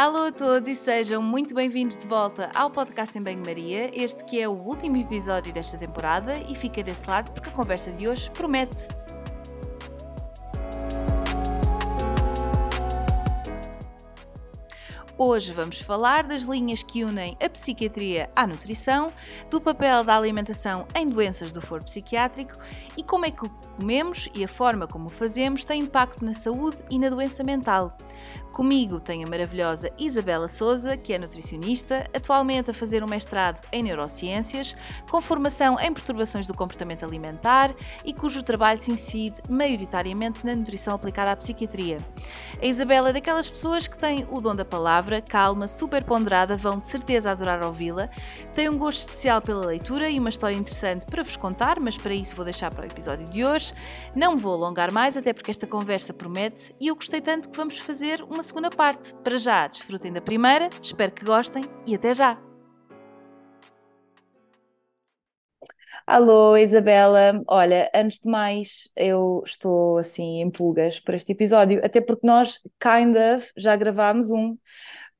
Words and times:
Alô 0.00 0.28
a 0.28 0.32
todos 0.32 0.66
e 0.66 0.74
sejam 0.74 1.22
muito 1.22 1.54
bem-vindos 1.54 1.94
de 1.94 2.06
volta 2.06 2.50
ao 2.54 2.70
podcast 2.70 3.18
em 3.18 3.22
Banho-Maria, 3.22 3.90
este 3.92 4.24
que 4.24 4.40
é 4.40 4.48
o 4.48 4.52
último 4.52 4.96
episódio 4.96 5.52
desta 5.52 5.76
temporada 5.76 6.38
e 6.48 6.54
fica 6.54 6.82
desse 6.82 7.06
lado 7.06 7.30
porque 7.32 7.50
a 7.50 7.52
conversa 7.52 7.90
de 7.92 8.08
hoje 8.08 8.30
promete. 8.30 8.88
Hoje 15.22 15.52
vamos 15.52 15.82
falar 15.82 16.24
das 16.24 16.44
linhas 16.44 16.82
que 16.82 17.04
unem 17.04 17.36
a 17.44 17.50
psiquiatria 17.50 18.30
à 18.34 18.46
nutrição, 18.46 19.12
do 19.50 19.60
papel 19.60 20.02
da 20.02 20.16
alimentação 20.16 20.88
em 20.94 21.06
doenças 21.06 21.52
do 21.52 21.60
foro 21.60 21.84
psiquiátrico 21.84 22.56
e 22.96 23.02
como 23.02 23.26
é 23.26 23.30
que 23.30 23.44
o 23.44 23.50
que 23.50 23.68
comemos 23.76 24.30
e 24.32 24.42
a 24.42 24.48
forma 24.48 24.86
como 24.86 25.08
o 25.08 25.10
fazemos 25.10 25.62
tem 25.62 25.82
impacto 25.82 26.24
na 26.24 26.32
saúde 26.32 26.78
e 26.88 26.98
na 26.98 27.10
doença 27.10 27.44
mental. 27.44 27.94
Comigo 28.52 29.00
tem 29.00 29.24
a 29.24 29.28
maravilhosa 29.28 29.90
Isabela 29.98 30.48
Souza, 30.48 30.96
que 30.96 31.12
é 31.12 31.18
nutricionista, 31.18 32.08
atualmente 32.14 32.70
a 32.70 32.74
fazer 32.74 33.02
um 33.02 33.06
mestrado 33.06 33.64
em 33.72 33.82
neurociências, 33.82 34.76
com 35.08 35.20
formação 35.20 35.78
em 35.78 35.92
perturbações 35.92 36.46
do 36.46 36.54
comportamento 36.54 37.04
alimentar 37.04 37.74
e 38.04 38.12
cujo 38.12 38.42
trabalho 38.42 38.80
se 38.80 38.90
incide 38.90 39.40
maioritariamente 39.48 40.44
na 40.44 40.54
nutrição 40.54 40.94
aplicada 40.94 41.30
à 41.30 41.36
psiquiatria. 41.36 41.98
A 42.60 42.66
Isabela 42.66 43.10
é 43.10 43.12
daquelas 43.12 43.48
pessoas 43.48 43.86
que 43.86 43.96
têm 43.96 44.26
o 44.28 44.40
dom 44.40 44.54
da 44.54 44.64
palavra, 44.64 45.09
calma, 45.22 45.66
super 45.66 46.04
ponderada, 46.04 46.58
vão 46.58 46.78
de 46.78 46.84
certeza 46.84 47.30
adorar 47.30 47.64
ouvi-la, 47.64 48.10
tem 48.52 48.68
um 48.68 48.76
gosto 48.76 49.08
especial 49.08 49.40
pela 49.40 49.64
leitura 49.64 50.10
e 50.10 50.18
uma 50.18 50.28
história 50.28 50.54
interessante 50.54 51.06
para 51.06 51.22
vos 51.22 51.38
contar, 51.38 51.80
mas 51.80 51.96
para 51.96 52.12
isso 52.12 52.36
vou 52.36 52.44
deixar 52.44 52.70
para 52.70 52.82
o 52.82 52.86
episódio 52.86 53.24
de 53.30 53.42
hoje. 53.42 53.72
Não 54.14 54.36
vou 54.36 54.52
alongar 54.52 54.92
mais, 54.92 55.16
até 55.16 55.32
porque 55.32 55.50
esta 55.50 55.66
conversa 55.66 56.12
promete 56.12 56.74
e 56.78 56.88
eu 56.88 56.94
gostei 56.94 57.22
tanto 57.22 57.48
que 57.48 57.56
vamos 57.56 57.78
fazer 57.78 58.20
uma 58.24 58.42
segunda 58.42 58.68
parte. 58.68 59.14
Para 59.24 59.38
já, 59.38 59.66
desfrutem 59.66 60.12
da 60.12 60.20
primeira, 60.20 60.68
espero 60.82 61.12
que 61.12 61.24
gostem 61.24 61.64
e 61.86 61.94
até 61.94 62.12
já! 62.12 62.36
Alô, 66.06 66.56
Isabela. 66.56 67.40
Olha, 67.46 67.88
antes 67.94 68.18
de 68.18 68.28
mais, 68.28 68.90
eu 68.96 69.42
estou 69.46 69.98
assim 69.98 70.40
em 70.40 70.50
pulgas 70.50 70.98
para 70.98 71.14
este 71.16 71.30
episódio, 71.32 71.80
até 71.84 72.00
porque 72.00 72.26
nós, 72.26 72.58
kind 72.80 73.14
of, 73.16 73.52
já 73.56 73.76
gravámos 73.76 74.30
um, 74.32 74.58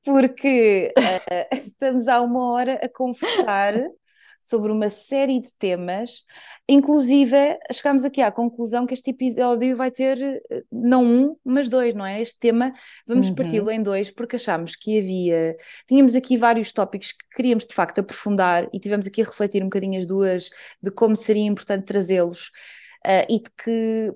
porque 0.03 0.93
uh, 0.97 1.55
estamos 1.67 2.07
há 2.07 2.21
uma 2.21 2.51
hora 2.51 2.79
a 2.83 2.89
conversar 2.89 3.75
sobre 4.41 4.71
uma 4.71 4.89
série 4.89 5.39
de 5.39 5.53
temas, 5.53 6.25
inclusive 6.67 7.37
chegámos 7.71 8.03
aqui 8.03 8.23
à 8.23 8.31
conclusão 8.31 8.87
que 8.87 8.93
este 8.95 9.11
episódio 9.11 9.77
vai 9.77 9.91
ter 9.91 10.19
eh, 10.19 10.63
não 10.71 11.05
um, 11.05 11.35
mas 11.45 11.69
dois, 11.69 11.93
não 11.93 12.03
é? 12.03 12.19
Este 12.19 12.39
tema 12.39 12.73
vamos 13.05 13.29
uhum. 13.29 13.35
parti-lo 13.35 13.69
em 13.69 13.83
dois 13.83 14.09
porque 14.09 14.37
achámos 14.37 14.75
que 14.75 14.97
havia, 14.97 15.55
tínhamos 15.87 16.15
aqui 16.15 16.37
vários 16.37 16.73
tópicos 16.73 17.11
que 17.11 17.23
queríamos 17.35 17.67
de 17.67 17.75
facto 17.75 17.99
aprofundar 17.99 18.67
e 18.73 18.79
tivemos 18.79 19.05
aqui 19.05 19.21
a 19.21 19.25
refletir 19.25 19.61
um 19.61 19.67
bocadinho 19.67 19.99
as 19.99 20.07
duas 20.07 20.49
de 20.81 20.89
como 20.89 21.15
seria 21.15 21.45
importante 21.45 21.85
trazê-los. 21.85 22.49
Uh, 23.05 23.25
e 23.27 23.41
de 23.41 23.49
que 23.57 24.11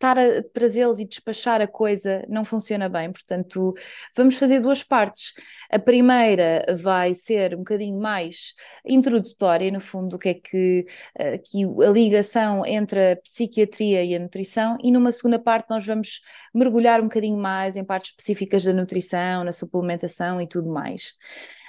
estar 0.00 0.18
a 0.18 0.42
trazê-los 0.42 0.98
e 0.98 1.04
despachar 1.04 1.60
a 1.60 1.66
coisa 1.66 2.24
não 2.26 2.42
funciona 2.42 2.88
bem, 2.88 3.12
portanto, 3.12 3.74
vamos 4.16 4.36
fazer 4.36 4.60
duas 4.60 4.82
partes. 4.82 5.34
A 5.70 5.78
primeira 5.78 6.64
vai 6.82 7.12
ser 7.12 7.54
um 7.54 7.58
bocadinho 7.58 8.00
mais 8.00 8.54
introdutória, 8.84 9.70
no 9.70 9.78
fundo, 9.78 10.16
o 10.16 10.18
que 10.18 10.30
é 10.30 10.34
que, 10.34 10.86
eh, 11.18 11.38
que 11.38 11.64
a 11.86 11.90
ligação 11.90 12.64
entre 12.64 13.12
a 13.12 13.16
psiquiatria 13.16 14.02
e 14.02 14.14
a 14.14 14.18
nutrição, 14.18 14.78
e 14.82 14.90
numa 14.90 15.12
segunda 15.12 15.38
parte 15.38 15.68
nós 15.68 15.86
vamos 15.86 16.22
mergulhar 16.54 17.00
um 17.00 17.04
bocadinho 17.04 17.36
mais 17.36 17.76
em 17.76 17.84
partes 17.84 18.10
específicas 18.10 18.64
da 18.64 18.72
nutrição, 18.72 19.44
na 19.44 19.52
suplementação 19.52 20.40
e 20.40 20.46
tudo 20.48 20.70
mais. 20.70 21.12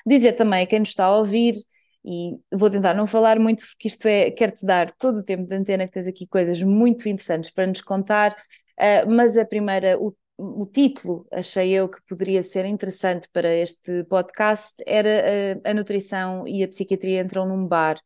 Dizer 0.06 0.34
também 0.34 0.64
a 0.64 0.68
quem 0.68 0.80
nos 0.80 0.90
está 0.90 1.06
a 1.06 1.18
ouvir 1.18 1.56
e 2.04 2.40
vou 2.52 2.70
tentar 2.70 2.94
não 2.94 3.06
falar 3.06 3.40
muito, 3.40 3.64
porque 3.66 3.88
isto 3.88 4.08
é, 4.08 4.32
quero-te 4.32 4.66
dar 4.66 4.92
todo 4.92 5.20
o 5.20 5.26
tempo 5.26 5.48
de 5.48 5.56
antena, 5.56 5.86
que 5.86 5.92
tens 5.92 6.08
aqui 6.08 6.28
coisas 6.28 6.62
muito 6.62 7.08
interessantes 7.08 7.52
para 7.52 7.68
nos 7.68 7.82
contar, 7.82 8.32
uh, 8.80 9.10
mas 9.10 9.38
a 9.38 9.46
primeira, 9.46 10.00
o, 10.00 10.16
o 10.38 10.66
título, 10.66 11.28
achei 11.32 11.72
eu 11.72 11.88
que 11.88 12.02
poderia 12.08 12.42
ser 12.42 12.66
interessante 12.66 13.30
para 13.32 13.54
este 13.56 14.04
podcast, 14.06 14.84
era 14.88 15.60
a, 15.66 15.72
a 15.72 15.74
nutrição 15.74 16.48
e 16.48 16.64
a 16.64 16.68
psiquiatria 16.68 17.22
entram 17.22 17.48
num 17.48 17.68
bar. 17.68 18.00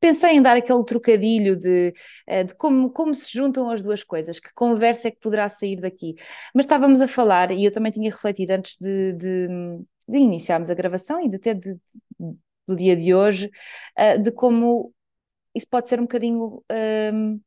Pensei 0.00 0.32
em 0.32 0.42
dar 0.42 0.56
aquele 0.56 0.84
trocadilho 0.84 1.56
de, 1.56 1.92
eh, 2.26 2.44
de 2.44 2.54
como, 2.54 2.90
como 2.90 3.12
se 3.14 3.32
juntam 3.32 3.68
as 3.70 3.82
duas 3.82 4.04
coisas, 4.04 4.38
que 4.38 4.52
conversa 4.54 5.08
é 5.08 5.10
que 5.10 5.18
poderá 5.18 5.48
sair 5.48 5.80
daqui. 5.80 6.14
Mas 6.54 6.64
estávamos 6.64 7.00
a 7.00 7.08
falar, 7.08 7.50
e 7.50 7.64
eu 7.64 7.72
também 7.72 7.90
tinha 7.90 8.10
refletido 8.10 8.52
antes 8.52 8.76
de, 8.80 9.12
de, 9.14 9.48
de 10.08 10.18
iniciarmos 10.18 10.70
a 10.70 10.74
gravação 10.74 11.20
e 11.20 11.28
de 11.28 11.38
ter 11.40 11.54
de, 11.54 11.74
de 11.74 12.36
do 12.68 12.76
dia 12.76 12.94
de 12.94 13.14
hoje, 13.14 13.50
uh, 13.98 14.22
de 14.22 14.30
como 14.30 14.92
isso 15.54 15.66
pode 15.68 15.88
ser 15.88 15.98
um 15.98 16.02
bocadinho 16.04 16.62
um, 17.12 17.40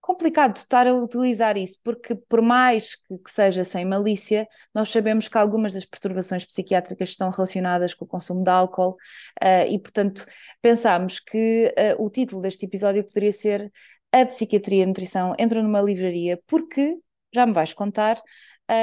complicado 0.00 0.56
estar 0.56 0.86
a 0.86 0.94
utilizar 0.94 1.56
isso, 1.56 1.78
porque 1.84 2.14
por 2.14 2.40
mais 2.42 2.96
que, 2.96 3.18
que, 3.18 3.30
seja 3.30 3.62
sem 3.64 3.84
malícia, 3.84 4.48
nós 4.74 4.90
sabemos 4.90 5.28
que 5.28 5.38
algumas 5.38 5.74
das 5.74 5.84
perturbações 5.84 6.44
psiquiátricas 6.44 7.10
estão 7.10 7.30
relacionadas 7.30 7.94
com 7.94 8.04
o 8.04 8.08
consumo 8.08 8.42
de 8.42 8.50
álcool 8.50 8.96
uh, 9.42 9.66
e, 9.68 9.78
portanto, 9.78 10.26
pensámos 10.62 11.20
que 11.20 11.72
uh, 11.98 12.02
o 12.04 12.10
título 12.10 12.40
deste 12.40 12.64
episódio 12.64 13.04
poderia 13.04 13.32
ser 13.32 13.70
A 14.12 14.24
Psiquiatria 14.26 14.80
e 14.80 14.82
a 14.84 14.86
Nutrição 14.86 15.34
Entram 15.38 15.62
numa 15.62 15.82
Livraria, 15.82 16.40
porque, 16.46 16.96
já 17.32 17.46
me 17.46 17.52
vais 17.52 17.74
contar, 17.74 18.20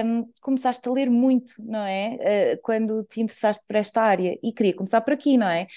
um, 0.06 0.30
começaste 0.42 0.88
a 0.88 0.92
ler 0.92 1.10
muito, 1.10 1.54
não 1.60 1.84
é? 1.84 2.56
Uh, 2.56 2.62
quando 2.62 3.04
te 3.04 3.22
interessaste 3.22 3.64
por 3.68 3.76
esta 3.76 4.02
área. 4.02 4.38
E 4.44 4.52
queria 4.54 4.74
começar 4.76 5.02
por 5.02 5.14
aqui, 5.14 5.38
não 5.38 5.48
é? 5.48 5.68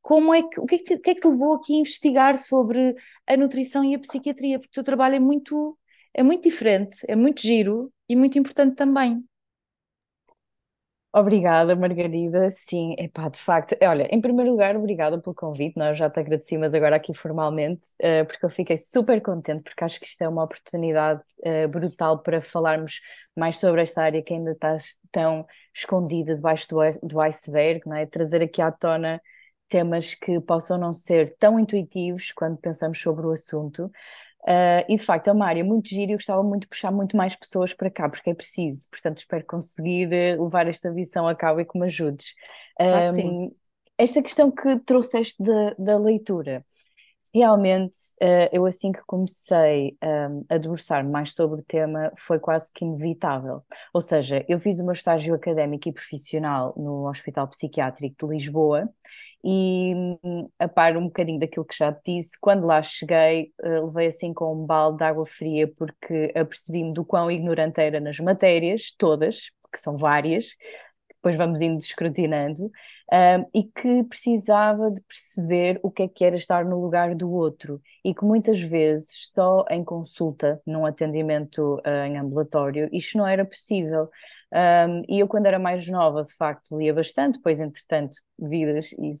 Como 0.00 0.32
é 0.32 0.42
que, 0.42 0.60
o, 0.60 0.66
que 0.66 0.76
é 0.76 0.78
que 0.78 0.84
te, 0.84 0.94
o 0.94 1.00
que 1.00 1.10
é 1.10 1.14
que 1.14 1.20
te 1.20 1.28
levou 1.28 1.54
aqui 1.54 1.74
a 1.74 1.78
investigar 1.78 2.36
sobre 2.38 2.94
a 3.26 3.36
nutrição 3.36 3.84
e 3.84 3.94
a 3.94 3.98
psiquiatria? 3.98 4.58
Porque 4.58 4.70
o 4.70 4.74
teu 4.74 4.84
trabalho 4.84 5.16
é 5.16 5.20
muito, 5.20 5.78
é 6.14 6.22
muito 6.22 6.44
diferente, 6.44 6.98
é 7.08 7.16
muito 7.16 7.42
giro 7.42 7.92
e 8.08 8.16
muito 8.16 8.38
importante 8.38 8.74
também. 8.76 9.22
Obrigada, 11.12 11.74
Margarida. 11.74 12.50
Sim, 12.50 12.94
epá, 12.98 13.28
de 13.30 13.38
facto. 13.38 13.74
Olha, 13.82 14.06
em 14.14 14.20
primeiro 14.20 14.50
lugar, 14.50 14.76
obrigada 14.76 15.18
pelo 15.18 15.34
convite. 15.34 15.76
Nós 15.76 15.98
já 15.98 16.08
te 16.10 16.20
agradeci, 16.20 16.58
mas 16.58 16.74
agora 16.74 16.96
aqui 16.96 17.14
formalmente, 17.14 17.86
uh, 18.02 18.26
porque 18.26 18.44
eu 18.44 18.50
fiquei 18.50 18.76
super 18.76 19.20
contente, 19.22 19.62
porque 19.62 19.82
acho 19.84 19.98
que 19.98 20.06
isto 20.06 20.20
é 20.22 20.28
uma 20.28 20.44
oportunidade 20.44 21.22
uh, 21.46 21.66
brutal 21.68 22.18
para 22.22 22.42
falarmos 22.42 23.00
mais 23.34 23.56
sobre 23.56 23.80
esta 23.82 24.02
área 24.02 24.22
que 24.22 24.34
ainda 24.34 24.52
está 24.52 24.76
tão 25.10 25.46
escondida 25.74 26.34
debaixo 26.36 26.68
do, 26.68 26.78
do 27.02 27.20
iceberg, 27.22 27.80
não 27.86 27.96
é? 27.96 28.04
Trazer 28.06 28.42
aqui 28.42 28.60
à 28.60 28.70
tona 28.70 29.20
temas 29.68 30.14
que 30.14 30.40
possam 30.40 30.78
não 30.78 30.92
ser 30.94 31.34
tão 31.38 31.58
intuitivos 31.58 32.32
quando 32.32 32.56
pensamos 32.58 33.00
sobre 33.00 33.26
o 33.26 33.30
assunto. 33.32 33.90
Uh, 34.44 34.84
e 34.88 34.96
de 34.96 35.02
facto 35.02 35.28
é 35.28 35.32
uma 35.32 35.46
área 35.46 35.64
muito 35.64 35.88
gira 35.88 36.12
e 36.12 36.14
eu 36.14 36.18
gostava 36.18 36.42
muito 36.42 36.62
de 36.62 36.68
puxar 36.68 36.90
muito 36.90 37.16
mais 37.16 37.34
pessoas 37.36 37.74
para 37.74 37.90
cá, 37.90 38.08
porque 38.08 38.30
é 38.30 38.34
preciso. 38.34 38.88
Portanto, 38.90 39.18
espero 39.18 39.44
conseguir 39.44 40.08
uh, 40.08 40.44
levar 40.44 40.66
esta 40.68 40.92
visão 40.92 41.26
a 41.26 41.34
cabo 41.34 41.60
e 41.60 41.64
que 41.64 41.78
me 41.78 41.86
ajudes. 41.86 42.34
Um, 42.80 43.54
esta 43.98 44.22
questão 44.22 44.50
que 44.50 44.78
trouxeste 44.80 45.42
da, 45.42 45.74
da 45.78 45.98
leitura, 45.98 46.64
realmente 47.34 47.96
uh, 48.22 48.48
eu 48.52 48.66
assim 48.66 48.92
que 48.92 49.00
comecei 49.06 49.96
um, 50.02 50.44
a 50.48 50.58
debruçar 50.58 51.08
mais 51.08 51.32
sobre 51.32 51.60
o 51.60 51.64
tema 51.64 52.10
foi 52.16 52.38
quase 52.38 52.70
que 52.72 52.84
inevitável. 52.84 53.62
Ou 53.92 54.00
seja, 54.00 54.44
eu 54.48 54.58
fiz 54.58 54.80
meu 54.80 54.92
estágio 54.92 55.34
académico 55.34 55.88
e 55.88 55.92
profissional 55.92 56.74
no 56.76 57.08
Hospital 57.08 57.48
Psiquiátrico 57.48 58.26
de 58.26 58.34
Lisboa 58.34 58.88
e 59.44 59.94
a 60.58 60.68
par 60.68 60.96
um 60.96 61.04
bocadinho 61.04 61.38
daquilo 61.38 61.64
que 61.64 61.76
já 61.76 61.92
te 61.92 62.16
disse, 62.16 62.38
quando 62.40 62.66
lá 62.66 62.82
cheguei, 62.82 63.52
uh, 63.62 63.86
levei 63.86 64.08
assim 64.08 64.32
com 64.32 64.54
um 64.54 64.66
balde 64.66 64.98
de 64.98 65.04
água 65.04 65.26
fria 65.26 65.68
porque 65.68 66.32
apercebi-me 66.34 66.92
do 66.92 67.04
quão 67.04 67.30
ignorante 67.30 67.80
era 67.80 68.00
nas 68.00 68.18
matérias, 68.18 68.92
todas, 68.96 69.50
que 69.72 69.78
são 69.78 69.96
várias, 69.96 70.56
depois 71.14 71.36
vamos 71.36 71.60
indo 71.60 71.78
escrutinando, 71.78 72.70
uh, 73.12 73.48
e 73.54 73.64
que 73.64 74.04
precisava 74.04 74.90
de 74.90 75.00
perceber 75.02 75.80
o 75.82 75.90
que 75.90 76.02
é 76.02 76.08
que 76.08 76.24
era 76.24 76.36
estar 76.36 76.64
no 76.64 76.80
lugar 76.80 77.14
do 77.14 77.30
outro, 77.30 77.80
e 78.04 78.14
que 78.14 78.24
muitas 78.24 78.60
vezes 78.60 79.30
só 79.32 79.64
em 79.70 79.84
consulta, 79.84 80.60
num 80.66 80.86
atendimento 80.86 81.76
uh, 81.86 82.04
em 82.06 82.18
ambulatório, 82.18 82.88
isto 82.92 83.18
não 83.18 83.26
era 83.26 83.44
possível. 83.44 84.08
Um, 84.50 85.02
e 85.08 85.18
eu, 85.20 85.28
quando 85.28 85.46
era 85.46 85.58
mais 85.58 85.86
nova, 85.88 86.22
de 86.22 86.32
facto, 86.32 86.78
lia 86.78 86.94
bastante, 86.94 87.36
depois, 87.36 87.60
entretanto, 87.60 88.18
vidas, 88.38 88.92
e, 88.92 89.12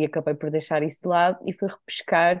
e 0.00 0.04
acabei 0.04 0.34
por 0.34 0.50
deixar 0.50 0.82
isso 0.82 1.02
de 1.02 1.08
lado 1.08 1.38
e 1.44 1.52
fui 1.52 1.68
repescar 1.68 2.40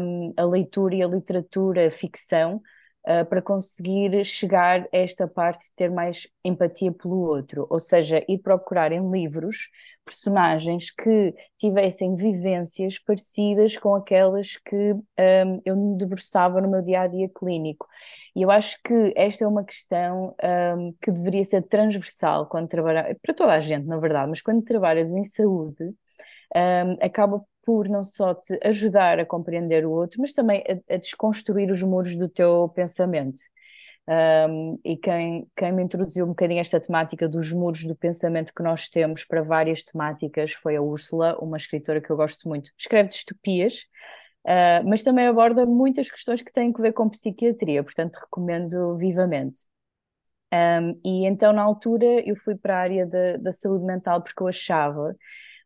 um, 0.00 0.32
a 0.36 0.44
leitura 0.44 0.94
e 0.94 1.02
a 1.02 1.08
literatura, 1.08 1.86
a 1.86 1.90
ficção, 1.90 2.62
uh, 3.06 3.24
para 3.26 3.40
conseguir 3.40 4.24
chegar 4.24 4.82
a 4.82 4.88
esta 4.92 5.26
parte 5.28 5.66
de 5.66 5.72
ter 5.76 5.90
mais 5.90 6.28
empatia 6.44 6.92
pelo 6.92 7.18
outro, 7.20 7.66
ou 7.70 7.80
seja, 7.80 8.24
ir 8.28 8.38
procurar 8.38 8.92
em 8.92 9.10
livros 9.10 9.70
personagens 10.04 10.90
que 10.90 11.34
tivessem 11.58 12.14
vivências 12.14 12.98
parecidas 12.98 13.76
com 13.76 13.94
aquelas 13.94 14.56
que 14.56 14.92
um, 14.92 15.62
eu 15.64 15.76
me 15.76 15.96
debruçava 15.96 16.60
no 16.60 16.70
meu 16.70 16.82
dia 16.82 17.02
a 17.02 17.06
dia 17.06 17.28
clínico. 17.28 17.86
E 18.34 18.42
eu 18.42 18.50
acho 18.50 18.78
que 18.84 19.12
esta 19.16 19.44
é 19.44 19.48
uma 19.48 19.64
questão 19.64 20.34
um, 20.78 20.94
que 21.00 21.10
deveria 21.10 21.42
ser 21.44 21.62
transversal 21.62 22.46
quando 22.46 22.68
trabalhar, 22.68 23.14
para 23.22 23.34
toda 23.34 23.54
a 23.54 23.60
gente, 23.60 23.86
na 23.86 23.98
verdade, 23.98 24.28
mas 24.28 24.40
quando 24.40 24.62
trabalhas 24.62 25.10
em 25.12 25.24
saúde, 25.24 25.92
um, 26.54 26.92
acaba 27.04 27.44
por 27.66 27.88
não 27.88 28.04
só 28.04 28.32
te 28.32 28.56
ajudar 28.62 29.18
a 29.18 29.26
compreender 29.26 29.84
o 29.84 29.90
outro, 29.90 30.20
mas 30.20 30.32
também 30.32 30.62
a, 30.68 30.94
a 30.94 30.96
desconstruir 30.96 31.72
os 31.72 31.82
muros 31.82 32.14
do 32.14 32.28
teu 32.28 32.68
pensamento. 32.68 33.40
Um, 34.08 34.78
e 34.84 34.96
quem, 34.96 35.50
quem 35.56 35.72
me 35.72 35.82
introduziu 35.82 36.24
um 36.24 36.28
bocadinho 36.28 36.60
esta 36.60 36.78
temática 36.78 37.28
dos 37.28 37.50
muros 37.50 37.82
do 37.82 37.96
pensamento 37.96 38.54
que 38.54 38.62
nós 38.62 38.88
temos 38.88 39.24
para 39.24 39.42
várias 39.42 39.82
temáticas 39.82 40.52
foi 40.52 40.76
a 40.76 40.80
Úrsula, 40.80 41.36
uma 41.40 41.56
escritora 41.56 42.00
que 42.00 42.08
eu 42.08 42.16
gosto 42.16 42.48
muito. 42.48 42.70
Escreve 42.78 43.08
distopias, 43.08 43.80
uh, 44.46 44.88
mas 44.88 45.02
também 45.02 45.26
aborda 45.26 45.66
muitas 45.66 46.08
questões 46.08 46.42
que 46.42 46.52
têm 46.52 46.72
a 46.72 46.80
ver 46.80 46.92
com 46.92 47.10
psiquiatria, 47.10 47.82
portanto 47.82 48.16
recomendo 48.16 48.96
vivamente. 48.96 49.62
Um, 50.54 51.00
e 51.04 51.26
então, 51.26 51.52
na 51.52 51.62
altura, 51.62 52.06
eu 52.24 52.36
fui 52.36 52.54
para 52.54 52.76
a 52.76 52.80
área 52.80 53.06
da, 53.06 53.36
da 53.38 53.52
saúde 53.52 53.84
mental 53.84 54.22
porque 54.22 54.40
eu 54.40 54.46
achava 54.46 55.16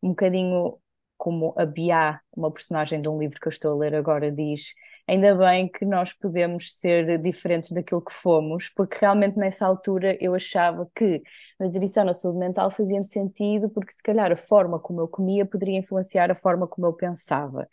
um 0.02 0.11
bocadinho 0.11 0.80
como 1.21 1.53
a 1.55 1.67
Bia, 1.67 2.19
uma 2.35 2.51
personagem 2.51 3.03
de 3.03 3.07
um 3.07 3.19
livro 3.19 3.39
que 3.39 3.47
eu 3.47 3.51
estou 3.51 3.73
a 3.73 3.77
ler 3.77 3.95
agora, 3.95 4.33
diz: 4.33 4.75
ainda 5.07 5.35
bem 5.35 5.69
que 5.69 5.85
nós 5.85 6.15
podemos 6.15 6.73
ser 6.73 7.19
diferentes 7.19 7.73
daquilo 7.73 8.01
que 8.03 8.13
fomos, 8.13 8.71
porque 8.71 8.97
realmente 8.99 9.37
nessa 9.37 9.67
altura 9.67 10.17
eu 10.19 10.35
achava 10.35 10.91
que 10.97 11.23
a 11.61 11.65
nutrição 11.65 12.05
na 12.07 12.15
saúde 12.15 12.39
mental 12.39 12.71
fazia-me 12.71 13.05
sentido, 13.07 13.69
porque 13.69 13.93
se 13.93 14.03
calhar 14.03 14.33
a 14.33 14.37
forma 14.37 14.79
como 14.81 15.03
eu 15.03 15.09
comia 15.09 15.45
poderia 15.45 15.79
influenciar 15.79 16.31
a 16.31 16.35
forma 16.35 16.67
como 16.67 16.87
eu 16.87 16.95
pensava. 16.95 17.69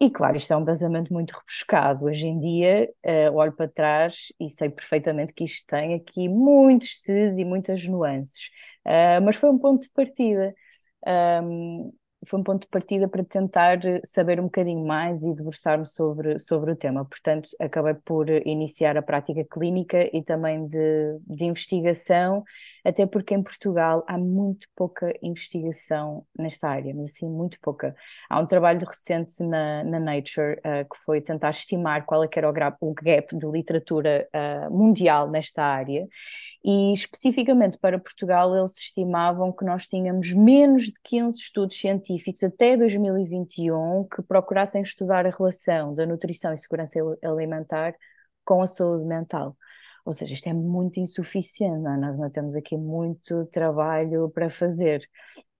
E 0.00 0.10
claro, 0.10 0.36
isto 0.36 0.52
é 0.52 0.56
um 0.56 0.64
basamento 0.64 1.12
muito 1.12 1.30
rebuscado. 1.32 2.06
Hoje 2.06 2.26
em 2.26 2.40
dia, 2.40 2.90
uh, 3.06 3.36
olho 3.36 3.52
para 3.52 3.68
trás 3.68 4.32
e 4.40 4.48
sei 4.48 4.68
perfeitamente 4.68 5.32
que 5.32 5.44
isto 5.44 5.64
tem 5.68 5.94
aqui 5.94 6.28
muitos 6.28 7.00
ses 7.02 7.38
e 7.38 7.44
muitas 7.44 7.86
nuances. 7.86 8.48
Uh, 8.84 9.22
mas 9.24 9.36
foi 9.36 9.48
um 9.50 9.58
ponto 9.58 9.82
de 9.82 9.90
partida. 9.90 10.52
Um, 11.06 11.92
foi 12.26 12.40
um 12.40 12.42
ponto 12.42 12.62
de 12.62 12.68
partida 12.68 13.08
para 13.08 13.24
tentar 13.24 13.78
saber 14.04 14.40
um 14.40 14.44
bocadinho 14.44 14.86
mais 14.86 15.22
e 15.22 15.34
debruçar-me 15.34 15.86
sobre, 15.86 16.38
sobre 16.38 16.72
o 16.72 16.76
tema. 16.76 17.04
Portanto, 17.04 17.50
acabei 17.60 17.94
por 17.94 18.28
iniciar 18.46 18.96
a 18.96 19.02
prática 19.02 19.44
clínica 19.44 20.08
e 20.16 20.22
também 20.22 20.66
de, 20.66 21.18
de 21.26 21.44
investigação, 21.46 22.44
até 22.84 23.06
porque 23.06 23.34
em 23.34 23.42
Portugal 23.42 24.04
há 24.06 24.18
muito 24.18 24.68
pouca 24.76 25.12
investigação 25.22 26.26
nesta 26.38 26.68
área, 26.68 26.94
mas 26.94 27.06
assim, 27.06 27.26
muito 27.26 27.58
pouca. 27.60 27.96
Há 28.28 28.40
um 28.40 28.46
trabalho 28.46 28.86
recente 28.86 29.42
na, 29.42 29.82
na 29.84 29.98
Nature 29.98 30.58
uh, 30.58 30.88
que 30.88 30.96
foi 31.04 31.20
tentar 31.20 31.50
estimar 31.50 32.04
qual 32.04 32.22
é 32.22 32.28
que 32.28 32.38
era 32.38 32.48
o, 32.48 32.52
gap, 32.52 32.76
o 32.80 32.92
gap 32.92 33.36
de 33.36 33.46
literatura 33.46 34.28
uh, 34.34 34.70
mundial 34.70 35.30
nesta 35.30 35.64
área 35.64 36.06
e 36.62 36.92
especificamente 36.92 37.78
para 37.78 37.98
Portugal 37.98 38.56
eles 38.56 38.76
estimavam 38.78 39.50
que 39.52 39.64
nós 39.64 39.86
tínhamos 39.86 40.32
menos 40.34 40.84
de 40.84 40.94
15 41.02 41.36
estudos 41.38 41.78
científicos 41.78 42.42
até 42.42 42.76
2021 42.76 44.06
que 44.14 44.22
procurassem 44.22 44.82
estudar 44.82 45.26
a 45.26 45.30
relação 45.30 45.94
da 45.94 46.04
nutrição 46.04 46.52
e 46.52 46.58
segurança 46.58 46.98
alimentar 47.22 47.94
com 48.44 48.60
a 48.62 48.66
saúde 48.66 49.04
mental. 49.04 49.56
Ou 50.04 50.12
seja, 50.12 50.34
isto 50.34 50.46
é 50.48 50.52
muito 50.52 51.00
insuficiente, 51.00 51.80
não 51.80 51.94
é? 51.94 51.96
nós 51.96 52.18
não 52.18 52.30
temos 52.30 52.54
aqui 52.54 52.76
muito 52.76 53.46
trabalho 53.46 54.30
para 54.30 54.50
fazer. 54.50 55.08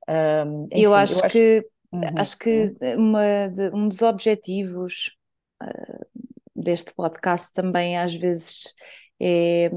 Um, 0.08 0.67
enfim, 0.67 0.82
eu, 0.82 0.94
acho 0.94 1.19
eu 1.19 1.25
acho 1.25 1.29
que, 1.31 1.69
uhum. 1.93 2.00
acho 2.17 2.38
que 2.38 2.73
uma 2.96 3.49
de, 3.49 3.70
um 3.70 3.88
dos 3.88 4.02
objetivos 4.02 5.17
uh, 5.62 6.06
deste 6.55 6.93
podcast 6.94 7.52
também 7.52 7.96
às 7.96 8.14
vezes 8.14 8.75
é 9.21 9.71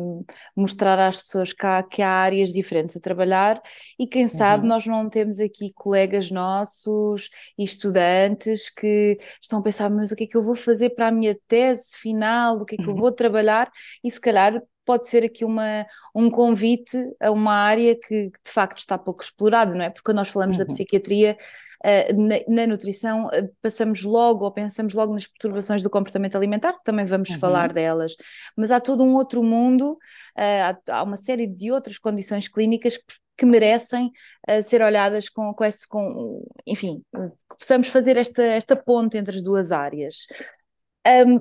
mostrar 0.56 1.00
às 1.00 1.22
pessoas 1.22 1.54
que 1.54 1.66
há, 1.66 1.84
que 1.84 2.02
há 2.02 2.10
áreas 2.10 2.50
diferentes 2.50 2.98
a 2.98 3.00
trabalhar 3.00 3.62
e 4.00 4.08
quem 4.08 4.28
sabe 4.28 4.64
uhum. 4.64 4.70
nós 4.70 4.86
não 4.86 5.10
temos 5.10 5.40
aqui 5.40 5.72
colegas 5.74 6.32
nossos 6.32 7.30
e 7.58 7.64
estudantes 7.64 8.70
que 8.70 9.18
estão 9.42 9.60
a 9.60 9.62
pensar, 9.62 9.90
mas 9.90 10.12
o 10.12 10.16
que 10.16 10.26
é 10.26 10.28
que 10.28 10.38
eu 10.38 10.42
vou 10.42 10.56
fazer 10.56 10.92
para 10.92 11.08
a 11.08 11.12
minha 11.12 11.38
tese 11.48 11.98
final, 11.98 12.58
o 12.58 12.66
que 12.66 12.76
é 12.76 12.78
que 12.78 12.90
eu 12.90 12.96
vou 12.96 13.12
trabalhar? 13.12 13.72
E 14.04 14.10
se 14.10 14.20
calhar 14.20 14.62
pode 14.88 15.08
ser 15.08 15.24
aqui 15.24 15.44
uma, 15.44 15.86
um 16.16 16.32
convite 16.32 16.98
a 17.20 17.30
uma 17.30 17.54
área 17.54 17.94
que, 17.94 18.32
que 18.32 18.40
de 18.44 18.52
facto 18.52 18.78
está 18.78 18.98
pouco 18.98 19.22
explorada, 19.22 19.76
não 19.76 19.84
é? 19.84 19.90
Porque 19.90 20.06
quando 20.06 20.18
nós 20.18 20.30
falamos 20.30 20.58
uhum. 20.58 20.64
da 20.64 20.66
psiquiatria, 20.66 21.38
uh, 21.84 22.18
na, 22.18 22.36
na, 22.48 22.68
nutrição, 22.68 23.28
uh, 23.28 23.54
passamos 23.62 24.04
logo 24.04 24.46
ou 24.46 24.52
pensamos 24.52 24.94
logo 24.94 25.14
nas 25.14 25.28
perturbações 25.28 25.84
do 25.84 25.90
comportamento 25.90 26.38
alimentar, 26.38 26.72
que 26.74 26.86
também 26.86 27.04
vamos 27.04 27.30
uhum. 27.30 27.40
falar 27.40 27.74
delas, 27.74 28.16
mas 28.56 28.72
há 28.72 28.80
todo 28.80 29.04
um 29.04 29.14
outro 29.14 29.44
mundo, 29.44 29.98
uh, 30.38 30.80
há, 30.90 31.04
uma 31.04 31.18
série 31.18 31.46
de 31.46 31.70
outras 31.70 32.00
condições 32.00 32.48
clínicas 32.48 32.96
que, 32.96 33.04
que 33.38 33.46
merecem 33.46 34.12
ser 34.64 34.82
olhadas 34.82 35.30
com, 35.30 35.54
com 35.54 35.64
esse, 35.64 35.88
com, 35.88 36.44
enfim, 36.66 37.04
que 37.14 37.56
possamos 37.60 37.88
fazer 37.88 38.18
esta, 38.18 38.42
esta 38.42 38.76
ponte 38.76 39.16
entre 39.16 39.36
as 39.36 39.44
duas 39.44 39.72
áreas. 39.72 40.26
Um, 41.06 41.40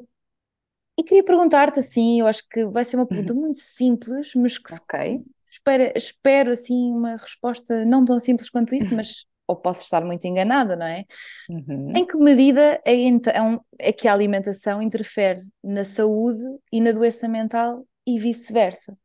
e 0.99 1.03
queria 1.03 1.25
perguntar-te 1.25 1.79
assim, 1.79 2.21
eu 2.21 2.27
acho 2.27 2.43
que 2.49 2.65
vai 2.67 2.85
ser 2.85 2.97
uma 2.97 3.07
pergunta 3.07 3.33
uhum. 3.33 3.41
muito 3.41 3.61
simples, 3.61 4.33
mas 4.35 4.59
que 4.59 4.73
okay. 4.75 5.21
espero, 5.51 5.93
espero 5.95 6.51
assim 6.53 6.93
uma 6.93 7.17
resposta 7.17 7.85
não 7.85 8.05
tão 8.05 8.19
simples 8.19 8.49
quanto 8.49 8.75
isso, 8.75 8.95
mas 8.95 9.27
ou 9.49 9.55
posso 9.55 9.83
estar 9.83 10.05
muito 10.05 10.25
enganada, 10.27 10.75
não 10.75 10.87
é? 10.87 11.05
Uhum. 11.49 11.93
Em 11.97 12.05
que 12.05 12.17
medida 12.17 12.81
é, 12.85 12.95
então, 12.95 13.65
é 13.79 13.93
que 13.93 14.09
a 14.09 14.13
alimentação 14.13 14.83
interfere 14.83 15.41
na 15.63 15.85
saúde 15.85 16.43
e 16.73 16.81
na 16.81 16.91
doença 16.91 17.29
mental 17.29 17.87
e 18.07 18.19
vice-versa? 18.19 18.97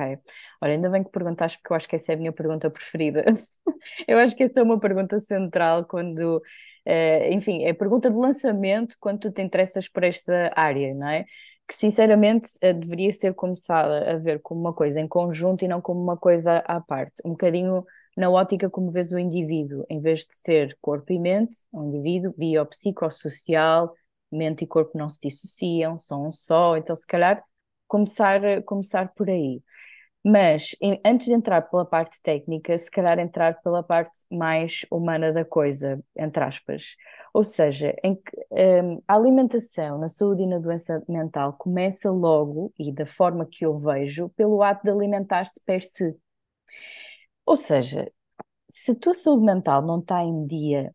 Ok. 0.00 0.18
Olha, 0.62 0.72
ainda 0.74 0.90
bem 0.90 1.04
que 1.04 1.10
perguntaste, 1.10 1.58
porque 1.58 1.72
eu 1.72 1.76
acho 1.76 1.88
que 1.88 1.96
essa 1.96 2.12
é 2.12 2.14
a 2.14 2.18
minha 2.18 2.32
pergunta 2.32 2.70
preferida. 2.70 3.24
eu 4.08 4.18
acho 4.18 4.34
que 4.36 4.42
essa 4.44 4.60
é 4.60 4.62
uma 4.62 4.80
pergunta 4.80 5.20
central 5.20 5.84
quando 5.86 6.42
Uh, 6.86 7.32
enfim, 7.32 7.62
é 7.64 7.74
pergunta 7.74 8.10
de 8.10 8.16
lançamento 8.16 8.96
quando 8.98 9.20
tu 9.20 9.30
te 9.30 9.42
interessas 9.42 9.86
por 9.88 10.02
esta 10.02 10.50
área, 10.56 10.94
não 10.94 11.08
é? 11.08 11.24
Que 11.68 11.74
sinceramente 11.74 12.48
uh, 12.64 12.72
deveria 12.74 13.12
ser 13.12 13.34
começada 13.34 14.12
a 14.12 14.16
ver 14.18 14.40
como 14.40 14.60
uma 14.60 14.72
coisa 14.72 14.98
em 14.98 15.06
conjunto 15.06 15.62
e 15.64 15.68
não 15.68 15.80
como 15.80 16.02
uma 16.02 16.16
coisa 16.16 16.58
à 16.66 16.80
parte. 16.80 17.20
Um 17.24 17.30
bocadinho 17.32 17.84
na 18.16 18.30
ótica 18.30 18.68
como 18.70 18.90
vês 18.90 19.12
o 19.12 19.18
indivíduo, 19.18 19.84
em 19.90 20.00
vez 20.00 20.20
de 20.20 20.34
ser 20.34 20.76
corpo 20.80 21.12
e 21.12 21.18
mente, 21.18 21.54
um 21.72 21.88
indivíduo 21.88 22.34
biopsicossocial, 22.36 23.94
mente 24.32 24.64
e 24.64 24.66
corpo 24.66 24.96
não 24.96 25.08
se 25.08 25.20
dissociam, 25.20 25.98
são 25.98 26.28
um 26.28 26.32
só, 26.32 26.76
então 26.78 26.96
se 26.96 27.06
calhar 27.06 27.42
começar, 27.86 28.40
começar 28.64 29.12
por 29.14 29.28
aí. 29.28 29.62
Mas 30.24 30.76
em, 30.82 31.00
antes 31.04 31.26
de 31.26 31.32
entrar 31.32 31.62
pela 31.62 31.84
parte 31.84 32.20
técnica, 32.22 32.76
se 32.76 32.90
calhar 32.90 33.18
entrar 33.18 33.60
pela 33.62 33.82
parte 33.82 34.18
mais 34.30 34.84
humana 34.90 35.32
da 35.32 35.44
coisa, 35.44 36.02
entre 36.16 36.44
aspas. 36.44 36.94
Ou 37.32 37.42
seja, 37.42 37.94
em 38.04 38.14
que, 38.16 38.30
um, 38.82 39.02
a 39.08 39.14
alimentação 39.14 39.98
na 39.98 40.08
saúde 40.08 40.42
e 40.42 40.46
na 40.46 40.58
doença 40.58 41.02
mental 41.08 41.54
começa 41.54 42.10
logo, 42.10 42.72
e 42.78 42.92
da 42.92 43.06
forma 43.06 43.46
que 43.46 43.64
eu 43.64 43.76
vejo, 43.76 44.28
pelo 44.30 44.62
ato 44.62 44.82
de 44.84 44.90
alimentar-se 44.90 45.60
per 45.64 45.82
se. 45.82 46.14
Ou 47.46 47.56
seja, 47.56 48.10
se 48.68 48.92
a 48.92 48.96
tua 48.96 49.14
saúde 49.14 49.44
mental 49.44 49.82
não 49.82 50.00
está 50.00 50.22
em 50.22 50.46
dia, 50.46 50.94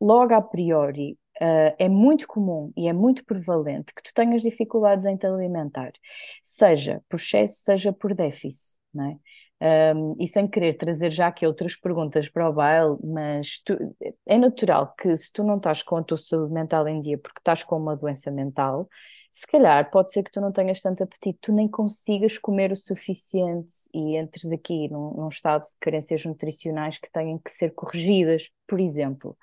logo 0.00 0.34
a 0.34 0.42
priori 0.42 1.18
Uh, 1.40 1.74
é 1.78 1.88
muito 1.88 2.26
comum 2.28 2.72
e 2.76 2.86
é 2.88 2.92
muito 2.92 3.24
prevalente 3.24 3.94
que 3.94 4.02
tu 4.02 4.12
tenhas 4.14 4.42
dificuldades 4.42 5.06
em 5.06 5.16
te 5.16 5.26
alimentar, 5.26 5.92
seja 6.42 7.02
por 7.08 7.16
excesso, 7.16 7.62
seja 7.62 7.92
por 7.92 8.14
déficit, 8.14 8.78
não 8.92 9.06
é? 9.06 9.16
Um, 9.94 10.16
e 10.18 10.26
sem 10.26 10.48
querer 10.48 10.74
trazer 10.74 11.12
já 11.12 11.28
aqui 11.28 11.46
outras 11.46 11.76
perguntas 11.76 12.28
para 12.28 12.50
o 12.50 12.52
baile, 12.52 12.96
mas 13.04 13.60
tu, 13.64 13.78
é 14.26 14.36
natural 14.36 14.92
que 14.98 15.16
se 15.16 15.30
tu 15.32 15.44
não 15.44 15.56
estás 15.56 15.84
com 15.84 15.96
a 15.96 16.02
tua 16.02 16.18
saúde 16.18 16.52
mental 16.52 16.88
em 16.88 16.98
dia 16.98 17.16
porque 17.16 17.38
estás 17.38 17.62
com 17.62 17.76
uma 17.76 17.96
doença 17.96 18.28
mental, 18.28 18.88
se 19.30 19.46
calhar 19.46 19.88
pode 19.88 20.10
ser 20.10 20.24
que 20.24 20.32
tu 20.32 20.40
não 20.40 20.50
tenhas 20.50 20.80
tanto 20.80 21.04
apetite, 21.04 21.38
tu 21.40 21.52
nem 21.52 21.68
consigas 21.68 22.36
comer 22.38 22.72
o 22.72 22.76
suficiente 22.76 23.72
e 23.94 24.16
entres 24.16 24.50
aqui 24.50 24.88
num, 24.88 25.12
num 25.14 25.28
estado 25.28 25.62
de 25.62 25.76
carências 25.78 26.24
nutricionais 26.24 26.98
que 26.98 27.10
têm 27.10 27.38
que 27.38 27.50
ser 27.50 27.70
corrigidas, 27.70 28.50
por 28.66 28.80
exemplo. 28.80 29.38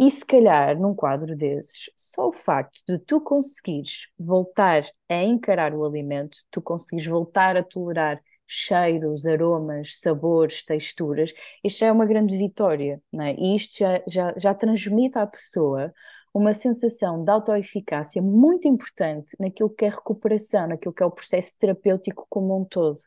E 0.00 0.10
se 0.10 0.24
calhar, 0.24 0.80
num 0.80 0.94
quadro 0.94 1.36
desses, 1.36 1.90
só 1.96 2.28
o 2.28 2.32
facto 2.32 2.82
de 2.88 2.98
tu 2.98 3.20
conseguires 3.20 4.08
voltar 4.18 4.82
a 5.10 5.22
encarar 5.22 5.74
o 5.74 5.84
alimento, 5.84 6.38
tu 6.50 6.62
conseguires 6.62 7.06
voltar 7.06 7.54
a 7.56 7.62
tolerar 7.62 8.20
cheiros, 8.46 9.26
aromas, 9.26 10.00
sabores, 10.00 10.64
texturas, 10.64 11.32
isto 11.62 11.80
já 11.80 11.88
é 11.88 11.92
uma 11.92 12.06
grande 12.06 12.36
vitória, 12.36 13.00
não 13.12 13.24
é? 13.24 13.34
E 13.34 13.54
isto 13.54 13.78
já, 13.78 14.02
já, 14.08 14.34
já 14.38 14.54
transmite 14.54 15.18
à 15.18 15.26
pessoa 15.26 15.92
uma 16.32 16.54
sensação 16.54 17.22
de 17.22 17.30
autoeficácia 17.30 18.22
muito 18.22 18.66
importante 18.66 19.36
naquilo 19.38 19.70
que 19.70 19.84
é 19.84 19.90
recuperação, 19.90 20.68
naquilo 20.68 20.94
que 20.94 21.02
é 21.02 21.06
o 21.06 21.10
processo 21.10 21.56
terapêutico 21.58 22.26
como 22.30 22.58
um 22.58 22.64
todo. 22.64 22.98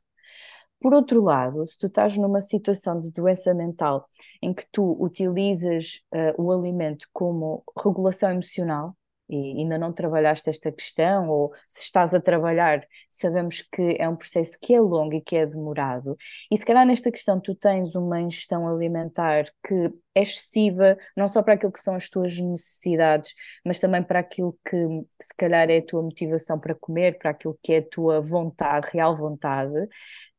Por 0.83 0.93
outro 0.93 1.23
lado, 1.23 1.65
se 1.65 1.79
tu 1.79 1.87
estás 1.87 2.17
numa 2.17 2.41
situação 2.41 2.99
de 2.99 3.09
doença 3.09 3.53
mental 3.53 4.05
em 4.41 4.53
que 4.53 4.65
tu 4.69 4.97
utilizas 5.01 6.01
uh, 6.13 6.43
o 6.43 6.51
alimento 6.51 7.07
como 7.13 7.63
regulação 7.81 8.31
emocional, 8.31 8.93
e 9.29 9.61
ainda 9.61 9.77
não 9.77 9.93
trabalhaste 9.93 10.49
esta 10.49 10.71
questão, 10.71 11.29
ou 11.29 11.53
se 11.67 11.83
estás 11.83 12.13
a 12.13 12.19
trabalhar, 12.19 12.85
sabemos 13.09 13.61
que 13.61 13.97
é 13.99 14.07
um 14.07 14.15
processo 14.15 14.57
que 14.61 14.73
é 14.73 14.79
longo 14.79 15.13
e 15.13 15.21
que 15.21 15.35
é 15.35 15.45
demorado. 15.45 16.15
E 16.51 16.57
se 16.57 16.65
calhar 16.65 16.85
nesta 16.85 17.11
questão 17.11 17.39
tu 17.39 17.55
tens 17.55 17.95
uma 17.95 18.19
ingestão 18.19 18.67
alimentar 18.67 19.45
que 19.65 19.91
é 20.15 20.21
excessiva, 20.21 20.97
não 21.17 21.27
só 21.27 21.41
para 21.41 21.55
aquilo 21.55 21.71
que 21.71 21.79
são 21.79 21.95
as 21.95 22.09
tuas 22.09 22.37
necessidades, 22.37 23.33
mas 23.65 23.79
também 23.79 24.03
para 24.03 24.19
aquilo 24.19 24.57
que, 24.67 24.77
se 25.21 25.35
calhar 25.35 25.69
é 25.69 25.77
a 25.77 25.85
tua 25.85 26.03
motivação 26.03 26.59
para 26.59 26.75
comer, 26.75 27.17
para 27.17 27.31
aquilo 27.31 27.57
que 27.63 27.73
é 27.73 27.77
a 27.79 27.89
tua 27.89 28.21
vontade, 28.21 28.89
real 28.91 29.15
vontade. 29.15 29.73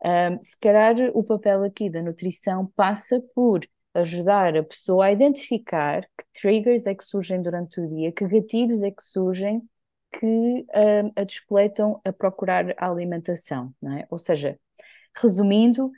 Um, 0.05 0.41
se 0.41 0.59
calhar 0.61 0.95
o 1.15 1.25
papel 1.25 1.65
aqui 1.65 1.89
da 1.91 2.03
nutrição 2.03 2.71
passa 2.77 3.21
por 3.35 3.61
ajudar 3.95 4.57
a 4.57 4.63
pessoa 4.63 5.07
a 5.07 5.13
identificar 5.13 6.03
que 6.03 6.41
triggers 6.41 6.87
é 6.87 6.95
que 6.95 7.05
surgem 7.05 7.41
durante 7.41 7.81
o 7.81 7.89
dia, 7.89 8.13
que 8.13 8.27
gatilhos 8.27 8.83
é 8.83 8.91
que 8.91 9.03
surgem 9.03 9.63
que 10.19 10.27
uh, 10.27 11.13
a 11.17 11.25
despletam 11.25 12.01
a 12.05 12.13
procurar 12.13 12.75
a 12.77 12.89
alimentação, 12.89 13.75
não 13.81 13.97
é? 13.97 14.07
Ou 14.11 14.19
seja, 14.19 14.59
resumindo, 15.17 15.91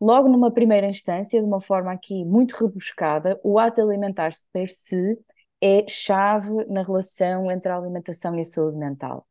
logo 0.00 0.28
numa 0.28 0.50
primeira 0.50 0.86
instância, 0.86 1.40
de 1.40 1.46
uma 1.46 1.60
forma 1.60 1.92
aqui 1.92 2.24
muito 2.24 2.52
rebuscada, 2.52 3.40
o 3.42 3.58
ato 3.58 3.80
alimentar-se 3.80 4.44
per 4.52 4.68
se 4.68 5.18
é 5.60 5.86
chave 5.88 6.64
na 6.66 6.82
relação 6.82 7.50
entre 7.50 7.70
a 7.70 7.76
alimentação 7.76 8.36
e 8.36 8.40
a 8.40 8.44
saúde 8.44 8.76
mental. 8.76 9.26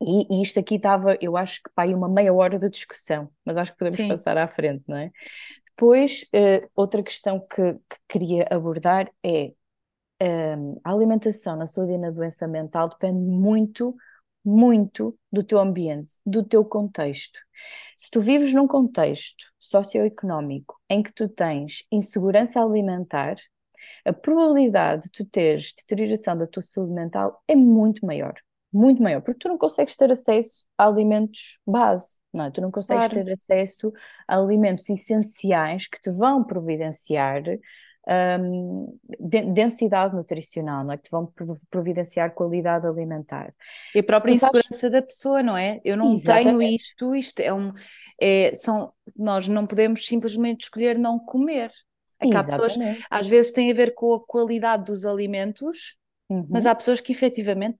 E, 0.00 0.26
e 0.28 0.42
isto 0.42 0.58
aqui 0.58 0.76
estava, 0.76 1.16
eu 1.20 1.36
acho 1.36 1.62
que 1.62 1.70
para 1.74 1.84
aí 1.88 1.94
uma 1.94 2.08
meia 2.08 2.34
hora 2.34 2.58
de 2.58 2.68
discussão, 2.68 3.30
mas 3.44 3.56
acho 3.56 3.72
que 3.72 3.78
podemos 3.78 3.96
Sim. 3.96 4.08
passar 4.08 4.36
à 4.36 4.48
frente, 4.48 4.82
não 4.88 4.96
é? 4.96 5.12
Depois, 5.82 6.22
uh, 6.32 6.70
outra 6.76 7.02
questão 7.02 7.40
que, 7.40 7.74
que, 7.74 7.96
queria 8.08 8.46
abordar 8.52 9.10
é 9.20 9.46
um, 9.46 9.54
ehm, 10.20 10.76
a 10.84 10.92
alimentação 10.92 11.56
na 11.56 11.66
saúde 11.66 11.94
e 11.94 11.98
na 11.98 12.12
doença 12.12 12.46
mental 12.46 12.88
depende 12.88 13.18
muito, 13.18 13.96
muito 14.44 15.18
do 15.32 15.42
teu 15.42 15.58
ambiente, 15.58 16.14
do 16.24 16.44
teu 16.44 16.64
contexto. 16.64 17.36
Se 17.98 18.08
tu 18.12 18.20
vives 18.20 18.54
num 18.54 18.68
contexto 18.68 19.44
socioeconómico 19.58 20.80
em 20.88 21.02
que 21.02 21.12
tu 21.12 21.28
tens 21.28 21.84
insegurança 21.90 22.62
alimentar, 22.62 23.34
a 24.04 24.12
probabilidade 24.12 25.06
de 25.06 25.10
tu 25.10 25.24
teres 25.24 25.72
deterioração 25.76 26.38
da 26.38 26.46
tua 26.46 26.62
saúde 26.62 26.92
mental 26.92 27.42
é 27.48 27.56
muito 27.56 28.06
maior 28.06 28.34
muito 28.72 29.02
maior, 29.02 29.20
porque 29.20 29.38
tu 29.38 29.48
não 29.48 29.58
consegues 29.58 29.94
ter 29.96 30.10
acesso 30.10 30.64
a 30.78 30.86
alimentos 30.86 31.58
base, 31.66 32.18
não 32.32 32.46
é? 32.46 32.50
Tu 32.50 32.60
não 32.60 32.70
consegues 32.70 33.08
claro. 33.08 33.24
ter 33.24 33.30
acesso 33.30 33.92
a 34.26 34.38
alimentos 34.38 34.88
essenciais 34.88 35.86
que 35.86 36.00
te 36.00 36.10
vão 36.10 36.42
providenciar 36.42 37.42
um, 38.40 38.98
densidade 39.52 40.14
nutricional, 40.14 40.84
não 40.84 40.92
é? 40.92 40.96
Que 40.96 41.04
te 41.04 41.10
vão 41.10 41.32
providenciar 41.70 42.34
qualidade 42.34 42.86
alimentar. 42.86 43.54
E 43.94 44.00
a 44.00 44.02
própria 44.02 44.32
insegurança 44.32 44.80
faz... 44.80 44.92
da 44.92 45.02
pessoa, 45.02 45.42
não 45.42 45.56
é? 45.56 45.80
Eu 45.84 45.96
não 45.96 46.12
Exatamente. 46.14 46.44
tenho 46.44 46.62
isto, 46.62 47.14
isto 47.14 47.40
é 47.40 47.52
um. 47.52 47.72
É, 48.20 48.52
são, 48.54 48.92
nós 49.16 49.46
não 49.48 49.66
podemos 49.66 50.06
simplesmente 50.06 50.62
escolher 50.62 50.98
não 50.98 51.18
comer. 51.18 51.70
É 52.20 52.28
que 52.28 52.36
há 52.36 52.44
pessoas, 52.44 52.76
às 53.10 53.26
vezes 53.26 53.50
tem 53.50 53.68
a 53.70 53.74
ver 53.74 53.94
com 53.94 54.14
a 54.14 54.24
qualidade 54.24 54.84
dos 54.84 55.04
alimentos 55.04 55.96
Uhum. 56.28 56.46
Mas 56.48 56.66
há 56.66 56.74
pessoas 56.74 57.00
que 57.00 57.12
efetivamente 57.12 57.78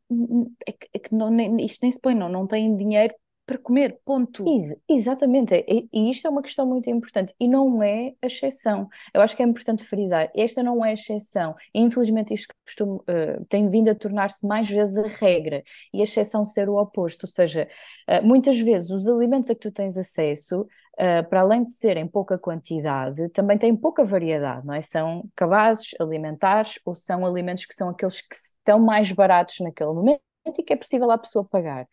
é 0.66 0.72
que, 0.72 0.88
é 0.94 0.98
que 0.98 1.14
não, 1.14 1.30
nem, 1.30 1.64
isto 1.64 1.80
nem 1.82 1.90
se 1.90 2.00
põe, 2.00 2.14
não, 2.14 2.28
não 2.28 2.46
têm 2.46 2.76
dinheiro 2.76 3.14
para 3.46 3.58
comer, 3.58 3.98
ponto. 4.04 4.44
Ex 4.48 4.74
exatamente, 4.88 5.54
e, 5.68 5.88
e, 5.92 6.10
isto 6.10 6.26
é 6.26 6.30
uma 6.30 6.42
questão 6.42 6.64
muito 6.66 6.88
importante 6.88 7.34
e 7.40 7.48
não 7.48 7.82
é 7.82 8.14
a 8.22 8.26
exceção. 8.26 8.88
Eu 9.12 9.20
acho 9.20 9.36
que 9.36 9.42
é 9.42 9.46
importante 9.46 9.84
frisar, 9.84 10.30
esta 10.34 10.62
não 10.62 10.84
é 10.84 10.90
a 10.90 10.94
exceção. 10.94 11.54
E, 11.74 11.80
infelizmente 11.80 12.32
isto 12.32 12.54
costuma, 12.64 12.96
uh, 12.96 13.44
tem 13.48 13.68
vindo 13.68 13.88
a 13.88 13.94
tornar-se 13.94 14.46
mais 14.46 14.68
vezes 14.68 14.96
a 14.96 15.08
regra 15.08 15.62
e 15.92 16.00
a 16.00 16.04
exceção 16.04 16.44
ser 16.44 16.68
o 16.68 16.76
oposto, 16.76 17.24
ou 17.24 17.28
seja, 17.30 17.68
uh, 18.08 18.26
muitas 18.26 18.58
vezes 18.60 18.90
os 18.90 19.08
alimentos 19.08 19.50
a 19.50 19.54
que 19.54 19.60
tu 19.60 19.72
tens 19.72 19.96
acesso 19.96 20.66
Uh, 20.98 21.26
para 21.28 21.40
além 21.40 21.64
de 21.64 21.72
serem 21.72 22.06
pouca 22.06 22.38
quantidade, 22.38 23.28
também 23.30 23.56
têm 23.56 23.74
pouca 23.74 24.04
variedade, 24.04 24.66
não 24.66 24.74
é? 24.74 24.80
São 24.82 25.24
cabazes 25.34 25.94
alimentares 25.98 26.78
ou 26.84 26.94
são 26.94 27.24
alimentos 27.24 27.64
que 27.64 27.74
são 27.74 27.88
aqueles 27.88 28.20
que 28.20 28.34
estão 28.34 28.78
mais 28.78 29.10
baratos 29.10 29.60
naquele 29.60 29.92
momento 29.92 30.20
e 30.46 30.62
que 30.62 30.72
é 30.72 30.76
possível 30.76 31.10
a 31.10 31.16
pessoa 31.16 31.44
pagar. 31.44 31.88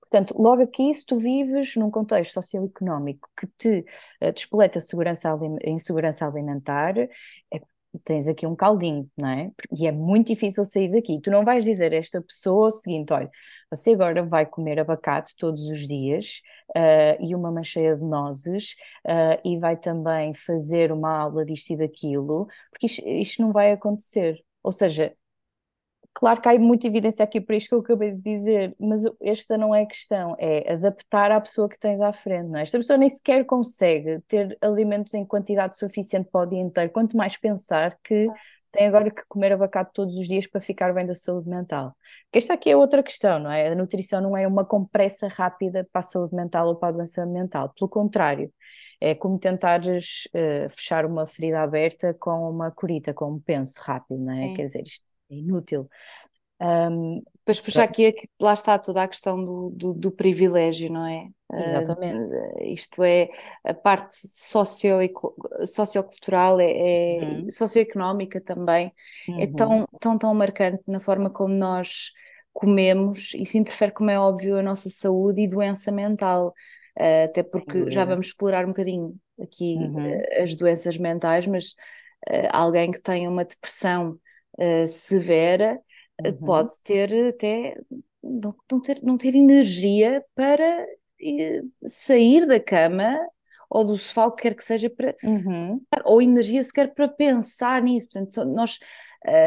Portanto, 0.00 0.34
logo 0.38 0.62
aqui, 0.62 0.94
se 0.94 1.04
tu 1.04 1.18
vives 1.18 1.74
num 1.74 1.90
contexto 1.90 2.34
socioeconómico 2.34 3.28
que 3.36 3.48
te 3.58 3.84
uh, 4.22 4.32
despoleta 4.32 4.78
segurança, 4.78 5.36
insegurança 5.64 6.24
alimentar, 6.24 6.96
é, 6.96 7.08
tens 8.04 8.26
aqui 8.26 8.46
um 8.46 8.56
caldinho, 8.56 9.08
não 9.16 9.28
é? 9.28 9.50
E 9.78 9.86
é 9.86 9.92
muito 9.92 10.28
difícil 10.28 10.64
sair 10.64 10.90
daqui. 10.90 11.20
Tu 11.20 11.30
não 11.30 11.44
vais 11.44 11.64
dizer 11.64 11.92
a 11.92 11.96
esta 11.96 12.20
pessoa 12.22 12.68
o 12.68 12.70
seguinte: 12.70 13.12
olha, 13.12 13.30
você 13.70 13.92
agora 13.92 14.24
vai 14.24 14.46
comer 14.46 14.80
abacate 14.80 15.34
todos 15.36 15.66
os 15.68 15.86
dias 15.86 16.40
uh, 16.70 17.22
e 17.24 17.34
uma 17.34 17.50
mancheia 17.50 17.96
de 17.96 18.02
nozes 18.04 18.74
uh, 19.06 19.40
e 19.44 19.58
vai 19.58 19.76
também 19.76 20.34
fazer 20.34 20.92
uma 20.92 21.10
aula 21.18 21.44
disto 21.44 21.70
e 21.72 21.76
daquilo, 21.76 22.46
porque 22.70 22.86
isto, 22.86 23.06
isto 23.06 23.42
não 23.42 23.52
vai 23.52 23.72
acontecer. 23.72 24.42
Ou 24.62 24.72
seja, 24.72 25.14
Claro 26.16 26.40
que 26.40 26.48
há 26.48 26.56
muita 26.58 26.86
evidência 26.86 27.24
aqui 27.24 27.40
para 27.40 27.56
isto 27.56 27.68
que 27.68 27.74
eu 27.74 27.80
acabei 27.80 28.12
de 28.12 28.22
dizer, 28.22 28.74
mas 28.78 29.02
esta 29.20 29.58
não 29.58 29.74
é 29.74 29.82
a 29.82 29.86
questão, 29.86 30.36
é 30.38 30.72
adaptar 30.72 31.32
à 31.32 31.40
pessoa 31.40 31.68
que 31.68 31.76
tens 31.76 32.00
à 32.00 32.12
frente, 32.12 32.48
não 32.48 32.58
é? 32.58 32.62
Esta 32.62 32.78
pessoa 32.78 32.96
nem 32.96 33.08
sequer 33.08 33.44
consegue 33.44 34.20
ter 34.28 34.56
alimentos 34.60 35.12
em 35.12 35.26
quantidade 35.26 35.76
suficiente 35.76 36.28
para 36.30 36.42
o 36.42 36.46
dia 36.46 36.60
inteiro, 36.60 36.90
quanto 36.90 37.16
mais 37.16 37.36
pensar 37.36 37.98
que 38.02 38.28
tem 38.70 38.86
agora 38.86 39.10
que 39.10 39.22
comer 39.28 39.52
abacate 39.52 39.92
todos 39.92 40.16
os 40.16 40.26
dias 40.28 40.46
para 40.46 40.60
ficar 40.60 40.92
bem 40.94 41.04
da 41.04 41.14
saúde 41.14 41.48
mental. 41.48 41.96
Porque 42.24 42.38
esta 42.38 42.54
aqui 42.54 42.70
é 42.70 42.76
outra 42.76 43.02
questão, 43.02 43.40
não 43.40 43.50
é? 43.50 43.68
A 43.68 43.74
nutrição 43.74 44.20
não 44.20 44.36
é 44.36 44.46
uma 44.46 44.64
compressa 44.64 45.26
rápida 45.26 45.86
para 45.92 45.98
a 45.98 46.02
saúde 46.02 46.34
mental 46.34 46.68
ou 46.68 46.76
para 46.76 46.90
a 46.90 46.92
doença 46.92 47.26
mental, 47.26 47.72
pelo 47.76 47.88
contrário, 47.88 48.52
é 49.00 49.16
como 49.16 49.36
tentares 49.38 50.28
uh, 50.28 50.70
fechar 50.70 51.06
uma 51.06 51.26
ferida 51.26 51.60
aberta 51.60 52.14
com 52.14 52.48
uma 52.48 52.70
curita, 52.70 53.12
com 53.12 53.32
um 53.32 53.40
penso 53.40 53.80
rápido, 53.80 54.20
não 54.20 54.32
é? 54.32 54.36
Sim. 54.36 54.54
Quer 54.54 54.64
dizer, 54.64 54.82
isto 54.82 55.13
inútil. 55.38 55.88
Um, 56.60 57.22
Depois 57.38 57.60
puxar 57.60 57.82
aqui, 57.82 58.06
aqui, 58.06 58.28
lá 58.40 58.54
está 58.54 58.78
toda 58.78 59.02
a 59.02 59.08
questão 59.08 59.44
do, 59.44 59.70
do, 59.70 59.92
do 59.92 60.10
privilégio, 60.10 60.90
não 60.90 61.04
é? 61.06 61.28
Exatamente. 61.52 62.34
Uh, 62.34 62.72
isto 62.72 63.02
é 63.02 63.28
a 63.62 63.74
parte 63.74 64.14
socio 64.14 64.96
sociocultural, 65.66 66.58
é, 66.58 66.70
é 66.70 67.18
uhum. 67.20 67.50
socioeconómica 67.50 68.40
também, 68.40 68.92
é 69.28 69.30
uhum. 69.30 69.40
é 69.40 69.46
tão, 69.46 69.88
tão, 70.00 70.18
tão 70.18 70.34
marcante 70.34 70.82
na 70.86 71.00
forma 71.00 71.30
como 71.30 71.54
nós 71.54 72.12
comemos, 72.52 73.34
isso 73.34 73.58
interfere, 73.58 73.92
como 73.92 74.10
é 74.10 74.18
óbvio, 74.18 74.56
a 74.56 74.62
nossa 74.62 74.88
saúde 74.88 75.42
e 75.42 75.48
doença 75.48 75.92
mental. 75.92 76.54
Uh, 76.98 77.28
até 77.28 77.42
porque 77.42 77.90
já 77.90 78.04
vamos 78.04 78.26
explorar 78.26 78.64
um 78.64 78.68
bocadinho 78.68 79.16
aqui 79.40 79.74
uhum. 79.76 80.12
uh, 80.12 80.42
as 80.42 80.54
doenças 80.54 80.96
mentais, 80.96 81.46
mas 81.46 81.74
alguém 82.52 82.90
que 82.90 83.02
tem 83.02 83.28
uma 83.28 83.44
depressão 83.44 84.18
uh, 84.58 84.86
severa, 84.86 85.80
eh, 86.22 86.30
uhum. 86.30 86.36
pode 86.36 86.80
ter 86.82 87.28
até 87.28 87.76
não, 88.22 88.54
não, 88.70 88.80
ter, 88.80 89.00
não 89.02 89.16
ter 89.16 89.34
energia 89.34 90.24
para 90.34 90.86
sair 91.86 92.46
da 92.46 92.60
cama 92.60 93.18
ou 93.70 93.84
do 93.84 93.96
sofá, 93.96 94.26
o 94.26 94.32
que 94.32 94.42
quer 94.42 94.54
que 94.54 94.64
seja, 94.64 94.88
para, 94.88 95.16
uhum. 95.22 95.80
ou 96.04 96.22
energia 96.22 96.62
sequer 96.62 96.94
para 96.94 97.08
pensar 97.08 97.82
nisso. 97.82 98.08
Portanto, 98.08 98.44
nós 98.44 98.78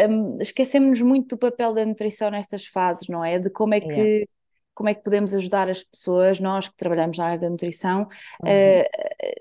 um, 0.10 0.38
esquecemos 0.42 1.02
muito 1.02 1.36
do 1.36 1.38
papel 1.38 1.74
da 1.74 1.86
nutrição 1.86 2.30
nestas 2.30 2.66
fases, 2.66 3.08
não 3.08 3.24
é? 3.24 3.40
De 3.40 3.50
como 3.50 3.74
é 3.74 3.80
que. 3.80 3.94
Yeah. 3.94 4.26
Como 4.74 4.90
é 4.90 4.94
que 4.94 5.04
podemos 5.04 5.34
ajudar 5.34 5.68
as 5.72 5.84
pessoas, 5.84 6.40
nós 6.40 6.68
que 6.68 6.78
trabalhamos 6.78 7.18
na 7.18 7.26
área 7.26 7.40
da 7.40 7.50
nutrição? 7.50 8.08
Uhum. 8.44 8.50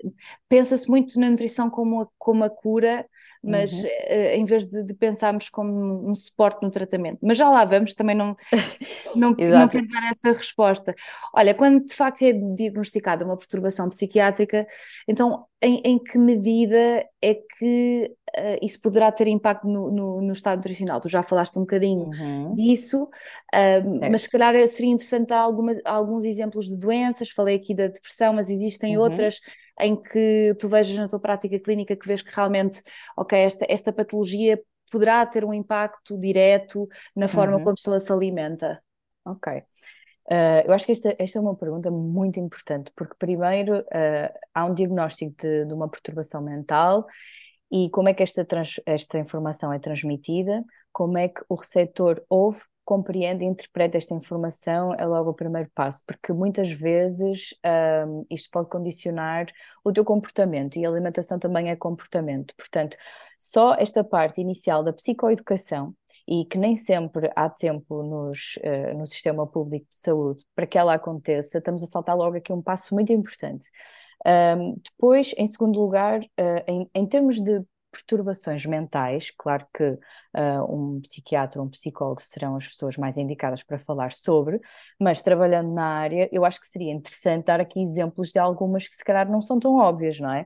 Uh, 0.03 0.13
Pensa-se 0.49 0.89
muito 0.89 1.19
na 1.19 1.29
nutrição 1.29 1.69
como 1.69 2.01
a, 2.01 2.07
como 2.17 2.43
a 2.43 2.49
cura, 2.49 3.05
mas 3.47 3.71
uhum. 3.71 3.85
uh, 3.85 4.35
em 4.35 4.45
vez 4.45 4.65
de, 4.65 4.83
de, 4.83 4.93
pensarmos 4.93 5.49
como 5.49 6.09
um 6.09 6.13
suporte 6.13 6.61
no 6.61 6.71
tratamento. 6.71 7.19
Mas 7.21 7.37
já 7.37 7.49
lá 7.49 7.63
vamos, 7.65 7.93
também 7.93 8.15
não, 8.15 8.35
não, 9.15 9.31
não 9.37 9.67
quero 9.67 9.87
dar 9.87 10.09
essa 10.09 10.31
resposta. 10.31 10.93
Olha, 11.33 11.53
quando 11.53 11.85
de 11.85 11.93
facto 11.93 12.21
é 12.23 12.33
diagnosticada 12.33 13.25
uma 13.25 13.37
perturbação 13.37 13.89
psiquiátrica, 13.89 14.67
então 15.07 15.45
em, 15.61 15.81
em 15.83 15.99
que 15.99 16.17
medida 16.17 17.03
é 17.21 17.33
que 17.33 18.15
uh, 18.37 18.57
isso 18.61 18.79
poderá 18.79 19.11
ter 19.11 19.27
impacto 19.27 19.67
no, 19.67 19.89
no, 19.89 20.21
no, 20.21 20.33
estado 20.33 20.57
nutricional? 20.57 21.01
Tu 21.01 21.09
já 21.09 21.23
falaste 21.23 21.57
um 21.57 21.61
bocadinho 21.61 22.09
uhum. 22.09 22.55
disso, 22.55 23.03
uh, 23.03 23.09
é. 23.53 24.09
mas 24.09 24.23
se 24.23 24.29
calhar 24.29 24.53
seria 24.67 24.91
interessante 24.91 25.29
dar 25.29 25.39
alguma, 25.39 25.73
alguns 25.83 26.25
exemplos 26.25 26.67
de 26.67 26.77
doenças, 26.77 27.31
falei 27.31 27.55
aqui 27.55 27.73
da 27.73 27.87
depressão, 27.87 28.33
mas 28.33 28.49
existem 28.49 28.97
uhum. 28.97 29.03
outras 29.03 29.39
em 29.79 29.95
que 29.95 30.55
tu 30.59 30.67
vejas 30.67 30.97
na 30.97 31.07
tua 31.07 31.19
prática 31.19 31.59
clínica 31.59 31.95
que 31.95 32.07
vês 32.07 32.21
que 32.21 32.35
realmente, 32.35 32.81
ok, 33.15 33.37
esta, 33.37 33.65
esta 33.67 33.91
patologia 33.91 34.61
poderá 34.91 35.25
ter 35.25 35.43
um 35.43 35.53
impacto 35.53 36.17
direto 36.19 36.87
na 37.15 37.27
forma 37.27 37.53
uhum. 37.53 37.59
como 37.59 37.71
a 37.71 37.75
pessoa 37.75 37.99
se 37.99 38.11
alimenta. 38.11 38.81
Ok. 39.25 39.63
Uh, 40.29 40.59
eu 40.65 40.73
acho 40.73 40.85
que 40.85 40.91
esta, 40.91 41.15
esta 41.17 41.39
é 41.39 41.41
uma 41.41 41.55
pergunta 41.55 41.89
muito 41.89 42.39
importante, 42.39 42.91
porque 42.95 43.15
primeiro 43.17 43.79
uh, 43.79 44.39
há 44.53 44.65
um 44.65 44.73
diagnóstico 44.73 45.33
de, 45.41 45.65
de, 45.65 45.73
uma 45.73 45.89
perturbação 45.89 46.41
mental 46.41 47.05
e 47.71 47.89
como 47.91 48.09
é 48.09 48.13
que 48.13 48.23
esta, 48.23 48.43
trans, 48.43 48.79
esta 48.85 49.17
informação 49.19 49.71
é 49.71 49.79
transmitida, 49.79 50.63
como 50.91 51.17
é 51.17 51.29
que 51.29 51.41
o 51.47 51.55
receptor 51.55 52.21
ouve, 52.29 52.59
compreende 52.87 53.43
e 53.43 53.47
interpreta 53.47 53.97
esta 53.97 54.13
informação 54.13 54.93
é 54.93 55.05
logo 55.05 55.31
o 55.31 55.33
primeiro 55.33 55.69
passo, 55.75 56.01
porque 56.07 56.31
muitas 56.31 56.71
vezes 56.71 57.53
um, 58.07 58.25
isto 58.29 58.49
pode 58.49 58.69
condicionar 58.69 59.47
o 59.83 59.91
teu 59.91 60.05
comportamento 60.05 60.77
e 60.77 60.85
a 60.85 60.89
alimentação 60.89 61.37
também 61.37 61.69
é 61.69 61.75
comportamento. 61.75 62.53
Portanto, 62.55 62.95
só 63.37 63.75
esta 63.75 64.05
parte 64.05 64.39
inicial 64.39 64.85
da 64.85 64.93
psicoeducação 64.93 65.93
e 66.27 66.45
que 66.45 66.57
nem 66.57 66.75
sempre 66.75 67.31
há 67.35 67.49
tempo 67.49 68.03
nos, 68.03 68.57
uh, 68.57 68.97
no 68.97 69.07
sistema 69.07 69.47
público 69.47 69.87
de 69.89 69.95
saúde 69.95 70.43
para 70.53 70.67
que 70.67 70.77
ela 70.77 70.93
aconteça, 70.93 71.57
estamos 71.59 71.83
a 71.83 71.87
saltar 71.87 72.17
logo 72.17 72.37
aqui 72.37 72.51
um 72.51 72.61
passo 72.61 72.93
muito 72.93 73.13
importante. 73.13 73.69
Um, 74.25 74.75
depois, 74.83 75.33
em 75.37 75.47
segundo 75.47 75.79
lugar, 75.79 76.19
uh, 76.19 76.63
em, 76.67 76.89
em 76.93 77.05
termos 77.05 77.41
de 77.41 77.63
perturbações 77.91 78.65
mentais, 78.65 79.31
claro 79.37 79.65
que 79.73 79.83
uh, 79.83 79.97
um 80.69 80.99
psiquiatra 81.01 81.61
ou 81.61 81.67
um 81.67 81.69
psicólogo 81.69 82.21
serão 82.21 82.55
as 82.55 82.67
pessoas 82.67 82.97
mais 82.97 83.17
indicadas 83.17 83.63
para 83.63 83.77
falar 83.77 84.11
sobre, 84.11 84.59
mas 84.99 85.21
trabalhando 85.21 85.73
na 85.73 85.85
área, 85.85 86.29
eu 86.31 86.45
acho 86.45 86.59
que 86.59 86.67
seria 86.67 86.91
interessante 86.91 87.45
dar 87.45 87.59
aqui 87.59 87.81
exemplos 87.81 88.31
de 88.31 88.39
algumas 88.39 88.87
que 88.87 88.95
se 88.95 89.03
calhar 89.03 89.29
não 89.29 89.41
são 89.41 89.59
tão 89.59 89.75
óbvias, 89.75 90.19
não 90.19 90.31
é? 90.31 90.45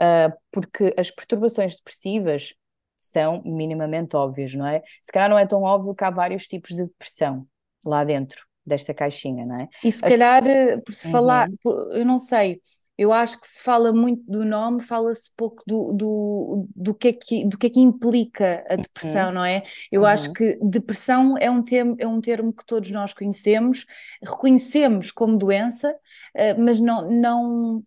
Uh, 0.00 0.32
porque 0.50 0.94
as 0.96 1.10
perturbações 1.10 1.76
depressivas 1.76 2.54
são 2.98 3.42
minimamente 3.44 4.16
óbvias, 4.16 4.54
não 4.54 4.66
é? 4.66 4.82
Se 5.02 5.12
calhar 5.12 5.30
não 5.30 5.38
é 5.38 5.46
tão 5.46 5.62
óbvio 5.62 5.94
que 5.94 6.04
há 6.04 6.10
vários 6.10 6.46
tipos 6.46 6.74
de 6.74 6.84
depressão 6.84 7.46
lá 7.84 8.04
dentro 8.04 8.46
desta 8.66 8.92
caixinha, 8.92 9.46
não 9.46 9.60
é? 9.60 9.68
E 9.82 9.90
se 9.90 10.04
As... 10.04 10.10
calhar, 10.10 10.46
eh, 10.46 10.76
por 10.78 10.92
se 10.92 11.06
uhum. 11.06 11.12
falar, 11.12 11.48
eu 11.92 12.04
não 12.04 12.18
sei, 12.18 12.60
eu 12.98 13.12
acho 13.12 13.40
que 13.40 13.46
se 13.46 13.62
fala 13.62 13.92
muito 13.92 14.24
do 14.26 14.44
nome, 14.44 14.82
fala-se 14.82 15.30
pouco 15.36 15.62
do, 15.64 15.92
do, 15.92 16.68
do, 16.74 16.94
que 16.94 17.08
é 17.08 17.12
que, 17.12 17.44
do 17.46 17.56
que 17.56 17.68
é 17.68 17.70
que 17.70 17.78
implica 17.78 18.64
a 18.68 18.74
depressão, 18.74 19.28
uhum. 19.28 19.34
não 19.34 19.44
é? 19.44 19.62
Eu 19.90 20.00
uhum. 20.00 20.06
acho 20.08 20.32
que 20.32 20.58
depressão 20.60 21.36
é 21.38 21.48
um, 21.48 21.62
termo, 21.62 21.96
é 22.00 22.06
um 22.08 22.20
termo 22.20 22.52
que 22.52 22.66
todos 22.66 22.90
nós 22.90 23.14
conhecemos, 23.14 23.86
reconhecemos 24.20 25.12
como 25.12 25.38
doença, 25.38 25.94
eh, 26.34 26.54
mas 26.54 26.80
não, 26.80 27.08
não, 27.08 27.84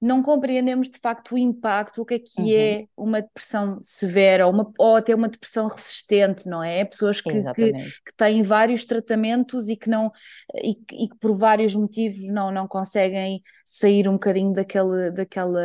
não 0.00 0.22
compreendemos 0.22 0.90
de 0.90 0.98
facto 0.98 1.34
o 1.34 1.38
impacto, 1.38 2.02
o 2.02 2.04
que 2.04 2.14
é 2.14 2.18
que 2.18 2.40
uhum. 2.40 2.56
é 2.56 2.84
uma 2.96 3.22
depressão 3.22 3.78
severa 3.80 4.46
ou, 4.46 4.52
uma, 4.52 4.70
ou 4.78 4.96
até 4.96 5.14
uma 5.14 5.28
depressão 5.28 5.66
resistente, 5.66 6.46
não 6.46 6.62
é? 6.62 6.84
Pessoas 6.84 7.20
que, 7.20 7.30
que, 7.30 7.72
que, 7.72 8.16
têm 8.16 8.42
vários 8.42 8.84
tratamentos 8.84 9.68
e 9.68 9.76
que 9.76 9.88
não 9.88 10.12
e, 10.56 10.72
e, 10.92 11.08
que 11.08 11.16
por 11.18 11.36
vários 11.36 11.74
motivos 11.74 12.22
não, 12.24 12.50
não 12.50 12.68
conseguem 12.68 13.40
sair 13.64 14.08
um 14.08 14.14
bocadinho 14.14 14.52
daquele, 14.52 15.10
daquela, 15.10 15.62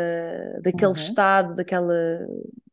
daquele 0.61 0.85
uhum. 0.85 0.91
estado, 0.93 1.55
daquela 1.55 1.93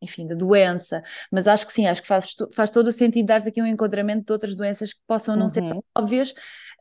enfim, 0.00 0.26
da 0.26 0.34
doença, 0.34 1.02
mas 1.32 1.48
acho 1.48 1.66
que 1.66 1.72
sim, 1.72 1.86
acho 1.86 2.02
que 2.02 2.08
faz, 2.08 2.34
faz 2.54 2.70
todo 2.70 2.86
o 2.86 2.92
sentido 2.92 3.26
dar-se 3.26 3.48
aqui 3.48 3.60
um 3.60 3.66
enquadramento 3.66 4.26
de 4.26 4.32
outras 4.32 4.54
doenças 4.54 4.92
que 4.92 5.00
possam 5.06 5.34
não 5.34 5.44
uhum. 5.44 5.48
ser 5.48 5.62
óbvias 5.96 6.32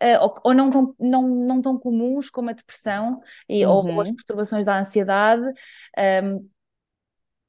uh, 0.02 0.22
ou, 0.22 0.36
ou, 0.44 0.54
não, 0.54 0.70
tão, 0.70 0.96
não, 1.00 1.28
não 1.28 1.62
tão 1.62 1.78
comuns 1.78 2.30
como 2.30 2.50
a 2.50 2.54
depressão 2.54 3.22
e, 3.48 3.66
uhum. 3.66 3.72
ou, 3.72 4.02
as 4.02 4.10
uhum. 4.10 4.16
perturbações 4.16 4.66
da 4.66 4.80
ansiedade. 4.80 5.46
Um, 5.46 5.52
ehm, 5.98 6.40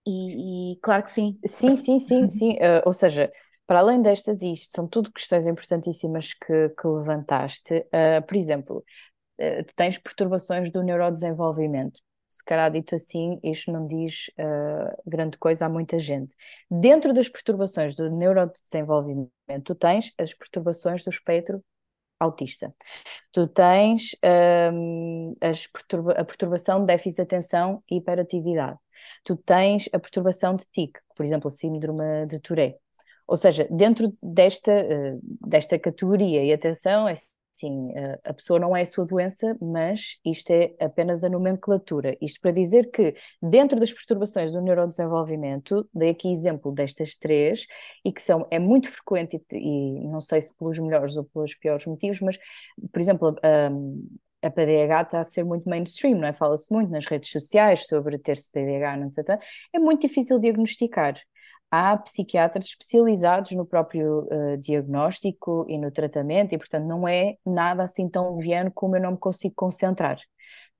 e, 0.06 0.72
e, 0.72 0.76
claro 0.80 1.02
que 1.02 1.10
sim. 1.10 1.38
Sim, 1.48 1.76
sim, 1.76 1.98
sim, 1.98 2.30
sim. 2.30 2.52
Uh, 2.54 2.82
ou 2.86 2.92
seja, 2.92 3.30
para 3.66 3.80
além 3.80 4.00
destas, 4.00 4.40
isto 4.40 4.70
são 4.74 4.86
tudo 4.86 5.12
questões 5.12 5.46
importantíssimas 5.46 6.32
que, 6.32 6.68
que 6.68 6.86
levantaste, 6.86 7.74
uh, 7.74 8.24
por 8.24 8.36
exemplo, 8.36 8.84
uh, 9.40 9.64
tens 9.74 9.98
perturbações 9.98 10.70
do 10.70 10.82
neurodesenvolvimento. 10.82 12.00
Se 12.28 12.44
calhar 12.44 12.70
dito 12.70 12.94
assim, 12.94 13.40
isto 13.42 13.72
não 13.72 13.86
diz 13.86 14.26
grande 15.06 15.38
coisa 15.38 15.64
a 15.64 15.68
muita 15.70 15.98
gente. 15.98 16.34
Dentro 16.70 17.14
das 17.14 17.30
perturbações 17.30 17.94
do 17.94 18.10
neurodesenvolvimento, 18.10 19.30
tu 19.64 19.74
tens 19.74 20.12
as 20.18 20.34
perturbações 20.34 21.02
do 21.02 21.08
espectro 21.08 21.64
autista. 22.18 22.74
Tu 23.32 23.46
tens 23.48 24.16
um, 24.72 25.34
perturba 25.72 26.12
a 26.12 26.24
perturbação 26.24 26.80
de 26.80 26.86
déficit 26.86 27.16
de 27.16 27.22
atenção 27.22 27.82
e 27.90 27.96
hiperatividade. 27.96 28.78
Tu 29.24 29.36
tens 29.36 29.88
a 29.92 29.98
perturbação 29.98 30.56
de 30.56 30.66
TIC, 30.66 30.98
por 31.14 31.24
exemplo, 31.24 31.48
a 31.48 31.50
síndrome 31.50 32.26
de 32.26 32.40
Tourette. 32.40 32.78
Ou 33.26 33.36
seja, 33.36 33.66
dentro 33.70 34.12
desta, 34.22 34.72
uh, 34.72 35.20
desta 35.46 35.78
categoria, 35.78 36.44
e 36.44 36.52
atenção, 36.52 37.08
é 37.08 37.14
Sim, 37.58 37.90
a 38.22 38.34
pessoa 38.34 38.58
não 38.58 38.76
é 38.76 38.82
a 38.82 38.86
sua 38.86 39.06
doença, 39.06 39.56
mas 39.62 40.18
isto 40.22 40.50
é 40.50 40.74
apenas 40.78 41.24
a 41.24 41.28
nomenclatura. 41.30 42.14
Isto 42.20 42.38
para 42.42 42.50
dizer 42.50 42.90
que, 42.90 43.14
dentro 43.40 43.80
das 43.80 43.90
perturbações 43.94 44.52
do 44.52 44.60
neurodesenvolvimento, 44.60 45.88
dei 45.94 46.10
aqui 46.10 46.30
exemplo 46.30 46.70
destas 46.70 47.16
três, 47.16 47.66
e 48.04 48.12
que 48.12 48.20
são, 48.20 48.46
é 48.50 48.58
muito 48.58 48.90
frequente, 48.90 49.42
e, 49.52 50.04
e 50.04 50.06
não 50.06 50.20
sei 50.20 50.42
se 50.42 50.54
pelos 50.54 50.78
melhores 50.78 51.16
ou 51.16 51.24
pelos 51.24 51.54
piores 51.54 51.86
motivos, 51.86 52.20
mas, 52.20 52.36
por 52.92 53.00
exemplo, 53.00 53.34
a, 53.42 54.46
a 54.46 54.50
PDH 54.50 55.02
está 55.02 55.20
a 55.20 55.24
ser 55.24 55.42
muito 55.42 55.66
mainstream, 55.66 56.18
não 56.18 56.28
é? 56.28 56.34
Fala-se 56.34 56.70
muito 56.70 56.90
nas 56.90 57.06
redes 57.06 57.30
sociais 57.30 57.86
sobre 57.86 58.18
ter-se 58.18 58.50
PDH, 58.50 58.98
não, 58.98 59.08
é 59.72 59.78
muito 59.78 60.02
difícil 60.02 60.38
diagnosticar 60.38 61.18
há 61.70 61.96
psiquiatras 61.96 62.66
especializados 62.66 63.52
no 63.52 63.66
próprio 63.66 64.28
uh, 64.30 64.56
diagnóstico 64.58 65.66
e 65.68 65.78
no 65.78 65.90
tratamento, 65.90 66.54
e 66.54 66.58
portanto 66.58 66.86
não 66.86 67.06
é 67.06 67.36
nada 67.44 67.82
assim 67.82 68.08
tão 68.08 68.36
leviano 68.36 68.70
como 68.72 68.96
eu 68.96 69.02
não 69.02 69.12
me 69.12 69.18
consigo 69.18 69.54
concentrar. 69.54 70.18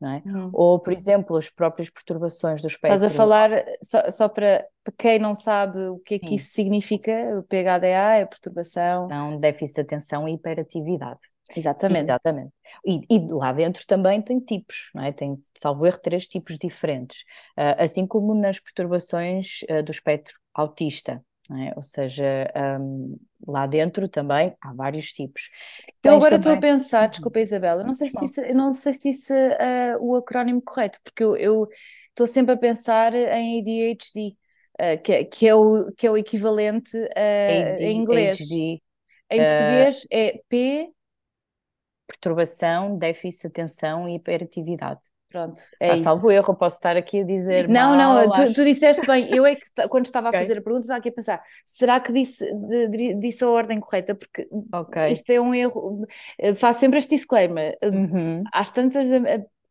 Não 0.00 0.10
é? 0.10 0.22
Hum. 0.26 0.50
Ou, 0.52 0.78
por 0.78 0.92
exemplo, 0.92 1.36
as 1.36 1.50
próprias 1.50 1.90
perturbações 1.90 2.60
do 2.60 2.68
espectro. 2.68 2.96
Estás 2.96 3.12
a 3.12 3.16
falar, 3.16 3.50
só, 3.82 4.10
só 4.10 4.28
para, 4.28 4.64
quem 4.98 5.18
não 5.18 5.34
sabe 5.34 5.78
o 5.88 5.98
que 5.98 6.14
é 6.14 6.18
que 6.18 6.28
Sim. 6.28 6.34
isso 6.34 6.52
significa, 6.52 7.12
o 7.38 7.42
PHDA 7.42 8.16
é 8.16 8.26
perturbação. 8.26 9.08
Não, 9.08 9.40
déficit 9.40 9.76
de 9.76 9.80
atenção 9.80 10.28
e 10.28 10.34
hiperatividade. 10.34 11.20
Exatamente. 11.54 12.04
Exatamente. 12.04 12.52
E, 12.84 13.00
e, 13.08 13.18
lá 13.28 13.52
dentro 13.52 13.86
também 13.86 14.20
tem 14.22 14.40
tipos, 14.40 14.90
não 14.94 15.04
é? 15.04 15.12
Tem, 15.12 15.38
salvo 15.56 15.86
erro, 15.86 15.98
três 15.98 16.26
tipos 16.26 16.58
diferentes. 16.58 17.22
Uh, 17.56 17.76
assim 17.78 18.06
como 18.06 18.34
nas 18.34 18.58
perturbações 18.58 19.60
uh, 19.70 19.82
do 19.82 19.92
espectro 19.92 20.34
autista, 20.54 21.22
é? 21.54 21.72
Ou 21.76 21.82
seja, 21.82 22.52
um, 22.80 23.16
lá 23.46 23.66
dentro 23.66 24.08
também 24.08 24.52
há 24.60 24.74
vários 24.74 25.12
tipos. 25.12 25.48
Eu 26.02 26.16
agora 26.16 26.36
estou 26.36 26.52
também... 26.54 26.70
a 26.70 26.74
pensar, 26.74 27.04
uhum. 27.04 27.10
desculpa 27.10 27.40
Isabela, 27.40 27.84
não 27.84 27.94
sei 27.94 28.08
se 28.08 28.24
isso, 28.24 28.40
não 28.52 28.72
sei 28.72 28.94
se 28.94 29.10
isso 29.10 29.32
é 29.32 29.96
uh, 29.96 30.04
o 30.04 30.16
acrónimo 30.16 30.60
correto, 30.60 30.98
porque 31.04 31.22
eu 31.22 31.68
estou 32.08 32.26
sempre 32.26 32.54
a 32.54 32.56
pensar 32.56 33.14
em 33.14 33.60
ADHD, 33.60 34.36
uh, 34.80 35.02
que, 35.02 35.12
é, 35.12 35.24
que, 35.24 35.46
é 35.46 35.54
o, 35.54 35.92
que 35.96 36.06
é 36.06 36.10
o 36.10 36.16
equivalente 36.16 36.96
uh, 36.96 37.80
em 37.80 37.96
inglês. 37.96 38.40
ADHD. 38.40 38.82
Em 39.28 39.38
português 39.38 40.06
é 40.10 40.40
P 40.48 40.90
perturbação, 42.06 42.96
déficit 42.96 43.42
de 43.42 43.48
atenção 43.48 44.08
e 44.08 44.14
hiperatividade. 44.14 45.00
Pronto, 45.28 45.60
é 45.80 45.90
ah, 45.90 45.96
salvo 45.96 46.30
erro, 46.30 46.54
posso 46.54 46.76
estar 46.76 46.96
aqui 46.96 47.20
a 47.20 47.24
dizer. 47.24 47.68
Não, 47.68 47.96
mal, 47.96 48.28
não, 48.28 48.32
tu, 48.32 48.54
tu, 48.54 48.64
disseste 48.64 49.04
bem. 49.06 49.28
Eu 49.34 49.44
é 49.44 49.56
que 49.56 49.66
quando 49.88 50.06
estava 50.06 50.28
a 50.28 50.30
okay. 50.30 50.40
fazer 50.40 50.58
a 50.58 50.62
pergunta, 50.62 50.84
estava 50.84 50.98
aqui 50.98 51.08
a 51.08 51.12
pensar: 51.12 51.42
será 51.64 52.00
que 52.00 52.12
disse, 52.12 52.48
disse 53.18 53.44
a 53.44 53.48
ordem 53.48 53.80
correta? 53.80 54.14
Porque 54.14 54.48
okay. 54.72 55.12
isto 55.12 55.28
é 55.30 55.40
um 55.40 55.52
erro. 55.52 56.06
Faço 56.54 56.80
sempre 56.80 57.00
este 57.00 57.16
disclaimer. 57.16 57.76
Uhum. 57.84 58.44
Às 58.52 58.70
tantas, 58.70 59.08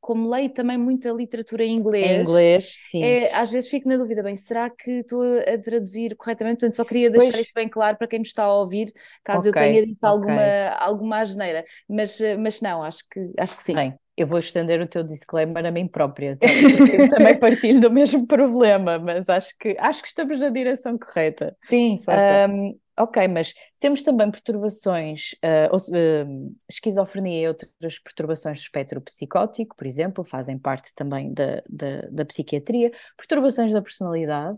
como 0.05 0.29
leio 0.29 0.49
também 0.51 0.77
muita 0.77 1.09
literatura 1.09 1.63
em 1.63 1.73
inglês, 1.73 2.11
em 2.11 2.21
inglês 2.21 2.71
sim. 2.75 3.01
É, 3.01 3.33
às 3.33 3.49
vezes 3.49 3.67
fico 3.67 3.89
na 3.89 3.97
dúvida, 3.97 4.21
bem, 4.21 4.35
será 4.35 4.69
que 4.69 4.99
estou 4.99 5.23
a 5.23 5.57
traduzir 5.57 6.15
corretamente? 6.15 6.59
Portanto, 6.59 6.75
só 6.75 6.85
queria 6.85 7.09
deixar 7.09 7.31
pois. 7.31 7.47
isto 7.47 7.55
bem 7.55 7.67
claro 7.67 7.97
para 7.97 8.05
quem 8.05 8.19
nos 8.19 8.27
está 8.27 8.43
a 8.43 8.53
ouvir, 8.53 8.93
caso 9.23 9.49
okay, 9.49 9.63
eu 9.63 9.65
tenha 9.65 9.83
dito 9.83 9.97
okay. 9.97 10.07
alguma, 10.07 10.67
alguma 10.77 11.19
asneira. 11.21 11.65
Mas, 11.89 12.19
mas 12.37 12.61
não, 12.61 12.83
acho 12.83 12.99
que, 13.09 13.31
acho 13.35 13.57
que 13.57 13.63
sim. 13.63 13.73
Bem, 13.73 13.95
eu 14.15 14.27
vou 14.27 14.37
estender 14.37 14.79
o 14.79 14.85
teu 14.85 15.03
disclaimer 15.03 15.65
a 15.65 15.71
mim 15.71 15.87
própria, 15.87 16.37
tá? 16.37 16.45
eu 16.47 17.09
também 17.09 17.39
partilho 17.39 17.81
do 17.81 17.89
mesmo 17.89 18.27
problema, 18.27 18.99
mas 18.99 19.27
acho 19.27 19.55
que, 19.59 19.75
acho 19.79 20.03
que 20.03 20.07
estamos 20.07 20.37
na 20.37 20.49
direção 20.49 20.99
correta. 20.99 21.57
Sim, 21.67 21.97
força. 22.05 22.47
Um, 22.47 22.77
Ok, 22.97 23.27
mas 23.27 23.53
temos 23.77 24.03
também 24.03 24.31
perturbações, 24.31 25.34
uh, 25.43 25.75
uh, 25.75 26.55
esquizofrenia 26.69 27.41
e 27.41 27.47
outras 27.47 27.99
perturbações 27.99 28.58
do 28.58 28.62
espectro 28.62 29.01
psicótico, 29.01 29.75
por 29.75 29.86
exemplo, 29.86 30.23
fazem 30.23 30.58
parte 30.58 30.95
também 30.95 31.34
da, 31.34 31.62
da, 31.69 32.01
da 32.10 32.25
psiquiatria, 32.25 32.91
perturbações 33.17 33.73
da 33.73 33.81
personalidade, 33.81 34.58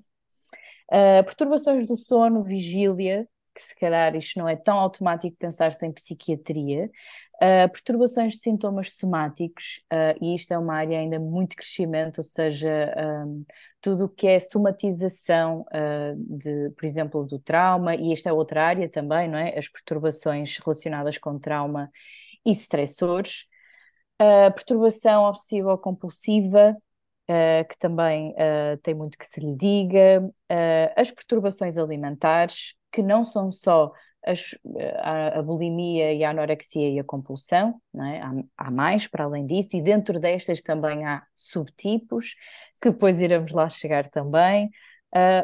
uh, 0.92 1.24
perturbações 1.26 1.88
do 1.88 1.96
sono, 1.96 2.44
vigília, 2.44 3.28
que 3.58 3.64
se 3.64 3.76
calhar 3.76 4.16
isto 4.16 4.38
não 4.38 4.48
é 4.48 4.56
tão 4.56 4.78
automático 4.78 5.36
pensar-se 5.36 5.84
em 5.84 5.92
psiquiatria, 5.92 6.92
uh, 7.38 7.72
perturbações 7.72 8.34
de 8.34 8.40
sintomas 8.40 8.96
somáticos, 8.96 9.82
uh, 9.92 10.16
e 10.22 10.36
isto 10.36 10.54
é 10.54 10.58
uma 10.60 10.76
área 10.76 11.00
ainda 11.00 11.20
muito 11.20 11.56
crescimento, 11.56 12.20
ou 12.20 12.24
seja, 12.24 12.94
um, 13.26 13.44
tudo 13.82 14.06
o 14.06 14.10
que 14.10 14.28
é 14.28 14.40
somatização 14.40 15.62
uh, 15.62 16.38
de, 16.38 16.70
por 16.78 16.86
exemplo, 16.86 17.26
do 17.26 17.40
trauma, 17.40 17.96
e 17.96 18.14
esta 18.14 18.30
é 18.30 18.34
outra 18.34 18.64
área 18.64 18.88
também, 18.88 19.28
não 19.28 19.40
é? 19.40 19.58
As 19.58 19.68
perturbações 19.68 20.56
relacionadas 20.60 21.18
com 21.18 21.40
trauma 21.40 21.90
e 22.46 22.52
stressores. 22.52 23.46
Perturbação 24.56 25.26
obsessiva 25.26 25.78
compulsiva, 25.78 26.76
uh, 27.30 27.68
que 27.68 27.78
também 27.78 28.32
uh, 28.32 28.78
tem 28.82 28.94
muito 28.94 29.18
que 29.18 29.26
se 29.26 29.40
lhe 29.40 29.56
diga, 29.56 30.22
uh, 30.24 30.94
as 30.96 31.12
perturbações 31.12 31.78
alimentares, 31.78 32.76
que 32.92 33.02
não 33.02 33.24
são 33.24 33.52
só 33.52 33.92
as, 34.26 34.56
a, 35.02 35.40
a, 35.40 35.42
bulimia 35.42 36.14
e 36.14 36.24
a 36.24 36.32
anorexia 36.32 36.90
e 36.90 37.00
a 37.00 37.04
compulsão, 37.04 37.80
é? 37.96 38.20
há, 38.20 38.34
há, 38.58 38.72
mais 38.72 39.08
para 39.08 39.26
além 39.26 39.46
disso, 39.46 39.78
e 39.78 39.82
dentro 39.82 40.20
destas 40.20 40.62
também 40.62 41.06
há 41.06 41.24
subtipos, 41.36 42.36
que 42.82 42.92
depois 42.92 43.22
iremos 43.22 43.52
lá 43.52 43.70
chegar 43.70 44.10
também, 44.10 44.70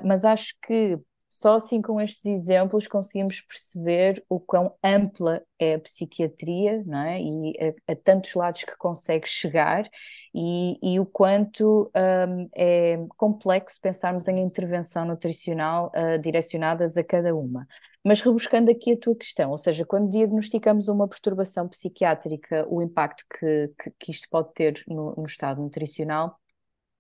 mas 0.04 0.26
acho 0.26 0.54
que 0.62 0.98
só 1.36 1.56
assim 1.56 1.82
com 1.82 2.00
estes 2.00 2.28
exemplos 2.28 2.88
conseguimos 2.88 3.42
perceber 3.42 4.24
o 4.30 4.40
quão 4.40 4.78
ampla 4.84 5.44
é 5.58 5.74
a 5.74 5.80
psiquiatria, 5.80 6.84
não 6.86 7.00
é? 7.00 7.20
E 7.20 7.74
a, 7.88 7.94
a 7.94 7.96
tantos 7.96 8.36
lados 8.36 8.64
que 8.64 8.78
consegue 8.78 9.28
chegar 9.28 9.84
e, 10.32 10.78
e 10.80 11.00
o 11.00 11.08
quanto 11.08 11.92
um, 11.96 12.50
é 12.56 13.00
complexo 13.18 13.82
pensarmos 13.82 14.28
em 14.28 14.40
intervenção 14.42 15.06
nutricional 15.06 15.92
uh, 15.96 16.20
direcionadas 16.20 16.98
a 16.98 17.04
cada 17.04 17.36
uma. 17.36 17.66
Mas 18.06 18.22
rebuscando 18.22 18.70
aqui 18.70 18.92
a 18.92 18.98
tua 19.00 19.16
questão, 19.16 19.50
ou 19.50 19.58
seja, 19.58 19.84
quando 19.84 20.12
diagnosticamos 20.12 20.88
uma 20.88 21.08
perturbação 21.10 21.68
psiquiátrica, 21.68 22.64
o 22.70 22.80
impacto 22.80 23.26
que, 23.28 23.74
que, 23.82 23.92
que 23.98 24.12
isto 24.12 24.30
pode 24.30 24.54
ter 24.54 24.84
no, 24.88 25.16
no 25.16 25.26
estado 25.26 25.64
nutricional, 25.64 26.40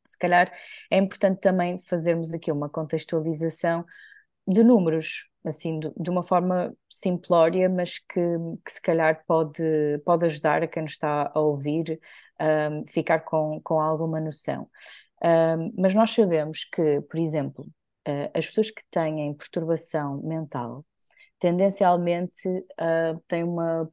se 0.07 0.17
calhar 0.17 0.51
é 0.89 0.97
importante 0.97 1.39
também 1.39 1.79
fazermos 1.79 2.33
aqui 2.33 2.51
uma 2.51 2.67
contextualização 2.67 3.85
de 4.47 4.63
números, 4.63 5.29
assim, 5.45 5.79
de, 5.79 5.91
de, 5.97 6.09
uma 6.09 6.23
forma 6.23 6.75
simplória, 6.89 7.69
mas 7.69 7.99
que, 7.99 8.19
que 8.65 8.71
se 8.71 8.81
calhar 8.81 9.23
pode, 9.25 9.63
pode 10.05 10.25
ajudar 10.25 10.63
a 10.63 10.67
quem 10.67 10.85
está 10.85 11.31
a 11.33 11.39
ouvir 11.39 11.99
um, 12.41 12.85
ficar 12.87 13.19
com, 13.19 13.59
com 13.63 13.79
alguma 13.79 14.19
noção. 14.19 14.69
Um, 15.23 15.73
mas 15.77 15.93
nós 15.93 16.11
sabemos 16.11 16.65
que, 16.65 17.01
por 17.01 17.19
exemplo, 17.19 17.65
uh, 18.07 18.29
as 18.33 18.47
pessoas 18.47 18.71
que 18.71 18.83
têm 18.91 19.33
perturbação 19.33 20.21
mental 20.21 20.85
tendencialmente 21.39 22.47
uh, 22.47 23.21
têm 23.27 23.43
uma 23.43 23.89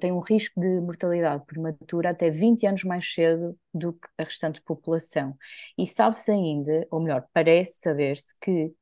tem 0.00 0.10
um 0.10 0.18
risco 0.18 0.60
de 0.60 0.80
mortalidade 0.80 1.44
prematura 1.46 2.10
até 2.10 2.28
20 2.28 2.66
anos 2.66 2.82
mais 2.82 3.12
cedo 3.12 3.56
do 3.72 3.92
que 3.92 4.08
a 4.18 4.24
restante 4.24 4.60
população. 4.60 5.36
E 5.78 5.86
sabe-se 5.86 6.30
ainda, 6.30 6.86
ou 6.90 7.00
melhor, 7.00 7.24
parece 7.32 7.78
saber-se 7.78 8.34
que 8.40 8.72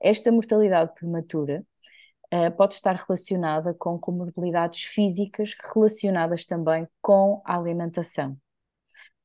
esta 0.00 0.32
mortalidade 0.32 0.94
prematura 0.94 1.64
uh, 2.32 2.50
pode 2.56 2.74
estar 2.74 2.94
relacionada 2.94 3.74
com 3.74 3.98
comorbilidades 3.98 4.84
físicas 4.84 5.54
relacionadas 5.74 6.46
também 6.46 6.86
com 7.00 7.42
a 7.44 7.56
alimentação. 7.56 8.36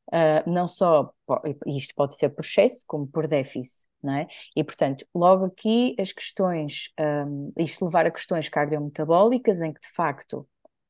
Uh, 0.08 0.48
não 0.48 0.68
só, 0.68 1.12
isto 1.66 1.94
pode 1.96 2.16
ser 2.16 2.30
por 2.30 2.46
excesso, 2.46 2.84
como 2.88 3.08
por 3.08 3.28
déficit, 3.28 3.88
não 4.04 4.14
é? 4.16 4.28
E, 4.56 4.64
portanto, 4.64 5.06
logo 5.14 5.46
aqui 5.46 5.96
as 6.00 6.12
questões, 6.12 6.92
um, 7.00 7.52
isto 7.58 7.84
levar 7.86 8.06
a 8.06 8.12
questões 8.12 8.48
cardiometabólicas, 8.48 9.62
em 9.62 9.74
que 9.74 9.82
de 9.82 9.90
facto 9.90 10.48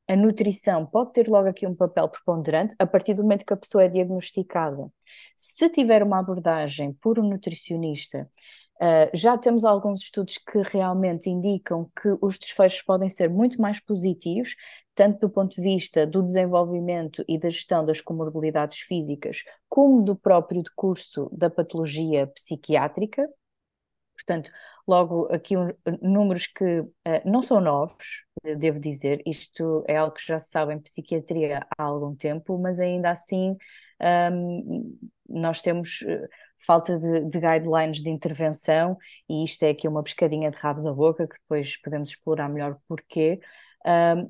a 0.08 0.14
nutrição 0.14 0.86
pode 0.86 1.12
ter 1.12 1.28
logo 1.28 1.48
aqui 1.48 1.66
um 1.66 1.74
papel 1.74 2.08
preponderante 2.08 2.74
a 2.78 2.86
partir 2.86 3.14
do 3.14 3.22
momento 3.22 3.44
que 3.44 3.52
a 3.52 3.56
pessoa 3.56 3.84
é 3.84 3.88
diagnosticada. 3.88 4.88
Se 5.34 5.68
tiver 5.68 6.02
uma 6.02 6.20
abordagem 6.20 6.92
por 6.92 7.18
um 7.18 7.28
nutricionista 7.28 8.28
Uh, 8.76 9.08
já 9.14 9.38
temos 9.38 9.64
alguns 9.64 10.02
estudos 10.02 10.36
que 10.36 10.60
realmente 10.62 11.30
indicam 11.30 11.90
que 11.98 12.08
os 12.20 12.38
desfechos 12.38 12.82
podem 12.82 13.08
ser 13.08 13.30
muito 13.30 13.60
mais 13.60 13.80
positivos, 13.80 14.54
tanto 14.94 15.20
do 15.20 15.30
ponto 15.30 15.56
de 15.56 15.62
vista 15.62 16.06
do 16.06 16.22
desenvolvimento 16.22 17.24
e 17.26 17.38
da 17.38 17.48
gestão 17.48 17.84
das 17.86 18.02
comorbilidades 18.02 18.80
físicas, 18.80 19.44
como 19.68 20.02
do 20.02 20.14
próprio 20.14 20.62
decurso 20.62 21.30
da 21.32 21.48
patologia 21.48 22.26
psiquiátrica. 22.26 23.26
Portanto, 24.14 24.50
logo 24.86 25.26
aqui 25.26 25.56
um, 25.56 25.68
números 26.02 26.46
que 26.46 26.80
uh, 26.80 26.90
não 27.24 27.42
são 27.42 27.60
novos, 27.60 28.24
devo 28.58 28.78
dizer, 28.78 29.22
isto 29.26 29.84
é 29.88 29.96
algo 29.96 30.14
que 30.14 30.26
já 30.26 30.38
se 30.38 30.50
sabe 30.50 30.74
em 30.74 30.80
psiquiatria 30.80 31.66
há 31.76 31.82
algum 31.82 32.14
tempo, 32.14 32.58
mas 32.58 32.78
ainda 32.78 33.10
assim 33.10 33.56
um, 34.32 34.98
nós 35.28 35.62
temos 35.62 36.02
uh, 36.02 36.28
falta 36.58 36.98
de, 36.98 37.24
de, 37.24 37.40
guidelines 37.40 38.02
de 38.02 38.10
intervenção, 38.10 38.96
e 39.28 39.44
isto 39.44 39.62
é 39.62 39.70
aqui 39.70 39.86
uma 39.88 40.02
pescadinha 40.02 40.50
de 40.50 40.56
rabo 40.56 40.82
da 40.82 40.92
boca, 40.92 41.26
que 41.26 41.38
depois 41.40 41.76
podemos 41.80 42.10
explorar 42.10 42.48
melhor 42.48 42.78
porquê, 42.88 43.40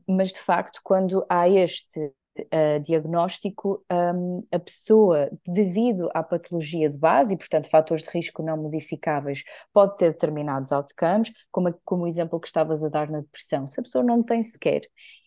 mas 0.06 0.32
de 0.32 0.38
facto, 0.38 0.80
quando 0.84 1.24
há 1.28 1.48
este 1.48 2.12
uh, 2.38 2.80
diagnóstico, 2.82 3.84
um, 3.90 4.46
a 4.52 4.58
pessoa, 4.58 5.30
devido 5.46 6.10
à 6.14 6.22
patologia 6.22 6.90
de 6.90 6.96
base, 6.96 7.34
e 7.34 7.36
portanto 7.36 7.68
fatores 7.68 8.04
de 8.04 8.10
risco 8.10 8.42
não 8.42 8.56
modificáveis, 8.56 9.42
pode 9.72 9.96
ter 9.96 10.12
determinados 10.12 10.72
outcomes, 10.72 11.32
como, 11.50 11.74
como 11.84 12.04
o 12.04 12.06
exemplo 12.06 12.40
que 12.40 12.46
estavas 12.46 12.84
a 12.84 12.88
dar 12.88 13.10
na 13.10 13.20
depressão. 13.20 13.66
Se 13.66 13.80
a 13.80 13.82
pessoa 13.82 14.04
não 14.04 14.22
tem 14.22 14.42
sequer 14.42 14.82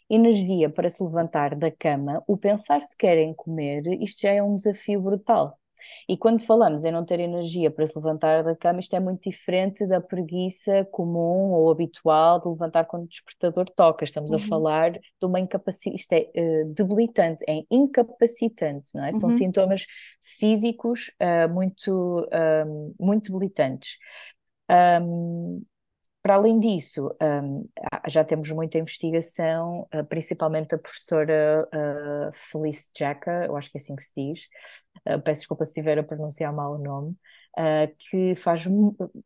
energia 0.10 0.70
para 0.70 0.90
se 0.90 1.04
levantar 1.04 1.56
da 1.56 1.72
cama, 1.72 2.24
o 2.28 2.38
pensar 2.38 2.82
sequer 2.82 3.18
em 3.18 3.34
comer, 3.34 3.84
isto 4.02 4.22
já 4.22 4.32
é 4.32 4.42
um 4.42 4.56
desafio 4.56 5.02
brutal. 5.02 5.58
E 6.08 6.18
quando 6.18 6.42
falamos 6.42 6.86
em 6.86 6.92
não 6.92 7.06
ter 7.06 7.20
energia 7.20 7.72
para 7.72 7.86
se 7.86 7.98
levantar 7.98 8.44
da 8.44 8.56
cama, 8.56 8.80
isto 8.80 8.96
é 8.96 9.00
muito 9.00 9.30
diferente 9.30 9.86
da 9.86 10.02
preguiça 10.02 10.86
comum 10.92 11.52
ou 11.52 11.72
habitual 11.72 12.40
de 12.40 12.50
levantar 12.50 12.86
quando 12.86 13.04
o 13.04 13.08
despertador 13.08 13.66
toca. 13.76 14.04
Estamos 14.04 14.32
uhum. 14.32 14.38
a 14.38 14.42
falar 14.42 14.92
de 14.92 15.00
uma 15.24 15.40
incapacidade, 15.40 16.00
isto 16.00 16.14
é 16.14 16.30
uh, 16.36 16.74
debilitante, 16.74 17.44
é 17.48 17.62
incapacitante, 17.70 18.90
não 18.94 19.04
é? 19.04 19.08
Uhum. 19.08 19.20
São 19.20 19.32
sintomas 19.32 19.86
físicos 20.22 21.12
uh, 21.22 21.52
muito, 21.54 22.20
uh, 22.22 22.96
muito 23.00 23.32
debilitantes. 23.32 23.98
Um, 24.70 25.64
para 26.22 26.36
além 26.36 26.60
disso, 26.60 27.16
um, 27.44 27.68
já 28.08 28.24
temos 28.26 28.52
muita 28.52 28.78
investigação, 28.78 29.88
uh, 29.94 30.04
principalmente 30.04 30.70
da 30.70 30.78
professora 30.78 31.68
uh, 31.74 32.30
Felice 32.34 32.92
Jacka, 32.96 33.46
eu 33.46 33.56
acho 33.56 33.72
que 33.72 33.78
é 33.78 33.82
assim 33.82 33.96
que 33.96 34.04
se 34.04 34.12
diz, 34.16 34.48
uh, 35.08 35.22
peço 35.22 35.42
desculpa 35.42 35.66
se 35.66 35.72
estiver 35.72 36.00
a 36.00 36.04
pronunciar 36.04 36.54
mal 36.54 36.76
o 36.76 36.78
nome, 36.78 37.16
que 37.98 38.36
faz, 38.36 38.64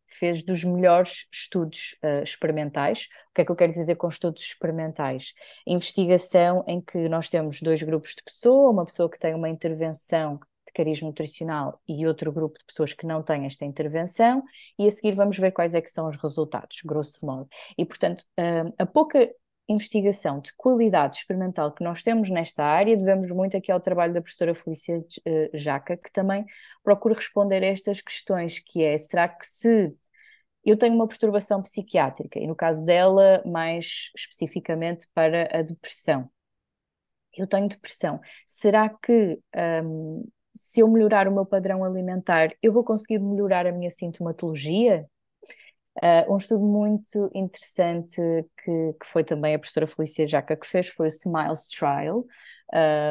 fez 0.08 0.42
dos 0.42 0.64
melhores 0.64 1.28
estudos 1.32 1.96
experimentais. 2.24 3.10
O 3.30 3.34
que 3.36 3.42
é 3.42 3.46
que 3.46 3.52
eu 3.52 3.56
quero 3.56 3.72
dizer 3.72 3.96
com 3.96 4.08
estudos 4.08 4.42
experimentais? 4.42 5.34
Investigação 5.68 6.64
em 6.68 6.82
que 6.82 7.08
nós 7.10 7.30
temos 7.30 7.62
dois 7.62 7.84
grupos 7.84 8.16
de 8.16 8.24
pessoa, 8.24 8.72
uma 8.72 8.86
pessoa 8.86 9.10
que 9.10 9.20
tem 9.20 9.36
uma 9.36 9.50
intervenção 9.50 10.40
cariz 10.74 11.02
nutricional 11.04 11.80
e 11.88 12.08
outro 12.08 12.32
grupo 12.32 12.58
de 12.58 12.66
pessoas 12.66 12.94
que 12.94 13.06
não 13.06 13.22
têm 13.22 13.46
esta 13.46 13.64
intervenção, 13.64 14.44
e 14.80 14.88
a 14.88 14.92
seguir 14.92 15.14
vamos 15.14 15.38
ver 15.38 15.52
quais 15.52 15.76
é 15.76 15.82
que 15.82 15.92
são 15.92 16.08
os 16.08 16.18
resultados, 16.18 16.82
grosso 16.84 17.24
modo. 17.24 17.48
E, 17.78 17.86
portanto, 17.86 18.26
a 18.80 18.86
pouca 18.86 19.32
investigação 19.68 20.40
de 20.42 20.54
qualidade 20.56 21.18
experimental 21.18 21.72
que 21.72 21.84
nós 21.84 22.04
temos 22.04 22.30
nesta 22.30 22.64
área, 22.64 22.98
devemos 22.98 23.32
muito 23.32 23.56
aqui 23.56 23.72
ao 23.72 23.80
trabalho 23.80 24.14
da 24.14 24.22
professora 24.22 24.54
Felícia 24.54 24.98
eh, 25.26 25.50
Jaca, 25.54 25.96
que 25.96 26.12
também 26.12 26.46
procura 26.84 27.16
responder 27.16 27.64
a 27.64 27.68
estas 27.68 28.02
questões, 28.02 28.60
que 28.60 28.84
é, 28.84 28.98
será 28.98 29.28
que 29.28 29.46
se 29.46 29.96
eu 30.66 30.78
tenho 30.78 30.96
uma 30.96 31.08
perturbação 31.08 31.62
psiquiátrica, 31.62 32.40
e 32.40 32.48
no 32.48 32.56
caso 32.56 32.86
dela, 32.86 33.42
mais 33.46 34.12
especificamente 34.16 35.08
para 35.14 35.50
a 35.58 35.62
depressão, 35.62 36.30
eu 37.36 37.48
tenho 37.48 37.68
depressão. 37.68 38.20
Será 38.48 38.90
que 38.90 39.40
um, 39.84 40.26
se 40.56 40.82
eu 40.82 40.88
melhorar 40.88 41.28
o 41.28 41.34
meu 41.34 41.46
padrão 41.46 41.84
alimentar, 41.84 42.54
eu 42.62 42.72
vou 42.72 42.84
conseguir 42.84 43.20
melhorar 43.20 43.66
a 43.66 43.72
minha 43.72 43.90
sintomatologia? 43.90 45.10
Uh, 46.02 46.34
um 46.34 46.38
estudo 46.38 46.66
muito 46.66 47.30
interessante 47.36 48.16
que, 48.58 48.94
que, 49.00 49.06
foi 49.06 49.24
também 49.24 49.54
a 49.54 49.60
professora 49.60 49.86
Felícia 49.86 50.28
Jaca 50.28 50.56
que 50.56 50.66
fez 50.66 50.88
foi 50.88 51.06
o 51.06 51.10
Smiles 51.10 51.68
Trial, 51.68 52.26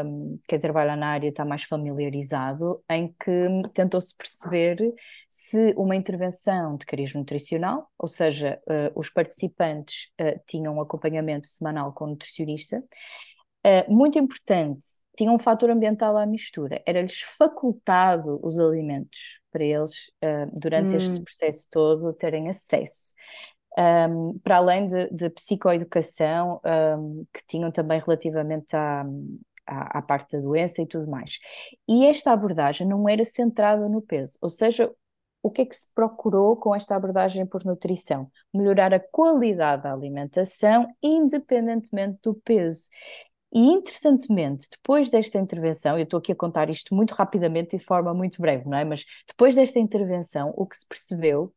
um, 0.04 0.40
quem 0.48 0.58
trabalha 0.58 0.96
na 0.96 1.10
área 1.10 1.28
está 1.28 1.44
mais 1.44 1.62
familiarizado, 1.62 2.82
em 2.90 3.14
que 3.20 3.48
tentou-se 3.72 4.12
perceber 4.16 4.92
se 5.28 5.72
uma 5.76 5.94
intervenção 5.94 6.76
de 6.76 6.84
cariz 6.84 7.14
nutricional, 7.14 7.88
ou 7.96 8.08
seja, 8.08 8.60
uh, 8.66 8.98
os 8.98 9.08
participantes 9.08 10.10
uh, 10.20 10.40
tinham 10.44 10.74
um 10.74 10.80
acompanhamento 10.80 11.46
semanal 11.46 11.92
com 11.92 12.06
o 12.06 12.08
nutricionista, 12.08 12.82
muito 13.88 14.18
importante 14.18 14.84
tinha 15.16 15.30
um 15.30 15.38
fator 15.38 15.70
ambiental 15.70 16.16
à 16.16 16.26
mistura. 16.26 16.82
Era-lhes 16.86 17.20
facultado 17.20 18.40
os 18.42 18.58
alimentos 18.58 19.40
para 19.50 19.64
eles, 19.64 20.08
uh, 20.24 20.50
durante 20.58 20.94
hum. 20.94 20.96
este 20.96 21.22
processo 21.22 21.68
todo, 21.70 22.12
terem 22.14 22.48
acesso. 22.48 23.12
um, 23.78 24.38
para 24.40 24.56
além 24.56 24.86
de, 24.86 25.08
de 25.10 25.30
psicoeducação, 25.30 26.60
um, 26.98 27.24
que 27.32 27.42
tinham 27.46 27.70
também 27.70 28.00
relativamente 28.00 28.76
à, 28.76 29.02
à, 29.66 29.98
à, 29.98 30.02
parte 30.02 30.36
da 30.36 30.42
doença 30.42 30.82
e 30.82 30.86
tudo 30.86 31.10
mais. 31.10 31.38
E 31.88 32.06
esta 32.06 32.32
abordagem 32.32 32.86
não 32.86 33.08
era 33.08 33.24
centrada 33.24 33.88
no 33.88 34.02
peso, 34.02 34.38
ou 34.42 34.50
seja, 34.50 34.90
o 35.42 35.50
que 35.50 35.62
é 35.62 35.66
que 35.66 35.74
se 35.74 35.88
procurou 35.92 36.56
com 36.56 36.74
esta 36.74 36.94
abordagem 36.94 37.44
por 37.44 37.64
nutrição? 37.64 38.30
Melhorar 38.54 38.94
a 38.94 39.00
qualidade 39.00 39.82
da 39.82 39.92
alimentação, 39.92 40.86
independentemente 41.02 42.18
do 42.22 42.34
peso. 42.34 42.88
E 43.54 43.60
interessantemente, 43.60 44.66
depois 44.70 45.10
desta 45.10 45.38
intervenção, 45.38 45.98
eu 45.98 46.04
estou 46.04 46.18
aqui 46.18 46.32
a 46.32 46.36
contar 46.36 46.70
isto 46.70 46.94
muito 46.94 47.12
rapidamente 47.12 47.76
e 47.76 47.78
de 47.78 47.84
forma 47.84 48.14
muito 48.14 48.40
breve, 48.40 48.66
não 48.68 48.78
é? 48.78 48.84
Mas 48.84 49.04
depois 49.28 49.54
desta 49.54 49.78
intervenção, 49.78 50.54
o 50.56 50.66
que 50.66 50.76
se 50.76 50.86
percebeu 50.88 51.52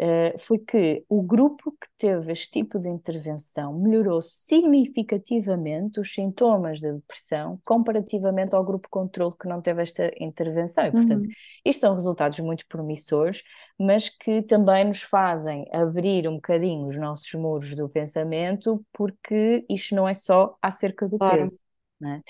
uh, 0.00 0.38
foi 0.38 0.58
que 0.58 1.04
o 1.08 1.22
grupo 1.22 1.72
que 1.72 1.86
teve 1.98 2.32
este 2.32 2.50
tipo 2.50 2.78
de 2.78 2.88
intervenção 2.88 3.78
melhorou 3.78 4.22
significativamente 4.22 6.00
os 6.00 6.12
sintomas 6.12 6.80
da 6.80 6.92
depressão 6.92 7.60
comparativamente 7.64 8.54
ao 8.54 8.64
grupo 8.64 8.88
controle 8.88 9.34
que 9.38 9.46
não 9.46 9.60
teve 9.60 9.82
esta 9.82 10.10
intervenção. 10.18 10.86
E, 10.86 10.90
portanto, 10.90 11.26
uhum. 11.26 11.32
isto 11.64 11.80
são 11.80 11.94
resultados 11.94 12.40
muito 12.40 12.66
promissores, 12.66 13.42
mas 13.78 14.08
que 14.08 14.42
também 14.42 14.86
nos 14.86 15.02
fazem 15.02 15.68
abrir 15.72 16.26
um 16.26 16.36
bocadinho 16.36 16.86
os 16.86 16.96
nossos 16.96 17.32
muros 17.34 17.74
do 17.74 17.88
pensamento, 17.88 18.84
porque 18.92 19.64
isto 19.68 19.94
não 19.94 20.08
é 20.08 20.14
só 20.14 20.56
acerca 20.62 21.06
do 21.06 21.18
claro. 21.18 21.40
peso. 21.40 21.60
Não 22.00 22.12
é? 22.14 22.20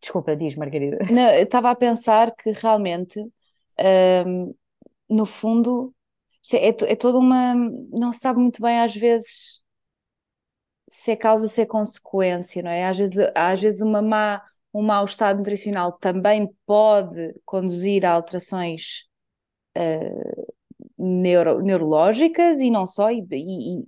Desculpa, 0.00 0.36
diz, 0.36 0.54
Margarida. 0.54 0.98
Não, 1.10 1.30
eu 1.30 1.42
estava 1.42 1.70
a 1.70 1.74
pensar 1.74 2.32
que 2.36 2.52
realmente, 2.52 3.18
hum, 4.24 4.54
no 5.10 5.26
fundo, 5.26 5.92
é, 6.54 6.68
é 6.68 6.96
toda 6.96 7.18
uma. 7.18 7.54
Não 7.90 8.12
se 8.12 8.20
sabe 8.20 8.38
muito 8.38 8.60
bem, 8.62 8.80
às 8.80 8.94
vezes, 8.94 9.62
se 10.88 11.12
é 11.12 11.16
causa, 11.16 11.48
se 11.48 11.62
é 11.62 11.66
consequência, 11.66 12.62
não 12.62 12.70
é? 12.70 12.86
Às 12.86 12.98
vezes, 12.98 13.18
às 13.34 13.60
vezes 13.60 13.80
uma 13.80 14.02
má, 14.02 14.42
um 14.72 14.82
mau 14.82 15.04
estado 15.04 15.38
nutricional 15.38 15.92
também 15.92 16.48
pode 16.66 17.34
conduzir 17.44 18.04
a 18.04 18.12
alterações 18.12 19.04
uh, 19.76 20.54
neuro, 20.98 21.62
neurológicas 21.62 22.60
e 22.60 22.70
não 22.70 22.86
só, 22.86 23.10
e, 23.10 23.26
e, 23.32 23.84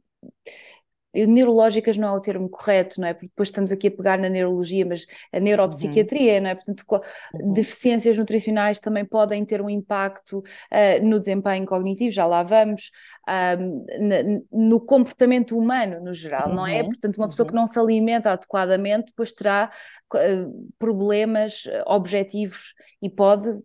neurológicas 1.15 1.97
não 1.97 2.09
é 2.09 2.13
o 2.13 2.21
termo 2.21 2.49
correto, 2.49 3.01
não 3.01 3.09
é? 3.09 3.15
Porque 3.15 3.29
depois 3.29 3.49
estamos 3.49 3.73
aqui 3.73 3.89
a 3.89 3.91
pegar 3.91 4.19
na 4.19 4.29
neurologia, 4.29 4.85
mas 4.85 5.07
a 5.33 5.41
neuropsiquiatria, 5.41 6.35
uhum. 6.35 6.43
não 6.43 6.51
é? 6.51 6.55
Portanto, 6.55 6.85
uhum. 7.35 7.53
deficiências 7.53 8.17
nutricionais 8.17 8.79
também 8.79 9.05
podem 9.05 9.45
ter 9.45 9.63
um 9.63 9.71
impacto 9.71 10.39
uh, 10.39 11.05
no 11.05 11.19
desempenho 11.19 11.67
cognitivo, 11.67 12.11
já 12.11 12.27
lá 12.27 12.43
vamos, 12.43 12.91
no 14.51 14.81
comportamento 14.81 15.57
humano 15.57 16.01
no 16.01 16.13
geral, 16.13 16.49
uhum. 16.49 16.55
não 16.55 16.67
é? 16.67 16.83
Uhum. 16.83 16.89
Portanto, 16.89 17.19
uma 17.19 17.29
pessoa 17.29 17.47
que 17.47 17.53
uhum. 17.53 17.61
não 17.61 17.67
se 17.67 17.79
alimenta 17.79 18.33
adequadamente 18.33 19.07
depois 19.07 19.33
terá 19.33 19.71
uh, 20.15 20.69
problemas 20.79 21.65
objetivos 21.87 22.75
e 23.03 23.09
pode 23.09 23.63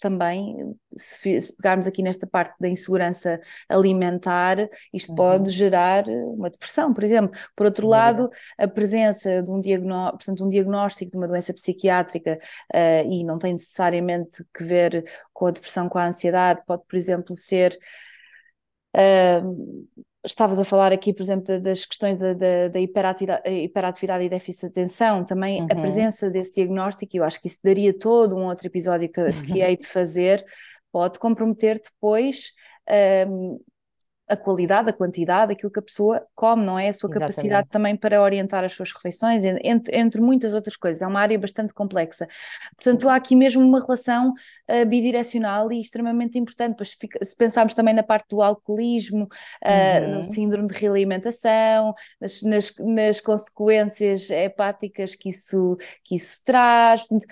também, 0.00 0.74
se, 0.94 1.40
se, 1.40 1.56
pegarmos 1.56 1.86
aqui 1.86 2.02
nesta 2.02 2.26
parte 2.26 2.54
da 2.60 2.68
insegurança 2.68 3.40
alimentar, 3.68 4.56
isto 4.92 5.10
uhum. 5.10 5.16
pode 5.16 5.50
gerar 5.50 6.06
uma 6.08 6.50
depressão, 6.50 6.92
por 6.92 7.04
exemplo. 7.04 7.38
Por 7.56 7.66
outro 7.66 7.86
Sim, 7.86 7.90
lado, 7.90 8.30
é. 8.58 8.64
a 8.64 8.68
presença 8.68 9.42
de 9.42 9.50
um, 9.50 9.60
diagnó 9.60 10.10
portanto, 10.10 10.44
um 10.44 10.48
diagnóstico 10.48 11.10
de 11.10 11.16
uma 11.16 11.28
doença 11.28 11.52
psiquiátrica 11.52 12.38
uh, 12.74 13.12
e 13.12 13.24
não 13.24 13.38
tem 13.38 13.52
necessariamente 13.52 14.44
que 14.54 14.64
ver 14.64 15.04
com 15.32 15.46
a 15.46 15.50
depressão, 15.50 15.88
com 15.88 15.98
a 15.98 16.06
ansiedade, 16.06 16.62
pode, 16.66 16.82
por 16.86 16.96
exemplo, 16.96 17.36
ser. 17.36 17.78
Uh, 18.96 19.86
estavas 20.30 20.58
a 20.58 20.64
falar 20.64 20.92
aqui, 20.92 21.12
por 21.12 21.22
exemplo, 21.22 21.60
das 21.60 21.84
questões 21.84 22.18
da, 22.18 22.32
da, 22.34 22.68
da 22.68 22.80
hiperatividade, 22.80 23.48
hiperatividade, 23.48 24.24
e 24.24 24.28
déficit 24.28 24.62
de 24.62 24.80
atenção, 24.80 25.24
também 25.24 25.60
uhum. 25.60 25.68
a 25.70 25.74
presença 25.74 26.30
desse 26.30 26.54
diagnóstico, 26.54 27.16
e 27.16 27.18
eu 27.18 27.24
acho 27.24 27.40
que 27.40 27.48
isso 27.48 27.60
daria 27.62 27.96
todo 27.96 28.36
um 28.36 28.46
outro 28.46 28.66
episódio 28.66 29.08
que, 29.08 29.32
que 29.42 29.60
hei 29.62 29.76
de 29.76 29.86
fazer, 29.86 30.44
pode 30.92 31.18
comprometer 31.18 31.80
depois 31.82 32.52
um, 33.28 33.60
a 34.28 34.36
qualidade, 34.36 34.90
a 34.90 34.92
quantidade, 34.92 35.52
aquilo 35.52 35.70
que 35.70 35.78
a 35.78 35.82
pessoa 35.82 36.26
come, 36.34 36.64
não 36.64 36.78
é? 36.78 36.88
A 36.88 36.92
sua 36.92 37.08
Exatamente. 37.08 37.34
capacidade 37.34 37.68
também 37.70 37.96
para 37.96 38.20
orientar 38.20 38.62
as 38.62 38.72
suas 38.72 38.92
refeições, 38.92 39.42
entre, 39.42 39.96
entre 39.96 40.20
muitas 40.20 40.54
outras 40.54 40.76
coisas. 40.76 41.00
É 41.00 41.06
uma 41.06 41.20
área 41.20 41.38
bastante 41.38 41.72
complexa. 41.72 42.28
Portanto, 42.76 43.08
há 43.08 43.16
aqui 43.16 43.34
mesmo 43.34 43.64
uma 43.64 43.80
relação 43.80 44.30
uh, 44.30 44.86
bidirecional 44.86 45.72
e 45.72 45.80
extremamente 45.80 46.38
importante. 46.38 46.76
Pois, 46.76 46.96
se 47.22 47.36
pensarmos 47.36 47.74
também 47.74 47.94
na 47.94 48.02
parte 48.02 48.28
do 48.28 48.42
alcoolismo, 48.42 49.24
uh, 49.24 50.04
uhum. 50.04 50.20
do 50.20 50.24
síndrome 50.24 50.68
de 50.68 50.74
realimentação, 50.74 51.94
nas, 52.20 52.42
nas, 52.42 52.72
nas 52.78 53.20
consequências 53.20 54.30
hepáticas 54.30 55.14
que 55.14 55.30
isso, 55.30 55.76
que 56.04 56.16
isso 56.16 56.42
traz. 56.44 57.00
Portanto, 57.00 57.26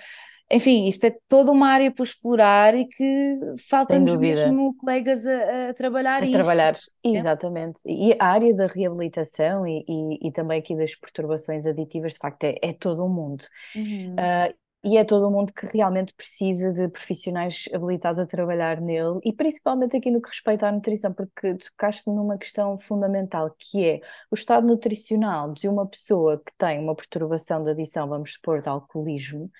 enfim, 0.49 0.87
isto 0.87 1.03
é 1.05 1.15
toda 1.27 1.51
uma 1.51 1.67
área 1.67 1.91
por 1.91 2.03
explorar 2.03 2.73
e 2.73 2.85
que 2.85 3.39
faltam-nos 3.67 4.15
mesmo 4.15 4.73
colegas 4.77 5.27
a, 5.27 5.69
a 5.69 5.73
trabalhar 5.73 6.23
a 6.23 6.25
isto. 6.25 6.33
trabalhar, 6.33 6.73
é? 7.03 7.09
exatamente. 7.09 7.79
E 7.85 8.15
a 8.17 8.25
área 8.27 8.53
da 8.53 8.67
reabilitação 8.67 9.67
e, 9.67 9.83
e, 9.87 10.27
e, 10.27 10.31
também 10.31 10.59
aqui 10.59 10.75
das 10.75 10.95
perturbações 10.95 11.65
aditivas, 11.65 12.13
de 12.13 12.19
facto, 12.19 12.45
é, 12.45 12.55
é 12.61 12.73
todo 12.73 13.03
um 13.03 13.09
mundo. 13.09 13.43
Uhum. 13.75 14.13
Uh, 14.13 14.55
e 14.83 14.97
é 14.97 15.03
todo 15.03 15.27
um 15.27 15.31
mundo 15.31 15.51
que 15.51 15.65
realmente 15.65 16.13
precisa 16.13 16.71
de 16.71 16.87
profissionais 16.87 17.67
habilitados 17.73 18.19
a 18.19 18.25
trabalhar 18.25 18.79
nele 18.79 19.19
e 19.23 19.33
principalmente 19.33 19.97
aqui 19.97 20.09
no 20.09 20.21
que 20.21 20.29
respeita 20.29 20.67
à 20.67 20.71
nutrição, 20.71 21.11
porque 21.11 21.55
tocaste 21.55 22.09
numa 22.09 22.37
questão 22.37 22.77
fundamental 22.77 23.53
que 23.57 23.83
é 23.83 23.99
o 24.31 24.35
estado 24.35 24.65
nutricional 24.65 25.51
de 25.51 25.67
uma 25.67 25.85
pessoa 25.85 26.37
que 26.37 26.53
tem 26.57 26.79
uma 26.79 26.95
perturbação 26.95 27.63
de 27.63 27.71
adição, 27.71 28.07
vamos 28.07 28.33
supor, 28.33 28.61
de 28.61 28.69
alcoolismo, 28.69 29.51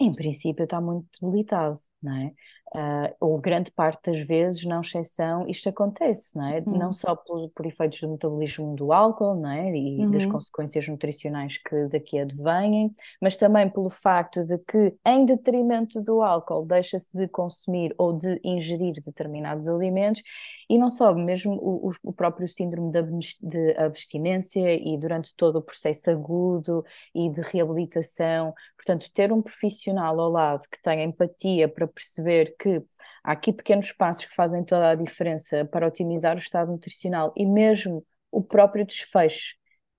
em 0.00 0.12
princípio 0.14 0.64
está 0.64 0.80
muito 0.80 1.08
debilitado, 1.20 1.78
não 2.02 2.16
é? 2.16 2.34
Uh, 2.74 3.14
ou 3.18 3.38
grande 3.38 3.70
parte 3.70 4.10
das 4.10 4.20
vezes, 4.26 4.62
não 4.64 4.82
exceção, 4.82 5.48
isto 5.48 5.70
acontece, 5.70 6.36
não 6.36 6.46
é? 6.46 6.62
Uhum. 6.66 6.76
Não 6.76 6.92
só 6.92 7.16
por, 7.16 7.48
por, 7.50 7.64
efeitos 7.64 7.98
do 8.00 8.10
metabolismo 8.10 8.74
do 8.74 8.92
álcool, 8.92 9.36
não 9.36 9.50
é? 9.50 9.74
E 9.74 10.00
uhum. 10.00 10.10
das 10.10 10.26
consequências 10.26 10.86
nutricionais 10.86 11.56
que 11.56 11.86
daqui 11.86 12.18
advêm, 12.18 12.92
mas 13.22 13.38
também 13.38 13.70
pelo 13.70 13.88
facto 13.88 14.44
de 14.44 14.58
que, 14.58 14.94
em 15.06 15.24
detrimento 15.24 16.02
do 16.02 16.20
álcool, 16.20 16.66
deixa-se 16.66 17.08
de 17.14 17.26
consumir 17.26 17.94
ou 17.96 18.12
de 18.12 18.38
ingerir 18.44 18.94
determinados 19.02 19.66
alimentos, 19.68 20.22
e 20.68 20.76
não 20.76 20.90
só, 20.90 21.14
mesmo 21.14 21.54
o, 21.54 21.90
o 22.02 22.12
próprio 22.12 22.46
síndrome 22.46 22.92
de 22.92 23.74
abstinência 23.78 24.74
e 24.74 24.98
durante 24.98 25.34
todo 25.34 25.56
o 25.56 25.62
processo 25.62 26.10
agudo 26.10 26.84
e 27.14 27.30
de 27.30 27.40
reabilitação, 27.40 28.52
portanto, 28.76 29.10
ter 29.10 29.32
um 29.32 29.40
profissional 29.40 30.20
ao 30.20 30.30
lado 30.30 30.64
que 30.70 30.80
tenha 30.82 31.04
empatia 31.04 31.66
para 31.66 31.86
perceber 31.86 32.57
que 32.58 32.82
há 33.22 33.32
aqui 33.32 33.52
pequenos 33.52 33.92
passos 33.92 34.24
que 34.24 34.34
fazem 34.34 34.64
toda 34.64 34.90
a 34.90 34.94
diferença 34.94 35.64
para 35.64 35.86
otimizar 35.86 36.36
o 36.36 36.38
estado 36.38 36.72
nutricional 36.72 37.32
e 37.36 37.46
mesmo 37.46 38.04
o 38.30 38.42
próprio 38.42 38.84
desfecho 38.84 39.56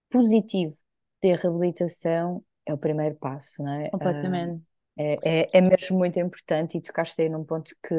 positivo 0.10 0.76
da 1.24 1.36
reabilitação 1.36 2.44
é 2.66 2.74
o 2.74 2.78
primeiro 2.78 3.16
passo, 3.16 3.64
não 3.64 3.74
é? 3.74 3.90
Completamente. 3.90 4.62
É, 4.98 5.18
é, 5.24 5.50
é, 5.54 5.62
mesmo 5.62 5.98
muito 5.98 6.20
importante 6.20 6.78
e 6.78 6.82
tocaste 6.82 7.22
aí 7.22 7.30
num 7.30 7.46
ponto 7.46 7.74
que, 7.82 7.96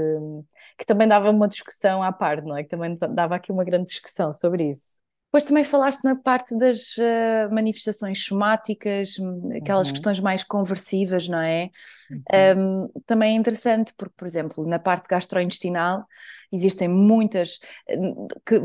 que 0.77 0.85
também 0.85 1.09
dava 1.09 1.31
uma 1.31 1.49
discussão 1.49 2.03
à 2.03 2.13
parte, 2.13 2.47
não 2.47 2.57
é? 2.57 2.63
Que 2.63 2.69
também 2.69 2.95
dava 3.15 3.37
aqui 3.37 3.51
uma 3.51 3.65
grande 3.65 3.87
discussão 3.87 4.31
sobre 4.31 4.69
isso. 4.69 5.00
Depois 5.31 5.45
também 5.45 5.63
falaste 5.63 6.03
na 6.03 6.17
parte 6.17 6.59
das 6.59 6.97
uh, 6.97 7.55
manifestações 7.55 8.25
somáticas, 8.25 9.17
hum, 9.17 9.51
aquelas 9.57 9.87
uhum. 9.87 9.93
questões 9.93 10.19
mais 10.19 10.43
conversivas, 10.43 11.29
não 11.29 11.39
é? 11.39 11.71
Uhum. 12.11 12.89
Um, 12.93 13.03
também 13.07 13.37
é 13.37 13.39
interessante 13.39 13.95
porque, 13.97 14.15
por 14.17 14.27
exemplo, 14.27 14.67
na 14.67 14.81
parte 14.81 15.07
gastrointestinal 15.09 16.05
existem 16.51 16.89
muitas 16.89 17.61
hum, 17.89 18.27
que 18.45 18.61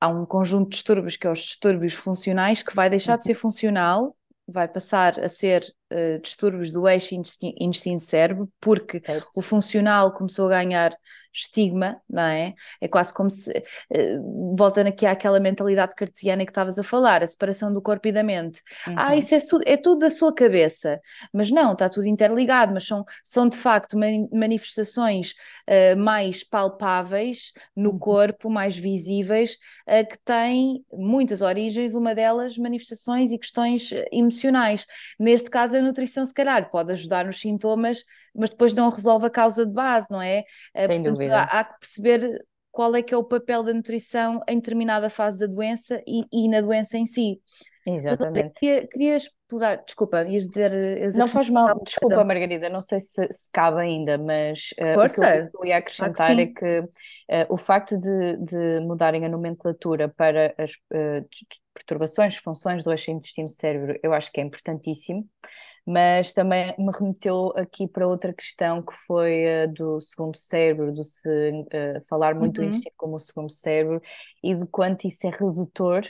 há 0.00 0.08
um 0.08 0.26
conjunto 0.26 0.70
de 0.70 0.76
distúrbios 0.76 1.16
que 1.16 1.24
é 1.24 1.30
os 1.30 1.38
distúrbios 1.38 1.94
funcionais 1.94 2.62
que 2.62 2.74
vai 2.74 2.90
deixar 2.90 3.16
de 3.16 3.24
ser 3.24 3.34
funcional, 3.34 4.16
vai 4.44 4.66
passar 4.66 5.20
a 5.20 5.28
ser 5.28 5.72
uh, 5.92 6.20
distúrbios 6.20 6.72
do 6.72 6.88
eixo 6.88 7.14
intestino-cérebro, 7.14 8.50
porque 8.60 8.98
certo. 8.98 9.28
o 9.36 9.40
funcional 9.40 10.12
começou 10.12 10.46
a 10.46 10.50
ganhar 10.50 10.96
estigma, 11.36 12.00
não 12.08 12.22
é? 12.22 12.54
É 12.80 12.88
quase 12.88 13.12
como 13.12 13.28
se, 13.30 13.50
uh, 13.50 14.56
voltando 14.56 14.88
aqui 14.88 15.04
àquela 15.06 15.38
mentalidade 15.38 15.94
cartesiana 15.94 16.44
que 16.44 16.50
estavas 16.50 16.78
a 16.78 16.82
falar, 16.82 17.22
a 17.22 17.26
separação 17.26 17.72
do 17.72 17.82
corpo 17.82 18.08
e 18.08 18.12
da 18.12 18.22
mente. 18.22 18.62
Uhum. 18.86 18.94
Ah, 18.96 19.16
isso 19.16 19.34
é, 19.34 19.38
é, 19.66 19.76
tudo 19.76 20.00
da 20.00 20.10
sua 20.10 20.34
cabeça. 20.34 21.00
Mas 21.32 21.50
não, 21.50 21.72
está 21.72 21.88
tudo 21.88 22.06
interligado, 22.06 22.72
mas 22.72 22.86
são, 22.86 23.04
são 23.24 23.48
de 23.48 23.56
facto 23.56 23.96
manifestações 24.32 25.32
uh, 25.68 25.96
mais 25.96 26.42
palpáveis 26.42 27.52
no 27.74 27.90
uhum. 27.90 27.98
corpo, 27.98 28.50
mais 28.50 28.76
visíveis, 28.76 29.58
uh, 29.86 30.06
que 30.08 30.18
têm 30.24 30.84
muitas 30.92 31.42
origens, 31.42 31.94
uma 31.94 32.14
delas 32.14 32.56
manifestações 32.56 33.32
e 33.32 33.38
questões 33.38 33.90
emocionais. 34.10 34.86
Neste 35.18 35.50
caso, 35.50 35.76
a 35.76 35.82
nutrição, 35.82 36.24
se 36.24 36.32
calhar, 36.32 36.70
pode 36.70 36.92
ajudar 36.92 37.26
nos 37.26 37.40
sintomas 37.40 38.04
mas 38.36 38.50
depois 38.50 38.74
não 38.74 38.90
resolve 38.90 39.26
a 39.26 39.30
causa 39.30 39.66
de 39.66 39.72
base, 39.72 40.08
não 40.10 40.20
é? 40.20 40.44
Sem 40.76 40.86
Portanto, 40.86 41.12
dúvida. 41.12 41.38
Há, 41.38 41.60
há 41.60 41.64
que 41.64 41.78
perceber 41.80 42.44
qual 42.70 42.94
é 42.94 43.02
que 43.02 43.14
é 43.14 43.16
o 43.16 43.24
papel 43.24 43.62
da 43.62 43.72
nutrição 43.72 44.42
em 44.46 44.56
determinada 44.56 45.08
fase 45.08 45.38
da 45.38 45.46
doença 45.46 46.02
e, 46.06 46.24
e 46.30 46.46
na 46.46 46.60
doença 46.60 46.98
em 46.98 47.06
si. 47.06 47.40
Exatamente. 47.86 48.52
Queria, 48.58 48.86
queria, 48.86 49.16
explorar, 49.16 49.76
desculpa, 49.76 50.24
ias 50.24 50.46
dizer. 50.46 50.72
Ias 50.98 51.16
não 51.16 51.28
faz 51.28 51.48
mal, 51.48 51.80
desculpa, 51.82 52.24
Margarida, 52.24 52.68
não 52.68 52.80
sei 52.80 52.98
se, 52.98 53.26
se 53.30 53.48
cabe 53.52 53.80
ainda, 53.80 54.18
mas 54.18 54.74
uh, 54.80 55.00
o 55.00 55.08
que 55.08 55.56
eu 55.56 55.64
ia 55.64 55.76
acrescentar 55.76 56.26
claro 56.26 56.36
que 56.36 56.42
é 56.42 56.46
que 56.46 56.80
uh, 56.80 57.46
o 57.48 57.56
facto 57.56 57.96
de, 57.96 58.36
de, 58.38 58.80
mudarem 58.80 59.24
a 59.24 59.28
nomenclatura 59.28 60.08
para 60.08 60.52
as 60.58 60.72
uh, 60.72 61.26
perturbações, 61.72 62.36
funções 62.36 62.82
do 62.82 62.90
eixo 62.90 63.10
intestino-cérebro, 63.12 63.98
eu 64.02 64.12
acho 64.12 64.32
que 64.32 64.40
é 64.40 64.44
importantíssimo 64.44 65.26
mas 65.86 66.32
também 66.32 66.74
me 66.76 66.90
remeteu 66.90 67.52
aqui 67.56 67.86
para 67.86 68.08
outra 68.08 68.32
questão 68.32 68.82
que 68.82 68.92
foi 68.92 69.44
uh, 69.44 69.72
do 69.72 70.00
segundo 70.00 70.36
cérebro, 70.36 70.92
do 70.92 71.04
se 71.04 71.28
uh, 71.28 72.04
falar 72.08 72.34
muito 72.34 72.60
uhum. 72.60 72.64
do 72.64 72.68
intestino 72.70 72.94
como 72.96 73.14
o 73.14 73.20
segundo 73.20 73.52
cérebro 73.52 74.02
e 74.42 74.52
de 74.52 74.66
quanto 74.66 75.06
isso 75.06 75.24
é 75.28 75.30
redutor. 75.30 76.04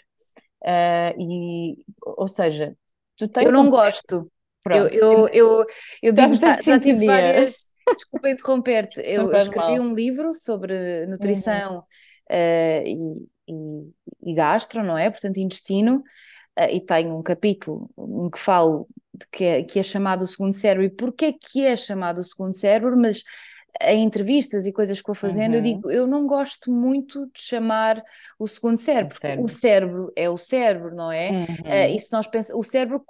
Uh, 0.63 1.21
e, 1.21 1.85
ou 2.01 2.27
seja, 2.27 2.75
tu 3.19 3.29
tens. 3.29 3.45
Eu 3.45 3.53
não 3.53 3.67
um 3.67 3.71
gosto. 3.71 4.33
Pronto, 4.63 4.95
eu, 4.95 5.29
eu, 5.29 5.29
eu, 5.29 5.67
eu 6.03 6.13
digo, 6.13 6.35
já, 6.35 6.63
já 6.63 6.81
tive 6.81 7.05
várias. 7.05 7.69
Desculpa 7.95 8.31
interromper-te. 8.31 9.01
Eu, 9.01 9.31
eu 9.31 9.37
escrevi 9.37 9.79
mal. 9.79 9.81
um 9.81 9.95
livro 9.95 10.35
sobre 10.35 11.07
nutrição 11.07 11.85
uhum. 12.31 13.27
e, 13.47 13.53
e, 13.53 14.31
e 14.33 14.35
gastro, 14.35 14.83
não 14.83 14.97
é? 14.97 15.11
Portanto, 15.11 15.37
intestino. 15.37 16.03
Uh, 16.59 16.73
e 16.73 16.81
tenho 16.81 17.17
um 17.17 17.23
capítulo 17.23 17.91
em 17.99 18.31
que 18.31 18.39
falo 18.39 18.89
de 19.13 19.27
que 19.31 19.45
é, 19.45 19.63
que 19.63 19.79
é 19.79 19.83
chamado 19.83 20.23
o 20.23 20.27
segundo 20.27 20.53
cérebro 20.53 20.85
e 20.85 20.91
porque 20.91 21.27
é 21.27 21.33
que 21.33 21.65
é 21.65 21.77
chamado 21.77 22.21
o 22.21 22.25
segundo 22.25 22.53
cérebro, 22.53 22.97
mas 22.97 23.23
em 23.83 24.05
entrevistas 24.05 24.67
e 24.67 24.73
coisas 24.73 25.01
que 25.01 25.07
vou 25.07 25.15
fazendo, 25.15 25.53
uhum. 25.53 25.59
eu 25.59 25.63
digo, 25.63 25.91
eu 25.91 26.07
não 26.07 26.27
gosto 26.27 26.73
muito 26.73 27.27
de 27.27 27.41
chamar 27.41 28.03
o 28.39 28.49
segundo 28.49 28.79
cérebro, 28.79 29.15
o 29.15 29.19
cérebro, 29.19 29.45
o 29.45 29.49
cérebro 29.49 30.13
é 30.17 30.31
o 30.31 30.37
cérebro, 30.39 30.95
não 30.95 31.13
é? 31.13 31.31
Uhum. 31.31 31.45
Uh, 31.45 31.95
e 31.95 31.99
se 31.99 32.13
nós 32.13 32.27
pensamos, 32.27 32.67
o 32.67 32.69
cérebro, 32.69 33.05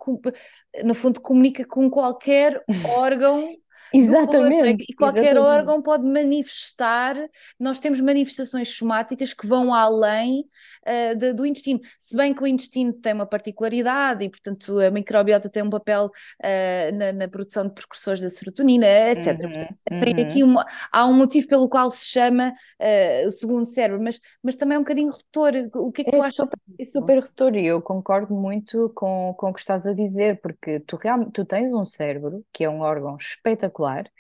no 0.85 0.95
fundo, 0.95 1.21
comunica 1.21 1.65
com 1.65 1.89
qualquer 1.89 2.63
órgão 2.97 3.49
Exatamente. 3.93 4.85
E 4.89 4.95
qualquer 4.95 5.37
exatamente. 5.37 5.47
órgão 5.47 5.83
pode 5.83 6.05
manifestar, 6.05 7.17
nós 7.59 7.79
temos 7.79 8.01
manifestações 8.01 8.69
somáticas 8.69 9.33
que 9.33 9.47
vão 9.47 9.73
além 9.73 10.45
uh, 10.87 11.17
de, 11.17 11.33
do 11.33 11.45
intestino. 11.45 11.81
Se 11.99 12.17
bem 12.17 12.33
que 12.33 12.43
o 12.43 12.47
intestino 12.47 12.93
tem 12.93 13.13
uma 13.13 13.27
particularidade 13.27 14.25
e, 14.25 14.29
portanto, 14.29 14.79
a 14.79 14.91
microbiota 14.91 15.49
tem 15.49 15.63
um 15.63 15.71
papel 15.71 16.07
uh, 16.07 16.97
na, 16.97 17.13
na, 17.13 17.29
produção 17.29 17.67
de 17.67 17.75
precursores 17.75 18.21
da 18.21 18.29
serotonina, 18.29 18.87
etc. 19.11 19.27
Uhum, 19.29 19.37
portanto, 19.39 20.05
tem 20.05 20.15
uhum. 20.15 20.31
aqui 20.31 20.43
uma, 20.43 20.67
há 20.93 21.07
um 21.07 21.15
motivo 21.15 21.49
pelo 21.49 21.69
qual 21.69 21.91
se 21.91 22.07
chama 22.07 22.53
uh, 22.81 23.27
o 23.27 23.31
segundo 23.31 23.67
cérebro, 23.67 24.03
mas, 24.03 24.21
mas 24.43 24.57
também 24.57 24.77
é 24.77 24.79
um 24.79 24.83
bocadinho 24.83 25.11
retor. 25.11 25.53
O 25.75 25.93
que 25.93 26.03
é 26.03 26.05
que 26.05 26.11
é 26.11 26.19
tu 26.19 26.23
achas? 26.23 26.37
Super, 26.37 26.59
é 26.79 26.85
super 26.85 27.23
retor 27.23 27.57
e 27.57 27.67
eu 27.67 27.83
concordo 27.83 28.35
muito 28.35 28.91
com, 28.95 29.35
com 29.37 29.51
o 29.51 29.53
que 29.53 29.61
estás 29.61 29.87
a 29.87 29.93
dizer, 29.93 30.41
porque 30.41 30.81
tu, 30.81 30.97
realmente, 30.97 31.33
tu 31.33 31.45
tens 31.45 31.73
um 31.73 31.85
cérebro 31.85 32.45
que 32.53 32.65
é 32.65 32.71
um 32.71 32.81
órgão 32.81 33.17
espetacular 33.17 34.11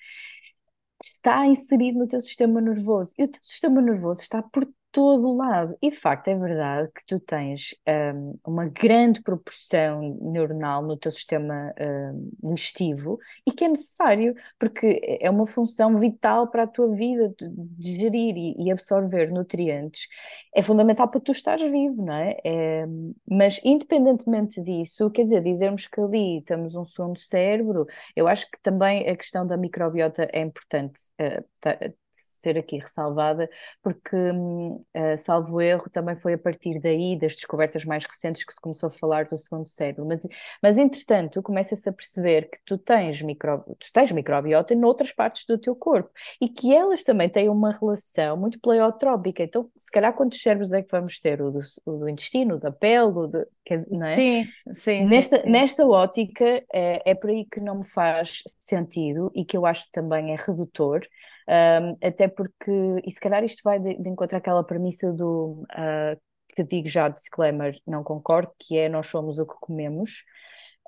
está 1.04 1.46
inserido 1.46 1.98
no 1.98 2.08
teu 2.08 2.20
sistema 2.20 2.60
nervoso. 2.60 3.14
E 3.18 3.24
o 3.24 3.28
teu 3.28 3.40
sistema 3.42 3.80
nervoso 3.80 4.22
está 4.22 4.42
por 4.42 4.68
todo 4.96 5.36
lado. 5.36 5.76
E 5.82 5.90
de 5.90 5.96
facto 5.96 6.28
é 6.28 6.34
verdade 6.34 6.90
que 6.90 7.04
tu 7.04 7.20
tens 7.20 7.74
um, 8.14 8.38
uma 8.46 8.64
grande 8.64 9.20
proporção 9.20 10.16
neuronal 10.22 10.80
no 10.82 10.96
teu 10.96 11.12
sistema 11.12 11.74
um, 12.42 12.54
digestivo 12.54 13.18
e 13.46 13.52
que 13.52 13.66
é 13.66 13.68
necessário, 13.68 14.34
porque 14.58 15.18
é 15.20 15.28
uma 15.28 15.46
função 15.46 15.98
vital 15.98 16.48
para 16.48 16.62
a 16.62 16.66
tua 16.66 16.88
vida 16.94 17.30
digerir 17.78 18.38
e, 18.38 18.56
e 18.58 18.72
absorver 18.72 19.30
nutrientes. 19.30 20.08
É 20.54 20.62
fundamental 20.62 21.08
para 21.08 21.20
tu 21.20 21.30
estares 21.30 21.70
vivo, 21.70 22.02
não 22.02 22.14
é? 22.14 22.38
é? 22.42 22.86
Mas 23.30 23.60
independentemente 23.62 24.62
disso, 24.62 25.10
quer 25.10 25.24
dizer, 25.24 25.42
dizermos 25.42 25.86
que 25.86 26.00
ali 26.00 26.40
temos 26.46 26.74
um 26.74 26.86
segundo 26.86 27.18
cérebro, 27.18 27.86
eu 28.16 28.26
acho 28.26 28.50
que 28.50 28.58
também 28.62 29.06
a 29.10 29.14
questão 29.14 29.46
da 29.46 29.58
microbiota 29.58 30.26
é 30.32 30.40
importante. 30.40 31.00
Uh, 31.20 31.44
ser 32.16 32.58
aqui 32.58 32.78
ressalvada, 32.78 33.48
porque, 33.82 34.16
uh, 34.16 35.16
salvo 35.18 35.60
erro, 35.60 35.90
também 35.90 36.14
foi 36.14 36.34
a 36.34 36.38
partir 36.38 36.80
daí, 36.80 37.18
das 37.18 37.34
descobertas 37.34 37.84
mais 37.84 38.04
recentes, 38.04 38.44
que 38.44 38.52
se 38.52 38.60
começou 38.60 38.88
a 38.88 38.92
falar 38.92 39.26
do 39.26 39.36
segundo 39.36 39.68
cérebro. 39.68 40.06
Mas, 40.06 40.26
mas 40.62 40.78
entretanto, 40.78 41.42
começa-se 41.42 41.88
a 41.88 41.92
perceber 41.92 42.48
que 42.50 42.58
tu 42.64 42.78
tens, 42.78 43.20
micro, 43.22 43.64
tu 43.78 43.92
tens 43.92 44.12
microbiota 44.12 44.74
noutras 44.74 45.12
partes 45.12 45.44
do 45.46 45.58
teu 45.58 45.74
corpo 45.74 46.10
e 46.40 46.48
que 46.48 46.74
elas 46.74 47.02
também 47.02 47.28
têm 47.28 47.48
uma 47.48 47.72
relação 47.72 48.36
muito 48.36 48.60
pleiotrópica. 48.60 49.42
Então, 49.42 49.70
se 49.76 49.90
calhar, 49.90 50.12
quantos 50.14 50.40
cérebros 50.40 50.72
é 50.72 50.82
que 50.82 50.90
vamos 50.90 51.18
ter? 51.18 51.40
O 51.42 51.50
do, 51.50 51.60
o 51.84 51.92
do 51.98 52.08
intestino, 52.08 52.56
o 52.56 52.58
da 52.58 52.70
pele, 52.70 53.12
o 53.12 53.26
do, 53.26 53.46
não 53.90 54.06
é? 54.06 54.16
Sim, 54.16 54.48
sim. 54.72 55.04
Nesta, 55.04 55.40
sim. 55.40 55.50
nesta 55.50 55.86
ótica, 55.86 56.64
é, 56.72 57.10
é 57.10 57.14
por 57.14 57.30
aí 57.30 57.44
que 57.44 57.60
não 57.60 57.78
me 57.78 57.84
faz 57.84 58.42
sentido 58.60 59.30
e 59.34 59.44
que 59.44 59.56
eu 59.56 59.66
acho 59.66 59.84
que 59.84 59.92
também 59.92 60.32
é 60.32 60.36
redutor 60.36 61.00
um, 61.48 61.96
até 62.06 62.28
porque, 62.28 62.72
e 63.04 63.10
se 63.10 63.20
calhar 63.20 63.44
isto 63.44 63.60
vai 63.62 63.78
de, 63.78 63.94
de 63.94 64.08
encontrar 64.08 64.38
aquela 64.38 64.64
premissa 64.64 65.12
do 65.12 65.64
uh, 65.72 66.20
que 66.54 66.64
digo 66.64 66.88
já, 66.88 67.08
disclaimer, 67.08 67.78
não 67.86 68.02
concordo, 68.02 68.52
que 68.58 68.78
é 68.78 68.88
nós 68.88 69.06
somos 69.06 69.38
o 69.38 69.46
que 69.46 69.54
comemos. 69.60 70.24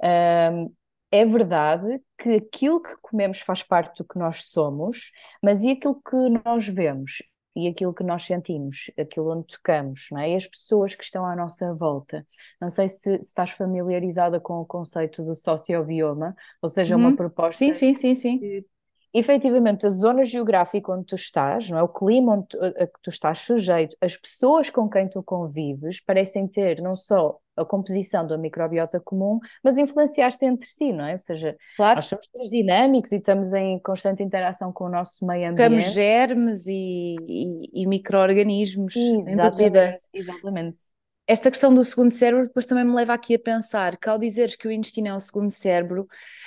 Um, 0.03 0.73
é 1.11 1.25
verdade 1.25 2.01
que 2.19 2.35
aquilo 2.35 2.83
que 2.83 2.97
comemos 3.01 3.41
faz 3.41 3.63
parte 3.63 3.99
do 3.99 4.09
que 4.09 4.19
nós 4.19 4.45
somos, 4.45 5.11
mas 5.43 5.63
e 5.63 5.71
aquilo 5.71 6.01
que 6.03 6.17
nós 6.45 6.67
vemos? 6.67 7.23
E 7.57 7.67
aquilo 7.67 7.93
que 7.93 8.05
nós 8.05 8.25
sentimos, 8.25 8.91
aquilo 8.97 9.33
onde 9.33 9.47
tocamos, 9.47 10.09
não 10.13 10.21
é? 10.21 10.31
E 10.31 10.37
as 10.37 10.47
pessoas 10.47 10.95
que 10.95 11.03
estão 11.03 11.27
à 11.27 11.35
nossa 11.35 11.75
volta. 11.75 12.25
Não 12.61 12.69
sei 12.69 12.89
se, 12.89 13.15
se 13.15 13.21
estás 13.21 13.51
familiarizada 13.51 14.39
com 14.39 14.61
o 14.61 14.67
conceito 14.67 15.25
do 15.25 15.35
sociobioma, 15.35 16.37
ou 16.63 16.69
seja, 16.69 16.95
uhum. 16.95 17.09
uma 17.09 17.17
proposta 17.17 17.65
sim, 17.65 17.75
sim, 17.75 17.95
sim, 17.95 18.15
sim. 18.15 18.39
Que, 18.39 18.67
efetivamente 19.13 19.87
a 19.87 19.91
zona 19.91 20.25
geográfica 20.25 20.93
onde 20.93 21.07
tu 21.07 21.15
estás, 21.15 21.69
não 21.71 21.79
é? 21.79 21.83
o 21.83 21.89
clima 21.89 22.35
onde 22.35 22.49
tu, 22.49 22.59
a 22.63 22.87
que 22.87 23.01
tu 23.03 23.11
estás 23.11 23.39
sujeito, 23.41 23.97
as 24.01 24.17
pessoas 24.17 24.71
com 24.71 24.89
quem 24.89 25.09
tu 25.09 25.23
convives 25.23 26.01
parecem 26.01 26.47
ter 26.47 26.81
não 26.81 26.95
só 26.95 27.39
a 27.57 27.65
composição 27.65 28.27
da 28.27 28.39
microbiota 28.39 29.01
comum, 29.01 29.41
mas 29.63 29.77
influenciar-se 29.79 30.47
entre 30.47 30.69
si, 30.69 30.93
não 30.93 31.05
é? 31.05 31.13
Ou 31.13 31.19
seja, 31.19 31.57
claro. 31.77 31.97
nós 31.97 32.07
somos 32.07 32.29
seres 32.31 32.51
dinâmicos 32.51 33.11
e 33.11 33.17
estamos 33.17 33.53
em 33.53 33.79
constante 33.81 34.23
interação 34.23 34.73
com 34.73 34.85
o 34.85 34.89
nosso 34.89 35.27
meio 35.27 35.51
ambiente. 35.51 35.57
Tocamos 35.57 35.85
germes 35.93 36.67
e, 36.67 37.17
e, 37.27 37.83
e 37.83 37.87
micro-organismos, 37.87 38.93
sem 38.95 39.37
dúvida. 39.37 39.99
Exatamente. 40.15 40.79
Esta 41.27 41.51
questão 41.51 41.75
do 41.75 41.85
segundo 41.85 42.11
cérebro 42.11 42.47
depois 42.47 42.65
também 42.65 42.85
me 42.85 42.95
leva 42.95 43.13
aqui 43.13 43.35
a 43.35 43.39
pensar 43.39 43.99
que 43.99 44.09
ao 44.09 44.19
dizeres 44.19 44.57
que 44.57 44.67
o 44.67 44.73
intestino 44.73 45.09
é 45.09 45.15
o 45.15 45.21
segundo 45.21 45.51
cérebro, 45.51 46.07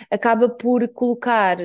acaba 0.09 0.49
por 0.49 0.87
colocar 0.87 1.57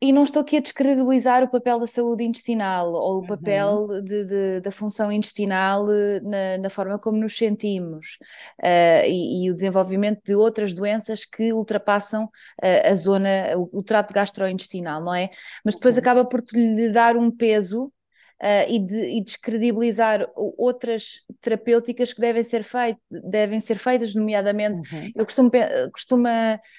e 0.00 0.12
não 0.12 0.22
estou 0.22 0.40
aqui 0.42 0.56
a 0.56 0.60
descredibilizar 0.60 1.42
o 1.42 1.50
papel 1.50 1.78
da 1.78 1.86
saúde 1.86 2.24
intestinal 2.24 2.92
ou 2.92 3.16
o 3.16 3.20
uhum. 3.20 3.26
papel 3.26 4.02
de, 4.02 4.24
de, 4.24 4.60
da 4.60 4.70
função 4.70 5.12
intestinal 5.12 5.86
eh, 5.90 6.20
na, 6.20 6.58
na, 6.58 6.70
forma 6.70 6.98
como 6.98 7.18
nos 7.18 7.36
sentimos 7.36 8.18
uh, 8.62 9.04
e, 9.06 9.44
e, 9.44 9.50
o 9.50 9.54
desenvolvimento 9.54 10.22
de 10.24 10.34
outras 10.34 10.72
doenças 10.72 11.24
que 11.26 11.52
ultrapassam 11.52 12.24
uh, 12.24 12.90
a 12.90 12.94
zona, 12.94 13.56
o, 13.56 13.78
o 13.78 13.82
trato 13.82 14.14
gastrointestinal, 14.14 15.02
não 15.02 15.14
é? 15.14 15.30
Mas 15.64 15.74
depois 15.74 15.94
uhum. 15.96 16.00
acaba 16.00 16.24
por 16.24 16.42
lhe 16.52 16.90
dar 16.90 17.16
um 17.16 17.30
peso 17.30 17.92
uh, 18.44 18.70
e, 18.70 18.78
de, 18.78 19.02
e 19.16 19.24
descredibilizar 19.24 20.26
outras 20.36 21.24
terapêuticas 21.40 22.12
que 22.12 22.20
devem 22.20 22.42
ser, 22.42 22.62
feit, 22.62 22.98
devem 23.10 23.58
ser 23.58 23.78
feitas, 23.78 24.14
nomeadamente, 24.14 24.82
uhum. 24.94 25.10
eu 25.16 25.24
costumo, 25.24 25.50
costumo, 25.90 26.28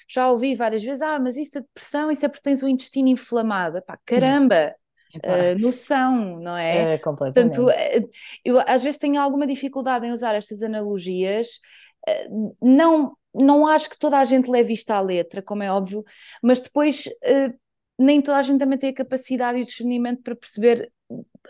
já 0.08 0.30
ouvi 0.30 0.54
várias 0.54 0.84
vezes, 0.84 1.02
ah, 1.02 1.18
mas 1.18 1.36
isso 1.36 1.58
é 1.58 1.60
depressão, 1.60 2.10
isso 2.10 2.24
é 2.24 2.28
porque 2.28 2.42
tens 2.42 2.62
o 2.62 2.68
intestino 2.68 3.08
inflamado. 3.08 3.82
Pá, 3.82 3.98
caramba! 4.04 4.74
Uh, 5.16 5.58
noção, 5.58 6.38
não 6.40 6.54
é? 6.58 6.94
É, 6.94 6.98
completamente. 6.98 7.56
Portanto, 7.56 7.70
eh, 7.70 8.02
eu 8.44 8.60
às 8.66 8.82
vezes 8.82 8.98
tenho 8.98 9.18
alguma 9.18 9.46
dificuldade 9.46 10.06
em 10.06 10.12
usar 10.12 10.34
estas 10.34 10.62
analogias, 10.62 11.60
uh, 12.06 12.54
não, 12.60 13.16
não 13.32 13.66
acho 13.66 13.88
que 13.88 13.98
toda 13.98 14.18
a 14.18 14.24
gente 14.26 14.50
leve 14.50 14.74
isto 14.74 14.90
à 14.90 15.00
letra, 15.00 15.40
como 15.40 15.62
é 15.62 15.72
óbvio, 15.72 16.04
mas 16.42 16.60
depois 16.60 17.06
uh, 17.06 17.54
nem 17.98 18.20
toda 18.20 18.36
a 18.36 18.42
gente 18.42 18.58
também 18.58 18.78
tem 18.78 18.90
a 18.90 18.94
capacidade 18.94 19.58
e 19.58 19.62
o 19.62 19.64
discernimento 19.64 20.22
para 20.22 20.36
perceber 20.36 20.92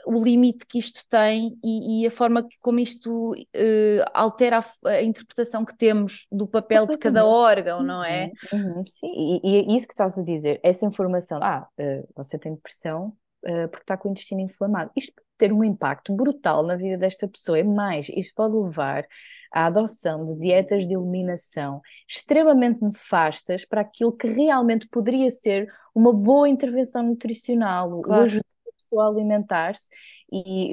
o 0.04 0.22
limite 0.22 0.66
que 0.66 0.78
isto 0.78 1.00
tem 1.08 1.58
e, 1.64 2.02
e 2.02 2.06
a 2.06 2.10
forma 2.10 2.46
como 2.60 2.78
isto 2.78 3.32
uh, 3.32 4.04
altera 4.12 4.58
a, 4.58 4.88
a, 4.88 5.02
interpretação 5.02 5.64
que 5.64 5.76
temos 5.76 6.26
do 6.30 6.46
papel 6.46 6.86
de 6.86 6.98
cada 6.98 7.24
órgão, 7.24 7.82
não 7.82 8.02
é? 8.04 8.30
Uhum, 8.52 8.76
uhum, 8.76 8.86
sim, 8.86 9.12
e, 9.16 9.72
e, 9.72 9.76
isso 9.76 9.86
que 9.86 9.94
estás 9.94 10.18
a 10.18 10.22
dizer, 10.22 10.60
essa 10.62 10.86
informação, 10.86 11.40
ah, 11.42 11.66
uh, 11.78 12.08
você 12.14 12.38
tem 12.38 12.54
depressão 12.54 13.12
uh, 13.44 13.68
porque 13.68 13.84
está 13.84 13.96
com 13.96 14.08
o 14.08 14.10
intestino 14.10 14.40
inflamado. 14.40 14.90
Isto 14.96 15.12
pode 15.14 15.26
ter 15.38 15.52
um 15.52 15.62
impacto 15.62 16.14
brutal 16.14 16.62
na 16.62 16.76
vida 16.76 16.96
desta 16.96 17.28
pessoa, 17.28 17.58
é 17.58 17.62
mais, 17.62 18.08
isto 18.08 18.34
pode 18.34 18.54
levar 18.54 19.06
à 19.52 19.66
adoção 19.66 20.24
de 20.24 20.34
dietas 20.36 20.86
de 20.86 20.94
eliminação 20.94 21.80
extremamente 22.08 22.82
nefastas 22.82 23.64
para 23.64 23.82
aquilo 23.82 24.16
que 24.16 24.26
realmente 24.26 24.88
poderia 24.88 25.30
ser 25.30 25.70
uma 25.94 26.12
boa 26.12 26.48
intervenção 26.48 27.02
nutricional, 27.02 28.00
claro. 28.00 28.40
Pessoa 28.86 29.08
alimentar-se 29.08 29.88
e, 30.32 30.72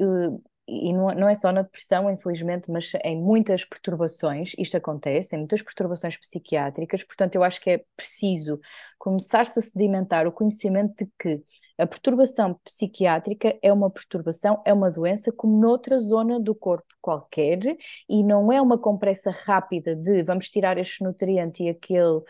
e 0.66 0.92
não, 0.94 1.08
não 1.08 1.28
é 1.28 1.34
só 1.34 1.52
na 1.52 1.62
depressão, 1.62 2.10
infelizmente, 2.10 2.70
mas 2.70 2.90
em 3.04 3.20
muitas 3.20 3.64
perturbações, 3.64 4.52
isto 4.58 4.76
acontece, 4.76 5.36
em 5.36 5.40
muitas 5.40 5.60
perturbações 5.60 6.16
psiquiátricas, 6.16 7.02
portanto, 7.04 7.34
eu 7.34 7.44
acho 7.44 7.60
que 7.60 7.70
é 7.70 7.84
preciso 7.94 8.58
começar-se 8.98 9.58
a 9.58 9.62
sedimentar 9.62 10.26
o 10.26 10.32
conhecimento 10.32 11.04
de 11.04 11.10
que 11.18 11.42
a 11.76 11.86
perturbação 11.86 12.58
psiquiátrica 12.64 13.58
é 13.62 13.70
uma 13.72 13.90
perturbação, 13.90 14.62
é 14.64 14.72
uma 14.72 14.90
doença 14.90 15.30
como 15.30 15.60
noutra 15.60 15.98
zona 16.00 16.40
do 16.40 16.54
corpo 16.54 16.86
qualquer, 17.00 17.58
e 18.08 18.22
não 18.22 18.50
é 18.50 18.60
uma 18.62 18.78
compressa 18.78 19.30
rápida 19.30 19.94
de 19.94 20.22
vamos 20.22 20.48
tirar 20.48 20.78
este 20.78 21.04
nutriente 21.04 21.64
e 21.64 21.68
aquele 21.68 22.22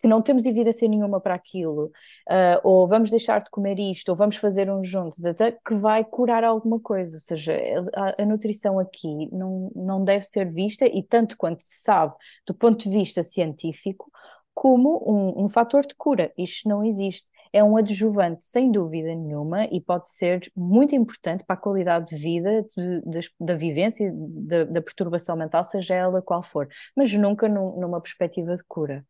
que 0.00 0.08
não 0.08 0.22
temos 0.22 0.46
evidência 0.46 0.88
nenhuma 0.88 1.20
para 1.20 1.34
aquilo, 1.34 1.86
uh, 2.28 2.60
ou 2.64 2.88
vamos 2.88 3.10
deixar 3.10 3.42
de 3.42 3.50
comer 3.50 3.78
isto, 3.78 4.08
ou 4.08 4.16
vamos 4.16 4.36
fazer 4.36 4.70
um 4.70 4.82
junto, 4.82 5.16
que 5.64 5.74
vai 5.74 6.04
curar 6.04 6.42
alguma 6.42 6.80
coisa. 6.80 7.16
Ou 7.16 7.20
seja, 7.20 7.54
a, 7.94 8.22
a, 8.22 8.26
nutrição 8.26 8.78
aqui 8.78 9.28
não, 9.32 9.70
não 9.74 10.04
deve 10.04 10.24
ser 10.24 10.48
vista, 10.48 10.86
e 10.86 11.02
tanto 11.02 11.36
quanto 11.36 11.62
se 11.62 11.82
sabe, 11.82 12.14
do 12.46 12.54
ponto 12.54 12.82
de 12.84 12.90
vista 12.90 13.22
científico, 13.22 14.10
como 14.54 15.02
um, 15.06 15.44
um 15.44 15.48
fator 15.48 15.86
de 15.86 15.94
cura. 15.94 16.32
Isto 16.36 16.68
não 16.68 16.84
existe. 16.84 17.30
É 17.52 17.64
um 17.64 17.76
adjuvante, 17.76 18.44
sem 18.44 18.70
dúvida 18.70 19.08
nenhuma, 19.08 19.64
e 19.66 19.80
pode 19.80 20.08
ser 20.08 20.50
muito 20.56 20.94
importante 20.94 21.44
para 21.44 21.54
a 21.54 21.58
qualidade 21.58 22.14
de 22.14 22.22
vida, 22.22 22.64
de, 22.76 23.00
de, 23.02 23.30
da 23.40 23.54
vivência, 23.54 24.12
da, 24.14 24.80
perturbação 24.80 25.36
mental, 25.36 25.64
seja 25.64 25.94
ela 25.94 26.22
qual 26.22 26.42
for, 26.42 26.68
mas 26.96 27.12
nunca 27.12 27.48
num, 27.48 27.80
numa 27.80 28.00
perspectiva 28.00 28.54
de 28.54 28.62
cura. 28.68 29.04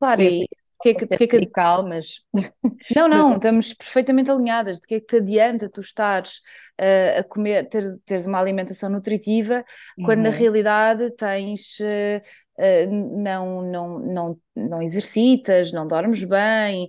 Claro, 0.00 0.22
e 0.22 0.48
que 0.80 0.88
é 0.88 0.94
que, 0.94 1.06
que, 1.06 1.36
é 1.36 1.40
que... 1.40 1.50
mas... 1.86 2.22
Não, 2.96 3.06
não, 3.06 3.34
estamos 3.34 3.74
perfeitamente 3.74 4.30
alinhadas. 4.30 4.80
De 4.80 4.86
que 4.86 4.94
é 4.94 5.00
que 5.00 5.06
te 5.06 5.16
adianta 5.16 5.68
tu 5.68 5.80
estares 5.80 6.38
uh, 6.80 7.20
a 7.20 7.24
comer, 7.24 7.68
ter, 7.68 7.84
teres 8.06 8.26
uma 8.26 8.40
alimentação 8.40 8.88
nutritiva, 8.88 9.62
quando 10.02 10.20
na 10.20 10.30
uhum. 10.30 10.34
realidade 10.34 11.10
tens... 11.10 11.78
Uh, 11.80 12.22
uh, 12.58 13.22
não, 13.22 13.62
não, 13.62 13.98
não, 13.98 14.38
não 14.56 14.82
exercitas, 14.82 15.72
não 15.72 15.86
dormes 15.86 16.24
bem, 16.24 16.88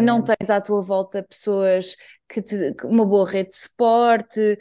não 0.00 0.22
tens 0.22 0.50
à 0.50 0.60
tua 0.60 0.82
volta 0.82 1.22
pessoas 1.22 1.96
que 2.28 2.40
te, 2.42 2.74
uma 2.84 3.04
boa 3.04 3.28
rede 3.28 3.50
de 3.50 3.56
suporte, 3.56 4.58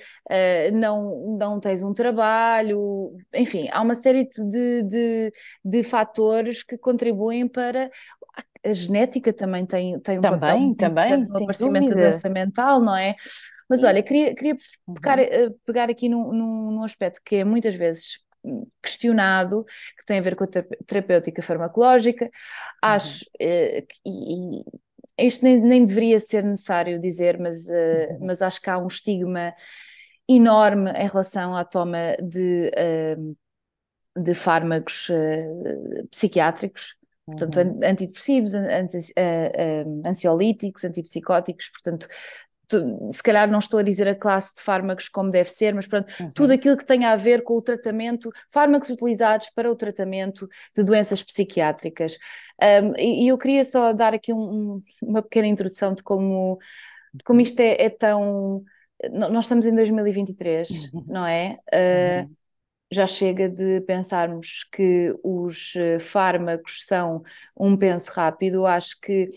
não, 0.74 1.38
não 1.38 1.58
tens 1.58 1.84
um 1.84 1.94
trabalho, 1.94 3.14
enfim, 3.34 3.70
há 3.72 3.82
uma 3.82 3.96
série 3.96 4.28
de, 4.28 4.84
de, 4.84 5.34
de 5.64 5.84
fatores 5.84 6.64
que 6.64 6.78
contribuem 6.78 7.48
para 7.48 7.90
a 8.64 8.74
genética 8.74 9.34
também 9.34 9.66
tem, 9.66 10.00
tem 10.00 10.20
um 10.20 10.22
também, 10.22 10.40
papel 10.40 10.74
também, 10.78 11.24
no 11.24 11.44
aparecimento 11.44 11.90
da 11.90 11.96
doença 11.96 12.30
mental, 12.30 12.82
não 12.82 12.96
é? 12.96 13.16
Mas 13.68 13.84
olha, 13.84 14.04
queria, 14.04 14.36
queria 14.36 14.56
pegar, 14.94 15.18
uhum. 15.18 15.24
Eh, 15.24 15.50
pegar 15.66 15.90
aqui 15.90 16.10
num, 16.10 16.32
num, 16.34 16.84
aspecto 16.84 17.22
que 17.24 17.38
é 17.38 17.44
muitas 17.44 17.74
vezes 17.74 18.20
questionado, 18.82 19.64
que 19.98 20.06
tem 20.06 20.20
a 20.20 20.22
ver 20.22 20.36
com 20.36 20.44
a 20.44 20.48
terapêutica 20.86 21.42
farmacológica. 21.42 22.30
Acho 22.82 23.26
uhum. 23.40 23.48
uh, 23.48 23.88
que, 23.88 23.96
e, 24.06 25.26
isto 25.26 25.46
nem, 25.46 25.60
nem, 25.60 25.86
deveria 25.86 26.20
ser 26.20 26.44
necessário 26.44 27.00
dizer, 27.00 27.40
mas, 27.40 27.66
uh, 27.68 27.72
uhum. 28.12 28.26
mas 28.26 28.42
acho 28.42 28.62
que 28.62 28.70
há 28.70 28.78
um 28.78 28.88
estigma 28.88 29.54
enorme 30.28 30.92
em 30.92 31.08
relação 31.08 31.56
à 31.56 31.64
toma 31.64 32.18
de, 32.22 32.72
uh, 32.76 34.22
de 34.22 34.34
fármacos 34.34 35.10
psiquiátricos 36.10 36.96
portanto, 37.26 37.58
uhum. 37.58 37.80
antidepressivos, 37.84 38.54
anti, 38.54 38.98
uh, 38.98 39.88
uh, 39.88 40.08
ansiolíticos, 40.08 40.84
antipsicóticos, 40.84 41.70
portanto, 41.70 42.08
se 43.12 43.22
calhar 43.22 43.50
não 43.50 43.60
estou 43.60 43.80
a 43.80 43.84
dizer 43.84 44.08
a 44.08 44.16
classe 44.16 44.56
de 44.56 44.62
fármacos 44.62 45.10
como 45.10 45.30
deve 45.30 45.50
ser, 45.50 45.74
mas 45.74 45.88
pronto, 45.88 46.12
uhum. 46.20 46.32
tudo 46.32 46.54
aquilo 46.54 46.78
que 46.78 46.86
tenha 46.86 47.12
a 47.12 47.16
ver 47.16 47.44
com 47.44 47.56
o 47.56 47.62
tratamento, 47.62 48.32
fármacos 48.50 48.90
utilizados 48.90 49.50
para 49.50 49.70
o 49.70 49.76
tratamento 49.76 50.48
de 50.76 50.84
doenças 50.84 51.22
psiquiátricas. 51.22 52.18
Um, 52.62 52.94
e, 52.98 53.26
e, 53.26 53.28
eu 53.28 53.38
queria 53.38 53.64
só 53.64 53.92
dar 53.92 54.14
aqui 54.14 54.32
um, 54.32 54.82
uma 55.02 55.22
pequena 55.22 55.48
introdução 55.48 55.94
de 55.94 56.04
como, 56.04 56.60
de 57.14 57.24
como 57.24 57.42
isto 57.42 57.60
é, 57.60 57.86
é 57.86 57.90
tão. 57.90 58.64
Nós 59.12 59.46
estamos 59.46 59.66
em 59.66 59.76
2023, 59.76 60.94
uhum. 60.94 61.06
não 61.08 61.26
é? 61.26 61.58
Uh, 61.74 62.32
já 62.92 63.08
chega 63.08 63.50
de 63.50 63.82
pensarmos 63.82 64.64
que 64.72 65.16
os 65.24 65.76
eh, 65.76 66.00
fármacos 66.00 66.86
são 66.86 67.24
um 67.58 67.78
penso 67.78 68.12
rápido. 68.12 68.66
Acho 68.66 69.00
que 69.02 69.30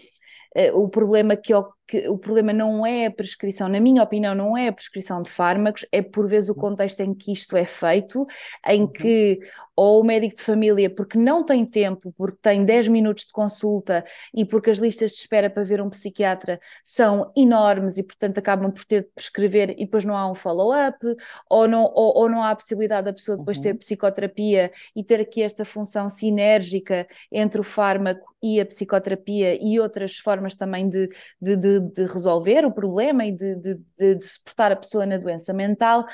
uh, 0.56 0.78
o 0.82 0.88
problema 0.88 1.36
que, 1.36 1.52
que, 1.86 2.08
o 2.08 2.18
problema 2.18 2.52
não 2.52 2.86
é 2.86 3.06
a 3.06 3.10
prescrição, 3.10 3.68
na 3.68 3.80
minha 3.80 4.02
opinião, 4.02 4.34
não 4.34 4.56
é 4.56 4.68
a 4.68 4.72
prescrição 4.72 5.22
de 5.22 5.30
fármacos, 5.30 5.84
é 5.92 6.02
por 6.02 6.28
vezes 6.28 6.50
o 6.50 6.54
contexto 6.54 7.00
em 7.00 7.14
que 7.14 7.32
isto 7.32 7.56
é 7.56 7.64
feito, 7.64 8.26
em 8.66 8.82
uhum. 8.82 8.88
que 8.88 9.40
ou 9.76 10.00
o 10.00 10.04
médico 10.04 10.36
de 10.36 10.42
família, 10.42 10.88
porque 10.88 11.18
não 11.18 11.44
tem 11.44 11.66
tempo, 11.66 12.14
porque 12.16 12.38
tem 12.40 12.64
10 12.64 12.88
minutos 12.88 13.24
de 13.24 13.32
consulta 13.32 14.04
e 14.32 14.44
porque 14.44 14.70
as 14.70 14.78
listas 14.78 15.10
de 15.12 15.18
espera 15.18 15.50
para 15.50 15.64
ver 15.64 15.80
um 15.80 15.90
psiquiatra 15.90 16.60
são 16.84 17.32
enormes 17.36 17.98
e, 17.98 18.02
portanto, 18.02 18.38
acabam 18.38 18.70
por 18.70 18.84
ter 18.84 19.02
de 19.02 19.08
prescrever 19.14 19.70
e 19.70 19.84
depois 19.84 20.04
não 20.04 20.16
há 20.16 20.30
um 20.30 20.34
follow-up, 20.34 20.98
ou 21.50 21.66
não, 21.66 21.82
ou, 21.82 22.16
ou, 22.18 22.28
não 22.28 22.42
há 22.42 22.50
a 22.50 22.56
possibilidade 22.56 23.06
da 23.06 23.12
pessoa 23.12 23.36
depois 23.36 23.56
uhum. 23.56 23.64
ter 23.64 23.74
psicoterapia 23.74 24.70
e 24.94 25.02
ter 25.02 25.20
aqui 25.20 25.42
esta 25.42 25.64
função 25.64 26.08
sinérgica 26.08 27.06
entre 27.32 27.60
o 27.60 27.64
fármaco 27.64 28.34
e 28.44 28.60
a 28.60 28.66
psicoterapia 28.66 29.58
e 29.60 29.80
outras 29.80 30.18
formas 30.18 30.54
também 30.54 30.86
de, 30.86 31.08
de, 31.40 31.56
de, 31.56 31.73
de 31.80 32.06
resolver 32.06 32.64
o 32.64 32.72
problema 32.72 33.24
e 33.24 33.32
de, 33.32 33.56
de, 33.56 33.78
de, 34.16 34.24
suportar 34.24 34.72
a 34.72 34.76
pessoa 34.76 35.06
na 35.06 35.16
doença 35.16 35.52
mental. 35.52 36.04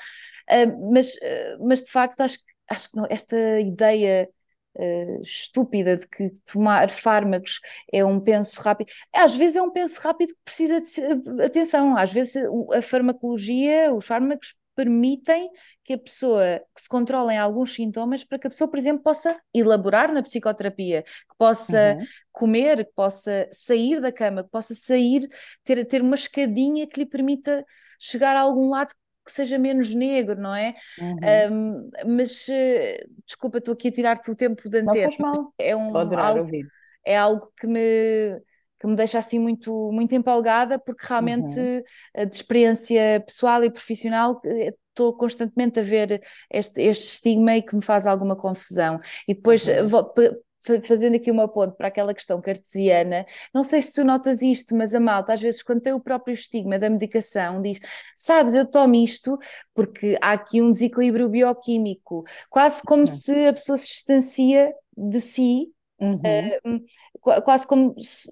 Uh, 0.50 0.92
mas, 0.92 1.14
uh, 1.14 1.66
mas 1.66 1.80
de 1.82 1.90
facto 1.90 2.20
acho 2.20 2.38
acho 2.70 2.90
que 2.90 2.96
não, 2.96 3.06
esta 3.10 3.60
ideia 3.60 4.28
uh, 4.76 5.20
estúpida 5.20 5.96
de 5.96 6.06
que 6.06 6.30
tomar 6.50 6.90
fármacos 6.90 7.60
é 7.92 8.04
um 8.04 8.20
penso 8.20 8.60
rápido, 8.60 8.90
às 9.12 9.34
vezes 9.34 9.56
é 9.56 9.62
um 9.62 9.70
penso 9.70 10.00
rápido 10.00 10.34
que 10.34 10.40
precisa 10.44 10.80
de 10.80 11.42
atenção, 11.42 11.96
às 11.96 12.12
vezes 12.12 12.36
a 12.72 12.80
farmacologia, 12.80 13.92
os 13.92 14.06
fármacos 14.06 14.54
permitem 14.74 15.50
que 15.84 15.94
a 15.94 15.98
pessoa 15.98 16.60
que 16.74 16.82
se 16.82 16.88
controlem 16.88 17.38
alguns 17.38 17.74
sintomas 17.74 18.24
para 18.24 18.38
que 18.38 18.46
a 18.46 18.50
pessoa, 18.50 18.68
por 18.68 18.78
exemplo, 18.78 19.02
possa 19.02 19.38
elaborar 19.54 20.12
na 20.12 20.22
psicoterapia, 20.22 21.02
que 21.02 21.36
possa 21.38 21.96
uhum. 21.98 22.06
comer, 22.32 22.84
que 22.84 22.92
possa 22.94 23.48
sair 23.52 24.00
da 24.00 24.12
cama, 24.12 24.44
que 24.44 24.50
possa 24.50 24.74
sair, 24.74 25.28
ter, 25.64 25.84
ter 25.86 26.02
uma 26.02 26.14
escadinha 26.14 26.86
que 26.86 27.00
lhe 27.00 27.06
permita 27.06 27.64
chegar 27.98 28.36
a 28.36 28.40
algum 28.40 28.70
lado 28.70 28.94
que 29.24 29.32
seja 29.32 29.58
menos 29.58 29.94
negro, 29.94 30.40
não 30.40 30.54
é? 30.54 30.74
Uhum. 30.98 31.16
Um, 31.52 31.90
mas 32.16 32.48
uh, 32.48 33.10
desculpa, 33.26 33.58
estou 33.58 33.74
aqui 33.74 33.88
a 33.88 33.92
tirar-te 33.92 34.30
o 34.30 34.34
tempo 34.34 34.68
de 34.68 34.78
antena. 34.78 35.08
É 35.58 35.76
um 35.76 35.90
algo, 35.96 36.50
é 37.04 37.16
algo 37.16 37.52
que 37.56 37.66
me 37.66 38.40
que 38.80 38.86
me 38.86 38.96
deixa 38.96 39.18
assim 39.18 39.38
muito, 39.38 39.92
muito 39.92 40.14
empolgada, 40.14 40.78
porque 40.78 41.06
realmente 41.06 41.58
uhum. 41.58 42.26
de 42.26 42.34
experiência 42.34 43.22
pessoal 43.26 43.62
e 43.62 43.70
profissional 43.70 44.40
eh, 44.44 44.74
estou 44.88 45.12
constantemente 45.14 45.78
a 45.78 45.82
ver 45.82 46.22
este, 46.50 46.80
este 46.82 47.04
estigma 47.04 47.56
e 47.56 47.62
que 47.62 47.76
me 47.76 47.82
faz 47.82 48.06
alguma 48.06 48.34
confusão. 48.34 48.98
E 49.28 49.34
depois 49.34 49.66
uhum. 49.68 49.86
vou, 49.86 50.14
fazendo 50.82 51.16
aqui 51.16 51.30
uma 51.30 51.48
ponte 51.48 51.76
para 51.76 51.88
aquela 51.88 52.12
questão 52.12 52.40
cartesiana, 52.40 53.24
não 53.52 53.62
sei 53.62 53.80
se 53.80 53.94
tu 53.94 54.04
notas 54.04 54.42
isto, 54.42 54.74
mas 54.76 54.94
a 54.94 55.00
malta, 55.00 55.32
às 55.32 55.40
vezes, 55.40 55.62
quando 55.62 55.80
tem 55.80 55.92
o 55.92 56.00
próprio 56.00 56.34
estigma 56.34 56.78
da 56.78 56.90
medicação, 56.90 57.62
diz: 57.62 57.78
Sabes, 58.14 58.54
eu 58.54 58.66
tomo 58.66 58.94
isto 58.94 59.38
porque 59.74 60.18
há 60.20 60.32
aqui 60.32 60.60
um 60.60 60.70
desequilíbrio 60.70 61.28
bioquímico, 61.28 62.24
quase 62.48 62.82
como 62.82 63.02
uhum. 63.02 63.06
se 63.06 63.46
a 63.46 63.52
pessoa 63.52 63.78
se 63.78 63.86
distancia 63.86 64.72
de 64.96 65.20
si, 65.20 65.72
uhum. 66.00 66.76
uh, 66.76 67.42
quase 67.42 67.66
como. 67.66 67.94
Se, 68.02 68.30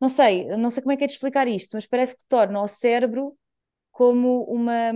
não 0.00 0.08
sei, 0.08 0.44
não 0.56 0.70
sei 0.70 0.82
como 0.82 0.92
é 0.92 0.96
que 0.96 1.04
é 1.04 1.06
de 1.06 1.14
explicar 1.14 1.48
isto, 1.48 1.74
mas 1.74 1.86
parece 1.86 2.16
que 2.16 2.24
torna 2.28 2.60
o 2.60 2.68
cérebro 2.68 3.36
como 3.90 4.44
uma, 4.44 4.92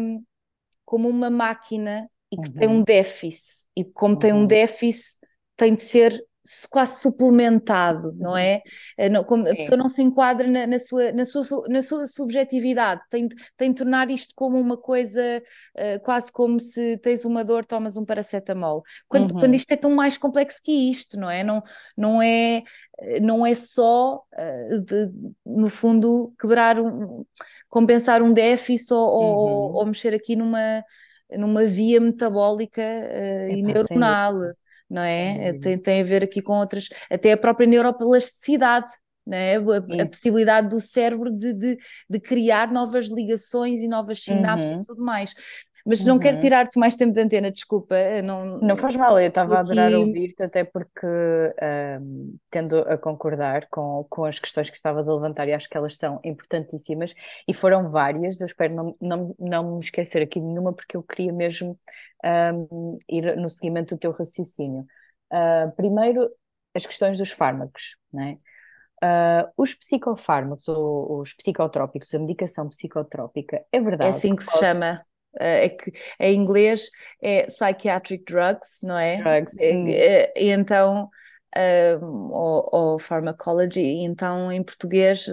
como 0.84 1.08
uma 1.08 1.30
máquina 1.30 2.10
e 2.30 2.36
que 2.36 2.48
uhum. 2.48 2.54
tem 2.54 2.68
um 2.68 2.82
déficit, 2.82 3.66
e 3.74 3.84
como 3.84 4.18
tem 4.18 4.32
um 4.32 4.40
uhum. 4.40 4.46
déficit, 4.46 5.18
tem 5.56 5.74
de 5.74 5.82
ser 5.82 6.24
quase 6.70 7.00
suplementado, 7.00 8.12
não 8.16 8.36
é? 8.36 8.62
Eh, 8.96 9.08
não, 9.08 9.22
como, 9.22 9.46
a 9.46 9.54
pessoa 9.54 9.76
não 9.76 9.88
se 9.88 10.02
enquadra 10.02 10.48
na, 10.48 10.66
na, 10.66 10.78
sua, 10.78 11.12
na, 11.12 11.24
sua, 11.24 11.64
na 11.68 11.82
sua 11.82 12.06
subjetividade, 12.06 13.02
tem, 13.10 13.28
tem 13.56 13.70
de 13.70 13.76
tornar 13.76 14.10
isto 14.10 14.34
como 14.34 14.58
uma 14.58 14.76
coisa, 14.76 15.42
uh, 15.76 16.00
quase 16.02 16.32
como 16.32 16.58
se 16.58 16.96
tens 16.98 17.24
uma 17.24 17.44
dor, 17.44 17.64
tomas 17.64 17.96
um 17.96 18.04
paracetamol. 18.04 18.82
Quando, 19.06 19.32
uhum. 19.32 19.40
quando 19.40 19.54
isto 19.54 19.70
é 19.72 19.76
tão 19.76 19.90
mais 19.90 20.16
complexo 20.16 20.60
que 20.62 20.72
isto, 20.72 21.18
não 21.18 21.30
é? 21.30 21.44
Não, 21.44 21.62
não 21.96 22.22
é, 22.22 22.62
não 23.20 23.44
é 23.44 23.54
só, 23.54 24.16
uh, 24.16 24.80
de, 24.80 25.10
no 25.44 25.68
fundo, 25.68 26.32
quebrar, 26.40 26.80
um, 26.80 27.24
compensar 27.68 28.22
um 28.22 28.32
déficit 28.32 28.94
ou, 28.94 28.98
uhum. 28.98 29.26
ou, 29.26 29.72
ou, 29.74 29.86
mexer 29.86 30.14
aqui 30.14 30.34
numa, 30.34 30.82
numa 31.32 31.64
via 31.64 32.00
metabólica 32.00 32.80
uh, 32.82 33.50
e 33.50 33.62
neuronal 33.62 34.34
não 34.90 35.02
é? 35.02 35.52
Tem, 35.54 35.78
tem 35.78 36.00
a 36.00 36.04
ver 36.04 36.24
aqui 36.24 36.42
com 36.42 36.54
outras, 36.54 36.88
até 37.10 37.32
a 37.32 37.36
própria 37.36 37.66
neuroplasticidade, 37.66 38.90
né? 39.26 39.56
a, 39.56 40.02
a 40.02 40.06
possibilidade 40.06 40.68
do 40.68 40.80
cérebro 40.80 41.30
de, 41.30 41.52
de, 41.52 41.78
de, 42.08 42.20
criar 42.20 42.72
novas 42.72 43.06
ligações 43.06 43.80
e 43.80 43.88
novas 43.88 44.22
sinapses 44.22 44.72
uhum. 44.72 44.80
e 44.80 44.86
tudo 44.86 45.02
mais. 45.02 45.34
Mas 45.84 46.04
não 46.04 46.18
quero 46.18 46.36
uhum. 46.36 46.40
tirar-te 46.40 46.78
mais 46.78 46.96
tempo 46.96 47.12
de 47.12 47.20
antena, 47.20 47.50
desculpa. 47.50 47.96
Não, 48.22 48.58
não 48.58 48.76
faz 48.76 48.94
mal, 48.96 49.18
eu 49.18 49.28
estava 49.28 49.56
a 49.56 49.60
adorar 49.60 49.92
ouvir-te, 49.94 50.42
até 50.42 50.64
porque 50.64 51.06
um, 52.00 52.36
tendo 52.50 52.78
a 52.80 52.98
concordar 52.98 53.66
com, 53.70 54.06
com 54.08 54.24
as 54.24 54.38
questões 54.38 54.68
que 54.70 54.76
estavas 54.76 55.08
a 55.08 55.14
levantar, 55.14 55.48
e 55.48 55.52
acho 55.52 55.68
que 55.68 55.76
elas 55.76 55.96
são 55.96 56.20
importantíssimas, 56.24 57.14
e 57.46 57.54
foram 57.54 57.90
várias, 57.90 58.40
eu 58.40 58.46
espero 58.46 58.74
não, 58.74 58.96
não, 59.00 59.34
não 59.38 59.76
me 59.76 59.80
esquecer 59.80 60.22
aqui 60.22 60.40
nenhuma, 60.40 60.72
porque 60.72 60.96
eu 60.96 61.02
queria 61.02 61.32
mesmo 61.32 61.78
um, 62.24 62.98
ir 63.08 63.36
no 63.36 63.48
seguimento 63.48 63.94
do 63.94 63.98
teu 63.98 64.12
raciocínio. 64.12 64.86
Uh, 65.32 65.70
primeiro, 65.76 66.28
as 66.74 66.84
questões 66.84 67.18
dos 67.18 67.30
fármacos, 67.30 67.96
né? 68.12 68.36
Uh, 69.02 69.48
os 69.56 69.72
psicofármacos 69.72 70.68
ou 70.68 71.20
os 71.20 71.32
psicotrópicos, 71.32 72.14
a 72.14 72.18
medicação 72.18 72.68
psicotrópica, 72.68 73.64
é 73.72 73.80
verdade. 73.80 74.04
É 74.04 74.08
assim 74.10 74.36
que, 74.36 74.44
que 74.44 74.50
se 74.50 74.58
chama. 74.58 75.02
Eh, 75.38 75.66
é 75.66 75.68
que 75.68 75.92
em 76.18 76.34
inglês 76.34 76.90
é 77.22 77.46
psychiatric 77.46 78.24
drugs, 78.24 78.80
não 78.82 78.98
é? 78.98 79.16
Drugs. 79.16 79.56
E, 79.60 79.72
hum. 79.72 79.86
e, 79.88 80.32
e 80.36 80.50
então 80.50 81.08
um, 81.56 82.30
ou, 82.30 82.68
ou, 82.72 82.98
pharmacology, 82.98 84.04
então 84.04 84.52
em 84.52 84.62
português 84.62 85.26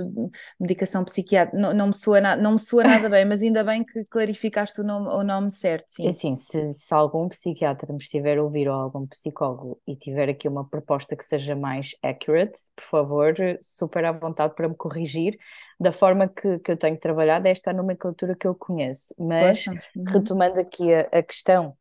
medicação 0.59 1.03
psiquiátrica, 1.03 1.57
não, 1.57 1.73
não, 1.73 1.87
me 1.87 1.93
soa 1.93 2.19
na, 2.19 2.35
não 2.35 2.53
me 2.53 2.59
soa 2.59 2.83
nada 2.83 3.07
bem, 3.09 3.23
mas 3.23 3.43
ainda 3.43 3.63
bem 3.63 3.83
que 3.83 4.03
clarificaste 4.05 4.81
o 4.81 4.83
nome, 4.83 5.07
o 5.09 5.23
nome 5.23 5.51
certo, 5.51 5.85
sim. 5.87 6.07
É 6.07 6.09
assim, 6.09 6.35
se, 6.35 6.73
se 6.73 6.93
algum 6.93 7.29
psiquiatra 7.29 7.93
me 7.93 7.99
estiver 7.99 8.37
a 8.37 8.43
ouvir 8.43 8.67
ou 8.67 8.73
algum 8.73 9.05
psicólogo 9.05 9.79
e 9.85 9.95
tiver 9.95 10.29
aqui 10.29 10.47
uma 10.47 10.67
proposta 10.67 11.15
que 11.15 11.23
seja 11.23 11.55
mais 11.55 11.95
accurate, 12.01 12.57
por 12.75 12.83
favor, 12.83 13.35
super 13.61 14.05
à 14.05 14.11
vontade 14.11 14.55
para 14.55 14.67
me 14.67 14.75
corrigir 14.75 15.37
da 15.79 15.91
forma 15.91 16.27
que, 16.27 16.59
que 16.59 16.71
eu 16.71 16.77
tenho 16.77 16.97
trabalhado, 16.97 17.47
esta 17.47 17.69
é 17.69 17.73
a 17.73 17.77
nomenclatura 17.77 18.35
que 18.35 18.47
eu 18.47 18.55
conheço, 18.55 19.13
mas 19.19 19.67
uhum. 19.67 20.03
retomando 20.07 20.59
aqui 20.59 20.93
a, 20.93 21.01
a 21.11 21.21
questão 21.21 21.77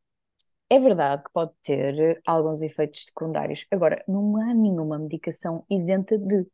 é 0.71 0.81
verdade 0.81 1.23
que 1.25 1.33
pode 1.33 1.53
ter 1.63 2.21
alguns 2.27 2.63
efeitos 2.63 3.05
secundários. 3.05 3.67
Agora, 3.71 4.03
não 4.09 4.37
há 4.37 4.53
nenhuma 4.55 4.99
medicação 4.99 5.65
isenta 5.71 6.19
de. 6.19 6.47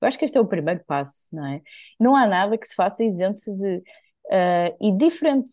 Eu 0.00 0.08
acho 0.08 0.18
que 0.18 0.24
este 0.24 0.38
é 0.38 0.40
o 0.40 0.46
primeiro 0.46 0.82
passo, 0.86 1.28
não 1.32 1.46
é? 1.46 1.60
Não 2.00 2.16
há 2.16 2.26
nada 2.26 2.56
que 2.56 2.66
se 2.66 2.74
faça 2.74 3.04
isento 3.04 3.42
de. 3.56 3.78
Uh, 4.26 4.76
e 4.80 4.92
diferente 4.96 5.52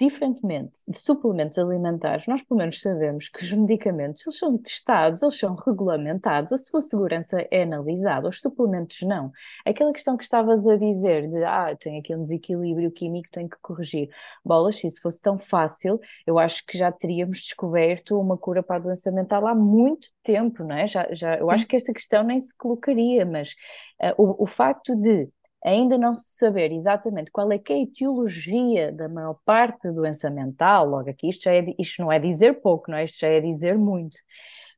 diferentemente 0.00 0.78
de 0.86 0.98
suplementos 0.98 1.58
alimentares, 1.58 2.26
nós 2.26 2.42
pelo 2.42 2.58
menos 2.58 2.80
sabemos 2.80 3.28
que 3.28 3.42
os 3.42 3.52
medicamentos 3.52 4.24
eles 4.26 4.38
são 4.38 4.56
testados, 4.56 5.22
eles 5.22 5.38
são 5.38 5.54
regulamentados, 5.54 6.52
a 6.52 6.56
sua 6.56 6.80
segurança 6.80 7.44
é 7.50 7.62
analisada, 7.62 8.28
os 8.28 8.40
suplementos 8.40 9.02
não. 9.02 9.32
Aquela 9.66 9.92
questão 9.92 10.16
que 10.16 10.22
estavas 10.22 10.66
a 10.66 10.76
dizer 10.76 11.28
de 11.28 11.42
ah, 11.44 11.76
tenho 11.78 11.98
aqui 11.98 12.14
um 12.14 12.22
desequilíbrio 12.22 12.90
químico, 12.92 13.28
tenho 13.30 13.48
que 13.48 13.58
corrigir. 13.60 14.08
Bolas, 14.44 14.76
se 14.76 14.86
isso 14.86 15.02
fosse 15.02 15.20
tão 15.20 15.36
fácil, 15.38 16.00
eu 16.26 16.38
acho 16.38 16.64
que 16.64 16.78
já 16.78 16.92
teríamos 16.92 17.38
descoberto 17.38 18.18
uma 18.20 18.38
cura 18.38 18.62
para 18.62 18.76
a 18.76 18.80
doença 18.80 19.10
mental 19.10 19.46
há 19.46 19.54
muito 19.54 20.08
tempo, 20.22 20.62
não 20.62 20.76
é? 20.76 20.86
Já, 20.86 21.08
já, 21.12 21.34
eu 21.36 21.50
acho 21.50 21.66
que 21.66 21.76
esta 21.76 21.92
questão 21.92 22.22
nem 22.22 22.38
se 22.38 22.56
colocaria, 22.56 23.26
mas 23.26 23.54
uh, 24.00 24.14
o, 24.16 24.44
o 24.44 24.46
facto 24.46 24.94
de 24.94 25.28
ainda 25.64 25.98
não 25.98 26.14
se 26.14 26.36
saber 26.36 26.72
exatamente 26.72 27.30
qual 27.30 27.50
é 27.52 27.58
que 27.58 27.72
é 27.72 27.76
a 27.76 27.80
etiologia 27.80 28.92
da 28.92 29.08
maior 29.08 29.34
parte 29.44 29.84
da 29.84 29.92
doença 29.92 30.30
mental, 30.30 30.86
logo 30.86 31.10
aqui 31.10 31.28
isto, 31.28 31.48
é, 31.48 31.74
isto 31.78 32.02
não 32.02 32.12
é 32.12 32.18
dizer 32.18 32.60
pouco, 32.60 32.90
não 32.90 32.98
é? 32.98 33.04
Isto 33.04 33.20
já 33.20 33.28
é 33.28 33.40
dizer 33.40 33.76
muito. 33.76 34.18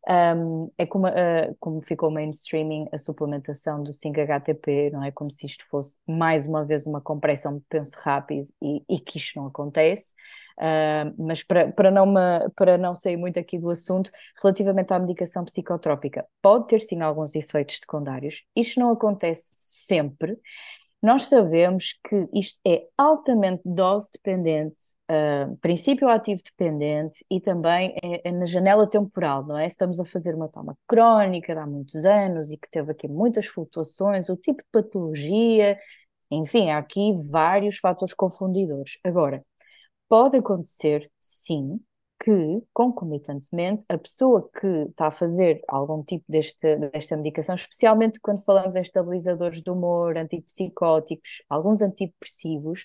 Um, 0.09 0.71
é 0.79 0.87
como, 0.87 1.07
uh, 1.09 1.55
como 1.61 1.81
ficou 1.83 2.11
mainstreaming 2.11 2.87
a 2.91 2.99
suplementação 2.99 3.83
do 3.83 3.93
5-HTP, 3.93 4.91
não 4.91 5.05
é? 5.05 5.11
Como 5.11 5.31
se 5.31 5.45
isto 5.47 5.65
fosse 5.67 5.97
mais 6.07 6.47
uma 6.47 6.65
vez 6.65 6.87
uma 6.87 7.01
compressão 7.01 7.59
de 7.59 7.65
penso 7.69 7.97
rápido 8.01 8.49
e, 8.63 8.83
e 8.89 8.99
que 8.99 9.19
isto 9.19 9.39
não 9.39 9.47
acontece. 9.47 10.15
Uh, 10.59 11.15
mas 11.19 11.43
para, 11.43 11.71
para, 11.73 11.91
não 11.91 12.07
me, 12.07 12.49
para 12.57 12.77
não 12.77 12.95
sair 12.95 13.17
muito 13.17 13.39
aqui 13.39 13.59
do 13.59 13.71
assunto, 13.71 14.11
relativamente 14.43 14.93
à 14.93 14.99
medicação 14.99 15.45
psicotrópica, 15.45 16.27
pode 16.43 16.67
ter 16.69 16.81
sim 16.81 17.01
alguns 17.01 17.35
efeitos 17.35 17.79
secundários. 17.79 18.45
Isto 18.57 18.81
não 18.81 18.93
acontece 18.93 19.49
sempre. 19.53 20.39
Nós 21.03 21.23
sabemos 21.25 21.99
que 22.07 22.29
isto 22.35 22.61
é 22.67 22.87
altamente 22.97 23.63
dose 23.65 24.11
dependente, 24.13 24.77
uh, 25.11 25.57
princípio 25.57 26.09
ativo 26.11 26.43
dependente 26.45 27.25
e 27.31 27.41
também 27.41 27.97
é, 28.03 28.29
é, 28.29 28.33
na 28.33 28.45
janela 28.45 28.87
temporal, 28.87 29.47
não 29.47 29.59
é? 29.59 29.67
Estamos 29.67 29.99
a 29.99 30.05
fazer 30.05 30.35
uma 30.35 30.49
toma 30.49 30.77
crónica 30.87 31.55
de 31.55 31.61
há 31.61 31.67
muitos 31.67 32.05
anos 32.05 32.51
e 32.51 32.59
que 32.59 32.69
teve 32.71 32.93
aqui 32.93 33.09
muitas 33.09 33.47
flutuações, 33.47 34.29
o 34.29 34.37
tipo 34.37 34.63
de 34.63 34.69
patologia, 34.71 35.79
enfim, 36.31 36.71
há 36.71 36.79
aqui 36.79 37.15
vários 37.31 37.79
fatores 37.79 38.15
confundidores. 38.15 38.99
Agora, 39.03 39.43
pode 40.09 40.37
acontecer, 40.37 41.11
sim, 41.21 41.81
que, 42.23 42.63
concomitantemente, 42.75 43.85
a 43.89 43.97
pessoa 43.97 44.51
que 44.61 44.67
está 44.91 45.07
a 45.07 45.11
fazer 45.11 45.63
algum 45.67 46.03
tipo 46.05 46.25
deste, 46.29 46.77
desta 46.77 47.17
medicação, 47.17 47.55
especialmente 47.55 48.21
quando 48.21 48.45
falamos 48.45 48.77
em 48.77 48.83
estabilizadores 48.83 49.63
do 49.63 49.73
humor, 49.73 50.19
antipsicóticos, 50.19 51.43
alguns 51.49 51.81
antidepressivos, 51.81 52.85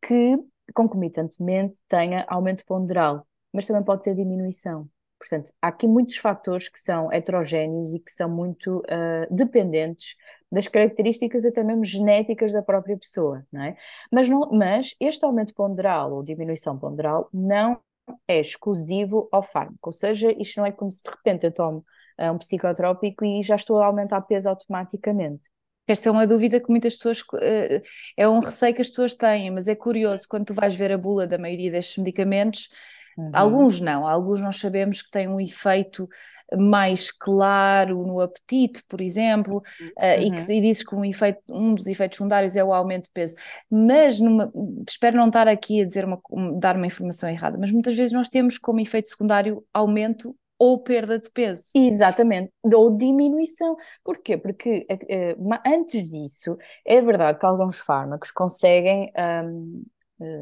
que 0.00 0.38
concomitantemente 0.74 1.78
tenha 1.86 2.24
aumento 2.28 2.64
ponderal, 2.64 3.26
mas 3.52 3.66
também 3.66 3.84
pode 3.84 4.02
ter 4.02 4.14
diminuição. 4.14 4.88
Portanto, 5.18 5.52
há 5.60 5.68
aqui 5.68 5.86
muitos 5.86 6.16
fatores 6.16 6.68
que 6.68 6.80
são 6.80 7.12
heterogéneos 7.12 7.94
e 7.94 8.00
que 8.00 8.10
são 8.10 8.28
muito 8.28 8.78
uh, 8.78 9.26
dependentes 9.34 10.16
das 10.50 10.66
características 10.66 11.44
até 11.44 11.62
mesmo 11.62 11.84
genéticas 11.84 12.52
da 12.52 12.62
própria 12.62 12.96
pessoa, 12.98 13.46
não 13.52 13.62
é? 13.62 13.76
Mas, 14.10 14.28
não, 14.28 14.50
mas 14.50 14.96
este 14.98 15.24
aumento 15.24 15.54
ponderal 15.54 16.12
ou 16.12 16.24
diminuição 16.24 16.76
ponderal 16.76 17.28
não 17.32 17.78
é 18.26 18.40
exclusivo 18.40 19.28
ao 19.32 19.42
fármaco, 19.42 19.88
ou 19.88 19.92
seja, 19.92 20.32
isto 20.38 20.58
não 20.58 20.66
é 20.66 20.72
como 20.72 20.90
se 20.90 21.02
de 21.02 21.10
repente 21.10 21.46
eu 21.46 21.52
tomo 21.52 21.84
uh, 22.18 22.32
um 22.32 22.38
psicotrópico 22.38 23.24
e 23.24 23.42
já 23.42 23.56
estou 23.56 23.80
a 23.80 23.86
aumentar 23.86 24.20
peso 24.22 24.48
automaticamente. 24.48 25.50
Esta 25.86 26.08
é 26.08 26.12
uma 26.12 26.26
dúvida 26.26 26.60
que 26.60 26.70
muitas 26.70 26.96
pessoas, 26.96 27.20
uh, 27.20 27.82
é 28.16 28.28
um 28.28 28.38
receio 28.40 28.74
que 28.74 28.82
as 28.82 28.88
pessoas 28.88 29.14
têm, 29.14 29.50
mas 29.50 29.68
é 29.68 29.74
curioso, 29.74 30.24
quando 30.28 30.46
tu 30.46 30.54
vais 30.54 30.74
ver 30.74 30.92
a 30.92 30.98
bula 30.98 31.26
da 31.26 31.38
maioria 31.38 31.70
destes 31.70 31.98
medicamentos, 31.98 32.68
uhum. 33.16 33.30
alguns 33.32 33.80
não, 33.80 34.06
alguns 34.06 34.40
nós 34.40 34.58
sabemos 34.58 35.02
que 35.02 35.10
têm 35.10 35.28
um 35.28 35.40
efeito 35.40 36.08
mais 36.56 37.10
claro 37.10 38.06
no 38.06 38.20
apetite, 38.20 38.82
por 38.88 39.00
exemplo, 39.00 39.58
uh, 39.58 40.20
e 40.20 40.30
que 40.30 40.40
uhum. 40.40 40.50
e 40.50 40.60
dizes 40.60 40.82
que 40.82 40.94
um, 40.94 41.04
efeito, 41.04 41.40
um 41.48 41.74
dos 41.74 41.86
efeitos 41.86 42.16
secundários 42.16 42.56
é 42.56 42.64
o 42.64 42.72
aumento 42.72 43.04
de 43.04 43.10
peso. 43.10 43.36
Mas 43.70 44.20
numa, 44.20 44.52
espero 44.88 45.16
não 45.16 45.28
estar 45.28 45.48
aqui 45.48 45.82
a 45.82 45.86
dizer 45.86 46.04
uma, 46.04 46.20
dar 46.58 46.76
uma 46.76 46.86
informação 46.86 47.28
errada, 47.28 47.56
mas 47.58 47.72
muitas 47.72 47.96
vezes 47.96 48.12
nós 48.12 48.28
temos 48.28 48.58
como 48.58 48.80
efeito 48.80 49.10
secundário 49.10 49.64
aumento 49.72 50.36
ou 50.58 50.78
perda 50.78 51.18
de 51.18 51.28
peso. 51.30 51.70
Exatamente, 51.74 52.52
ou 52.72 52.96
diminuição. 52.96 53.76
Porquê? 54.04 54.36
Porque 54.36 54.86
uh, 54.88 55.58
antes 55.66 56.06
disso, 56.06 56.56
é 56.86 57.00
verdade 57.00 57.38
que 57.38 57.46
alguns 57.46 57.78
fármacos 57.78 58.30
conseguem. 58.30 59.12
Um, 59.44 59.84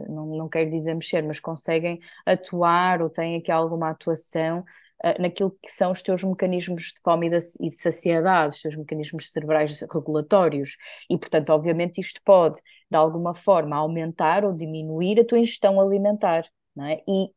não, 0.08 0.26
não 0.26 0.48
quero 0.48 0.70
dizer 0.70 0.94
mexer, 0.94 1.22
mas 1.22 1.40
conseguem 1.40 2.00
atuar 2.26 3.02
ou 3.02 3.10
têm 3.10 3.36
aqui 3.36 3.50
alguma 3.50 3.90
atuação 3.90 4.60
uh, 5.04 5.22
naquilo 5.22 5.50
que 5.62 5.70
são 5.70 5.92
os 5.92 6.02
teus 6.02 6.22
mecanismos 6.22 6.92
de 6.94 7.00
fome 7.02 7.26
e 7.26 7.30
de, 7.30 7.38
e 7.60 7.68
de 7.68 7.76
saciedade, 7.76 8.54
os 8.54 8.62
teus 8.62 8.76
mecanismos 8.76 9.30
cerebrais 9.30 9.80
regulatórios. 9.80 10.76
E, 11.08 11.18
portanto, 11.18 11.50
obviamente, 11.50 12.00
isto 12.00 12.20
pode, 12.24 12.60
de 12.90 12.96
alguma 12.96 13.34
forma, 13.34 13.76
aumentar 13.76 14.44
ou 14.44 14.52
diminuir 14.54 15.20
a 15.20 15.24
tua 15.24 15.38
ingestão 15.38 15.80
alimentar. 15.80 16.44
Não 16.74 16.84
é? 16.86 17.02
E 17.08 17.30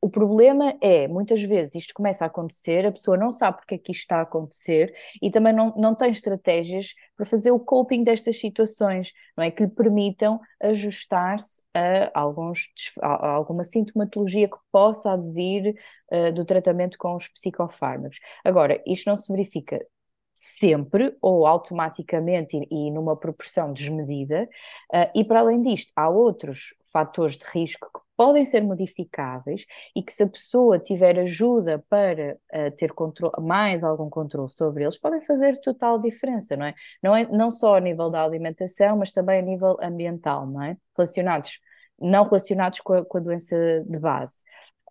o 0.00 0.08
problema 0.08 0.76
é, 0.80 1.08
muitas 1.08 1.42
vezes 1.42 1.74
isto 1.74 1.94
começa 1.94 2.24
a 2.24 2.28
acontecer, 2.28 2.86
a 2.86 2.92
pessoa 2.92 3.16
não 3.16 3.32
sabe 3.32 3.58
porque 3.58 3.74
é 3.74 3.78
que 3.78 3.90
isto 3.90 4.02
está 4.02 4.18
a 4.18 4.22
acontecer 4.22 4.94
e 5.20 5.30
também 5.30 5.52
não, 5.52 5.74
não 5.76 5.94
tem 5.94 6.10
estratégias 6.10 6.94
para 7.16 7.26
fazer 7.26 7.50
o 7.50 7.58
coping 7.58 8.04
destas 8.04 8.38
situações, 8.38 9.12
não 9.36 9.42
é? 9.42 9.50
Que 9.50 9.64
lhe 9.64 9.70
permitam 9.70 10.40
ajustar-se 10.62 11.62
a, 11.74 12.18
alguns, 12.18 12.70
a 13.02 13.28
alguma 13.30 13.64
sintomatologia 13.64 14.48
que 14.48 14.58
possa 14.70 15.12
advir 15.12 15.74
uh, 16.12 16.32
do 16.32 16.44
tratamento 16.44 16.96
com 16.96 17.16
os 17.16 17.26
psicofármacos. 17.28 18.20
Agora, 18.44 18.80
isto 18.86 19.08
não 19.08 19.16
se 19.16 19.32
verifica 19.32 19.84
sempre 20.32 21.16
ou 21.20 21.44
automaticamente 21.44 22.56
e, 22.56 22.88
e 22.88 22.90
numa 22.92 23.18
proporção 23.18 23.72
desmedida, 23.72 24.48
uh, 24.94 25.10
e 25.12 25.24
para 25.24 25.40
além 25.40 25.60
disto, 25.60 25.92
há 25.96 26.08
outros 26.08 26.74
fatores 26.92 27.36
de 27.36 27.44
risco 27.46 27.90
que 27.92 28.07
podem 28.18 28.44
ser 28.44 28.62
modificáveis 28.62 29.64
e 29.94 30.02
que 30.02 30.12
se 30.12 30.24
a 30.24 30.28
pessoa 30.28 30.76
tiver 30.76 31.20
ajuda 31.20 31.84
para 31.88 32.36
uh, 32.52 32.70
ter 32.76 32.92
mais 33.40 33.84
algum 33.84 34.10
controle 34.10 34.50
sobre 34.50 34.82
eles, 34.82 34.98
podem 34.98 35.20
fazer 35.20 35.56
total 35.60 36.00
diferença, 36.00 36.56
não 36.56 36.66
é? 36.66 36.74
Não 37.00 37.14
é 37.14 37.24
não 37.30 37.48
só 37.52 37.76
a 37.76 37.80
nível 37.80 38.10
da 38.10 38.24
alimentação, 38.24 38.96
mas 38.96 39.12
também 39.12 39.38
a 39.38 39.42
nível 39.42 39.76
ambiental, 39.80 40.48
não 40.48 40.60
é? 40.60 40.76
Relacionados, 40.96 41.60
não 41.96 42.24
relacionados 42.24 42.80
com 42.80 42.94
a, 42.94 43.04
com 43.04 43.18
a 43.18 43.20
doença 43.20 43.56
de 43.86 43.98
base. 44.00 44.42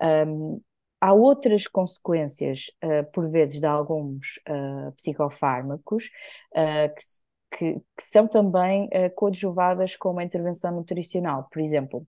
Um, 0.01 0.61
há 1.01 1.13
outras 1.13 1.67
consequências, 1.67 2.71
uh, 2.81 3.11
por 3.11 3.29
vezes, 3.29 3.59
de 3.59 3.67
alguns 3.67 4.39
uh, 4.47 4.93
psicofármacos 4.93 6.05
uh, 6.55 6.95
que, 6.95 7.03
que, 7.57 7.73
que 7.79 8.03
são 8.03 8.25
também 8.25 8.89
coadjuvadas 9.15 9.97
com 9.97 10.11
uma 10.11 10.23
intervenção 10.23 10.71
nutricional. 10.71 11.49
Por 11.51 11.61
exemplo, 11.61 12.07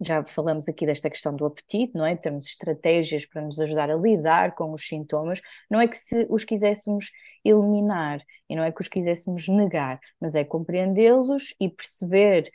já 0.00 0.24
falamos 0.24 0.68
aqui 0.68 0.86
desta 0.86 1.10
questão 1.10 1.34
do 1.34 1.44
apetite, 1.44 1.92
não 1.94 2.06
é? 2.06 2.14
Temos 2.16 2.46
estratégias 2.46 3.26
para 3.26 3.42
nos 3.42 3.58
ajudar 3.60 3.90
a 3.90 3.96
lidar 3.96 4.54
com 4.54 4.72
os 4.72 4.86
sintomas. 4.86 5.40
Não 5.70 5.80
é 5.80 5.88
que 5.88 5.96
se 5.96 6.26
os 6.30 6.44
quiséssemos 6.44 7.10
eliminar 7.44 8.22
e 8.48 8.56
não 8.56 8.62
é 8.62 8.72
que 8.72 8.80
os 8.80 8.88
quiséssemos 8.88 9.48
negar, 9.48 10.00
mas 10.20 10.34
é 10.34 10.44
compreendê-los 10.44 11.54
e 11.60 11.68
perceber 11.68 12.50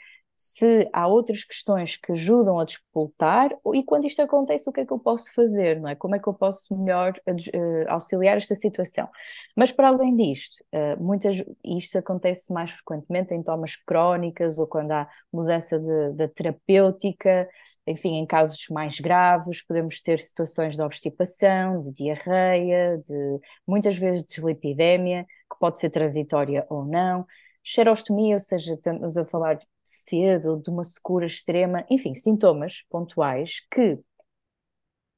se 0.46 0.90
há 0.92 1.08
outras 1.08 1.46
questões 1.46 1.96
que 1.96 2.12
ajudam 2.12 2.60
a 2.60 2.66
despoltar 2.66 3.50
e 3.74 3.82
quando 3.82 4.06
isto 4.06 4.22
acontece, 4.22 4.70
o 4.70 4.74
que 4.74 4.82
é 4.82 4.86
que 4.86 4.92
eu 4.92 5.00
posso 5.00 5.34
fazer, 5.34 5.80
não 5.80 5.88
é? 5.88 5.96
Como 5.96 6.16
é 6.16 6.20
que 6.20 6.28
eu 6.28 6.34
posso 6.34 6.76
melhor 6.76 7.14
uh, 7.14 7.86
auxiliar 7.88 8.36
esta 8.36 8.54
situação? 8.54 9.08
Mas 9.56 9.72
para 9.72 9.88
além 9.88 10.14
disto, 10.14 10.62
uh, 10.76 11.02
muitas, 11.02 11.42
isto 11.64 11.98
acontece 11.98 12.52
mais 12.52 12.72
frequentemente 12.72 13.34
em 13.34 13.42
tomas 13.42 13.78
crónicas 13.78 14.60
ou 14.60 14.68
quando 14.68 14.92
há 14.92 15.08
mudança 15.32 15.80
de 15.80 16.28
terapêutica, 16.28 17.48
enfim, 17.88 18.16
em 18.16 18.26
casos 18.26 18.68
mais 18.70 19.00
graves, 19.00 19.66
podemos 19.66 20.02
ter 20.02 20.20
situações 20.20 20.76
de 20.76 20.82
obstipação, 20.82 21.80
de 21.80 21.90
diarreia, 21.94 23.02
de 23.08 23.40
muitas 23.66 23.96
vezes 23.98 24.24
de 24.24 24.36
dislipidemia, 24.36 25.24
que 25.50 25.58
pode 25.58 25.80
ser 25.80 25.90
transitória 25.90 26.66
ou 26.70 26.84
não 26.84 27.26
xerostomia, 27.64 28.36
ou 28.36 28.40
seja, 28.40 28.74
estamos 28.74 29.18
a 29.18 29.24
falar 29.24 29.58
cedo, 29.84 30.62
de 30.62 30.70
uma 30.70 30.84
secura 30.84 31.26
extrema, 31.26 31.86
enfim, 31.90 32.14
sintomas 32.14 32.84
pontuais 32.90 33.62
que 33.72 34.00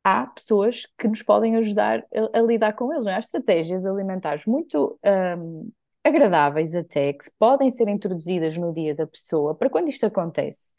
há 0.03 0.27
pessoas 0.27 0.87
que 0.97 1.07
nos 1.07 1.23
podem 1.23 1.55
ajudar 1.57 2.05
a, 2.13 2.39
a 2.39 2.41
lidar 2.41 2.73
com 2.73 2.91
eles. 2.91 3.05
Não 3.05 3.11
é? 3.11 3.15
Há 3.15 3.19
estratégias 3.19 3.85
alimentares 3.85 4.45
muito 4.45 4.99
um, 5.37 5.71
agradáveis 6.03 6.75
até, 6.75 7.13
que 7.13 7.25
podem 7.39 7.69
ser 7.69 7.87
introduzidas 7.87 8.55
no 8.57 8.73
dia 8.73 8.93
da 8.93 9.07
pessoa 9.07 9.55
para 9.55 9.69
quando 9.69 9.89
isto 9.89 10.05
acontece. 10.05 10.73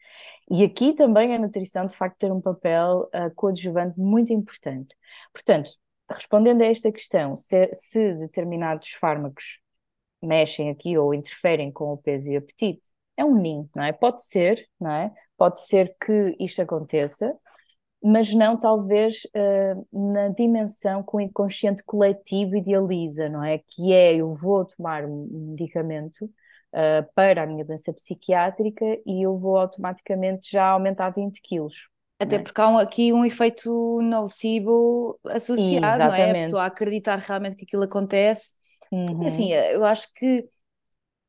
E 0.49 0.63
aqui 0.63 0.93
também 0.93 1.35
a 1.35 1.39
nutrição, 1.39 1.85
de 1.85 1.95
facto, 1.95 2.17
ter 2.17 2.31
um 2.31 2.39
papel 2.39 3.09
uh, 3.13 3.33
coadjuvante 3.35 3.99
muito 3.99 4.31
importante. 4.31 4.95
Portanto, 5.33 5.71
respondendo 6.09 6.61
a 6.61 6.65
esta 6.65 6.91
questão, 6.91 7.35
se, 7.35 7.69
se 7.73 8.13
determinados 8.13 8.91
fármacos 8.91 9.59
mexem 10.21 10.69
aqui 10.69 10.97
ou 10.97 11.13
interferem 11.13 11.71
com 11.71 11.91
o 11.91 11.97
peso 11.97 12.31
e 12.31 12.35
o 12.35 12.39
apetite. 12.39 12.87
É 13.17 13.25
um 13.25 13.35
ninho, 13.35 13.69
não 13.75 13.83
é? 13.83 13.91
Pode 13.91 14.23
ser, 14.23 14.65
não 14.79 14.91
é? 14.91 15.11
Pode 15.35 15.59
ser 15.59 15.95
que 15.99 16.35
isto 16.39 16.61
aconteça, 16.61 17.35
mas 18.03 18.33
não 18.33 18.55
talvez 18.55 19.23
uh, 19.35 20.11
na 20.13 20.29
dimensão 20.29 21.01
que 21.01 21.15
o 21.15 21.19
inconsciente 21.19 21.83
coletivo 21.83 22.55
idealiza, 22.55 23.27
não 23.27 23.43
é? 23.43 23.59
Que 23.67 23.91
é 23.91 24.15
eu 24.15 24.29
vou 24.29 24.63
tomar 24.65 25.03
um 25.03 25.27
medicamento 25.49 26.25
uh, 26.25 27.11
para 27.15 27.43
a 27.43 27.47
minha 27.47 27.65
doença 27.65 27.91
psiquiátrica 27.91 28.85
e 29.05 29.25
eu 29.25 29.35
vou 29.35 29.57
automaticamente 29.57 30.51
já 30.51 30.67
aumentar 30.67 31.09
20 31.09 31.41
quilos. 31.41 31.89
Até 32.19 32.35
é? 32.35 32.39
porque 32.39 32.61
há 32.61 32.69
um, 32.69 32.77
aqui 32.77 33.11
um 33.11 33.25
efeito 33.25 33.99
nocivo 34.01 35.19
associado, 35.25 35.85
Exatamente. 35.85 36.07
não 36.07 36.15
é? 36.15 36.29
A 36.29 36.33
pessoa 36.33 36.65
acreditar 36.65 37.17
realmente 37.17 37.55
que 37.55 37.65
aquilo 37.65 37.83
acontece 37.83 38.57
Uhum. 38.91 39.25
Assim, 39.25 39.51
eu 39.51 39.83
acho 39.83 40.11
que 40.13 40.47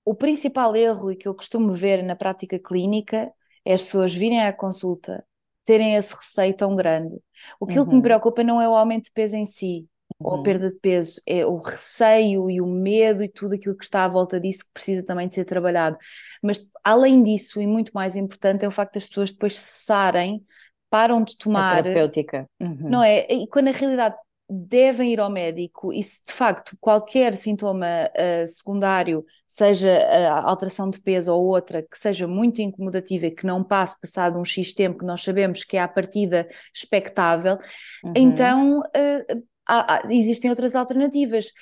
o 0.09 0.15
principal 0.15 0.75
erro 0.75 1.13
e 1.13 1.17
que 1.17 1.29
eu 1.29 1.35
costumo 1.35 1.73
ver 1.73 2.03
na 2.03 2.17
prática 2.17 2.59
clínica 2.59 3.31
é 3.63 3.75
as 3.75 3.83
pessoas 3.83 4.15
virem 4.15 4.41
à 4.41 4.51
consulta, 4.55 5.23
terem 5.65 5.97
esse 5.97 6.17
receio 6.17 6.57
tão 6.57 6.75
grande. 6.75 7.21
O 7.61 7.67
que, 7.67 7.79
uhum. 7.79 7.97
me 7.97 8.01
preocupa 8.01 8.43
não 8.43 8.59
é 8.59 8.67
o 8.67 8.75
aumento 8.75 9.05
de 9.05 9.13
peso 9.13 9.37
em 9.37 9.45
si, 9.45 9.87
ou 10.19 10.33
a 10.33 10.37
uhum. 10.37 10.43
perda 10.43 10.69
de 10.69 10.81
peso, 10.81 11.21
é 11.27 11.45
o 11.45 11.59
receio 11.59 12.51
e 12.51 12.59
o 12.59 12.67
medo 12.67 13.23
e 13.23 13.29
tudo 13.29 13.55
aquilo 13.55 13.77
que 13.77 13.85
está 13.85 14.05
à 14.05 14.09
volta 14.09 14.41
disso 14.41 14.65
que 14.65 14.73
precisa 14.73 15.05
também 15.05 15.29
de 15.29 15.35
ser 15.35 15.45
trabalhado. 15.45 15.99
Mas 16.43 16.59
além 16.83 17.23
disso, 17.23 17.61
e 17.61 17.67
muito 17.67 17.93
mais 17.93 18.17
importante, 18.17 18.65
é 18.65 18.69
o 18.69 18.71
facto 18.71 18.95
das 18.95 19.07
pessoas 19.07 19.31
depois 19.31 19.59
cessarem, 19.59 20.43
param 20.89 21.23
de 21.23 21.37
tomar. 21.37 21.81
A 21.81 21.83
terapêutica. 21.83 22.49
Uhum. 22.59 22.89
Não 22.89 23.03
é? 23.03 23.27
E 23.31 23.47
quando 23.47 23.67
na 23.67 23.73
realidade 23.73 24.17
devem 24.49 25.13
ir 25.13 25.21
ao 25.21 25.31
médico 25.31 25.93
e 25.93 26.03
se 26.03 26.25
de 26.27 26.33
facto 26.33 26.77
qualquer 26.81 27.37
sintoma 27.37 27.87
uh, 27.87 28.47
secundário, 28.47 29.25
seja 29.47 29.91
a 30.31 30.49
alteração 30.49 30.89
de 30.89 31.01
peso 31.01 31.33
ou 31.33 31.45
outra, 31.47 31.83
que 31.83 31.99
seja 31.99 32.27
muito 32.27 32.63
incomodativa 32.63 33.27
e 33.27 33.31
que 33.31 33.47
não 33.47 33.63
passe 33.63 34.01
passado 34.01 34.39
um 34.39 34.45
X 34.45 34.73
tempo 34.73 34.99
que 34.99 35.05
nós 35.05 35.23
sabemos 35.23 35.65
que 35.65 35.77
é 35.77 35.81
à 35.81 35.89
partida 35.89 36.49
expectável, 36.75 37.59
uhum. 38.05 38.13
então 38.17 38.81
uh, 38.81 39.43
há, 39.67 39.97
há, 39.97 40.03
existem 40.13 40.51
outras 40.51 40.75
alternativas. 40.75 41.53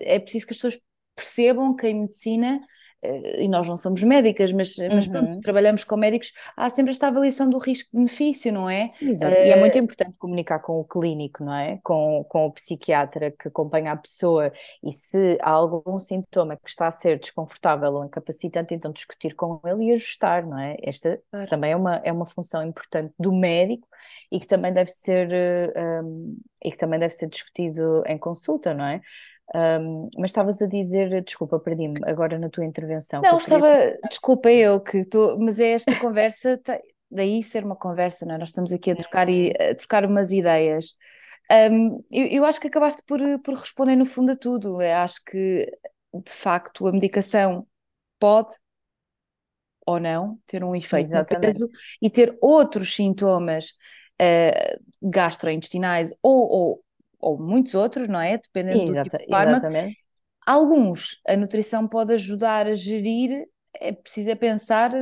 é 0.00 0.18
preciso 0.18 0.46
que 0.46 0.52
as 0.52 0.58
pessoas 0.58 0.78
percebam 1.14 1.74
que 1.74 1.88
em 1.88 2.02
medicina 2.02 2.60
eh, 2.60 2.60
e 3.38 3.48
nós 3.48 3.66
não 3.68 3.76
somos 3.76 4.02
médicas, 4.02 4.52
mas, 4.52 4.76
uhum. 4.78 4.88
mas 4.94 5.06
pronto, 5.06 5.34
uhum. 5.34 5.40
trabalhamos 5.40 5.84
com 5.84 5.96
médicos, 5.96 6.32
há 6.56 6.68
sempre 6.70 6.90
esta 6.90 7.08
avaliação 7.08 7.48
do 7.48 7.58
risco-benefício, 7.58 8.52
não 8.52 8.68
é? 8.68 8.92
Exato. 9.00 9.34
Uh, 9.34 9.38
e 9.38 9.50
é 9.50 9.60
muito 9.60 9.78
importante 9.78 10.16
comunicar 10.18 10.58
com 10.60 10.80
o 10.80 10.84
clínico, 10.84 11.44
não 11.44 11.54
é? 11.54 11.78
Com, 11.82 12.24
com 12.28 12.46
o 12.46 12.52
psiquiatra 12.52 13.30
que 13.30 13.48
acompanha 13.48 13.92
a 13.92 13.96
pessoa 13.96 14.52
e 14.82 14.92
se 14.92 15.38
há 15.40 15.50
algum 15.50 15.98
sintoma 15.98 16.56
que 16.56 16.68
está 16.68 16.86
a 16.86 16.90
ser 16.90 17.18
desconfortável 17.18 17.92
ou 17.92 18.04
incapacitante, 18.04 18.74
então 18.74 18.92
discutir 18.92 19.34
com 19.34 19.60
ele 19.64 19.86
e 19.86 19.92
ajustar, 19.92 20.46
não 20.46 20.58
é? 20.58 20.76
Esta 20.82 21.20
claro. 21.30 21.48
também 21.48 21.72
é 21.72 21.76
uma, 21.76 21.96
é 22.04 22.12
uma 22.12 22.26
função 22.26 22.62
importante 22.62 23.12
do 23.18 23.32
médico 23.32 23.86
e 24.30 24.40
que 24.40 24.46
também 24.46 24.72
deve 24.72 24.90
ser, 24.90 25.28
um, 26.04 26.36
eh, 26.62 26.68
e 26.68 26.70
que 26.70 26.76
também 26.76 26.98
deve 26.98 27.14
ser 27.14 27.28
discutido 27.28 28.02
em 28.06 28.18
consulta, 28.18 28.74
não 28.74 28.84
é? 28.84 29.00
Um, 29.54 30.08
mas 30.18 30.30
estavas 30.30 30.60
a 30.60 30.66
dizer, 30.66 31.22
desculpa, 31.22 31.58
perdi-me 31.60 32.00
agora 32.04 32.38
na 32.38 32.50
tua 32.50 32.64
intervenção. 32.64 33.22
Não, 33.22 33.36
estava, 33.36 33.68
queria... 33.70 33.98
desculpa 34.08 34.50
eu 34.50 34.80
que 34.80 34.98
estou, 34.98 35.38
mas 35.38 35.60
é 35.60 35.70
esta 35.70 35.94
conversa, 35.96 36.60
daí 37.10 37.42
ser 37.42 37.64
uma 37.64 37.76
conversa, 37.76 38.26
não 38.26 38.34
é? 38.34 38.38
Nós 38.38 38.48
estamos 38.48 38.72
aqui 38.72 38.90
a 38.90 38.96
trocar, 38.96 39.28
e, 39.28 39.52
a 39.52 39.74
trocar 39.74 40.04
umas 40.04 40.32
ideias. 40.32 40.96
Um, 41.70 42.04
eu, 42.10 42.26
eu, 42.26 42.44
acho 42.44 42.60
que 42.60 42.66
acabaste 42.66 43.02
por, 43.06 43.20
por 43.40 43.54
responder 43.54 43.94
no 43.94 44.04
fundo 44.04 44.32
a 44.32 44.36
tudo. 44.36 44.82
Eu 44.82 44.96
acho 44.96 45.22
que, 45.24 45.70
de 46.12 46.32
facto, 46.32 46.88
a 46.88 46.92
medicação 46.92 47.66
pode 48.18 48.52
ou 49.86 50.00
não 50.00 50.38
ter 50.46 50.64
um 50.64 50.74
efeito 50.74 51.10
peso 51.40 51.70
e 52.02 52.10
ter 52.10 52.36
outros 52.40 52.94
sintomas 52.94 53.76
uh, 54.20 54.80
gastrointestinais 55.00 56.12
ou, 56.20 56.48
ou 56.48 56.84
ou 57.26 57.36
muitos 57.38 57.74
outros, 57.74 58.06
não 58.06 58.20
é? 58.20 58.38
Dependendo 58.38 58.84
Exata, 58.84 59.02
do 59.02 59.10
tipo 59.10 59.18
de 59.24 59.30
fármaco. 59.30 59.66
Exatamente. 59.66 60.06
Alguns 60.46 61.20
a 61.26 61.36
nutrição 61.36 61.88
pode 61.88 62.12
ajudar 62.12 62.68
a 62.68 62.74
gerir, 62.74 63.48
é 63.74 63.92
preciso 63.92 64.30
é 64.30 64.34
pensar 64.36 64.92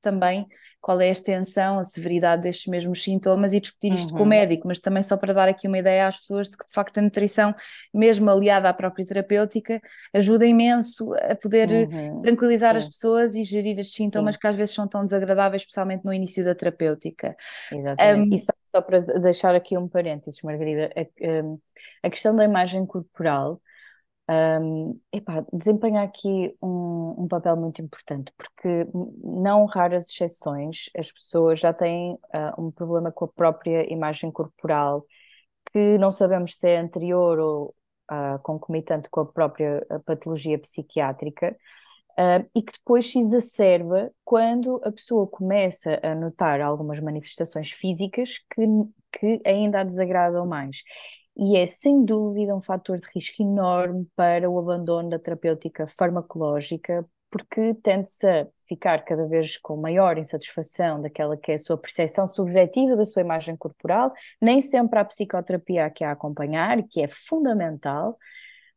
também 0.00 0.46
qual 0.82 1.00
é 1.00 1.08
a 1.08 1.12
extensão, 1.12 1.78
a 1.78 1.84
severidade 1.84 2.42
destes 2.42 2.66
mesmos 2.66 3.04
sintomas 3.04 3.52
e 3.52 3.60
discutir 3.60 3.94
isto 3.94 4.10
uhum. 4.10 4.16
com 4.16 4.18
o 4.18 4.22
uhum. 4.22 4.30
médico, 4.30 4.66
mas 4.66 4.80
também 4.80 5.00
só 5.00 5.16
para 5.16 5.32
dar 5.32 5.48
aqui 5.48 5.68
uma 5.68 5.78
ideia 5.78 6.08
às 6.08 6.18
pessoas 6.18 6.50
de 6.50 6.56
que 6.56 6.66
de 6.66 6.72
facto 6.72 6.98
a 6.98 7.02
nutrição, 7.02 7.54
mesmo 7.94 8.28
aliada 8.28 8.68
à 8.68 8.74
própria 8.74 9.06
terapêutica, 9.06 9.80
ajuda 10.12 10.44
imenso 10.44 11.14
a 11.14 11.36
poder 11.36 11.70
uhum. 11.70 12.20
tranquilizar 12.22 12.72
Sim. 12.72 12.78
as 12.78 12.88
pessoas 12.88 13.36
e 13.36 13.44
gerir 13.44 13.78
estes 13.78 13.94
sintomas 13.94 14.34
Sim. 14.34 14.40
que 14.40 14.46
às 14.48 14.56
vezes 14.56 14.74
são 14.74 14.88
tão 14.88 15.04
desagradáveis, 15.04 15.62
especialmente 15.62 16.04
no 16.04 16.12
início 16.12 16.44
da 16.44 16.52
terapêutica. 16.52 17.36
Exatamente. 17.70 18.32
Um, 18.32 18.34
e 18.34 18.38
só, 18.40 18.52
só, 18.64 18.82
para 18.82 18.98
deixar 18.98 19.54
aqui 19.54 19.78
um 19.78 19.86
parênteses, 19.86 20.42
Margarida, 20.42 20.90
a, 20.96 22.06
a 22.06 22.10
questão 22.10 22.34
da 22.34 22.44
imagem 22.44 22.84
corporal 22.84 23.60
um, 24.30 25.00
epá, 25.12 25.44
desempenha 25.52 26.02
aqui 26.02 26.54
um, 26.62 27.22
um, 27.24 27.28
papel 27.28 27.56
muito 27.56 27.82
importante, 27.82 28.32
porque 28.36 28.86
não 29.22 29.66
raras 29.66 30.08
exceções 30.08 30.88
as 30.96 31.10
pessoas 31.10 31.58
já 31.60 31.72
têm 31.72 32.14
uh, 32.14 32.62
um 32.62 32.70
problema 32.70 33.10
com 33.10 33.24
a 33.24 33.28
própria 33.28 33.92
imagem 33.92 34.30
corporal, 34.30 35.04
que 35.72 35.98
não 35.98 36.12
sabemos 36.12 36.56
se 36.56 36.68
é 36.68 36.78
anterior 36.78 37.38
ou 37.38 37.74
uh, 38.10 38.38
concomitante 38.42 39.10
com 39.10 39.20
a 39.20 39.26
própria 39.26 39.84
patologia 40.06 40.58
psiquiátrica, 40.58 41.56
uh, 42.12 42.48
e 42.54 42.62
que 42.62 42.72
depois 42.72 43.10
se 43.10 43.18
exacerba 43.18 44.10
quando 44.24 44.80
a 44.84 44.92
pessoa 44.92 45.26
começa 45.26 45.98
a 46.02 46.14
notar 46.14 46.60
algumas 46.60 47.00
manifestações 47.00 47.70
físicas 47.70 48.38
que, 48.50 48.62
que 49.12 49.40
ainda 49.44 49.80
a 49.80 49.84
desagradam 49.84 50.46
mais 50.46 50.82
e 51.36 51.56
é 51.56 51.66
sem 51.66 52.04
dúvida 52.04 52.54
um 52.54 52.60
fator 52.60 52.98
de 52.98 53.06
risco 53.14 53.42
enorme 53.42 54.06
para 54.14 54.48
o 54.50 54.58
abandono 54.58 55.10
da 55.10 55.18
terapêutica 55.18 55.86
farmacológica, 55.88 57.06
porque 57.30 57.74
tende-se 57.82 58.28
a 58.28 58.46
ficar 58.68 59.04
cada 59.04 59.26
vez 59.26 59.56
com 59.56 59.76
maior 59.76 60.18
insatisfação 60.18 61.00
daquela 61.00 61.36
que 61.36 61.52
é 61.52 61.54
a 61.54 61.58
sua 61.58 61.78
percepção 61.78 62.28
subjetiva 62.28 62.96
da 62.96 63.04
sua 63.04 63.22
imagem 63.22 63.56
corporal, 63.56 64.12
nem 64.40 64.60
sempre 64.60 64.98
há 64.98 65.04
psicoterapia 65.04 65.86
aqui 65.86 66.04
a 66.04 66.12
acompanhar, 66.12 66.82
que 66.88 67.00
é 67.02 67.08
fundamental. 67.08 68.18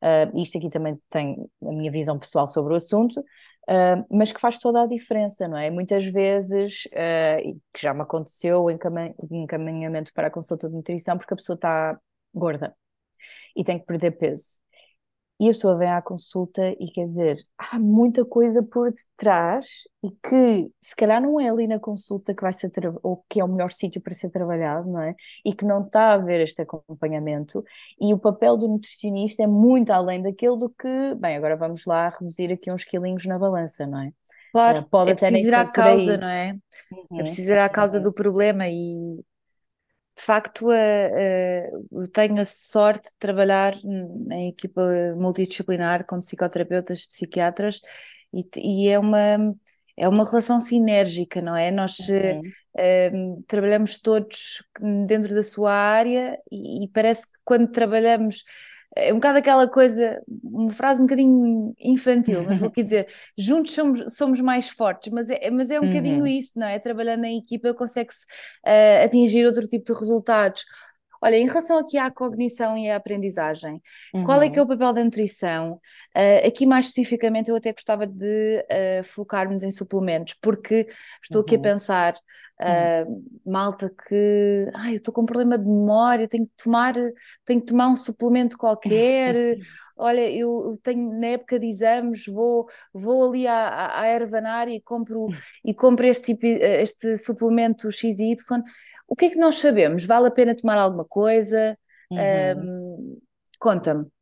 Uh, 0.02 0.38
isto 0.40 0.58
aqui 0.58 0.70
também 0.70 1.00
tem 1.10 1.50
a 1.62 1.72
minha 1.72 1.92
visão 1.92 2.18
pessoal 2.18 2.48
sobre 2.48 2.74
o 2.74 2.78
assunto, 2.78 3.24
Uh, 3.68 4.06
mas 4.12 4.32
que 4.32 4.40
faz 4.40 4.60
toda 4.60 4.84
a 4.84 4.86
diferença, 4.86 5.48
não 5.48 5.58
é? 5.58 5.72
Muitas 5.72 6.06
vezes, 6.06 6.86
uh, 6.86 7.60
que 7.74 7.82
já 7.82 7.96
me 7.96 8.02
aconteceu, 8.02 8.64
o 8.64 8.70
encaminhamento 8.70 10.14
para 10.14 10.28
a 10.28 10.32
consulta 10.32 10.70
de 10.70 10.76
nutrição, 10.76 11.18
porque 11.18 11.34
a 11.34 11.38
pessoa 11.38 11.56
está 11.56 12.00
gorda 12.36 12.76
e 13.56 13.64
tem 13.64 13.80
que 13.80 13.86
perder 13.86 14.12
peso. 14.12 14.60
e 15.40 15.50
a 15.50 15.54
pessoa 15.54 15.78
vem 15.78 15.90
à 15.90 16.02
consulta 16.02 16.62
e 16.80 16.88
quer 16.94 17.06
dizer, 17.06 17.38
há 17.58 17.78
muita 17.78 18.24
coisa 18.26 18.64
por 18.64 18.90
detrás 18.90 19.66
e 20.02 20.10
que 20.12 20.72
se 20.80 20.96
calhar 20.96 21.22
não 21.22 21.40
é 21.42 21.50
ali 21.50 21.68
na 21.68 21.80
consulta 21.80 22.34
que 22.34 22.42
vai 22.42 22.54
ser 22.54 22.72
ou 23.04 23.26
que 23.30 23.42
é 23.42 23.44
o 23.44 23.48
melhor 23.48 23.70
sítio 23.72 24.02
para 24.02 24.14
ser 24.14 24.30
trabalhado, 24.30 24.90
não 24.90 25.02
é? 25.02 25.14
E 25.46 25.54
que 25.54 25.66
não 25.66 25.86
está 25.86 26.12
a 26.12 26.14
haver 26.14 26.40
este 26.42 26.62
acompanhamento 26.62 27.64
e 28.00 28.14
o 28.14 28.20
papel 28.20 28.56
do 28.58 28.68
nutricionista 28.68 29.44
é 29.44 29.48
muito 29.48 29.92
além 29.92 30.22
daquele 30.22 30.58
do 30.58 30.70
que, 30.70 31.16
bem, 31.16 31.36
agora 31.36 31.58
vamos 31.58 31.86
lá 31.86 32.10
reduzir 32.10 32.52
aqui 32.52 32.72
uns 32.72 32.86
quilinhos 32.86 33.26
na 33.26 33.38
balança, 33.38 33.86
não 33.86 34.02
é? 34.02 34.12
Claro, 34.54 34.80
uh, 34.80 34.90
pode 34.90 35.12
é 35.12 35.16
preciso 35.16 35.48
ir 35.50 35.54
à 35.54 35.66
causa, 35.66 36.18
não 36.18 36.30
é? 36.30 36.58
Uhum. 36.90 37.20
É 37.20 37.24
preciso 37.24 37.52
ir 37.52 37.58
à 37.58 37.68
causa 37.68 37.98
uhum. 37.98 38.04
do 38.04 38.14
problema 38.14 38.70
e 38.70 39.20
de 40.18 40.24
facto, 40.24 40.68
uh, 40.70 42.08
tenho 42.14 42.40
a 42.40 42.46
sorte 42.46 43.10
de 43.10 43.16
trabalhar 43.20 43.76
em 44.32 44.50
equipa 44.50 44.82
multidisciplinar 45.18 46.06
com 46.06 46.20
psicoterapeutas, 46.20 47.06
psiquiatras, 47.06 47.82
e, 48.34 48.46
e 48.58 48.90
é 48.90 48.98
uma 49.00 49.56
é 49.98 50.10
uma 50.10 50.26
relação 50.26 50.60
sinérgica, 50.60 51.42
não 51.42 51.56
é? 51.56 51.72
Nós 51.72 51.98
uh, 52.10 53.44
trabalhamos 53.48 53.98
todos 53.98 54.62
dentro 55.08 55.34
da 55.34 55.44
sua 55.44 55.72
área 55.74 56.38
e, 56.52 56.84
e, 56.84 56.88
parece 56.90 57.28
que 57.28 57.38
quando 57.46 57.72
trabalhamos 57.72 58.44
é 58.96 59.12
um 59.12 59.18
bocado 59.18 59.38
aquela 59.40 59.68
coisa, 59.68 60.22
uma 60.42 60.72
frase 60.72 61.02
um 61.02 61.06
bocadinho 61.06 61.76
infantil, 61.80 62.44
mas 62.44 62.60
vou 62.60 62.70
aqui 62.70 62.82
dizer, 62.82 63.08
juntos 63.38 63.74
somos, 63.74 64.16
somos 64.16 64.40
mais 64.40 64.70
fortes, 64.70 65.12
mas 65.12 65.30
é, 65.30 65.52
mas 65.52 65.70
é 65.70 65.80
um 65.80 65.84
uhum. 65.84 65.90
bocadinho 65.90 66.26
isso, 66.26 66.58
não 66.58 66.66
é? 66.66 66.80
Trabalhando 66.80 67.26
em 67.26 67.38
equipa 67.38 67.74
consegue-se 67.74 68.26
uh, 68.66 69.04
atingir 69.04 69.46
outro 69.46 69.68
tipo 69.68 69.92
de 69.92 70.00
resultados. 70.00 70.64
Olha, 71.22 71.36
em 71.36 71.46
relação 71.46 71.78
aqui 71.78 71.98
à 71.98 72.12
cognição 72.12 72.78
e 72.78 72.90
à 72.90 72.96
aprendizagem, 72.96 73.82
uhum. 74.14 74.24
qual 74.24 74.42
é 74.42 74.50
que 74.50 74.60
é 74.60 74.62
o 74.62 74.68
papel 74.68 74.94
da 74.94 75.04
nutrição? 75.04 75.80
Uh, 76.16 76.48
aqui 76.48 76.66
mais 76.66 76.86
especificamente 76.86 77.50
eu 77.50 77.56
até 77.56 77.72
gostava 77.72 78.06
de 78.06 78.66
uh, 78.72 79.04
focar-nos 79.04 79.64
em 79.64 79.72
suplementos, 79.72 80.36
porque 80.42 80.88
estou 81.24 81.42
uhum. 81.42 81.46
aqui 81.46 81.56
a 81.56 81.58
uhum. 81.58 81.64
pensar, 81.64 82.14
uh, 82.62 83.24
malta 83.46 83.92
que, 84.08 84.70
ai, 84.74 84.92
eu 84.92 84.98
estou 84.98 85.14
com 85.14 85.22
um 85.22 85.26
problema 85.26 85.58
de 85.58 85.66
memória, 85.66 86.28
tenho 86.28 86.46
que 86.46 86.64
tomar, 86.64 86.94
tenho 87.44 87.60
que 87.60 87.68
tomar 87.68 87.88
um 87.88 87.96
suplemento 87.96 88.58
qualquer, 88.58 89.58
olha, 89.96 90.30
eu 90.30 90.80
tenho 90.84 91.20
na 91.20 91.28
época 91.28 91.60
de 91.60 91.68
exames, 91.68 92.26
vou, 92.26 92.68
vou 92.94 93.30
ali 93.30 93.48
à, 93.48 94.02
à 94.02 94.08
ervanária 94.08 94.74
e 94.74 94.82
compro, 94.82 95.28
e 95.64 95.74
compro 95.74 96.06
este, 96.06 96.34
tipo, 96.34 96.46
este 96.46 97.18
suplemento 97.18 97.92
XY. 97.92 98.36
O 99.08 99.16
que 99.16 99.26
é 99.26 99.30
que 99.30 99.38
nós 99.38 99.58
sabemos? 99.58 100.04
Vale 100.06 100.28
a 100.28 100.32
pena 100.32 100.56
tomar 100.56 100.78
alguma 100.78 101.06
coisa? 101.06 101.78
Uhum. 102.12 102.20
Um, 102.20 103.20
Conta-me. 103.60 104.15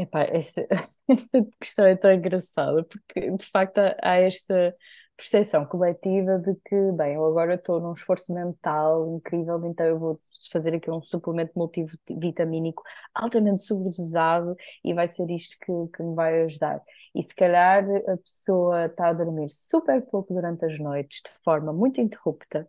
Epá, 0.00 0.22
esta, 0.32 0.66
esta 1.08 1.46
questão 1.60 1.84
é 1.84 1.94
tão 1.94 2.10
engraçada, 2.10 2.82
porque 2.84 3.30
de 3.32 3.44
facto 3.44 3.78
há 4.02 4.16
esta 4.16 4.74
percepção 5.14 5.66
coletiva 5.66 6.38
de 6.38 6.54
que, 6.64 6.92
bem, 6.92 7.16
eu 7.16 7.26
agora 7.26 7.56
estou 7.56 7.78
num 7.78 7.92
esforço 7.92 8.32
mental 8.32 9.14
incrível, 9.14 9.62
então 9.66 9.84
eu 9.84 9.98
vou 9.98 10.20
fazer 10.50 10.74
aqui 10.74 10.90
um 10.90 11.02
suplemento 11.02 11.52
multivitamínico 11.54 12.82
altamente 13.14 13.60
sobredosado 13.60 14.56
e 14.82 14.94
vai 14.94 15.06
ser 15.06 15.28
isto 15.30 15.58
que, 15.58 15.72
que 15.94 16.02
me 16.02 16.14
vai 16.14 16.44
ajudar. 16.44 16.80
E 17.14 17.22
se 17.22 17.34
calhar 17.34 17.84
a 18.08 18.16
pessoa 18.16 18.86
está 18.86 19.08
a 19.08 19.12
dormir 19.12 19.50
super 19.50 20.00
pouco 20.06 20.32
durante 20.32 20.64
as 20.64 20.78
noites, 20.78 21.20
de 21.22 21.44
forma 21.44 21.74
muito 21.74 22.00
interrupta. 22.00 22.66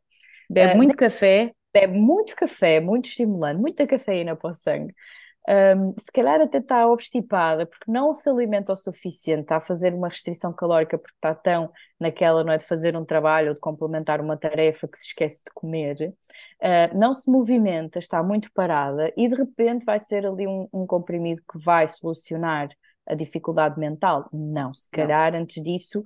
Bebe 0.50 0.74
uh, 0.74 0.78
muito 0.78 0.98
café. 0.98 1.54
Bebe 1.74 1.98
muito 1.98 2.36
café, 2.36 2.82
muito 2.82 3.06
estimulante, 3.06 3.62
muita 3.62 3.88
cafeína 3.88 4.36
para 4.36 4.50
o 4.50 4.54
sangue 4.54 4.94
um, 5.50 5.96
se 5.98 6.12
calhar 6.12 6.40
até 6.40 6.60
está 6.60 6.88
obstipada 6.88 7.66
porque 7.66 7.92
não 7.92 8.14
se 8.14 8.30
alimenta 8.30 8.74
o 8.74 8.78
suficiente, 8.78 9.42
está 9.42 9.58
a 9.58 9.62
fazer 9.62 9.94
uma 9.94 10.08
restrição 10.08 10.54
calórica 10.54 10.98
porque 11.00 11.16
está 11.16 11.34
tão 11.34 11.72
naquela, 12.00 12.44
não 12.44 12.54
é, 12.54 12.58
de 12.58 12.66
fazer 12.66 12.96
um 12.96 13.04
trabalho 13.04 13.50
ou 13.50 13.54
de 13.56 13.60
complementar 13.60 14.22
uma 14.22 14.38
tarefa 14.38 14.88
que 14.88 14.98
se 15.00 15.08
esquece 15.08 15.42
de 15.44 15.52
comer, 15.54 16.14
uh, 16.62 16.98
não 16.98 17.12
se 17.12 17.30
movimenta, 17.30 17.98
está 17.98 18.22
muito 18.22 18.52
parada 18.54 19.12
e 19.18 19.28
de 19.28 19.36
repente 19.36 19.84
vai 19.84 20.00
ser 20.00 20.28
ali 20.28 20.48
um, 20.48 20.68
um 20.72 20.86
comprimido 20.86 21.42
que 21.52 21.58
vai 21.58 21.88
solucionar 21.88 22.70
a 23.08 23.16
dificuldade 23.16 23.80
mental? 23.80 24.30
Não, 24.32 24.74
se 24.74 24.90
calhar 24.92 25.34
não. 25.34 25.40
antes 25.40 25.62
disso 25.62 26.04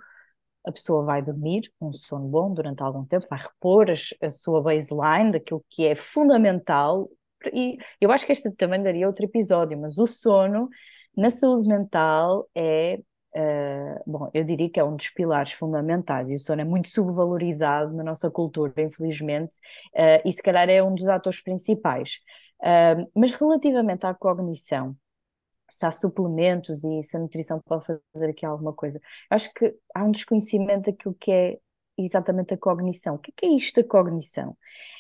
a 0.65 0.71
pessoa 0.71 1.03
vai 1.03 1.21
dormir 1.21 1.71
um 1.79 1.93
sono 1.93 2.27
bom 2.27 2.51
durante 2.51 2.81
algum 2.81 3.05
tempo, 3.05 3.27
vai 3.29 3.39
repor 3.39 3.87
a, 3.89 4.25
a 4.25 4.29
sua 4.29 4.61
baseline 4.61 5.31
daquilo 5.31 5.63
que 5.69 5.85
é 5.85 5.93
fundamental 5.93 7.09
e 7.53 7.77
eu 7.99 8.11
acho 8.11 8.25
que 8.25 8.31
este 8.31 8.51
também 8.51 8.81
daria 8.81 9.07
outro 9.07 9.25
episódio, 9.25 9.77
mas 9.79 9.97
o 9.97 10.07
sono 10.07 10.69
na 11.15 11.29
saúde 11.29 11.67
mental 11.67 12.47
é, 12.53 12.99
uh, 13.35 14.03
bom, 14.05 14.29
eu 14.33 14.43
diria 14.43 14.69
que 14.69 14.79
é 14.79 14.83
um 14.83 14.95
dos 14.95 15.09
pilares 15.09 15.53
fundamentais 15.53 16.29
e 16.29 16.35
o 16.35 16.39
sono 16.39 16.61
é 16.61 16.65
muito 16.65 16.87
subvalorizado 16.89 17.93
na 17.93 18.03
nossa 18.03 18.29
cultura, 18.29 18.73
infelizmente, 18.81 19.57
uh, 19.93 20.21
e 20.25 20.33
se 20.33 20.41
calhar 20.41 20.69
é 20.69 20.83
um 20.83 20.93
dos 20.93 21.07
atores 21.07 21.41
principais. 21.41 22.19
Uh, 22.61 23.09
mas 23.15 23.31
relativamente 23.31 24.05
à 24.05 24.13
cognição, 24.13 24.95
se 25.69 25.85
há 25.85 25.91
suplementos 25.91 26.83
e 26.83 27.01
se 27.01 27.17
a 27.17 27.19
nutrição 27.19 27.59
pode 27.65 27.85
fazer 27.85 28.29
aqui 28.29 28.45
alguma 28.45 28.73
coisa, 28.73 28.99
acho 29.29 29.51
que 29.53 29.73
há 29.93 30.03
um 30.03 30.11
desconhecimento 30.11 30.91
daquilo 30.91 31.15
que 31.19 31.31
é 31.31 31.57
exatamente 31.97 32.53
a 32.53 32.57
cognição. 32.57 33.15
O 33.15 33.19
que 33.19 33.31
é, 33.41 33.47
é 33.47 33.49
isto 33.55 33.81
da 33.81 33.87
cognição? 33.87 34.55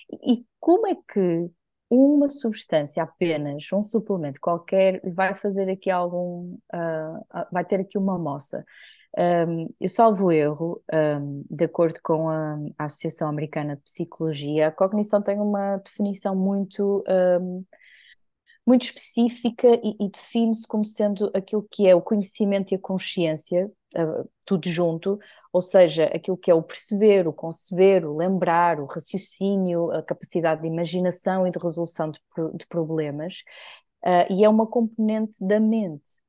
E 0.09 0.45
como 0.59 0.87
é 0.87 0.95
que 0.95 1.49
uma 1.89 2.29
substância 2.29 3.03
apenas, 3.03 3.71
um 3.71 3.83
suplemento 3.83 4.39
qualquer, 4.41 5.01
vai 5.03 5.35
fazer 5.35 5.69
aqui 5.69 5.89
algum, 5.89 6.57
uh, 6.73 7.45
vai 7.51 7.63
ter 7.63 7.79
aqui 7.79 7.97
uma 7.97 8.17
moça. 8.17 8.65
Um, 9.17 9.73
eu 9.79 9.87
salvo 9.87 10.29
erro, 10.31 10.83
um, 10.93 11.45
de 11.49 11.63
acordo 11.63 11.99
com 12.03 12.29
a, 12.29 12.57
a, 12.77 12.85
Associação 12.85 13.29
Americana 13.29 13.77
de 13.77 13.81
Psicologia, 13.83 14.67
a 14.67 14.71
cognição 14.71 15.21
tem 15.21 15.39
uma 15.39 15.77
definição 15.77 16.35
muito, 16.35 17.01
um, 17.41 17.63
muito 18.67 18.83
específica 18.83 19.67
e, 19.81 19.95
e 20.01 20.09
define-se 20.09 20.67
como 20.67 20.83
sendo 20.83 21.31
aquilo 21.33 21.65
que 21.71 21.87
é 21.87 21.95
o 21.95 22.01
conhecimento 22.01 22.73
e 22.73 22.75
a 22.75 22.79
consciência, 22.79 23.71
uh, 23.97 24.29
tudo 24.43 24.67
junto, 24.67 25.17
ou 25.55 25.61
seja, 25.61 26.03
aquilo 26.07 26.35
que 26.35 26.51
é 26.51 26.53
o 26.53 26.61
perceber, 26.61 27.29
o 27.29 27.31
conceber, 27.31 28.05
o 28.05 28.17
lembrar, 28.17 28.77
o 28.77 28.85
raciocínio, 28.85 29.89
a 29.89 30.03
capacidade 30.03 30.59
de 30.59 30.67
imaginação 30.67 31.47
e 31.47 31.49
de 31.49 31.57
resolução 31.57 32.11
de, 32.11 32.19
de 32.55 32.67
problemas, 32.67 33.35
uh, 34.05 34.33
e 34.33 34.43
é 34.43 34.49
uma 34.49 34.67
componente 34.67 35.37
da 35.39 35.57
mente. 35.57 36.19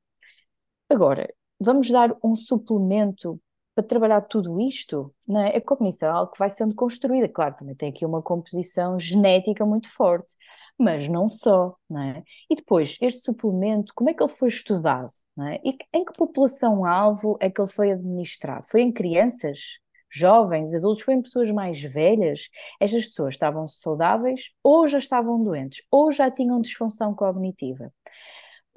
Agora, 0.89 1.27
vamos 1.59 1.91
dar 1.91 2.15
um 2.23 2.37
suplemento 2.37 3.37
para 3.77 3.85
trabalhar 3.85 4.21
tudo 4.21 4.59
isto, 4.59 5.13
é? 5.29 5.57
A 5.57 5.61
cognição 5.61 6.09
é 6.09 6.11
algo 6.11 6.31
que 6.31 6.39
vai 6.39 6.49
sendo 6.49 6.73
construída, 6.73 7.29
claro, 7.29 7.57
também 7.59 7.75
tem 7.75 7.89
aqui 7.89 8.03
uma 8.03 8.23
composição 8.23 8.97
genética 8.97 9.63
muito 9.67 9.87
forte, 9.87 10.33
mas 10.79 11.07
não 11.07 11.27
só, 11.29 11.75
não 11.87 12.01
é? 12.01 12.23
E 12.49 12.55
depois, 12.55 12.97
este 12.99 13.19
suplemento, 13.21 13.93
como 13.95 14.09
é 14.09 14.15
que 14.15 14.23
ele 14.23 14.31
foi 14.31 14.47
estudado, 14.47 15.11
não 15.35 15.45
é? 15.47 15.59
E 15.63 15.77
em 15.93 16.03
que 16.03 16.11
população-alvo 16.17 17.37
é 17.39 17.51
que 17.51 17.61
ele 17.61 17.69
foi 17.69 17.91
administrado? 17.91 18.65
Foi 18.65 18.81
em 18.81 18.91
crianças? 18.91 19.77
Jovens, 20.09 20.73
adultos, 20.73 21.03
foi 21.03 21.13
em 21.13 21.21
pessoas 21.21 21.51
mais 21.51 21.79
velhas? 21.79 22.49
Estas 22.79 23.05
pessoas 23.05 23.35
estavam 23.35 23.67
saudáveis 23.67 24.53
ou 24.63 24.87
já 24.87 24.97
estavam 24.97 25.43
doentes, 25.43 25.83
ou 25.91 26.11
já 26.11 26.31
tinham 26.31 26.59
disfunção 26.61 27.13
cognitiva. 27.13 27.93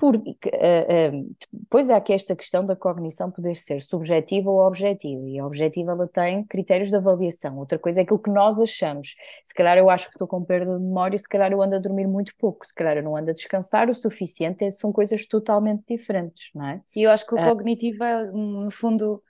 Porque, 0.01 0.49
uh, 0.49 1.19
uh, 1.19 1.35
depois 1.53 1.91
há 1.91 1.99
aqui 1.99 2.15
esta 2.15 2.35
questão 2.35 2.65
da 2.65 2.75
cognição 2.75 3.31
poder 3.31 3.55
ser 3.55 3.83
subjetiva 3.83 4.51
ou 4.51 4.67
objetiva, 4.67 5.29
e 5.29 5.39
a 5.39 5.47
objetiva 5.47 5.93
ela 5.93 6.09
tem 6.09 6.43
critérios 6.45 6.89
de 6.89 6.97
avaliação, 6.97 7.59
outra 7.59 7.79
coisa 7.79 8.01
é 8.01 8.03
aquilo 8.03 8.19
que 8.19 8.31
nós 8.31 8.59
achamos. 8.59 9.15
Se 9.45 9.53
calhar 9.53 9.77
eu 9.77 9.91
acho 9.91 10.09
que 10.09 10.15
estou 10.15 10.27
com 10.27 10.43
perda 10.43 10.73
de 10.79 10.83
memória, 10.83 11.19
se 11.19 11.29
calhar 11.29 11.53
eu 11.53 11.61
ando 11.61 11.77
a 11.77 11.79
dormir 11.79 12.07
muito 12.07 12.35
pouco, 12.39 12.65
se 12.65 12.75
calhar 12.75 12.97
eu 12.97 13.03
não 13.03 13.15
ando 13.15 13.31
a 13.31 13.35
descansar 13.35 13.91
o 13.91 13.95
suficiente, 13.95 14.71
são 14.71 14.91
coisas 14.91 15.27
totalmente 15.27 15.85
diferentes, 15.87 16.49
não 16.55 16.67
é? 16.67 16.81
E 16.97 17.03
eu 17.03 17.11
acho 17.11 17.27
que 17.27 17.35
o 17.35 17.39
uh, 17.39 17.45
cognitivo 17.45 18.03
é, 18.03 18.25
no 18.25 18.71
fundo, 18.71 19.23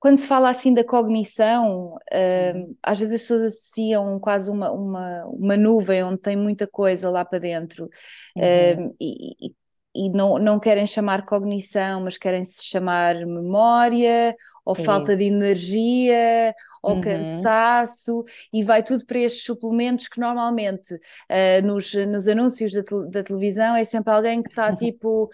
quando 0.00 0.18
se 0.18 0.26
fala 0.26 0.50
assim 0.50 0.74
da 0.74 0.82
cognição, 0.82 1.94
uh, 1.94 2.76
às 2.82 2.98
vezes 2.98 3.14
as 3.14 3.20
pessoas 3.20 3.42
associam 3.44 4.18
quase 4.18 4.50
uma, 4.50 4.72
uma, 4.72 5.26
uma 5.26 5.56
nuvem 5.56 6.02
onde 6.02 6.18
tem 6.18 6.34
muita 6.34 6.66
coisa 6.66 7.08
lá 7.08 7.24
para 7.24 7.38
dentro. 7.38 7.88
Uhum. 8.34 8.88
Uh, 8.88 8.96
e, 9.00 9.46
e 9.46 9.65
não, 10.10 10.38
não 10.38 10.58
querem 10.60 10.86
chamar 10.86 11.24
cognição, 11.24 12.02
mas 12.02 12.18
querem 12.18 12.44
se 12.44 12.64
chamar 12.64 13.14
memória, 13.14 14.34
ou 14.64 14.74
Isso. 14.74 14.84
falta 14.84 15.16
de 15.16 15.24
energia, 15.24 16.54
ou 16.82 16.94
uhum. 16.94 17.00
cansaço, 17.00 18.24
e 18.52 18.62
vai 18.62 18.82
tudo 18.82 19.04
para 19.06 19.18
estes 19.18 19.44
suplementos 19.44 20.08
que 20.08 20.20
normalmente 20.20 20.94
uh, 20.94 21.66
nos, 21.66 21.92
nos 21.94 22.28
anúncios 22.28 22.72
da, 22.72 22.82
da, 23.10 23.22
televisão 23.22 23.74
é 23.74 23.84
sempre 23.84 24.12
alguém 24.12 24.42
que 24.42 24.48
está 24.48 24.74
tipo. 24.76 25.30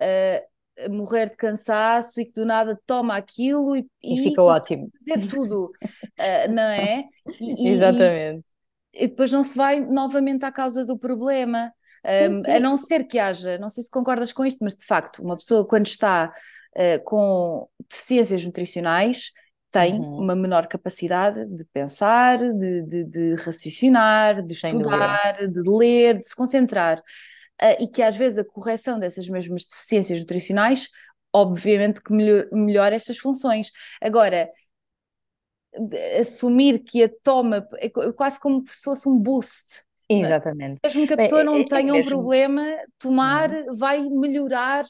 Uh, 0.00 0.56
a 0.78 0.90
morrer 0.90 1.30
de 1.30 1.36
cansaço 1.36 2.20
e 2.20 2.26
que 2.26 2.34
do 2.34 2.44
nada 2.44 2.78
toma 2.86 3.16
aquilo 3.16 3.76
e, 3.76 3.86
e, 4.02 4.20
e 4.20 4.22
fica 4.24 4.42
ótimo. 4.42 4.90
Fazer 5.08 5.28
tudo, 5.28 5.72
uh, 5.82 6.50
não 6.52 6.62
é? 6.62 7.04
E, 7.40 7.68
Exatamente. 7.68 8.44
E, 8.92 9.04
e, 9.04 9.08
depois 9.08 9.32
não 9.32 9.42
se 9.42 9.56
vai 9.56 9.80
novamente 9.80 10.44
à 10.44 10.52
causa 10.52 10.84
do 10.84 10.98
problema. 10.98 11.72
Sim, 12.06 12.28
um, 12.28 12.44
sim. 12.44 12.50
A 12.50 12.60
não 12.60 12.76
ser 12.76 13.04
que 13.04 13.18
haja, 13.18 13.58
não 13.58 13.68
sei 13.68 13.84
se 13.84 13.90
concordas 13.90 14.32
com 14.32 14.44
isto, 14.44 14.58
mas 14.62 14.74
de 14.74 14.84
facto, 14.86 15.22
uma 15.22 15.36
pessoa 15.36 15.66
quando 15.66 15.86
está 15.86 16.32
uh, 16.76 17.04
com 17.04 17.68
deficiências 17.88 18.44
nutricionais 18.44 19.32
tem 19.70 19.98
uhum. 20.00 20.20
uma 20.20 20.34
menor 20.34 20.66
capacidade 20.66 21.44
de 21.44 21.64
pensar, 21.66 22.38
de, 22.38 22.82
de, 22.84 23.04
de 23.04 23.34
raciocinar, 23.36 24.42
de 24.42 24.54
Sem 24.54 24.70
estudar, 24.70 25.32
dúvida. 25.32 25.62
de 25.62 25.68
ler, 25.68 26.18
de 26.18 26.28
se 26.28 26.34
concentrar. 26.34 26.98
Uh, 27.60 27.82
e 27.82 27.88
que 27.88 28.02
às 28.02 28.16
vezes 28.16 28.38
a 28.38 28.44
correção 28.44 28.98
dessas 28.98 29.28
mesmas 29.28 29.64
deficiências 29.64 30.18
nutricionais, 30.20 30.88
obviamente 31.32 32.00
que 32.02 32.12
melhor, 32.12 32.46
melhora 32.52 32.94
estas 32.94 33.18
funções. 33.18 33.70
Agora, 34.00 34.48
assumir 36.18 36.78
que 36.78 37.02
a 37.02 37.10
toma 37.22 37.66
é 37.78 37.88
quase 38.12 38.40
como 38.40 38.64
se 38.68 38.82
fosse 38.82 39.08
um 39.08 39.18
boost. 39.18 39.84
Exatamente. 40.08 40.80
Mesmo 40.84 41.06
que 41.06 41.12
a 41.12 41.16
pessoa 41.16 41.42
Bem, 41.42 41.46
não 41.46 41.54
é, 41.56 41.60
é 41.60 41.64
tenha 41.64 41.96
é 41.96 42.00
um 42.00 42.04
problema, 42.04 42.64
tomar 42.98 43.50
uhum. 43.50 43.76
vai 43.76 44.00
melhorar 44.00 44.84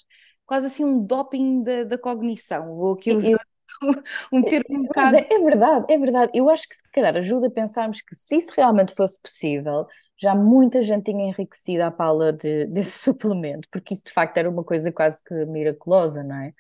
quase 0.45 0.67
assim 0.67 0.85
um 0.85 1.05
doping 1.05 1.63
da, 1.63 1.85
da 1.85 1.99
cognição. 1.99 2.75
Vou 2.75 2.95
aqui 2.95 3.13
usar 3.13 3.31
eu, 3.31 3.39
um 4.33 4.43
termo 4.43 4.79
um 4.79 4.83
bocado. 4.85 5.17
É, 5.17 5.27
é, 5.31 5.39
verdade, 5.39 5.87
é 5.93 5.99
verdade. 5.99 6.33
Eu 6.35 6.49
acho 6.51 6.69
que 6.69 6.77
se 6.77 6.83
calhar 6.93 7.17
ajuda 7.17 7.49
a 7.49 7.51
pensarmos 7.51 8.01
que 8.01 8.15
se 8.15 8.37
isso 8.37 8.53
realmente 8.57 8.95
fosse 8.95 9.21
possível, 9.21 9.87
já 10.19 10.35
muita 10.35 10.83
gente 10.83 11.05
tinha 11.05 11.29
enriquecido 11.29 11.83
a 11.85 11.91
pala 11.91 12.33
de, 12.33 12.67
desse 12.73 12.99
suplemento, 12.99 13.69
porque 13.71 13.95
isso 13.95 14.05
de 14.05 14.13
facto 14.13 14.37
era 14.39 14.49
uma 14.49 14.65
coisa 14.65 14.91
quase 14.93 15.23
que 15.23 15.35
miraculosa, 15.47 16.23
não 16.23 16.37
é? 16.37 16.53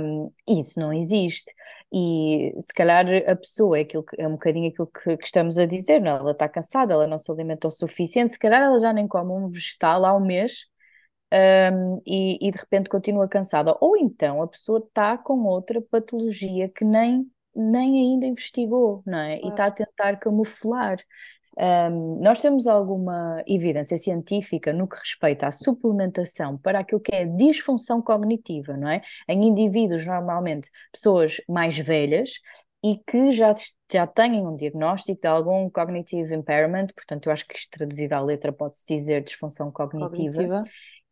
Um, 0.00 0.32
isso 0.48 0.78
não 0.78 0.92
existe. 0.92 1.52
E 1.92 2.54
se 2.58 2.72
calhar 2.72 3.06
a 3.28 3.36
pessoa 3.36 3.78
é, 3.78 3.82
aquilo 3.82 4.04
que, 4.04 4.20
é 4.20 4.26
um 4.28 4.32
bocadinho 4.32 4.68
aquilo 4.68 4.86
que, 4.86 5.16
que 5.16 5.24
estamos 5.24 5.58
a 5.58 5.66
dizer, 5.66 6.00
não? 6.00 6.16
É? 6.16 6.20
ela 6.20 6.32
está 6.32 6.48
cansada, 6.48 6.92
ela 6.94 7.06
não 7.06 7.18
se 7.18 7.30
alimenta 7.30 7.68
o 7.68 7.70
suficiente, 7.70 8.32
se 8.32 8.38
calhar 8.38 8.62
ela 8.62 8.78
já 8.80 8.92
nem 8.92 9.08
come 9.08 9.32
um 9.32 9.48
vegetal 9.48 10.04
há 10.04 10.16
um 10.16 10.24
mês 10.24 10.66
um, 11.32 12.02
e, 12.06 12.38
e, 12.48 12.50
de 12.50 12.58
repente 12.58 12.88
continua 12.88 13.28
cansada. 13.28 13.76
Ou 13.80 13.96
então 13.96 14.42
a 14.42 14.48
pessoa 14.48 14.78
está 14.78 15.18
com 15.18 15.44
outra 15.44 15.80
patologia 15.82 16.68
que 16.68 16.84
nem, 16.84 17.30
nem 17.54 18.12
ainda 18.12 18.26
investigou, 18.26 19.02
não 19.06 19.18
é? 19.18 19.38
E 19.40 19.48
está 19.48 19.66
a 19.66 19.70
tentar 19.70 20.16
camuflar. 20.18 20.98
Um, 21.58 22.20
nós 22.20 22.40
temos 22.42 22.66
alguma 22.66 23.42
evidência 23.46 23.96
científica 23.96 24.72
no 24.72 24.86
que 24.86 24.96
respeita 24.96 25.46
à 25.46 25.52
suplementação 25.52 26.58
para 26.58 26.80
aquilo 26.80 27.00
que 27.00 27.14
é 27.14 27.24
disfunção 27.24 28.02
cognitiva, 28.02 28.76
não 28.76 28.88
é? 28.88 29.00
Em 29.28 29.46
indivíduos, 29.46 30.04
normalmente, 30.04 30.70
pessoas 30.92 31.40
mais 31.48 31.78
velhas 31.78 32.40
e 32.84 32.98
que 33.06 33.30
já, 33.30 33.52
já 33.90 34.06
têm 34.06 34.46
um 34.46 34.54
diagnóstico 34.54 35.20
de 35.22 35.28
algum 35.28 35.70
cognitive 35.70 36.34
impairment, 36.34 36.88
portanto, 36.94 37.26
eu 37.26 37.32
acho 37.32 37.46
que 37.46 37.56
isto 37.56 37.70
traduzido 37.70 38.14
à 38.14 38.20
letra 38.20 38.52
pode-se 38.52 38.84
dizer 38.86 39.24
disfunção 39.24 39.70
cognitiva. 39.72 40.10
cognitiva 40.10 40.62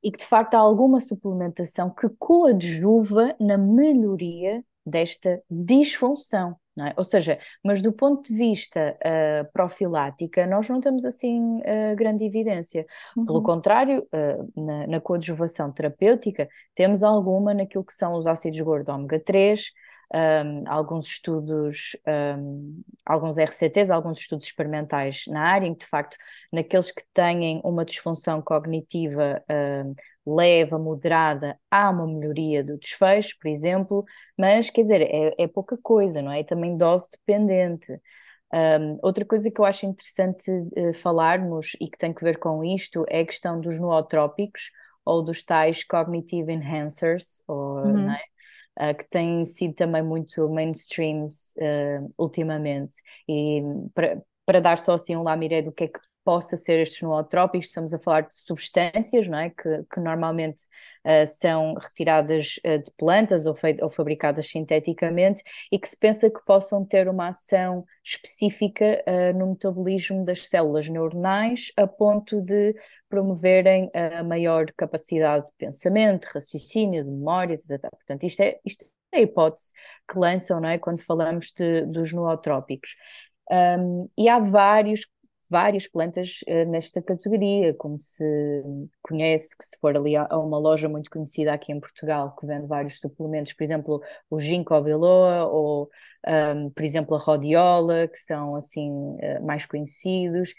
e 0.05 0.13
que 0.13 0.19
de 0.19 0.27
facto 0.27 0.55
há 0.55 0.59
alguma 0.59 1.01
suplementação 1.01 1.89
que 1.89 2.07
coadjuva 2.19 3.35
na 3.41 3.57
melhoria 3.57 4.63
desta 4.85 5.43
disfunção. 5.51 6.55
É? 6.81 6.93
Ou 6.97 7.05
seja, 7.05 7.39
mas 7.63 7.81
do 7.81 7.93
ponto 7.93 8.29
de 8.29 8.37
vista 8.37 8.97
uh, 8.99 9.53
profilática, 9.53 10.45
nós 10.45 10.69
não 10.69 10.81
temos 10.81 11.05
assim 11.05 11.59
uh, 11.59 11.95
grande 11.97 12.25
evidência. 12.25 12.85
Uhum. 13.17 13.25
Pelo 13.25 13.43
contrário, 13.43 14.05
uh, 14.13 14.61
na, 14.61 14.87
na 14.89 15.01
coadjuvação 15.01 15.71
terapêutica, 15.71 16.49
temos 16.75 17.05
alguma 17.05 17.55
naquilo 17.55 17.85
que 17.85 17.93
são 17.93 18.15
os 18.15 18.27
ácidos 18.27 18.61
gordos 18.61 18.93
ômega 18.93 19.21
3, 19.21 19.71
um, 20.13 20.65
alguns 20.67 21.07
estudos, 21.07 21.97
um, 22.39 22.83
alguns 23.07 23.39
RCTs, 23.39 23.91
alguns 23.91 24.19
estudos 24.19 24.47
experimentais 24.47 25.25
na 25.29 25.43
área, 25.43 25.67
em 25.67 25.75
que 25.75 25.85
de 25.85 25.87
facto, 25.87 26.17
naqueles 26.53 26.91
que 26.91 27.05
têm 27.13 27.61
uma 27.65 27.85
disfunção 27.85 28.43
cognitiva 28.43 29.43
leve, 30.27 30.77
moderada, 30.77 31.59
há 31.71 31.91
uma 31.91 32.07
melhoria 32.07 32.65
do 32.65 32.79
desfecho, 32.79 33.37
por 33.41 33.49
exemplo, 33.49 34.05
mas 34.39 34.71
quer 34.71 34.83
dizer, 34.83 35.03
é, 35.03 35.35
é 35.39 35.47
pouca 35.47 35.77
coisa, 35.83 36.23
não 36.23 36.33
é? 36.33 36.41
é 36.41 36.45
também 36.45 36.77
dose 36.77 37.09
dependente. 37.11 37.93
Um, 38.53 38.99
outra 39.03 39.25
coisa 39.25 39.51
que 39.51 39.61
eu 39.61 39.65
acho 39.65 39.85
interessante 39.85 40.49
uh, 40.51 40.95
falarmos 40.95 41.73
e 41.81 41.89
que 41.89 41.99
tem 41.99 42.13
que 42.13 42.23
ver 42.23 42.39
com 42.39 42.63
isto 42.63 43.05
é 43.09 43.21
a 43.21 43.27
questão 43.27 43.61
dos 43.61 43.79
nootrópicos 43.81 44.71
ou 45.05 45.23
dos 45.23 45.43
tais 45.43 45.85
cognitive 45.85 46.53
enhancers, 46.53 47.43
ou, 47.47 47.79
uhum. 47.79 48.11
é? 48.11 48.21
uh, 48.91 48.97
que 48.97 49.05
têm 49.09 49.45
sido 49.45 49.75
também 49.75 50.03
muito 50.03 50.49
mainstreams 50.49 51.55
uh, 51.57 52.09
ultimamente. 52.19 52.97
E 53.29 53.63
para, 53.93 54.23
para 54.47 54.61
dar 54.61 54.79
só 54.79 54.95
assim 54.95 55.17
um 55.17 55.23
lamiré 55.23 55.63
do 55.63 55.73
que 55.73 55.85
é 55.85 55.89
que 55.89 56.01
possa 56.25 56.57
ser 56.57 56.81
estes 56.81 57.03
nootrópicos, 57.03 57.69
estamos 57.69 57.93
a 57.93 57.99
falar 57.99 58.23
de 58.23 58.35
substâncias, 58.35 59.29
não 59.29 59.39
é? 59.39 59.51
Que, 59.51 59.85
que 59.93 60.01
normalmente 60.01 60.63
uh, 61.05 61.27
são 61.27 61.75
retiradas 61.75 62.59
uh, 62.65 62.83
de 62.83 62.91
plantas 62.97 63.47
ou, 63.47 63.55
ou, 63.83 63.89
fabricadas 63.91 64.49
sinteticamente 64.49 65.43
e 65.71 65.79
que 65.79 65.87
se 65.87 65.97
pensa 65.97 66.31
que 66.31 66.45
possam 66.45 66.85
ter 66.85 67.09
uma 67.09 67.29
ação 67.29 67.85
específica 68.03 69.05
uh, 69.07 69.39
no 69.39 69.51
metabolismo 69.51 70.25
das 70.25 70.49
células 70.49 70.89
neuronais 70.89 71.71
a 71.77 71.87
ponto 71.87 72.41
de 72.41 72.75
promoverem 73.09 73.91
a 73.95 74.25
maior 74.25 74.67
capacidade 74.77 75.47
de 75.47 75.53
pensamento, 75.59 76.25
raciocínio, 76.25 77.05
de 77.05 77.11
memória, 77.11 77.55
etc. 77.55 77.89
Portanto, 77.91 78.25
isto 78.25 78.41
é, 78.41 78.59
isto 78.65 78.85
é 79.13 79.19
a 79.19 79.21
hipótese 79.21 79.73
que 80.11 80.19
lançam, 80.19 80.61
não 80.61 80.69
é? 80.69 80.79
Quando 80.79 81.01
falamos 81.01 81.53
de, 81.57 81.87
dos 81.87 82.13
nootrópicos. 82.13 82.97
Um, 83.51 84.09
e 84.17 84.29
há 84.29 84.39
vários 84.39 85.07
várias 85.55 85.87
plantas 85.87 86.41
uh, 86.49 86.69
nesta 86.69 87.01
categoria, 87.01 87.73
como 87.75 87.97
se 88.01 88.25
conhece, 89.01 89.57
que 89.57 89.65
se 89.65 89.79
for 89.79 89.97
ali 89.97 90.17
a, 90.17 90.27
a, 90.29 90.37
uma 90.37 90.59
loja 90.59 90.89
muito 90.89 91.09
conhecida 91.09 91.53
aqui 91.53 91.71
em 91.71 91.79
Portugal, 91.79 92.35
que 92.35 92.45
vende 92.45 92.67
vários 92.67 92.99
suplementos, 92.99 93.53
por 93.53 93.63
exemplo, 93.63 94.03
o 94.29 94.41
ginkgo 94.41 94.81
biloba 94.83 95.47
ou, 95.47 95.89
um, 96.27 96.71
por 96.71 96.83
exemplo, 96.83 97.15
a 97.15 97.21
rhodiola, 97.21 98.09
que 98.09 98.19
são 98.19 98.57
assim 98.57 98.91
uh, 98.91 99.47
mais 99.47 99.65
conhecidos. 99.65 100.55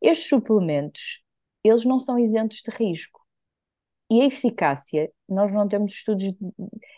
Estes 0.00 0.28
suplementos, 0.28 1.24
eles 1.64 1.84
não 1.84 1.98
são 1.98 2.16
isentos 2.16 2.58
de 2.58 2.70
risco. 2.70 3.26
E 4.08 4.22
a 4.22 4.26
eficácia, 4.26 5.10
nós 5.28 5.50
não 5.50 5.66
temos 5.66 5.90
estudos 5.90 6.22
de 6.22 6.38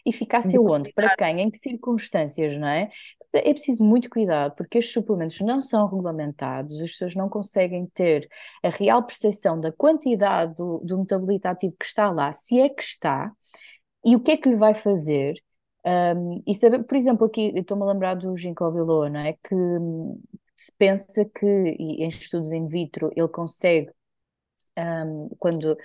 eficácia 0.05 0.61
onde, 0.61 0.92
para 0.92 1.16
quem, 1.16 1.40
em 1.40 1.51
que 1.51 1.59
circunstâncias, 1.59 2.59
não 2.59 2.68
é? 2.68 2.90
É 3.33 3.53
preciso 3.53 3.85
muito 3.85 4.09
cuidado, 4.09 4.55
porque 4.57 4.79
estes 4.79 4.95
suplementos 4.95 5.41
não 5.41 5.61
são 5.61 5.87
regulamentados, 5.87 6.81
as 6.81 6.91
pessoas 6.91 7.14
não 7.14 7.29
conseguem 7.29 7.87
ter 7.93 8.26
a 8.62 8.70
real 8.70 9.03
percepção 9.05 9.61
da 9.61 9.70
quantidade 9.70 10.55
do, 10.55 10.79
do 10.79 10.99
metabolito 10.99 11.47
ativo 11.47 11.76
que 11.79 11.85
está 11.85 12.11
lá, 12.11 12.33
se 12.33 12.59
é 12.59 12.68
que 12.70 12.83
está, 12.83 13.31
e 14.05 14.16
o 14.16 14.20
que 14.20 14.33
é 14.33 14.37
que 14.37 14.49
lhe 14.49 14.57
vai 14.57 14.74
fazer. 14.74 15.35
Um, 15.85 16.43
e 16.47 16.55
saber, 16.55 16.85
por 16.85 16.97
exemplo, 16.97 17.26
aqui 17.26 17.53
estou-me 17.57 17.83
a 17.85 17.87
lembrar 17.87 18.14
do 18.14 18.35
ginkgo 18.37 18.70
biloba, 18.70 19.11
não 19.11 19.20
é? 19.20 19.35
Que 19.35 19.55
hum, 19.55 20.20
se 20.57 20.72
pensa 20.76 21.24
que, 21.24 21.47
em 21.47 22.09
estudos 22.09 22.53
in 22.53 22.66
vitro, 22.66 23.11
ele 23.16 23.29
consegue 23.29 23.91
um, 24.79 25.29
quando 25.39 25.76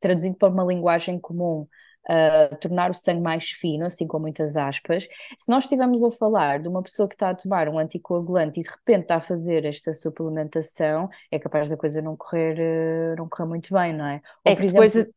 traduzido 0.00 0.36
para 0.36 0.52
uma 0.52 0.64
linguagem 0.64 1.18
comum, 1.18 1.66
uh, 2.08 2.56
tornar 2.56 2.90
o 2.90 2.94
sangue 2.94 3.20
mais 3.22 3.50
fino, 3.50 3.86
assim 3.86 4.06
com 4.06 4.18
muitas 4.18 4.56
aspas. 4.56 5.08
Se 5.38 5.50
nós 5.50 5.64
estivermos 5.64 6.02
a 6.02 6.10
falar 6.10 6.60
de 6.60 6.68
uma 6.68 6.82
pessoa 6.82 7.08
que 7.08 7.14
está 7.14 7.30
a 7.30 7.34
tomar 7.34 7.68
um 7.68 7.78
anticoagulante 7.78 8.60
e 8.60 8.62
de 8.62 8.68
repente 8.70 9.02
está 9.02 9.16
a 9.16 9.20
fazer 9.20 9.64
esta 9.64 9.92
suplementação, 9.92 11.08
é 11.30 11.38
capaz 11.38 11.70
da 11.70 11.76
coisa 11.76 12.02
não 12.02 12.16
correr, 12.16 12.58
uh, 12.58 13.16
não 13.16 13.28
correr 13.28 13.48
muito 13.48 13.72
bem, 13.72 13.92
não 13.92 14.06
é? 14.06 14.20
Ou, 14.44 14.52
é 14.52 14.56
que 14.56 14.64
exemplo, 14.64 14.86
depois 14.86 15.08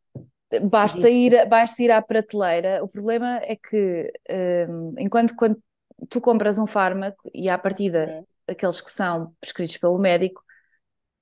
basta 0.61 1.09
ir, 1.09 1.47
basta 1.47 1.81
ir 1.81 1.91
à 1.91 2.01
prateleira. 2.01 2.83
O 2.83 2.87
problema 2.87 3.39
é 3.43 3.55
que 3.55 4.11
um, 4.69 4.93
enquanto 4.97 5.35
quando 5.35 5.57
tu 6.09 6.21
compras 6.21 6.59
um 6.59 6.67
fármaco 6.67 7.29
e 7.33 7.49
à 7.49 7.57
partida 7.57 8.07
uhum. 8.07 8.25
aqueles 8.47 8.81
que 8.81 8.91
são 8.91 9.33
prescritos 9.39 9.77
pelo 9.77 9.97
médico, 9.97 10.41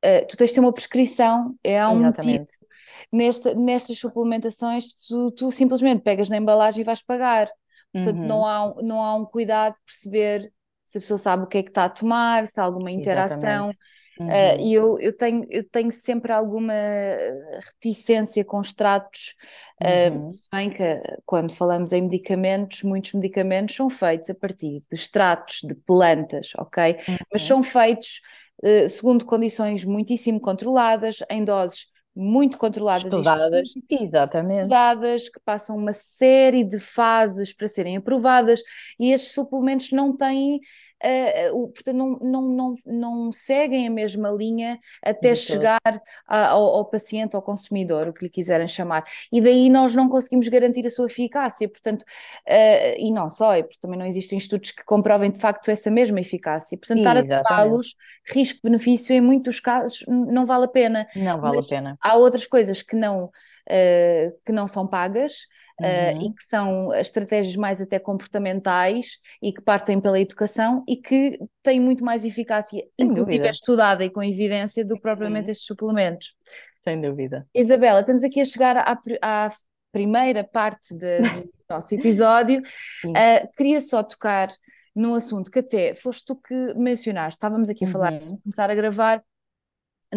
uh, 0.06 0.28
tu 0.28 0.38
tens 0.38 0.50
de 0.50 0.56
ter 0.56 0.60
uma 0.60 0.74
prescrição, 0.74 1.56
é 1.64 1.80
há 1.80 1.90
um 1.90 2.00
Exatamente. 2.00 2.40
motivo. 2.40 2.73
Nesta, 3.12 3.54
nestas 3.54 3.98
suplementações, 3.98 4.94
tu, 5.08 5.32
tu, 5.32 5.52
simplesmente 5.52 6.02
pegas 6.02 6.30
na 6.30 6.38
embalagem 6.38 6.82
e 6.82 6.86
vais 6.86 7.02
pagar. 7.02 7.50
Portanto, 7.92 8.18
uhum. 8.18 8.28
não, 8.28 8.46
há, 8.46 8.76
não 8.82 9.04
há 9.04 9.16
um 9.16 9.26
cuidado 9.26 9.74
de 9.74 9.82
perceber 9.86 10.52
se 10.86 10.98
a 10.98 11.02
pessoa 11.02 11.18
sabe 11.18 11.44
o 11.44 11.48
que 11.48 11.58
é 11.58 11.64
que 11.64 11.70
está 11.70 11.86
a 11.86 11.90
tomar, 11.90 12.46
se 12.48 12.60
há 12.60 12.64
alguma 12.64 12.92
interação. 12.92 13.72
Uhum. 14.20 14.28
Uh, 14.28 14.60
e 14.60 14.74
eu, 14.74 15.00
eu, 15.00 15.16
tenho, 15.16 15.46
eu 15.50 15.68
tenho 15.68 15.92
sempre 15.92 16.32
alguma 16.32 16.74
reticência 17.56 18.46
com 18.46 18.62
extratos, 18.62 19.34
uhum. 19.82 20.28
uh, 20.28 20.32
se 20.32 20.48
bem 20.52 20.70
que 20.70 21.02
quando 21.26 21.52
falamos 21.52 21.92
em 21.92 22.04
medicamentos, 22.04 22.84
muitos 22.84 23.14
medicamentos 23.14 23.76
são 23.76 23.90
feitos 23.90 24.30
a 24.30 24.36
partir 24.36 24.82
de 24.82 24.96
extratos 24.96 25.62
de 25.64 25.74
plantas, 25.74 26.52
ok? 26.60 26.98
Mas 27.32 27.42
uhum. 27.42 27.48
são 27.48 27.64
feitos 27.64 28.22
eh, 28.64 28.88
segundo 28.88 29.26
condições 29.26 29.84
muitíssimo 29.84 30.40
controladas, 30.40 31.18
em 31.30 31.44
doses 31.44 31.88
muito 32.16 32.58
controladas 32.58 33.06
estudadas, 33.06 33.70
e 33.90 34.04
exatamente. 34.04 34.62
estudadas, 34.64 35.30
que 35.30 35.40
passam 35.44 35.76
uma 35.76 35.94
série 35.94 36.64
de 36.64 36.80
fases 36.80 37.52
para 37.54 37.68
serem 37.68 37.98
aprovadas, 37.98 38.62
e 39.00 39.12
estes 39.12 39.34
suplementos 39.34 39.92
não 39.92 40.16
têm 40.16 40.60
uh, 41.04 41.68
portanto, 41.70 41.96
não, 41.96 42.18
não, 42.20 42.42
não, 42.42 42.76
não 42.86 43.32
seguem 43.32 43.88
a 43.88 43.92
mesma 43.92 44.30
linha 44.30 44.80
até 45.04 45.36
chegar 45.36 45.82
a, 46.28 46.48
ao, 46.50 46.64
ao, 46.64 46.86
paciente, 46.86 47.36
ao 47.36 47.42
consumidor, 47.42 48.08
o 48.08 48.14
que 48.14 48.26
lhe 48.26 48.30
quiserem 48.30 48.68
chamar. 48.68 49.04
E 49.32 49.42
daí 49.42 49.70
nós 49.70 49.96
não 49.96 50.08
conseguimos 50.08 50.48
garantir 50.48 50.86
a 50.86 50.90
sua 50.90 51.08
eficácia, 51.08 51.68
portanto, 51.68 52.02
uh, 52.02 52.96
e 52.98 53.12
não 53.12 53.30
só, 53.30 53.62
porque 53.62 53.80
também 53.80 54.00
não 54.00 54.06
existem 54.06 54.38
estudos 54.38 54.72
que 54.72 54.84
comprovem 54.84 55.32
de 55.32 55.40
facto 55.40 55.70
essa 55.70 55.92
mesma 55.92 56.20
eficácia. 56.20 56.78
Portanto, 56.78 57.00
estar 57.00 57.18
a 57.18 57.24
tratá-los, 57.24 57.96
risco-benefício, 58.26 59.16
em 59.16 59.22
muitos 59.22 59.60
casos, 59.60 60.04
não 60.08 60.46
vale 60.46 60.66
a 60.66 60.70
pena. 60.70 61.08
Não 61.16 61.40
vale 61.40 61.58
Mas 61.58 61.66
a 61.66 61.70
pena. 61.70 61.98
Há 62.02 62.16
outras 62.16 62.46
coisas 62.46 62.82
que 62.82 62.96
não, 62.96 63.26
uh, 63.26 64.40
que 64.46 64.52
não 64.52 64.68
são 64.68 64.88
pagas 64.88 65.48
uhum. 65.80 65.88
uh, 65.88 66.22
e 66.24 66.34
que 66.34 66.42
são 66.42 66.94
estratégias 66.94 67.56
mais 67.56 67.82
até 67.82 68.00
comportamentais 68.00 69.20
e 69.42 69.52
que 69.52 69.62
partem 69.62 70.00
pela 70.00 70.20
educação 70.20 70.84
e 70.88 70.98
que 70.98 71.40
têm 71.62 71.80
muito 71.80 72.04
mais 72.04 72.26
eficácia, 72.26 72.84
Sem 72.96 73.06
inclusive 73.08 73.38
dúvida. 73.38 73.48
é 73.48 73.52
estudada 73.52 74.04
e 74.06 74.10
com 74.10 74.24
evidência 74.24 74.86
do 74.86 74.96
que 74.96 75.02
propriamente 75.02 75.46
uhum. 75.46 75.52
estes 75.52 75.68
suplementos. 75.68 76.36
Sem 76.84 77.00
dúvida. 77.00 77.48
Isabela, 77.54 78.02
estamos 78.02 78.24
aqui 78.24 78.42
a 78.42 78.46
chegar 78.46 78.78
à, 78.78 79.00
à 79.22 79.50
primeira 79.92 80.44
parte 80.44 80.94
de, 80.96 81.20
do 81.48 81.50
nosso 81.70 81.94
episódio. 81.96 82.62
Uh, 83.06 83.56
queria 83.56 83.80
só 83.80 84.04
tocar 84.04 84.50
num 84.96 85.16
assunto 85.16 85.50
que 85.50 85.60
até 85.60 85.96
foste 85.96 86.26
tu 86.26 86.36
que 86.36 86.74
mencionaste, 86.76 87.38
estávamos 87.38 87.70
aqui 87.70 87.86
a 87.86 87.88
falar 87.88 88.14
uhum. 88.14 88.40
começar 88.44 88.70
a 88.70 88.76
gravar 88.76 89.24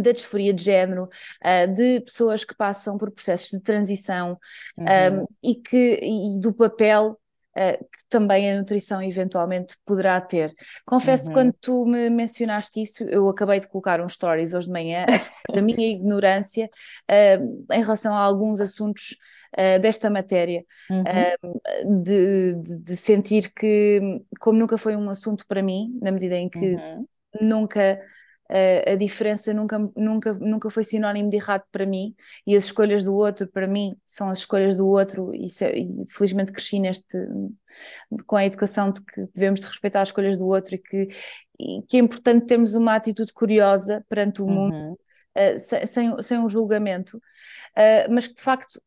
da 0.02 0.12
disforia 0.12 0.52
de 0.52 0.62
género, 0.62 1.04
uh, 1.04 1.74
de 1.74 2.00
pessoas 2.00 2.44
que 2.44 2.54
passam 2.54 2.96
por 2.98 3.10
processos 3.10 3.50
de 3.50 3.60
transição 3.60 4.38
uhum. 4.76 5.22
um, 5.22 5.26
e, 5.42 5.54
que, 5.54 6.00
e 6.02 6.40
do 6.40 6.52
papel 6.52 7.18
uh, 7.56 7.84
que 7.84 8.08
também 8.08 8.50
a 8.50 8.58
nutrição 8.58 9.02
eventualmente 9.02 9.76
poderá 9.84 10.20
ter. 10.20 10.54
Confesso 10.84 11.28
uhum. 11.28 11.32
quando 11.32 11.52
tu 11.60 11.86
me 11.86 12.10
mencionaste 12.10 12.82
isso, 12.82 13.04
eu 13.04 13.28
acabei 13.28 13.58
de 13.60 13.68
colocar 13.68 14.00
um 14.00 14.08
stories 14.08 14.52
hoje 14.54 14.66
de 14.66 14.72
manhã 14.72 15.06
da 15.52 15.62
minha 15.62 15.88
ignorância 15.90 16.68
uh, 17.10 17.66
em 17.72 17.80
relação 17.80 18.14
a 18.14 18.20
alguns 18.20 18.60
assuntos 18.60 19.16
Uh, 19.56 19.80
desta 19.80 20.10
matéria, 20.10 20.66
uhum. 20.90 21.00
uh, 21.02 22.02
de, 22.02 22.56
de, 22.56 22.76
de, 22.78 22.96
sentir 22.96 23.50
que, 23.54 24.20
como 24.38 24.58
nunca 24.58 24.76
foi 24.76 24.94
um 24.94 25.08
assunto 25.08 25.46
para 25.46 25.62
mim, 25.62 25.98
na 26.02 26.10
medida 26.10 26.34
em 26.34 26.50
que 26.50 26.74
uhum. 26.74 27.06
nunca 27.40 27.98
a, 28.48 28.92
a 28.92 28.94
diferença 28.94 29.52
nunca, 29.52 29.78
nunca, 29.96 30.32
nunca 30.34 30.70
foi 30.70 30.84
sinónimo 30.84 31.28
de 31.28 31.36
errado 31.36 31.64
para 31.72 31.84
mim 31.84 32.14
e 32.46 32.56
as 32.56 32.64
escolhas 32.64 33.02
do 33.02 33.14
outro 33.14 33.48
para 33.48 33.66
mim 33.66 33.96
são 34.04 34.28
as 34.28 34.38
escolhas 34.38 34.76
do 34.76 34.86
outro 34.86 35.34
e, 35.34 35.50
se, 35.50 35.66
e 35.68 36.04
felizmente 36.08 36.52
cresci 36.52 36.78
neste 36.78 37.18
com 38.26 38.36
a 38.36 38.44
educação 38.44 38.90
de 38.90 39.02
que 39.02 39.26
devemos 39.34 39.60
de 39.60 39.66
respeitar 39.66 40.00
as 40.00 40.08
escolhas 40.08 40.36
do 40.36 40.46
outro 40.46 40.76
e 40.76 40.78
que, 40.78 41.08
e 41.58 41.82
que 41.88 41.96
é 41.96 42.00
importante 42.00 42.46
termos 42.46 42.74
uma 42.74 42.94
atitude 42.94 43.32
curiosa 43.32 44.04
perante 44.08 44.40
o 44.40 44.46
mundo 44.46 44.74
uhum. 44.74 44.92
uh, 44.92 45.58
sem, 45.58 45.86
sem, 45.86 46.22
sem, 46.22 46.38
um 46.38 46.48
julgamento 46.48 47.16
uh, 47.16 48.10
mas 48.10 48.28
que 48.28 48.34
de 48.34 48.42
facto 48.42 48.80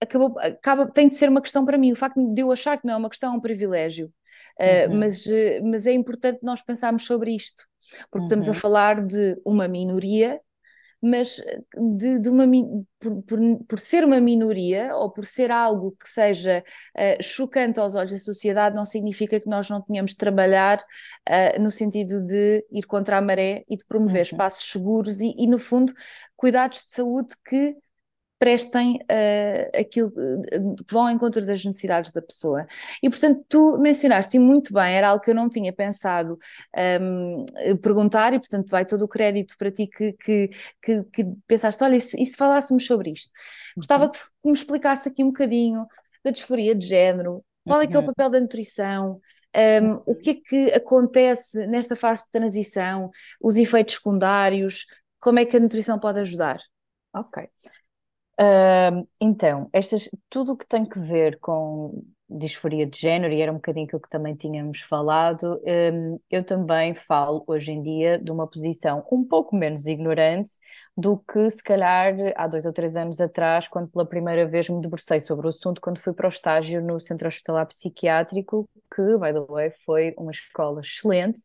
acabou, 0.00 0.38
acaba, 0.38 0.90
tem 0.90 1.08
de 1.08 1.16
ser 1.16 1.28
uma 1.28 1.42
questão 1.42 1.64
para 1.64 1.78
mim 1.78 1.92
o 1.92 1.96
facto 1.96 2.16
de 2.32 2.40
eu 2.40 2.50
achar 2.50 2.78
que 2.78 2.86
não 2.86 2.94
é 2.94 2.96
uma 2.96 3.10
questão, 3.10 3.34
é 3.34 3.36
um 3.36 3.40
privilégio 3.40 4.12
uh, 4.58 4.90
uhum. 4.90 4.98
mas, 4.98 5.26
mas 5.62 5.86
é 5.86 5.92
importante 5.92 6.40
nós 6.42 6.62
pensarmos 6.62 7.04
sobre 7.04 7.32
isto 7.32 7.64
porque 8.10 8.18
uhum. 8.18 8.24
estamos 8.24 8.48
a 8.48 8.52
uhum. 8.52 8.58
falar 8.58 9.04
de 9.04 9.40
uma 9.44 9.68
minoria, 9.68 10.40
mas 11.04 11.36
de, 11.96 12.18
de 12.18 12.28
uma, 12.30 12.46
por, 12.98 13.22
por, 13.24 13.38
por, 13.68 13.78
ser 13.78 14.04
uma 14.04 14.18
minoria 14.18 14.96
ou 14.96 15.10
por 15.10 15.26
ser 15.26 15.50
algo 15.50 15.94
que 16.02 16.08
seja 16.08 16.64
uh, 16.96 17.22
chocante 17.22 17.78
aos 17.78 17.94
olhos 17.94 18.12
da 18.12 18.18
sociedade, 18.18 18.74
não 18.74 18.86
significa 18.86 19.38
que 19.38 19.46
nós 19.46 19.68
não 19.68 19.82
tenhamos 19.82 20.12
de 20.12 20.16
trabalhar 20.16 20.78
uh, 20.78 21.62
no 21.62 21.70
sentido 21.70 22.24
de 22.24 22.64
ir 22.72 22.84
contra 22.84 23.18
a 23.18 23.20
maré 23.20 23.64
e 23.68 23.76
de 23.76 23.84
promover 23.84 24.16
uhum. 24.16 24.22
espaços 24.22 24.70
seguros 24.70 25.20
e, 25.20 25.34
e, 25.36 25.46
no 25.46 25.58
fundo, 25.58 25.92
cuidados 26.36 26.80
de 26.80 26.94
saúde 26.94 27.34
que 27.46 27.76
prestem 28.38 28.96
uh, 28.96 29.80
aquilo 29.80 30.10
que 30.10 30.92
vão 30.92 31.06
ao 31.06 31.10
encontro 31.10 31.44
das 31.44 31.64
necessidades 31.64 32.12
da 32.12 32.20
pessoa. 32.20 32.66
E 33.02 33.08
portanto, 33.08 33.44
tu 33.48 33.78
mencionaste 33.78 34.38
muito 34.38 34.72
bem, 34.72 34.94
era 34.94 35.08
algo 35.08 35.22
que 35.22 35.30
eu 35.30 35.34
não 35.34 35.48
tinha 35.48 35.72
pensado 35.72 36.38
um, 37.00 37.44
ehm, 37.56 37.76
perguntar, 37.76 38.34
e 38.34 38.38
portanto 38.38 38.68
vai 38.70 38.84
todo 38.84 39.02
o 39.02 39.08
crédito 39.08 39.56
para 39.56 39.70
ti 39.70 39.86
que, 39.86 40.12
que, 40.14 40.50
que, 40.82 41.04
que 41.04 41.24
pensaste, 41.46 41.82
olha, 41.82 41.96
e 41.96 42.00
se, 42.00 42.20
e 42.20 42.26
se, 42.26 42.36
falássemos 42.36 42.86
sobre 42.86 43.12
isto? 43.12 43.30
Gostava 43.76 44.06
uhum. 44.06 44.10
que 44.10 44.20
me 44.44 44.52
explicasse 44.52 45.08
aqui 45.08 45.22
um 45.22 45.28
bocadinho 45.28 45.86
da 46.22 46.30
disforia 46.30 46.74
de 46.74 46.86
género, 46.86 47.44
qual 47.66 47.80
é 47.80 47.86
que 47.86 47.94
é 47.94 47.98
o 47.98 48.00
uhum. 48.00 48.06
papel 48.08 48.30
da 48.30 48.40
nutrição, 48.40 49.12
um, 49.12 49.20
ehm, 49.58 50.02
o 50.06 50.14
que 50.14 50.30
é 50.30 50.34
que 50.34 50.72
acontece 50.72 51.66
nesta 51.66 51.94
fase 51.94 52.24
de 52.24 52.30
transição, 52.30 53.10
os 53.40 53.56
efeitos 53.56 53.94
secundários, 53.94 54.86
como 55.20 55.38
é 55.38 55.44
que 55.44 55.56
a 55.56 55.60
nutrição 55.60 55.98
pode 55.98 56.20
ajudar? 56.20 56.58
Ok. 57.14 57.48
Então, 59.20 59.68
estas, 59.72 60.08
tudo 60.28 60.52
o 60.52 60.56
que 60.56 60.66
tem 60.66 60.84
que 60.84 60.98
ver 60.98 61.38
com 61.40 62.02
disforia 62.28 62.86
de 62.86 62.98
género, 62.98 63.32
e 63.32 63.40
era 63.40 63.52
um 63.52 63.56
bocadinho 63.56 63.84
aquilo 63.86 64.00
que 64.00 64.08
também 64.08 64.34
tínhamos 64.34 64.80
falado, 64.80 65.60
um, 65.92 66.18
eu 66.30 66.42
também 66.42 66.94
falo 66.94 67.44
hoje 67.46 67.70
em 67.70 67.82
dia 67.82 68.18
de 68.18 68.32
uma 68.32 68.46
posição 68.48 69.04
um 69.12 69.24
pouco 69.24 69.54
menos 69.54 69.86
ignorante 69.86 70.50
do 70.96 71.18
que 71.18 71.50
se 71.50 71.62
calhar 71.62 72.14
há 72.34 72.46
dois 72.48 72.64
ou 72.66 72.72
três 72.72 72.96
anos 72.96 73.20
atrás, 73.20 73.68
quando 73.68 73.88
pela 73.88 74.06
primeira 74.06 74.46
vez 74.46 74.68
me 74.68 74.80
debrucei 74.80 75.20
sobre 75.20 75.46
o 75.46 75.50
assunto, 75.50 75.80
quando 75.80 75.98
fui 75.98 76.12
para 76.12 76.26
o 76.26 76.28
estágio 76.28 76.80
no 76.82 76.98
Centro 76.98 77.28
Hospitalar 77.28 77.66
Psiquiátrico, 77.66 78.68
que, 78.94 79.02
by 79.18 79.32
the 79.32 79.40
way, 79.48 79.70
foi 79.84 80.14
uma 80.18 80.30
escola 80.32 80.80
excelente. 80.80 81.42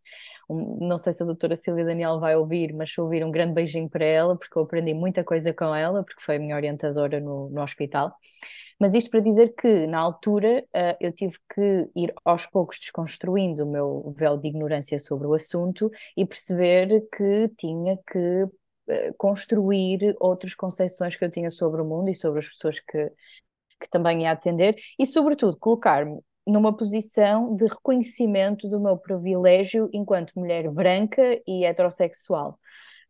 Um, 0.49 0.87
não 0.87 0.97
sei 0.97 1.13
se 1.13 1.21
a 1.23 1.25
doutora 1.25 1.55
Silvia 1.55 1.85
Daniel 1.85 2.19
vai 2.19 2.35
ouvir, 2.35 2.73
mas 2.73 2.91
se 2.91 2.99
ouvir 2.99 3.23
um 3.23 3.31
grande 3.31 3.53
beijinho 3.53 3.89
para 3.89 4.03
ela, 4.03 4.35
porque 4.37 4.57
eu 4.57 4.63
aprendi 4.63 4.93
muita 4.93 5.23
coisa 5.23 5.53
com 5.53 5.73
ela, 5.75 6.03
porque 6.03 6.21
foi 6.21 6.37
a 6.37 6.39
minha 6.39 6.55
orientadora 6.55 7.19
no, 7.19 7.49
no 7.49 7.61
hospital. 7.61 8.15
Mas 8.79 8.93
isto 8.93 9.09
para 9.11 9.19
dizer 9.19 9.53
que, 9.55 9.85
na 9.87 9.99
altura, 9.99 10.63
uh, 10.69 10.95
eu 11.01 11.11
tive 11.11 11.37
que 11.53 11.89
ir 11.95 12.13
aos 12.23 12.45
poucos 12.45 12.79
desconstruindo 12.79 13.65
o 13.65 13.71
meu 13.71 14.13
véu 14.15 14.37
de 14.37 14.47
ignorância 14.47 14.97
sobre 14.99 15.27
o 15.27 15.33
assunto 15.33 15.91
e 16.15 16.25
perceber 16.25 17.07
que 17.15 17.49
tinha 17.57 17.97
que 17.97 18.43
uh, 18.43 19.13
construir 19.17 20.15
outras 20.19 20.55
concepções 20.55 21.15
que 21.15 21.25
eu 21.25 21.31
tinha 21.31 21.49
sobre 21.49 21.81
o 21.81 21.85
mundo 21.85 22.09
e 22.09 22.15
sobre 22.15 22.39
as 22.39 22.47
pessoas 22.47 22.79
que, 22.79 23.11
que 23.81 23.89
também 23.89 24.23
ia 24.23 24.31
atender 24.31 24.75
e, 24.97 25.05
sobretudo, 25.05 25.57
colocar-me 25.57 26.19
numa 26.49 26.75
posição 26.75 27.55
de 27.55 27.65
reconhecimento 27.65 28.67
do 28.67 28.79
meu 28.79 28.97
privilégio 28.97 29.89
enquanto 29.93 30.37
mulher 30.37 30.69
branca 30.69 31.39
e 31.47 31.65
heterossexual 31.65 32.59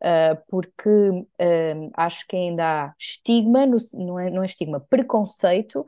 uh, 0.00 0.42
porque 0.48 0.88
uh, 0.88 1.90
acho 1.94 2.26
que 2.26 2.36
ainda 2.36 2.64
há 2.64 2.94
estigma, 2.98 3.66
no, 3.66 3.76
não, 3.94 4.18
é, 4.18 4.30
não 4.30 4.42
é 4.42 4.46
estigma, 4.46 4.80
preconceito 4.88 5.84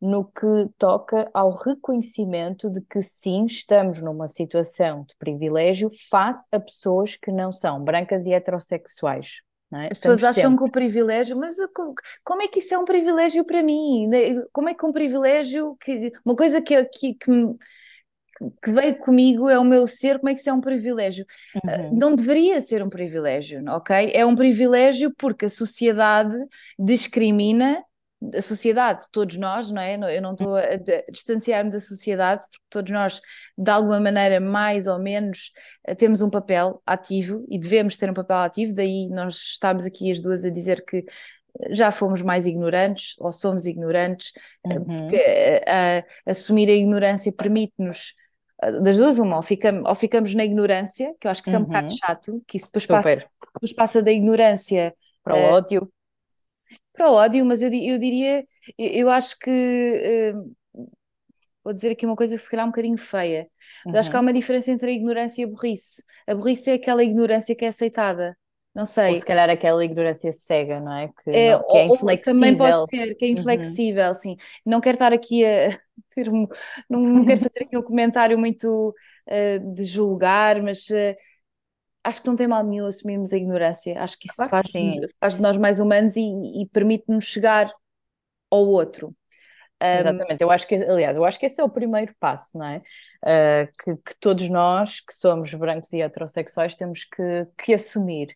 no 0.00 0.24
que 0.24 0.68
toca 0.76 1.30
ao 1.32 1.50
reconhecimento 1.50 2.68
de 2.68 2.80
que 2.82 3.00
sim, 3.00 3.46
estamos 3.46 4.02
numa 4.02 4.26
situação 4.26 5.02
de 5.02 5.16
privilégio 5.16 5.88
face 6.10 6.46
a 6.52 6.60
pessoas 6.60 7.16
que 7.16 7.32
não 7.32 7.52
são 7.52 7.82
brancas 7.82 8.26
e 8.26 8.32
heterossexuais. 8.34 9.40
É? 9.76 9.88
As 9.90 9.98
pessoas 9.98 10.24
acham 10.24 10.50
sempre... 10.50 10.58
que 10.58 10.64
o 10.64 10.70
privilégio, 10.70 11.36
mas 11.36 11.56
como, 11.74 11.94
como, 12.22 12.42
é 12.42 12.48
que 12.48 12.58
isso 12.58 12.74
é 12.74 12.78
um 12.78 12.84
privilégio 12.84 13.44
para 13.44 13.62
mim? 13.62 14.08
Como 14.52 14.68
é 14.68 14.74
que 14.74 14.84
um 14.84 14.92
privilégio, 14.92 15.76
que, 15.80 16.12
uma 16.24 16.36
coisa 16.36 16.60
que, 16.60 16.84
que, 16.84 17.14
que 17.14 17.30
que 18.62 18.72
veio 18.72 18.98
comigo 18.98 19.48
é 19.48 19.58
o 19.58 19.64
meu 19.64 19.86
ser, 19.86 20.18
como 20.18 20.28
é 20.28 20.34
que 20.34 20.40
isso 20.40 20.50
é 20.50 20.52
um 20.52 20.60
privilégio? 20.60 21.24
Uhum. 21.54 21.96
Não 21.96 22.14
deveria 22.14 22.60
ser 22.60 22.82
um 22.82 22.88
privilégio, 22.88 23.62
ok? 23.68 24.10
É 24.12 24.26
um 24.26 24.34
privilégio 24.34 25.12
porque 25.16 25.46
a 25.46 25.50
sociedade 25.50 26.36
discrimina 26.78 27.82
a 28.32 28.42
sociedade, 28.42 29.06
todos 29.10 29.36
nós, 29.36 29.70
não 29.70 29.82
é? 29.82 29.96
Eu 30.16 30.22
não 30.22 30.32
estou 30.32 30.56
a, 30.56 30.62
distanciar-me 31.10 31.70
da 31.70 31.80
sociedade, 31.80 32.46
porque 32.50 32.64
todos 32.70 32.92
nós, 32.92 33.20
de 33.56 33.70
alguma 33.70 34.00
maneira, 34.00 34.40
mais 34.40 34.86
ou 34.86 34.98
menos, 34.98 35.52
eh, 35.86 35.94
temos 35.94 36.22
um 36.22 36.30
papel 36.30 36.80
ativo 36.86 37.44
e 37.48 37.58
devemos 37.58 37.96
ter 37.96 38.10
um 38.10 38.14
papel 38.14 38.38
ativo, 38.38 38.74
daí 38.74 39.08
nós 39.08 39.34
estamos 39.34 39.84
aqui 39.84 40.10
as 40.10 40.20
duas 40.20 40.44
a 40.44 40.50
dizer 40.50 40.84
que 40.84 41.04
já 41.70 41.92
fomos 41.92 42.20
mais 42.22 42.46
ignorantes 42.46 43.14
ou 43.18 43.32
somos 43.32 43.66
ignorantes, 43.66 44.32
eh, 44.64 44.78
uhum. 44.78 44.84
porque 44.84 45.62
a, 45.66 45.98
a, 45.98 46.30
assumir 46.30 46.68
a 46.68 46.74
ignorância 46.74 47.32
permite-nos 47.32 48.14
das 48.82 48.96
duas, 48.96 49.18
uma, 49.18 49.36
ou, 49.36 49.42
fica, 49.42 49.72
ou 49.86 49.94
ficamos 49.94 50.34
na 50.34 50.44
ignorância, 50.44 51.14
que 51.20 51.26
eu 51.26 51.30
acho 51.30 51.42
que 51.42 51.48
isso 51.48 51.56
uhum. 51.56 51.64
é 51.64 51.66
um 51.66 51.68
bocado 51.68 51.86
uhum. 51.88 51.96
chato, 51.96 52.42
que 52.46 52.56
isso 52.56 52.66
depois 52.66 52.86
passa, 52.86 53.16
depois 53.16 53.72
passa 53.74 54.02
da 54.02 54.12
ignorância 54.12 54.94
para 55.22 55.36
o 55.36 55.40
ódio. 55.52 55.92
Para 56.94 57.10
o 57.10 57.14
ódio, 57.14 57.44
mas 57.44 57.60
eu, 57.60 57.72
eu 57.72 57.98
diria, 57.98 58.46
eu, 58.78 58.88
eu 58.88 59.10
acho 59.10 59.38
que 59.38 59.50
uh, 59.50 60.84
vou 61.64 61.72
dizer 61.74 61.90
aqui 61.90 62.06
uma 62.06 62.14
coisa 62.14 62.36
que 62.36 62.42
se 62.42 62.50
calhar 62.50 62.64
é 62.64 62.68
um 62.68 62.70
bocadinho 62.70 62.98
feia, 62.98 63.48
mas 63.84 63.94
uhum. 63.94 64.00
acho 64.00 64.10
que 64.10 64.16
há 64.16 64.18
uhum. 64.20 64.26
uma 64.26 64.32
diferença 64.32 64.70
entre 64.70 64.90
a 64.90 64.92
ignorância 64.92 65.42
e 65.42 65.44
a 65.44 65.48
burrice. 65.48 66.04
A 66.26 66.34
burrice 66.34 66.70
é 66.70 66.74
aquela 66.74 67.02
ignorância 67.02 67.54
que 67.54 67.64
é 67.64 67.68
aceitada. 67.68 68.36
Não 68.74 68.84
sei. 68.84 69.10
Ou 69.10 69.14
se 69.14 69.24
calhar 69.24 69.48
aquela 69.48 69.84
ignorância 69.84 70.32
cega, 70.32 70.80
não 70.80 70.92
é? 70.92 71.08
Que, 71.22 71.30
é, 71.30 71.52
não, 71.52 71.66
que 71.66 71.76
é 71.76 71.86
inflexível. 71.86 72.34
também 72.34 72.56
pode 72.56 72.88
ser, 72.88 73.14
que 73.14 73.24
é 73.24 73.28
uhum. 73.28 73.34
inflexível, 73.34 74.08
uhum. 74.08 74.14
sim. 74.14 74.36
Não 74.66 74.80
quero 74.80 74.96
estar 74.96 75.12
aqui 75.12 75.46
a 75.46 75.68
ter 76.14 76.28
um, 76.28 76.46
não, 76.90 77.00
não 77.00 77.24
quero 77.24 77.40
fazer 77.40 77.62
aqui 77.62 77.78
um 77.78 77.82
comentário 77.82 78.36
muito 78.36 78.92
uh, 79.28 79.74
de 79.74 79.84
julgar, 79.84 80.60
mas 80.60 80.88
uh, 80.90 81.14
acho 82.04 82.20
que 82.20 82.28
não 82.28 82.36
tem 82.36 82.46
mal 82.46 82.62
nenhum 82.62 82.86
assumirmos 82.86 83.32
a 83.32 83.36
ignorância. 83.36 84.00
Acho 84.00 84.18
que 84.18 84.28
isso 84.28 84.36
claro 84.36 84.50
faz, 84.50 84.70
que 84.70 85.00
faz 85.18 85.36
de 85.36 85.42
nós 85.42 85.56
mais 85.56 85.80
humanos 85.80 86.16
e, 86.16 86.62
e 86.62 86.66
permite-nos 86.66 87.24
chegar 87.24 87.72
ao 88.50 88.66
outro. 88.68 89.14
Exatamente, 89.80 90.40
eu 90.40 90.50
acho 90.50 90.66
que, 90.66 90.76
aliás, 90.76 91.16
eu 91.16 91.24
acho 91.24 91.38
que 91.38 91.44
esse 91.44 91.60
é 91.60 91.64
o 91.64 91.68
primeiro 91.68 92.14
passo, 92.18 92.56
não 92.56 92.66
é? 92.66 92.78
Uh, 93.22 93.72
que, 93.82 93.96
que, 93.96 94.16
todos 94.18 94.48
nós 94.48 95.00
que 95.00 95.12
somos 95.12 95.52
brancos 95.52 95.92
e 95.92 96.00
heterossexuais 96.00 96.74
temos 96.74 97.04
que, 97.04 97.46
que 97.58 97.74
assumir, 97.74 98.34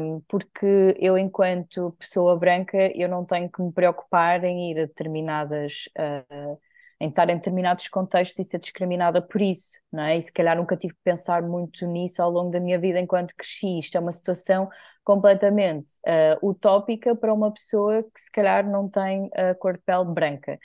um, 0.00 0.20
porque 0.28 0.96
eu, 1.00 1.18
enquanto 1.18 1.96
pessoa 1.98 2.38
branca, 2.38 2.78
eu 2.94 3.08
não 3.08 3.24
tenho 3.24 3.50
que 3.50 3.60
me 3.60 3.72
preocupar 3.72 4.44
em 4.44 4.70
ir 4.70 4.78
a 4.78 4.86
determinadas. 4.86 5.88
Uh, 5.98 6.58
em 7.02 7.08
estar 7.08 7.28
em 7.28 7.34
determinados 7.34 7.88
contextos 7.88 8.38
e 8.38 8.48
ser 8.48 8.60
discriminada 8.60 9.20
por 9.20 9.42
isso, 9.42 9.72
não 9.92 10.04
é? 10.04 10.16
E 10.16 10.22
se 10.22 10.32
calhar 10.32 10.56
nunca 10.56 10.76
tive 10.76 10.94
que 10.94 11.00
pensar 11.02 11.42
muito 11.42 11.84
nisso 11.84 12.22
ao 12.22 12.30
longo 12.30 12.52
da 12.52 12.60
minha 12.60 12.78
vida 12.78 13.00
enquanto 13.00 13.34
cresci. 13.34 13.80
Isto 13.80 13.98
é 13.98 14.00
uma 14.00 14.12
situação 14.12 14.68
completamente 15.02 15.90
uh, 16.06 16.48
utópica 16.48 17.16
para 17.16 17.34
uma 17.34 17.52
pessoa 17.52 18.04
que 18.04 18.20
se 18.20 18.30
calhar 18.30 18.64
não 18.70 18.88
tem 18.88 19.28
a 19.34 19.52
cor 19.52 19.72
de 19.72 19.82
pele 19.82 20.04
branca. 20.04 20.60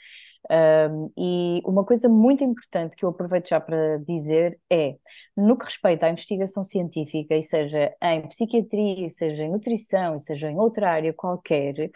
Um, 0.48 1.12
e 1.18 1.60
uma 1.66 1.84
coisa 1.84 2.08
muito 2.08 2.44
importante 2.44 2.94
que 2.94 3.04
eu 3.04 3.08
aproveito 3.08 3.48
já 3.48 3.60
para 3.60 3.98
dizer 3.98 4.60
é, 4.70 4.94
no 5.36 5.58
que 5.58 5.64
respeita 5.64 6.06
à 6.06 6.10
investigação 6.10 6.62
científica, 6.62 7.34
e 7.34 7.42
seja 7.42 7.92
em 8.00 8.28
psiquiatria, 8.28 9.08
seja 9.08 9.42
em 9.42 9.50
nutrição, 9.50 10.16
seja 10.20 10.48
em 10.48 10.56
outra 10.56 10.88
área 10.88 11.12
qualquer, 11.12 11.90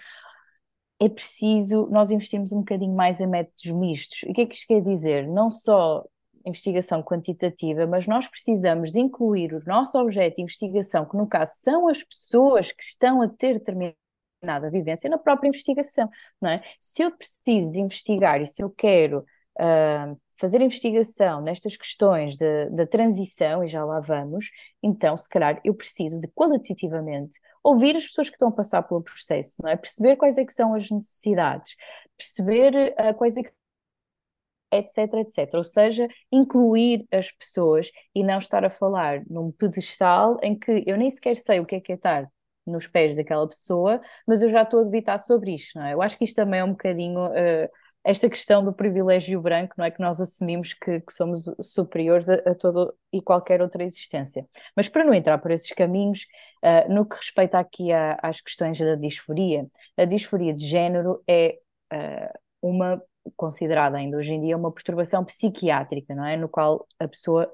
é 1.04 1.08
preciso 1.08 1.88
nós 1.90 2.12
investirmos 2.12 2.52
um 2.52 2.58
bocadinho 2.58 2.94
mais 2.94 3.20
em 3.20 3.26
métodos 3.26 3.66
mistos. 3.72 4.22
O 4.22 4.32
que 4.32 4.42
é 4.42 4.46
que 4.46 4.54
isto 4.54 4.68
quer 4.68 4.80
dizer? 4.80 5.26
Não 5.26 5.50
só 5.50 6.04
investigação 6.46 7.02
quantitativa, 7.02 7.86
mas 7.86 8.06
nós 8.06 8.28
precisamos 8.28 8.92
de 8.92 9.00
incluir 9.00 9.52
o 9.52 9.62
nosso 9.66 9.98
objeto 9.98 10.36
de 10.36 10.42
investigação, 10.42 11.04
que 11.04 11.16
no 11.16 11.26
caso 11.26 11.52
são 11.56 11.88
as 11.88 12.02
pessoas 12.04 12.70
que 12.70 12.82
estão 12.84 13.20
a 13.20 13.28
ter 13.28 13.54
determinada 13.54 14.70
vivência 14.70 15.10
na 15.10 15.18
própria 15.18 15.48
investigação, 15.48 16.08
não 16.40 16.50
é? 16.50 16.62
Se 16.78 17.02
eu 17.02 17.10
preciso 17.16 17.72
de 17.72 17.80
investigar 17.80 18.40
e 18.40 18.46
se 18.46 18.62
eu 18.62 18.70
quero 18.70 19.24
uh, 19.58 20.20
fazer 20.42 20.60
investigação 20.60 21.40
nestas 21.40 21.76
questões 21.76 22.36
da 22.36 22.84
transição, 22.84 23.62
e 23.62 23.68
já 23.68 23.84
lá 23.84 24.00
vamos, 24.00 24.50
então, 24.82 25.16
se 25.16 25.28
calhar, 25.28 25.60
eu 25.64 25.72
preciso 25.72 26.18
de 26.18 26.26
qualitativamente 26.26 27.38
ouvir 27.62 27.94
as 27.96 28.06
pessoas 28.06 28.28
que 28.28 28.34
estão 28.34 28.48
a 28.48 28.52
passar 28.52 28.82
pelo 28.82 29.00
processo, 29.00 29.62
não 29.62 29.70
é? 29.70 29.76
Perceber 29.76 30.16
quais 30.16 30.36
é 30.38 30.44
que 30.44 30.52
são 30.52 30.74
as 30.74 30.90
necessidades, 30.90 31.76
perceber 32.16 32.92
uh, 32.98 33.14
quais 33.14 33.36
é 33.36 33.44
que 33.44 33.52
etc, 34.72 35.14
etc. 35.20 35.54
Ou 35.54 35.62
seja, 35.62 36.08
incluir 36.32 37.06
as 37.12 37.30
pessoas 37.30 37.92
e 38.12 38.24
não 38.24 38.38
estar 38.38 38.64
a 38.64 38.70
falar 38.70 39.22
num 39.28 39.52
pedestal 39.52 40.38
em 40.42 40.58
que 40.58 40.82
eu 40.86 40.96
nem 40.96 41.08
sequer 41.10 41.36
sei 41.36 41.60
o 41.60 41.66
que 41.66 41.76
é 41.76 41.80
que 41.80 41.92
é 41.92 41.94
estar 41.94 42.28
nos 42.66 42.88
pés 42.88 43.14
daquela 43.14 43.46
pessoa, 43.46 44.00
mas 44.26 44.42
eu 44.42 44.48
já 44.48 44.62
estou 44.62 44.80
a 44.80 44.84
debitar 44.84 45.18
sobre 45.20 45.54
isto, 45.54 45.78
não 45.78 45.86
é? 45.86 45.94
Eu 45.94 46.02
acho 46.02 46.18
que 46.18 46.24
isto 46.24 46.36
também 46.36 46.60
é 46.60 46.64
um 46.64 46.70
bocadinho 46.70 47.26
uh, 47.26 47.68
esta 48.04 48.28
questão 48.28 48.64
do 48.64 48.72
privilégio 48.72 49.40
branco, 49.40 49.74
não 49.78 49.84
é? 49.84 49.90
Que 49.90 50.00
nós 50.00 50.20
assumimos 50.20 50.72
que, 50.74 51.00
que 51.00 51.12
somos 51.12 51.44
superiores 51.60 52.28
a, 52.28 52.34
a 52.34 52.54
todo 52.54 52.94
e 53.12 53.22
qualquer 53.22 53.62
outra 53.62 53.84
existência. 53.84 54.46
Mas 54.76 54.88
para 54.88 55.04
não 55.04 55.14
entrar 55.14 55.38
por 55.38 55.50
esses 55.50 55.70
caminhos, 55.70 56.26
uh, 56.64 56.92
no 56.92 57.06
que 57.06 57.16
respeita 57.16 57.58
aqui 57.58 57.92
a, 57.92 58.18
às 58.22 58.40
questões 58.40 58.78
da 58.78 58.96
disforia, 58.96 59.66
a 59.96 60.04
disforia 60.04 60.52
de 60.52 60.66
género 60.66 61.22
é 61.28 61.58
uh, 61.92 62.38
uma 62.60 63.00
considerada 63.36 63.96
ainda 63.98 64.16
hoje 64.16 64.34
em 64.34 64.40
dia 64.40 64.56
uma 64.56 64.72
perturbação 64.72 65.24
psiquiátrica, 65.24 66.14
não 66.14 66.26
é? 66.26 66.36
No 66.36 66.48
qual 66.48 66.86
a 66.98 67.06
pessoa 67.06 67.50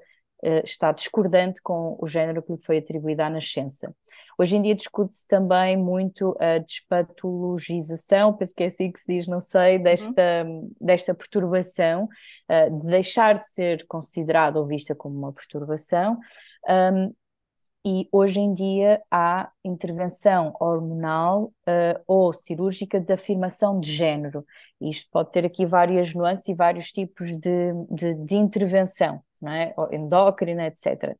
está 0.64 0.93
discordante 0.93 1.61
com 1.62 1.97
o 2.01 2.07
género 2.07 2.43
que 2.43 2.53
lhe 2.53 2.61
foi 2.61 2.78
atribuído 2.78 3.22
à 3.22 3.30
nascença. 3.30 3.95
Hoje 4.39 4.57
em 4.57 4.62
dia 4.62 4.74
discute-se 4.74 5.26
também 5.26 5.76
muito 5.76 6.36
a 6.39 6.59
despatologização, 6.59 8.32
penso 8.32 8.55
que 8.55 8.62
é 8.62 8.66
assim 8.66 8.93
que 8.93 9.01
se 9.01 9.12
diz, 9.12 9.26
não 9.26 9.41
sei, 9.41 9.78
desta, 9.78 10.45
uhum. 10.45 10.70
desta 10.80 11.12
perturbação, 11.12 12.09
uh, 12.49 12.78
de 12.78 12.86
deixar 12.86 13.36
de 13.36 13.49
ser 13.49 13.84
considerada 13.86 14.59
ou 14.61 14.64
vista 14.64 14.95
como 14.95 15.18
uma 15.18 15.32
perturbação, 15.32 16.18
e 17.85 18.09
hoje 18.12 18.41
em 18.41 18.53
dia 18.53 19.03
há 19.11 19.51
intervenção 19.64 20.53
hormonal 20.61 21.53
uh, 21.68 22.03
ou 22.07 22.33
cirúrgica 22.33 23.01
de 23.01 23.12
afirmação 23.12 23.79
de 23.79 23.93
género. 23.93 24.45
Isto 24.81 25.09
pode 25.11 25.31
ter 25.31 25.45
aqui 25.45 25.64
várias 25.64 26.12
nuances 26.12 26.49
e 26.49 26.55
vários 26.55 26.91
tipos 26.93 27.31
de, 27.37 27.72
de, 27.91 28.14
de 28.14 28.37
intervenção, 28.37 29.22
não 29.41 29.53
é? 29.53 29.74
endócrina, 29.93 30.66
etc. 30.66 31.16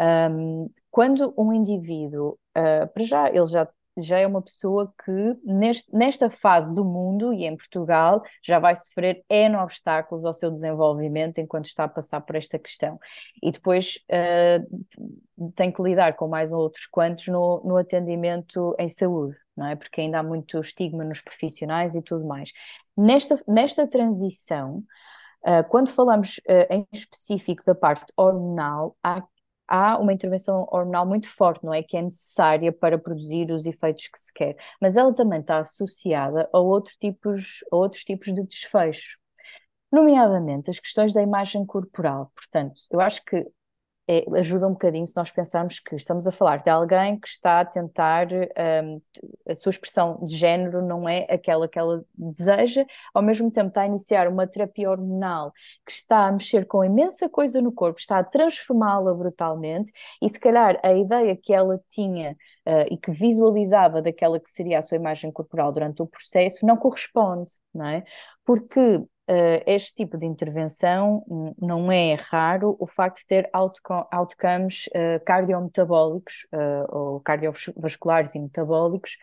Um, 0.00 0.70
quando 0.90 1.32
um 1.36 1.52
indivíduo, 1.52 2.38
uh, 2.56 2.86
para 2.92 3.04
já, 3.04 3.28
ele 3.28 3.46
já 3.46 3.66
já 3.98 4.18
é 4.18 4.26
uma 4.26 4.42
pessoa 4.42 4.92
que 5.04 5.36
neste, 5.44 5.96
nesta 5.96 6.28
fase 6.28 6.74
do 6.74 6.84
mundo 6.84 7.32
e 7.32 7.44
em 7.44 7.56
Portugal 7.56 8.22
já 8.42 8.58
vai 8.58 8.76
sofrer 8.76 9.24
N 9.28 9.56
obstáculos 9.56 10.24
ao 10.24 10.34
seu 10.34 10.50
desenvolvimento 10.50 11.38
enquanto 11.38 11.66
está 11.66 11.84
a 11.84 11.88
passar 11.88 12.20
por 12.20 12.36
esta 12.36 12.58
questão. 12.58 12.98
E 13.42 13.50
depois 13.50 13.98
uh, 14.10 15.50
tem 15.54 15.72
que 15.72 15.82
lidar 15.82 16.14
com 16.14 16.28
mais 16.28 16.52
outros 16.52 16.86
quantos 16.86 17.28
no, 17.28 17.62
no 17.64 17.76
atendimento 17.76 18.74
em 18.78 18.88
saúde, 18.88 19.36
não 19.56 19.66
é? 19.66 19.76
Porque 19.76 20.00
ainda 20.00 20.18
há 20.18 20.22
muito 20.22 20.58
estigma 20.58 21.04
nos 21.04 21.20
profissionais 21.20 21.94
e 21.94 22.02
tudo 22.02 22.26
mais. 22.26 22.52
Nesta, 22.96 23.42
nesta 23.48 23.86
transição, 23.86 24.82
uh, 25.46 25.68
quando 25.68 25.88
falamos 25.88 26.38
uh, 26.48 26.66
em 26.70 26.86
específico 26.92 27.62
da 27.64 27.74
parte 27.74 28.12
hormonal, 28.16 28.96
há 29.02 29.22
há 29.68 29.98
uma 29.98 30.12
intervenção 30.12 30.66
hormonal 30.70 31.06
muito 31.06 31.28
forte, 31.28 31.64
não 31.64 31.72
é? 31.74 31.82
Que 31.82 31.96
é 31.96 32.02
necessária 32.02 32.72
para 32.72 32.98
produzir 32.98 33.50
os 33.50 33.66
efeitos 33.66 34.08
que 34.08 34.18
se 34.18 34.32
quer, 34.32 34.56
mas 34.80 34.96
ela 34.96 35.14
também 35.14 35.40
está 35.40 35.58
associada 35.58 36.48
a, 36.52 36.58
outro 36.58 36.94
tipos, 37.00 37.64
a 37.72 37.76
outros 37.76 38.04
tipos 38.04 38.32
de 38.34 38.42
desfechos, 38.44 39.18
nomeadamente 39.92 40.70
as 40.70 40.80
questões 40.80 41.12
da 41.12 41.22
imagem 41.22 41.64
corporal. 41.66 42.32
Portanto, 42.34 42.80
eu 42.90 43.00
acho 43.00 43.24
que 43.24 43.46
é, 44.08 44.24
ajuda 44.38 44.68
um 44.68 44.72
bocadinho 44.72 45.06
se 45.06 45.16
nós 45.16 45.30
pensarmos 45.30 45.80
que 45.80 45.96
estamos 45.96 46.26
a 46.26 46.32
falar 46.32 46.58
de 46.62 46.70
alguém 46.70 47.18
que 47.18 47.26
está 47.26 47.60
a 47.60 47.64
tentar, 47.64 48.28
um, 48.32 49.00
a 49.48 49.54
sua 49.54 49.70
expressão 49.70 50.18
de 50.24 50.36
género 50.36 50.80
não 50.80 51.08
é 51.08 51.26
aquela 51.28 51.68
que 51.68 51.78
ela 51.78 52.04
deseja, 52.14 52.84
ao 53.12 53.22
mesmo 53.22 53.50
tempo 53.50 53.68
está 53.68 53.82
a 53.82 53.86
iniciar 53.86 54.28
uma 54.28 54.46
terapia 54.46 54.90
hormonal 54.90 55.52
que 55.84 55.92
está 55.92 56.26
a 56.26 56.32
mexer 56.32 56.66
com 56.66 56.84
imensa 56.84 57.28
coisa 57.28 57.60
no 57.60 57.72
corpo, 57.72 57.98
está 57.98 58.18
a 58.18 58.24
transformá-la 58.24 59.12
brutalmente, 59.12 59.90
e 60.22 60.28
se 60.28 60.38
calhar 60.38 60.78
a 60.82 60.92
ideia 60.92 61.36
que 61.36 61.52
ela 61.52 61.80
tinha 61.90 62.36
Uh, 62.68 62.82
e 62.90 62.96
que 62.96 63.12
visualizava 63.12 64.02
daquela 64.02 64.40
que 64.40 64.50
seria 64.50 64.80
a 64.80 64.82
sua 64.82 64.96
imagem 64.96 65.30
corporal 65.30 65.70
durante 65.70 66.02
o 66.02 66.06
processo 66.06 66.66
não 66.66 66.76
corresponde, 66.76 67.52
não 67.72 67.86
é? 67.86 68.02
Porque 68.44 69.06
este 69.66 69.94
tipo 69.94 70.16
de 70.16 70.24
intervenção 70.24 71.24
não 71.60 71.90
é 71.90 72.14
raro 72.14 72.76
o 72.78 72.86
facto 72.86 73.18
de 73.18 73.26
ter 73.26 73.50
outcomes 73.52 74.86
uh, 74.88 75.24
cardiometabólicos 75.24 76.46
uh, 76.54 76.96
ou 76.96 77.20
cardiovasculares 77.20 78.34
e 78.36 78.40
metabólicos 78.40 79.16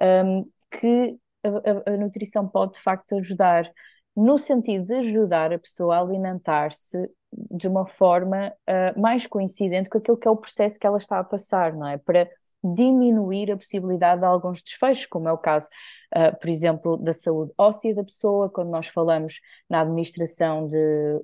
um, 0.00 0.48
que 0.70 1.18
a, 1.44 1.96
nutrição 1.96 2.46
pode 2.46 2.74
de 2.74 2.80
facto 2.80 3.16
ajudar 3.16 3.70
no 4.16 4.38
sentido 4.38 4.86
de 4.86 4.94
ajudar 4.94 5.52
a 5.52 5.58
pessoa 5.58 5.96
a 5.96 6.00
alimentar-se 6.00 7.10
de 7.32 7.68
uma 7.68 7.86
forma 7.86 8.52
mais 8.96 9.26
coincidente 9.26 9.88
com 9.88 9.98
aquilo 9.98 10.16
que 10.16 10.26
é 10.26 10.30
o 10.30 10.36
processo 10.36 10.78
que 10.78 10.86
ela 10.86 10.98
está 10.98 11.18
a 11.18 11.24
passar, 11.24 11.72
não 11.72 11.86
é? 11.86 11.96
Para 11.96 12.28
diminuir 12.62 13.50
a 13.50 13.56
possibilidade 13.56 14.20
de 14.20 14.26
alguns 14.26 14.62
desfechos, 14.62 15.06
como 15.06 15.28
é 15.28 15.32
o 15.32 15.38
caso, 15.38 15.68
uh, 16.14 16.38
por 16.38 16.48
exemplo, 16.48 16.96
da 16.96 17.12
saúde 17.12 17.52
óssea 17.56 17.94
da 17.94 18.04
pessoa, 18.04 18.50
quando 18.50 18.70
nós 18.70 18.86
falamos 18.86 19.40
na 19.68 19.80
administração 19.80 20.68
de, 20.68 20.76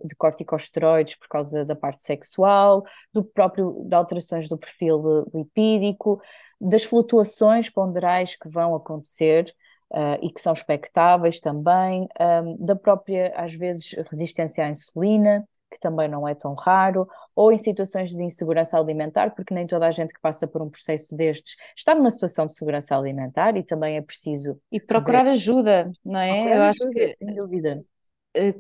de 0.05 0.15
corticosteroides 0.17 1.17
por 1.17 1.29
causa 1.29 1.65
da 1.65 1.77
parte 1.77 2.03
sexual, 2.03 2.85
do 3.13 3.23
próprio, 3.23 3.85
de 3.87 3.95
alterações 3.95 4.49
do 4.49 4.57
perfil 4.57 5.27
lipídico, 5.35 6.21
das 6.61 6.85
flutuações 6.85 7.69
ponderais 7.69 8.35
que 8.35 8.49
vão 8.49 8.75
acontecer. 8.75 9.55
Uh, 9.89 10.19
e 10.21 10.33
que 10.33 10.41
são 10.41 10.53
expectáveis 10.53 11.39
também, 11.39 12.09
um, 12.21 12.57
da 12.57 12.75
própria, 12.75 13.33
às 13.37 13.55
vezes, 13.55 13.93
resistência 14.11 14.65
à 14.65 14.69
insulina, 14.69 15.47
que 15.71 15.79
também 15.81 16.09
não 16.09 16.27
é 16.27 16.35
tão 16.35 16.55
raro, 16.55 17.09
ou 17.35 17.53
em 17.53 17.59
situações 17.59 18.11
de 18.11 18.25
insegurança 18.25 18.79
alimentar, 18.79 19.35
porque 19.35 19.55
nem 19.55 19.67
toda 19.67 19.87
a 19.87 19.91
gente 19.91 20.13
que 20.15 20.21
passa 20.21 20.47
por 20.47 20.63
um 20.63 20.71
processo 20.71 21.15
destes 21.17 21.57
está 21.77 21.95
numa 21.95 22.11
situação 22.11 22.47
de 22.47 22.55
segurança 22.55 22.97
alimentar 22.97 23.57
e 23.57 23.63
também 23.63 23.97
é 23.97 24.03
preciso. 24.03 24.59
E 24.71 24.81
procurar 24.81 25.25
ver. 25.25 25.33
ajuda, 25.33 25.91
não 26.05 26.21
é? 26.21 26.33
Procurar 26.33 26.57
Eu 26.57 26.63
acho 26.63 26.91
que. 26.91 27.09
Sem 27.11 27.35
dúvida. 27.35 27.85
Eh, 28.35 28.55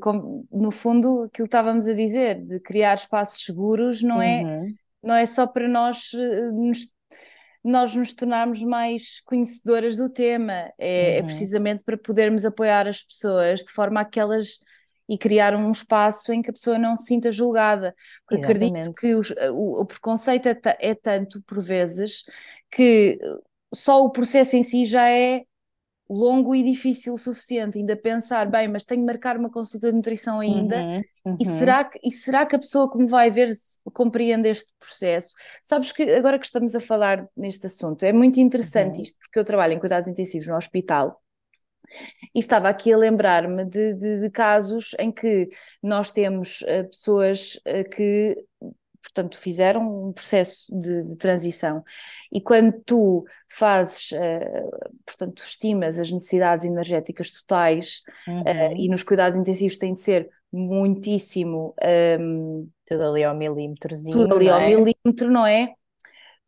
no 0.50 0.70
fundo, 0.70 1.24
aquilo 1.24 1.30
que 1.30 1.42
estávamos 1.42 1.86
a 1.86 1.92
dizer, 1.92 2.42
de 2.42 2.60
criar 2.60 2.94
espaços 2.94 3.44
seguros, 3.44 4.02
não, 4.02 4.20
é, 4.20 4.42
uhum. 4.42 4.74
não 5.02 5.14
é 5.14 5.26
só 5.26 5.46
para 5.46 5.68
nós 5.68 6.10
eh, 6.14 6.50
nos 6.50 6.88
nós 7.66 7.96
nos 7.96 8.14
tornarmos 8.14 8.62
mais 8.62 9.20
conhecedoras 9.22 9.96
do 9.96 10.08
tema, 10.08 10.52
é, 10.52 10.74
é 10.78 11.10
uhum. 11.10 11.18
é, 11.18 11.22
precisamente 11.24 11.82
para 11.82 11.98
podermos 11.98 12.44
apoiar 12.44 12.86
as 12.86 13.02
pessoas 13.02 13.64
de 13.64 13.72
forma 13.72 14.00
a 14.00 14.04
que 14.04 14.20
elas 14.20 14.60
e 15.08 15.16
criar 15.16 15.54
um 15.54 15.70
espaço 15.70 16.32
em 16.32 16.42
que 16.42 16.50
a 16.50 16.52
pessoa 16.52 16.78
não 16.78 16.96
se 16.96 17.04
sinta 17.04 17.30
julgada. 17.30 17.94
Porque 18.26 18.44
acredito 18.44 18.92
que 18.92 19.14
os, 19.14 19.30
o, 19.52 19.82
o, 19.82 19.86
preconceito 19.86 20.46
é, 20.46 20.58
é 20.80 20.94
tanto, 20.94 21.42
por 21.42 21.60
vezes, 21.60 22.24
que 22.70 23.18
só 23.74 24.02
o 24.02 24.10
processo 24.10 24.56
em 24.56 24.62
si 24.62 24.84
já 24.84 25.08
é 25.08 25.42
longo 26.08 26.54
e 26.54 26.62
difícil 26.62 27.14
o 27.14 27.18
suficiente, 27.18 27.78
ainda 27.78 27.96
pensar, 27.96 28.48
bem, 28.48 28.68
mas 28.68 28.84
tenho 28.84 29.00
que 29.00 29.06
marcar 29.06 29.36
uma 29.36 29.50
consulta 29.50 29.90
de 29.90 29.96
nutrição 29.96 30.38
ainda, 30.38 30.76
uhum, 30.76 31.02
uhum. 31.26 31.36
E, 31.40 31.44
será 31.44 31.84
que, 31.84 31.98
e 32.02 32.12
será 32.12 32.46
que 32.46 32.54
a 32.54 32.58
pessoa 32.58 32.90
que 32.90 32.96
me 32.96 33.08
vai 33.08 33.28
ver 33.28 33.50
compreende 33.92 34.48
este 34.48 34.72
processo? 34.78 35.34
Sabes 35.64 35.90
que 35.90 36.02
agora 36.02 36.38
que 36.38 36.46
estamos 36.46 36.74
a 36.76 36.80
falar 36.80 37.26
neste 37.36 37.66
assunto, 37.66 38.04
é 38.04 38.12
muito 38.12 38.38
interessante 38.38 38.96
uhum. 38.96 39.02
isto, 39.02 39.18
porque 39.18 39.38
eu 39.38 39.44
trabalho 39.44 39.72
em 39.72 39.80
cuidados 39.80 40.08
intensivos 40.08 40.46
no 40.46 40.56
hospital, 40.56 41.20
e 42.34 42.38
estava 42.38 42.68
aqui 42.68 42.92
a 42.92 42.96
lembrar-me 42.96 43.64
de, 43.64 43.94
de, 43.94 44.20
de, 44.20 44.30
casos 44.30 44.94
em 44.98 45.10
que 45.10 45.48
nós 45.82 46.10
temos 46.10 46.62
uh, 46.62 46.88
pessoas 46.88 47.54
uh, 47.66 47.88
que 47.90 48.36
portanto, 49.02 49.38
fizeram 49.38 50.08
um 50.08 50.12
processo 50.12 50.66
de, 50.78 51.04
de, 51.04 51.16
transição. 51.16 51.82
E 52.30 52.40
quando 52.40 52.72
tu 52.84 53.24
fazes, 53.48 54.10
uh, 54.12 54.70
portanto, 55.04 55.42
estimas 55.42 55.98
as 55.98 56.10
necessidades 56.10 56.66
energéticas 56.66 57.30
totais, 57.30 58.02
uhum. 58.26 58.40
uh, 58.42 58.76
e 58.76 58.88
nos 58.88 59.02
cuidados 59.02 59.38
intensivos 59.38 59.78
tem 59.78 59.94
de 59.94 60.02
ser 60.02 60.28
muitíssimo. 60.52 61.74
Um, 61.82 62.60
ehm, 62.60 62.68
tudo 62.86 63.02
ali 63.02 63.24
ao 63.24 63.34
milímetrozinho. 63.34 64.16
Tudo 64.16 64.36
ali 64.36 64.48
ao 64.48 64.60
é? 64.60 64.68
milímetro, 64.68 65.30
não 65.30 65.46
é? 65.46 65.74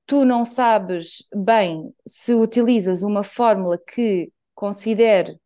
Tu 0.06 0.24
não 0.24 0.44
sabes 0.44 1.26
bem 1.34 1.92
se 2.06 2.32
utilizas 2.32 3.02
uma 3.02 3.22
fórmula 3.22 3.76
que 3.76 4.30
considere 4.58 5.38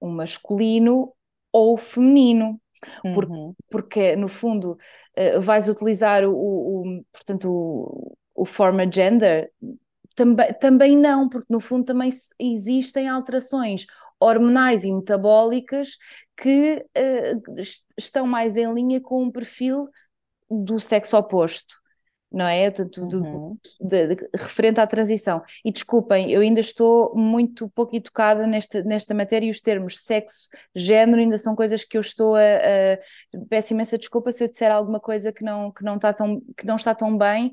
um 0.00 0.08
masculino 0.08 1.12
ou 1.52 1.76
feminino. 1.76 2.58
Uhum. 3.04 3.54
Porque, 3.70 4.16
no 4.16 4.26
fundo, 4.26 4.78
uh, 5.18 5.38
vais 5.38 5.68
utilizar 5.68 6.24
o, 6.24 6.32
o, 6.32 7.04
portanto, 7.12 7.50
o, 7.52 8.16
o 8.34 8.46
forma 8.46 8.90
gender? 8.90 9.52
Também, 10.14 10.50
também 10.54 10.96
não, 10.96 11.28
porque 11.28 11.52
no 11.52 11.60
fundo 11.60 11.84
também 11.84 12.10
existem 12.38 13.06
alterações 13.06 13.84
hormonais 14.18 14.82
e 14.84 14.90
metabólicas 14.90 15.98
que 16.34 16.82
uh, 16.96 17.60
estão 17.98 18.26
mais 18.26 18.56
em 18.56 18.72
linha 18.72 18.98
com 18.98 19.26
o 19.26 19.32
perfil 19.32 19.90
do 20.50 20.80
sexo 20.80 21.18
oposto 21.18 21.81
não 22.32 22.46
é? 22.46 22.70
Do, 22.70 23.18
uhum. 23.18 23.58
de, 23.80 24.06
de, 24.08 24.28
referente 24.34 24.80
à 24.80 24.86
transição. 24.86 25.42
E 25.64 25.70
desculpem, 25.70 26.30
eu 26.30 26.40
ainda 26.40 26.60
estou 26.60 27.14
muito 27.14 27.68
pouco 27.70 27.94
educada 27.94 28.46
nesta, 28.46 28.82
nesta 28.82 29.12
matéria 29.14 29.46
e 29.46 29.50
os 29.50 29.60
termos 29.60 29.98
sexo, 29.98 30.48
género 30.74 31.20
ainda 31.20 31.36
são 31.36 31.54
coisas 31.54 31.84
que 31.84 31.96
eu 31.96 32.00
estou 32.00 32.34
a, 32.34 32.40
a 32.40 33.38
peço 33.48 33.72
imensa 33.72 33.98
desculpa 33.98 34.32
se 34.32 34.44
eu 34.44 34.48
disser 34.48 34.70
alguma 34.70 34.98
coisa 34.98 35.32
que 35.32 35.44
não, 35.44 35.70
que 35.70 35.84
não, 35.84 35.96
está, 35.96 36.12
tão, 36.12 36.40
que 36.56 36.66
não 36.66 36.76
está 36.76 36.94
tão 36.94 37.16
bem, 37.16 37.48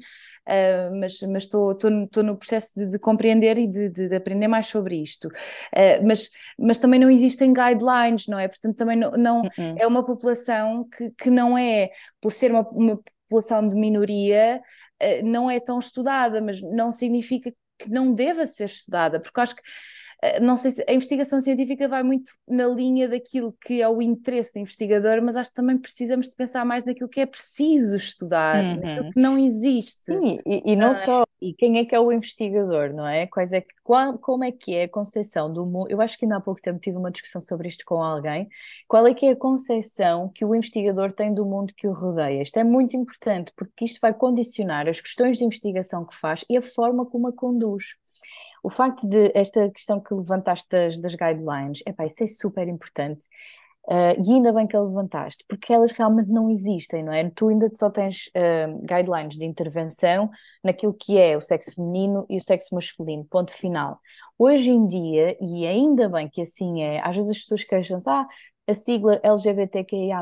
uh, 0.48 0.96
mas, 1.00 1.20
mas 1.24 1.44
estou, 1.44 1.72
estou, 1.72 2.04
estou 2.04 2.24
no 2.24 2.38
processo 2.38 2.72
de, 2.76 2.92
de 2.92 3.00
compreender 3.00 3.58
e 3.58 3.68
de, 3.68 3.90
de, 3.90 4.16
aprender 4.16 4.48
mais 4.48 4.68
sobre 4.68 5.02
isto. 5.02 5.28
Uh, 5.28 6.06
mas, 6.06 6.30
mas 6.58 6.78
também 6.78 7.00
não 7.00 7.10
existem 7.10 7.54
guidelines, 7.54 8.28
não 8.28 8.40
é? 8.40 8.48
Portanto, 8.48 8.76
também 8.76 8.98
não, 8.98 9.12
não 9.12 9.42
uhum. 9.42 9.76
é 9.78 9.86
uma 9.86 10.06
população 10.06 10.88
que, 10.90 11.12
que 11.12 11.30
não 11.30 11.58
é, 11.58 11.90
por 12.22 12.32
ser 12.32 12.52
uma, 12.52 12.68
uma 12.70 13.00
população 13.30 13.68
de 13.68 13.76
minoria 13.76 14.62
eh, 15.00 15.22
não 15.22 15.50
é 15.50 15.60
tão 15.60 15.80
estudada, 15.80 16.42
mas 16.42 16.62
não 16.62 16.92
significa 16.92 17.54
que 17.78 17.90
não 17.90 18.14
deva 18.14 18.46
ser 18.46 18.66
estudada, 18.66 19.20
porque 19.20 19.40
acho 19.40 19.56
que 19.56 19.62
não 20.42 20.58
sei 20.58 20.72
se 20.72 20.84
a 20.88 20.94
investigação 20.94 21.40
científica 21.40 21.88
vai 21.88 22.04
muito 22.04 22.34
na 22.48 22.68
linha 22.68 23.08
daquilo 23.08 23.56
que 23.62 23.82
é 23.82 23.88
o 23.88 24.02
interesse 24.02 24.54
do 24.54 24.60
investigador, 24.60 25.22
mas 25.22 25.38
acho 25.38 25.50
que 25.50 25.56
também 25.56 25.78
precisamos 25.78 26.28
de 26.28 26.36
pensar 26.36 26.66
mais 26.66 26.84
naquilo 26.84 27.08
que 27.08 27.22
é 27.22 27.26
preciso 27.26 27.96
estudar, 27.96 28.62
uhum. 28.62 28.82
naquilo 28.82 29.12
que 29.14 29.20
não 29.20 29.38
existe. 29.38 30.06
Sim, 30.06 30.40
e, 30.46 30.74
e 30.74 30.76
não, 30.76 30.90
é? 30.90 30.94
só, 30.94 31.26
e 31.42 31.54
quem 31.54 31.78
é 31.78 31.86
que 31.86 31.96
é 31.96 32.00
o 32.00 32.12
investigador, 32.12 32.94
não 32.94 33.08
é? 33.08 33.28
Quais 33.28 33.54
é 33.54 33.62
que, 33.62 33.74
qual, 33.82 34.18
como 34.18 34.44
é 34.44 34.52
que 34.52 34.76
é 34.76 34.84
a 34.84 34.90
concepção 34.90 35.52
do 35.52 35.66
mundo? 35.66 35.90
Eu 35.90 36.02
acho 36.02 36.18
que 36.18 36.26
ainda 36.26 36.36
há 36.36 36.42
pouco 36.42 36.62
tempo 36.62 36.80
tive 36.80 36.98
uma 36.98 37.12
discussão 37.12 37.40
sobre 37.40 37.70
isto 37.70 37.86
com 37.86 38.04
alguém. 38.04 38.50
Qual 38.90 39.08
é 39.08 39.14
que 39.14 39.26
é 39.26 39.32
a 39.32 39.36
concepção 39.38 40.30
que 40.36 40.44
o 40.44 40.54
investigador 40.54 41.14
tem 41.14 41.34
do 41.34 41.46
mundo 41.46 41.74
que 41.76 41.88
o 41.88 41.94
rodeia? 41.94 42.42
Isto 42.42 42.58
é 42.58 42.64
muito 42.64 42.98
importante, 42.98 43.54
porque 43.56 43.86
isto 43.86 44.00
vai 44.02 44.14
condicionar 44.14 44.90
as 44.90 45.00
questões 45.00 45.38
de 45.38 45.46
investigação 45.46 46.04
que 46.04 46.14
faz 46.14 46.44
e 46.50 46.58
a 46.58 46.62
forma 46.62 47.06
como 47.06 47.30
a 47.30 47.32
conduz. 47.32 47.96
O 48.64 48.70
facto 48.70 49.08
de 49.08 49.32
esta 49.36 49.70
questão 49.70 50.00
que 50.00 50.14
levantaste 50.14 50.68
das, 50.70 50.98
das 51.00 51.16
guidelines, 51.16 51.82
epá, 51.86 52.06
isso 52.06 52.24
é 52.24 52.28
super 52.28 52.68
importante. 52.68 53.26
Uh, 53.90 54.14
e 54.24 54.34
ainda 54.34 54.54
bem 54.54 54.68
que 54.68 54.76
a 54.76 54.82
levantaste, 54.82 55.44
porque 55.48 55.74
elas 55.74 55.92
realmente 55.92 56.30
não 56.30 56.48
existem, 56.52 57.04
não 57.04 57.12
é? 57.12 57.28
Tu 57.32 57.48
ainda 57.48 57.72
só 57.74 57.90
tens 57.90 58.28
uh, 58.28 58.78
guidelines 58.82 59.36
de 59.36 59.46
intervenção 59.46 60.30
naquilo 60.64 60.94
que 60.94 61.18
é 61.18 61.36
o 61.36 61.42
sexo 61.42 61.74
feminino 61.74 62.24
e 62.30 62.38
o 62.38 62.42
sexo 62.42 62.76
masculino, 62.76 63.26
ponto 63.26 63.52
final. 63.52 64.00
Hoje 64.38 64.70
em 64.70 64.88
dia, 64.88 65.36
e 65.42 65.66
ainda 65.66 66.08
bem 66.08 66.30
que 66.30 66.42
assim 66.42 66.84
é, 66.84 67.02
às 67.04 67.16
vezes 67.16 67.32
as 67.32 67.40
pessoas 67.40 67.64
queixam-se, 67.64 68.08
ah, 68.08 68.28
a 68.68 68.74
sigla 68.76 69.20
LGBTQIA+, 69.24 70.22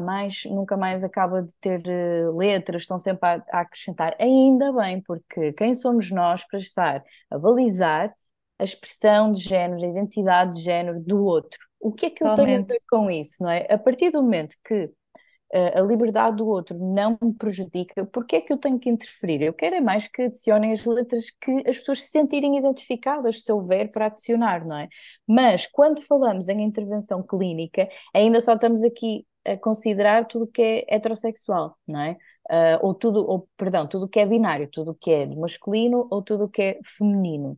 nunca 0.49 0.77
mais 0.77 1.03
acaba 1.03 1.43
de 1.43 1.53
ter 1.59 1.81
uh, 1.85 2.37
letras, 2.37 2.83
estão 2.83 2.97
sempre 2.97 3.27
a, 3.27 3.43
a 3.51 3.59
acrescentar. 3.61 4.15
Ainda 4.17 4.71
bem, 4.71 5.01
porque 5.01 5.51
quem 5.51 5.75
somos 5.75 6.09
nós 6.09 6.47
para 6.47 6.59
estar 6.59 7.03
a 7.29 7.37
balizar 7.37 8.15
a 8.59 8.63
expressão 8.63 9.31
de 9.31 9.41
género, 9.41 9.83
a 9.83 9.87
identidade 9.87 10.57
de 10.57 10.63
género 10.63 10.99
do 10.99 11.23
outro. 11.23 11.59
O 11.79 11.91
que 11.91 12.07
é 12.07 12.09
que 12.09 12.23
eu 12.23 12.33
tenho 12.33 12.59
a 12.59 12.63
ver 12.63 12.79
com 12.89 13.09
isso, 13.09 13.43
não 13.43 13.51
é? 13.51 13.67
A 13.69 13.77
partir 13.77 14.11
do 14.11 14.21
momento 14.21 14.55
que 14.65 14.85
uh, 14.85 15.79
a 15.79 15.81
liberdade 15.81 16.37
do 16.37 16.47
outro 16.47 16.77
não 16.77 17.17
me 17.21 17.33
prejudica, 17.33 18.05
por 18.05 18.25
que 18.25 18.37
é 18.37 18.41
que 18.41 18.51
eu 18.51 18.57
tenho 18.57 18.79
que 18.79 18.89
interferir? 18.89 19.41
Eu 19.41 19.53
quero 19.53 19.75
é 19.75 19.81
mais 19.81 20.07
que 20.07 20.23
adicionem 20.23 20.71
as 20.71 20.85
letras 20.85 21.25
que 21.39 21.63
as 21.67 21.77
pessoas 21.77 22.03
se 22.03 22.09
sentirem 22.09 22.57
identificadas, 22.57 23.43
se 23.43 23.51
houver 23.51 23.91
para 23.91 24.07
adicionar, 24.07 24.65
não 24.65 24.77
é? 24.77 24.87
Mas 25.27 25.67
quando 25.67 26.01
falamos 26.01 26.49
em 26.49 26.61
intervenção 26.61 27.21
clínica, 27.21 27.87
ainda 28.13 28.41
só 28.41 28.53
estamos 28.53 28.83
aqui 28.83 29.25
a 29.45 29.55
considerar 29.55 30.25
tudo 30.25 30.47
que 30.47 30.61
é 30.61 30.95
heterossexual, 30.95 31.77
não 31.87 32.01
é? 32.01 32.17
Uh, 32.49 32.79
ou 32.81 32.93
tudo, 32.93 33.19
ou 33.27 33.47
perdão, 33.57 33.85
tudo 33.87 34.07
que 34.07 34.19
é 34.19 34.25
binário, 34.25 34.69
tudo 34.71 34.95
que 34.95 35.11
é 35.11 35.25
masculino 35.25 36.07
ou 36.09 36.21
tudo 36.21 36.49
que 36.49 36.61
é 36.61 36.79
feminino. 36.83 37.57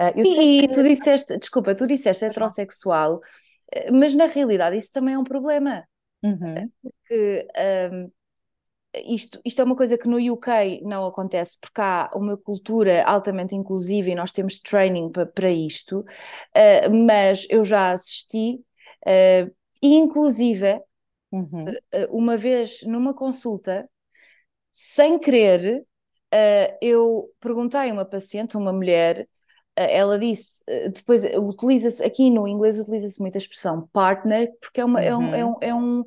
Uh, 0.00 0.18
e, 0.18 0.68
tu 0.68 0.82
disseste, 0.82 1.36
desculpa, 1.38 1.74
tu 1.74 1.86
disseste 1.86 2.24
heterossexual, 2.24 3.20
eh, 3.70 3.90
mas 3.92 4.14
na 4.14 4.24
realidade 4.24 4.76
isso 4.76 4.90
também 4.92 5.14
é 5.14 5.18
um 5.18 5.24
problema. 5.24 5.86
Uhum. 6.22 6.70
Porque 6.82 7.46
um, 7.92 8.10
isto, 8.94 9.40
isto 9.44 9.60
é 9.60 9.64
uma 9.64 9.76
coisa 9.76 9.96
que 9.96 10.08
no 10.08 10.16
UK 10.32 10.82
não 10.82 11.06
acontece, 11.06 11.56
porque 11.60 11.80
há 11.80 12.10
uma 12.14 12.36
cultura 12.36 13.04
altamente 13.04 13.54
inclusiva 13.54 14.10
e 14.10 14.14
nós 14.14 14.32
temos 14.32 14.60
training 14.60 15.12
para 15.34 15.50
isto, 15.50 16.00
uh, 16.00 17.06
mas 17.06 17.46
eu 17.48 17.62
já 17.64 17.92
assisti, 17.92 18.54
uh, 19.06 19.50
e 19.82 19.94
inclusive, 19.94 20.80
uhum. 21.30 21.66
uh, 21.66 22.16
uma 22.16 22.36
vez 22.36 22.82
numa 22.82 23.14
consulta, 23.14 23.88
sem 24.72 25.18
querer, 25.18 25.84
eu 26.80 27.28
perguntei 27.40 27.90
a 27.90 27.92
uma 27.92 28.04
paciente, 28.04 28.56
uma 28.56 28.72
mulher, 28.72 29.28
ela 29.84 30.18
disse, 30.18 30.62
eh, 30.66 30.88
depois 30.88 31.24
eh, 31.24 31.38
utiliza-se, 31.38 32.02
aqui 32.04 32.30
no 32.30 32.46
inglês 32.48 32.78
utiliza-se 32.78 33.20
muito 33.20 33.36
a 33.36 33.38
expressão 33.38 33.88
partner, 33.92 34.50
porque 34.60 34.80
é, 34.80 34.84
uma, 34.84 35.00
é, 35.00 35.16
um, 35.16 35.34
é, 35.34 35.44
um, 35.44 35.56
é, 35.60 35.74
um, 35.74 36.04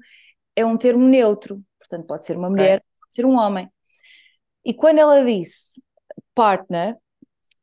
é 0.56 0.66
um 0.66 0.78
termo 0.78 1.08
neutro, 1.08 1.62
portanto 1.80 2.06
pode 2.06 2.26
ser 2.26 2.38
uma 2.38 2.50
mulher, 2.50 2.80
okay. 2.80 2.90
pode 3.02 3.16
ser 3.16 3.26
um 3.26 3.38
homem. 3.38 3.70
E 4.66 4.74
quando 4.74 5.00
ela 5.00 5.24
disse 5.24 5.82
partner, 6.36 6.98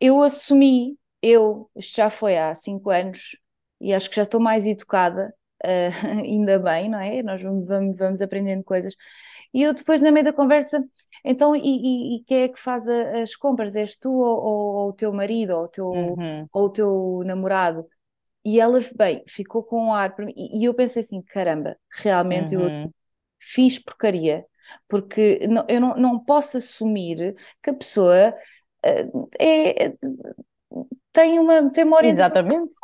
eu 0.01 0.23
assumi, 0.23 0.99
eu, 1.23 1.71
isto 1.77 1.97
já 1.97 2.11
foi 2.11 2.39
há 2.39 2.55
cinco 2.55 2.91
anos, 2.91 3.37
e 3.81 3.93
acho 3.95 4.11
que 4.11 4.17
já 4.17 4.23
estou 4.23 4.41
mais 4.41 4.67
educada, 4.67 5.35
uh, 5.65 6.21
ainda 6.25 6.59
bem, 6.59 6.89
não 6.89 7.01
é? 7.01 7.23
Nós 7.23 7.43
vamos, 7.43 7.67
vamos, 7.67 7.99
vamos 7.99 8.23
aprendendo 8.23 8.63
coisas. 8.65 8.95
E 9.53 9.63
eu 9.63 9.75
depois, 9.75 10.01
na 10.01 10.13
meio 10.13 10.25
da 10.25 10.33
conversa, 10.33 10.85
então, 11.25 11.55
e, 11.57 11.61
e, 11.61 12.17
e 12.17 12.25
quem 12.25 12.43
é 12.43 12.49
que 12.49 12.59
faz 12.59 12.89
a, 12.89 13.23
as 13.23 13.35
compras? 13.35 13.75
És 13.75 13.97
tu 13.97 14.13
ou, 14.13 14.39
ou, 14.39 14.75
ou, 14.77 14.89
o 14.91 14.93
teu 14.93 15.13
marido 15.13 15.57
ou 15.57 15.65
o 15.65 15.69
teu, 15.69 15.87
uhum. 15.87 16.47
ou 16.53 16.65
o 16.65 16.71
teu 16.71 17.23
namorado? 17.25 17.87
E 18.45 18.61
ela, 18.61 18.81
bem, 18.97 19.23
ficou 19.27 19.63
com 19.65 19.87
um 19.87 19.93
ar 19.93 20.15
para 20.15 20.25
mim. 20.25 20.33
E, 20.37 20.63
e 20.63 20.65
eu 20.65 20.75
pensei 20.75 21.03
assim: 21.03 21.21
caramba, 21.23 21.77
realmente 21.91 22.57
uhum. 22.57 22.85
eu 22.85 22.95
fiz 23.41 23.79
porcaria, 23.79 24.47
porque 24.89 25.47
não, 25.49 25.65
eu 25.69 25.81
não, 25.81 25.97
não 25.97 26.25
posso 26.25 26.57
assumir 26.57 27.35
que 27.63 27.71
a 27.71 27.75
pessoa 27.75 28.35
uh, 28.87 29.29
é, 29.39 29.95
tem 31.13 31.39
uma, 31.39 31.71
tem 31.71 31.85
uma 31.85 31.97
orientação 31.97 32.43
Exatamente. 32.43 32.75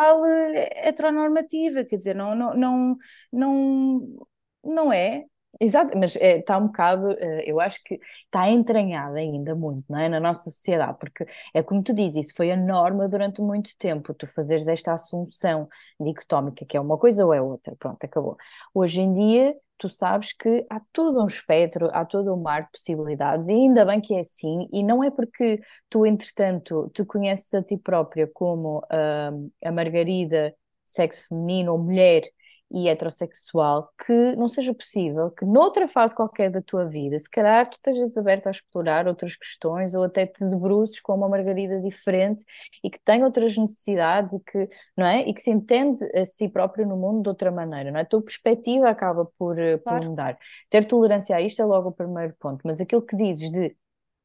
heteronormativa, 0.85 1.85
quer 1.85 1.97
dizer, 1.97 2.15
não, 2.15 2.35
não, 2.35 2.55
não, 2.55 2.97
não, 3.33 4.27
não 4.65 4.93
é 4.93 5.25
Exato, 5.61 5.97
mas 5.99 6.17
está 6.17 6.55
é, 6.55 6.57
um 6.59 6.67
bocado, 6.67 7.11
uh, 7.13 7.17
eu 7.47 7.59
acho 7.61 7.83
que 7.83 7.99
está 8.25 8.49
entranhada 8.51 9.19
ainda 9.19 9.55
muito, 9.55 9.85
não 9.91 9.99
é? 9.99 10.09
Na 10.09 10.21
nossa 10.21 10.51
sociedade, 10.51 10.99
porque 10.99 11.27
é 11.55 11.63
como 11.63 11.83
tu 11.83 11.95
dizes, 11.95 12.27
isso 12.27 12.35
foi 12.37 12.51
a 12.53 12.57
norma 12.57 13.09
durante 13.09 13.41
muito 13.41 13.71
tempo, 13.79 14.13
tu 14.13 14.27
fazeres 14.27 14.69
esta 14.69 14.93
assunção 14.93 15.67
dicotómica, 15.99 16.65
que 16.67 16.77
é 16.77 16.81
uma 16.81 16.99
coisa 16.99 17.25
ou 17.25 17.33
é 17.33 17.41
outra, 17.41 17.75
pronto, 17.77 18.05
acabou. 18.05 18.37
Hoje 18.75 19.01
em 19.01 19.15
dia, 19.15 19.55
tu 19.79 19.89
sabes 19.89 20.33
que 20.35 20.67
há 20.69 20.79
todo 20.93 21.23
um 21.23 21.27
espectro, 21.27 21.89
há 21.93 22.05
todo 22.05 22.35
um 22.35 22.41
mar 22.43 22.65
de 22.65 22.71
possibilidades, 22.73 23.49
e 23.49 23.53
ainda 23.53 23.85
bem 23.87 24.01
que 24.01 24.15
é 24.15 24.21
assim, 24.21 24.69
e 24.73 24.83
não 24.83 25.03
é 25.03 25.11
porque 25.11 25.61
tu, 25.89 26.05
entretanto, 26.05 26.91
te 26.95 27.03
conheces 27.05 27.53
a 27.55 27.63
ti 27.63 27.79
própria 27.79 28.27
como 28.27 28.79
uh, 28.81 29.51
a 29.65 29.73
Margarida, 29.73 30.55
sexo 30.85 31.29
feminino 31.29 31.73
ou 31.73 31.79
mulher, 31.79 32.23
e 32.71 32.89
heterossexual, 32.89 33.93
que 34.05 34.35
não 34.37 34.49
seja 34.49 34.75
possível 34.75 35.31
que 35.31 35.45
noutra 35.45 35.87
fase 35.87 36.15
qualquer 36.15 36.51
da 36.51 36.61
tua 36.61 36.85
vida, 36.85 37.19
se 37.19 37.31
calhar 37.31 37.69
tu 37.69 37.75
estejas 37.75 38.17
aberta 38.17 38.49
a 38.49 38.53
explorar 38.53 39.07
outras 39.07 39.37
questões 39.37 39.95
ou 39.95 40.05
até 40.05 40.27
te 40.27 40.45
debruces 40.49 41.01
com 41.01 41.15
uma 41.15 41.29
Margarida 41.29 41.81
diferente 41.81 42.45
e 42.83 42.91
que 42.91 42.99
tem 43.01 43.23
outras 43.23 43.57
necessidades 43.57 44.33
e 44.33 44.41
que, 44.41 44.69
não 44.97 45.07
é? 45.07 45.21
E 45.21 45.33
que 45.33 45.41
se 45.41 45.51
entende 45.51 46.05
a 46.15 46.25
si 46.25 46.49
próprio 46.49 46.87
no 46.87 46.97
mundo 46.97 47.23
de 47.23 47.29
outra 47.29 47.51
maneira, 47.53 47.91
não 47.91 47.99
é? 47.99 48.03
A 48.03 48.07
tua 48.07 48.23
perspectiva 48.23 48.89
acaba 48.91 49.27
por, 49.39 49.59
eh, 49.59 49.79
claro. 49.79 50.01
por 50.01 50.09
mudar. 50.11 50.39
Ter 50.69 50.85
tolerância 50.85 51.37
a 51.37 51.41
isto 51.41 51.63
é 51.63 51.65
logo 51.65 51.91
o 51.91 51.93
primeiro 51.93 52.35
ponto, 52.39 52.63
mas 52.65 52.81
aquilo 52.81 53.03
que 53.03 53.17
dizes 53.17 53.51
de 53.51 53.77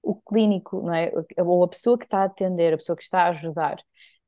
o 0.03 0.15
clínico, 0.15 0.81
não 0.81 0.93
é? 0.93 1.11
Ou 1.37 1.63
a 1.63 1.67
pessoa 1.67 1.97
que 1.97 2.05
está 2.05 2.19
a 2.19 2.23
atender, 2.25 2.73
a 2.73 2.77
pessoa 2.77 2.95
que 2.95 3.03
está 3.03 3.23
a 3.23 3.29
ajudar, 3.29 3.77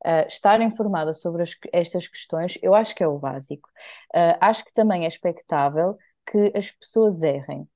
Uh, 0.06 0.28
estar 0.28 0.60
informada 0.62 1.14
sobre 1.14 1.44
as, 1.44 1.56
estas 1.72 2.08
questões, 2.08 2.58
eu 2.62 2.76
acho 2.76 2.94
que 2.94 3.04
é 3.04 3.08
o 3.08 3.18
básico. 3.18 3.70
Uh, 4.14 4.38
acho 4.42 4.66
que 4.66 4.74
também 4.74 5.06
é 5.06 5.08
expectável 5.08 5.98
que 6.30 6.52
as 6.56 6.72
pessoas 6.72 7.22
errem. 7.24 7.68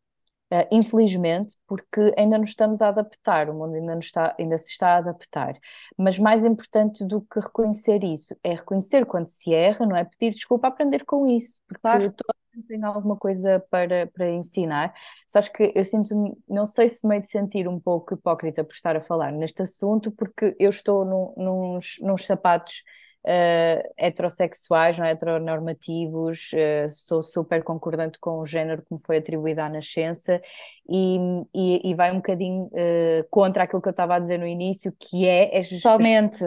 Uh, 0.49 0.63
infelizmente, 0.71 1.55
porque 1.67 2.13
ainda 2.17 2.37
nos 2.37 2.49
estamos 2.51 2.81
a 2.81 2.87
adaptar, 2.87 3.49
o 3.49 3.53
mundo 3.53 3.75
ainda, 3.75 3.95
nos 3.95 4.05
está, 4.05 4.33
ainda 4.39 4.57
se 4.57 4.71
está 4.71 4.95
a 4.95 4.97
adaptar. 4.97 5.57
Mas 5.97 6.17
mais 6.17 6.45
importante 6.45 7.05
do 7.05 7.21
que 7.21 7.39
reconhecer 7.39 8.01
isso 8.03 8.33
é 8.41 8.53
reconhecer 8.53 9.05
quando 9.05 9.27
se 9.27 9.53
erra, 9.53 9.85
não 9.85 9.95
é? 9.95 10.05
Pedir 10.05 10.33
desculpa, 10.33 10.67
aprender 10.67 11.03
com 11.05 11.27
isso, 11.27 11.61
porque 11.67 11.81
claro. 11.81 12.11
toda 12.13 12.33
tem 12.63 12.83
alguma 12.83 13.15
coisa 13.15 13.63
para, 13.69 14.07
para 14.07 14.29
ensinar. 14.29 14.93
Sabes 15.27 15.49
que 15.49 15.71
eu 15.75 15.83
sinto-me, 15.83 16.33
não 16.47 16.65
sei 16.65 16.89
se 16.89 17.05
meio 17.07 17.21
de 17.21 17.27
sentir 17.27 17.67
um 17.67 17.79
pouco 17.79 18.13
hipócrita 18.13 18.63
por 18.63 18.73
estar 18.73 18.95
a 18.95 19.01
falar 19.01 19.31
neste 19.31 19.61
assunto, 19.61 20.11
porque 20.11 20.55
eu 20.59 20.69
estou 20.69 21.05
no, 21.05 21.33
nos, 21.37 21.97
nos 22.01 22.25
sapatos 22.25 22.83
uh, 23.25 23.93
heterossexuais, 23.97 24.97
não 24.97 25.05
é? 25.05 25.11
heteronormativos, 25.11 26.51
uh, 26.53 26.89
sou 26.89 27.21
super 27.21 27.63
concordante 27.63 28.17
com 28.19 28.39
o 28.39 28.45
género 28.45 28.81
que 28.81 28.93
me 28.93 29.01
foi 29.05 29.17
atribuído 29.17 29.61
à 29.61 29.69
nascença 29.69 30.41
e, 30.89 31.17
e, 31.53 31.89
e 31.89 31.93
vai 31.93 32.11
um 32.11 32.17
bocadinho 32.17 32.63
uh, 32.65 33.27
contra 33.29 33.63
aquilo 33.63 33.81
que 33.81 33.89
eu 33.89 33.91
estava 33.91 34.15
a 34.15 34.19
dizer 34.19 34.39
no 34.39 34.47
início, 34.47 34.93
que 34.97 35.27
é... 35.27 35.61
Totalmente. 35.81 36.45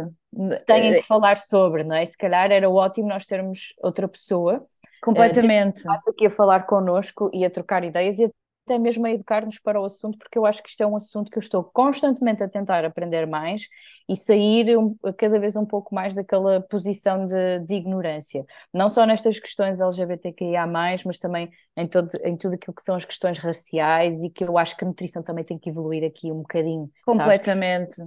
Têm 0.64 0.94
que 0.94 1.02
falar 1.02 1.36
sobre, 1.36 1.82
não 1.82 1.96
é? 1.96 2.06
Se 2.06 2.16
calhar 2.16 2.50
era 2.52 2.70
ótimo 2.70 3.08
nós 3.08 3.26
termos 3.26 3.74
outra 3.82 4.06
pessoa 4.06 4.64
Completamente. 5.02 5.86
Uh, 5.86 6.10
aqui 6.10 6.26
a 6.26 6.30
falar 6.30 6.66
connosco 6.66 7.30
e 7.32 7.44
a 7.44 7.50
trocar 7.50 7.84
ideias 7.84 8.18
e 8.18 8.30
até 8.70 8.78
mesmo 8.78 9.04
a 9.04 9.10
educar-nos 9.10 9.58
para 9.58 9.80
o 9.80 9.84
assunto, 9.84 10.16
porque 10.16 10.38
eu 10.38 10.46
acho 10.46 10.62
que 10.62 10.68
isto 10.68 10.80
é 10.80 10.86
um 10.86 10.94
assunto 10.94 11.28
que 11.28 11.36
eu 11.36 11.40
estou 11.40 11.64
constantemente 11.64 12.42
a 12.42 12.48
tentar 12.48 12.84
aprender 12.84 13.26
mais 13.26 13.66
e 14.08 14.16
sair 14.16 14.78
um, 14.78 14.94
cada 15.18 15.40
vez 15.40 15.56
um 15.56 15.66
pouco 15.66 15.92
mais 15.92 16.14
daquela 16.14 16.60
posição 16.60 17.26
de, 17.26 17.58
de, 17.60 17.74
ignorância. 17.74 18.44
Não 18.72 18.88
só 18.88 19.04
nestas 19.04 19.40
questões 19.40 19.80
LGBTQIA, 19.80 20.66
mas 21.04 21.18
também 21.18 21.50
em, 21.76 21.86
todo, 21.86 22.10
em 22.24 22.36
tudo 22.36 22.54
aquilo 22.54 22.74
que 22.74 22.82
são 22.82 22.94
as 22.94 23.04
questões 23.04 23.38
raciais 23.38 24.22
e 24.22 24.30
que 24.30 24.44
eu 24.44 24.56
acho 24.56 24.76
que 24.76 24.84
a 24.84 24.88
nutrição 24.88 25.22
também 25.22 25.44
tem 25.44 25.58
que 25.58 25.70
evoluir 25.70 26.04
aqui 26.04 26.30
um 26.30 26.42
bocadinho. 26.42 26.88
Completamente. 27.04 28.00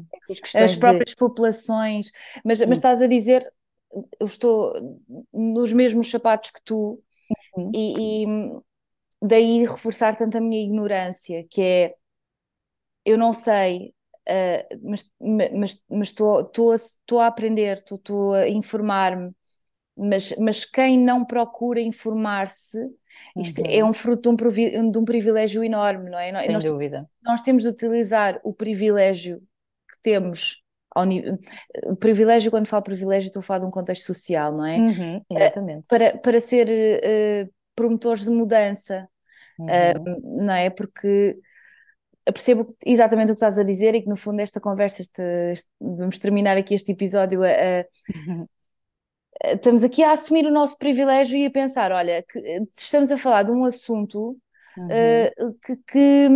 As 0.56 0.76
próprias 0.76 1.10
de... 1.10 1.16
populações. 1.18 2.10
Mas, 2.44 2.62
mas 2.62 2.78
estás 2.78 3.02
a 3.02 3.08
dizer, 3.08 3.46
eu 4.20 4.26
estou 4.26 4.74
nos 5.34 5.72
mesmos 5.72 6.10
sapatos 6.10 6.52
que 6.52 6.62
tu 6.64 7.02
uhum. 7.56 7.72
e, 7.74 8.24
e, 8.24 8.26
daí 9.22 9.66
reforçar 9.66 10.16
tanto 10.16 10.38
a 10.38 10.42
minha 10.42 10.64
ignorância, 10.64 11.46
que 11.50 11.62
é 11.62 11.96
eu 13.06 13.18
não 13.18 13.34
sei, 13.34 13.94
uh, 14.30 14.90
mas, 14.90 15.12
mas, 15.20 15.84
mas 15.90 16.08
estou 16.08 17.20
a 17.20 17.28
aprender, 17.28 17.74
estou 17.74 18.34
a 18.34 18.48
informar-me, 18.48 19.32
mas, 19.96 20.34
mas 20.38 20.66
quem 20.66 20.98
não 20.98 21.24
procura 21.24 21.80
informar-se, 21.80 22.80
isto 23.38 23.60
é 23.60 23.64
uhum. 23.64 23.80
é 23.80 23.86
um 23.86 23.94
fruto 23.94 24.34
de 24.36 24.80
um, 24.80 24.92
de 24.92 24.98
um, 24.98 25.06
privilégio 25.06 25.64
enorme, 25.64 26.10
não 26.10 26.18
é? 26.18 26.32
Sem 26.42 26.52
nós, 26.52 26.64
dúvida. 26.64 27.10
Nós 27.22 27.42
temos 27.42 27.64
de 27.64 27.70
utilizar 27.70 28.40
o 28.44 28.54
privilégio 28.54 29.40
que 29.90 30.00
temos 30.02 30.63
ao 30.94 31.06
nível, 31.06 31.38
o 31.86 31.96
privilégio, 31.96 32.52
quando 32.52 32.68
falo 32.68 32.84
privilégio, 32.84 33.28
estou 33.28 33.40
a 33.40 33.44
falar 33.44 33.60
de 33.60 33.66
um 33.66 33.72
contexto 33.72 34.06
social, 34.06 34.52
não 34.52 34.66
é? 34.66 34.78
Uhum, 34.78 35.20
exatamente. 35.32 35.88
Para, 35.88 36.18
para 36.18 36.40
ser 36.40 36.68
uh, 36.68 37.54
promotores 37.76 38.24
de 38.24 38.30
mudança, 38.30 39.08
uhum. 39.58 39.66
uh, 39.66 40.44
não 40.46 40.54
é? 40.54 40.70
Porque 40.70 41.38
percebo 42.26 42.76
exatamente 42.86 43.32
o 43.32 43.36
que 43.36 43.40
estás 43.40 43.60
a 43.60 43.64
dizer 43.64 43.96
e 43.96 44.02
que 44.02 44.08
no 44.08 44.16
fundo 44.16 44.40
esta 44.40 44.62
conversa, 44.62 45.02
este, 45.02 45.22
este, 45.52 45.70
vamos 45.82 46.20
terminar 46.20 46.56
aqui 46.56 46.74
este 46.74 46.94
episódio 46.94 47.44
a, 47.44 47.50
a 47.50 47.86
estamos 49.52 49.84
aqui 49.84 50.04
a 50.04 50.12
assumir 50.12 50.46
o 50.46 50.52
nosso 50.52 50.78
privilégio 50.78 51.38
e 51.38 51.46
a 51.46 51.52
pensar, 51.52 51.92
olha, 51.92 52.24
que 52.24 52.40
estamos 52.78 53.12
a 53.12 53.18
falar 53.18 53.44
de 53.44 53.52
um 53.52 53.66
assunto 53.66 54.38
uhum. 54.78 54.88
uh, 54.88 55.54
que, 55.66 55.76
que, 55.88 56.30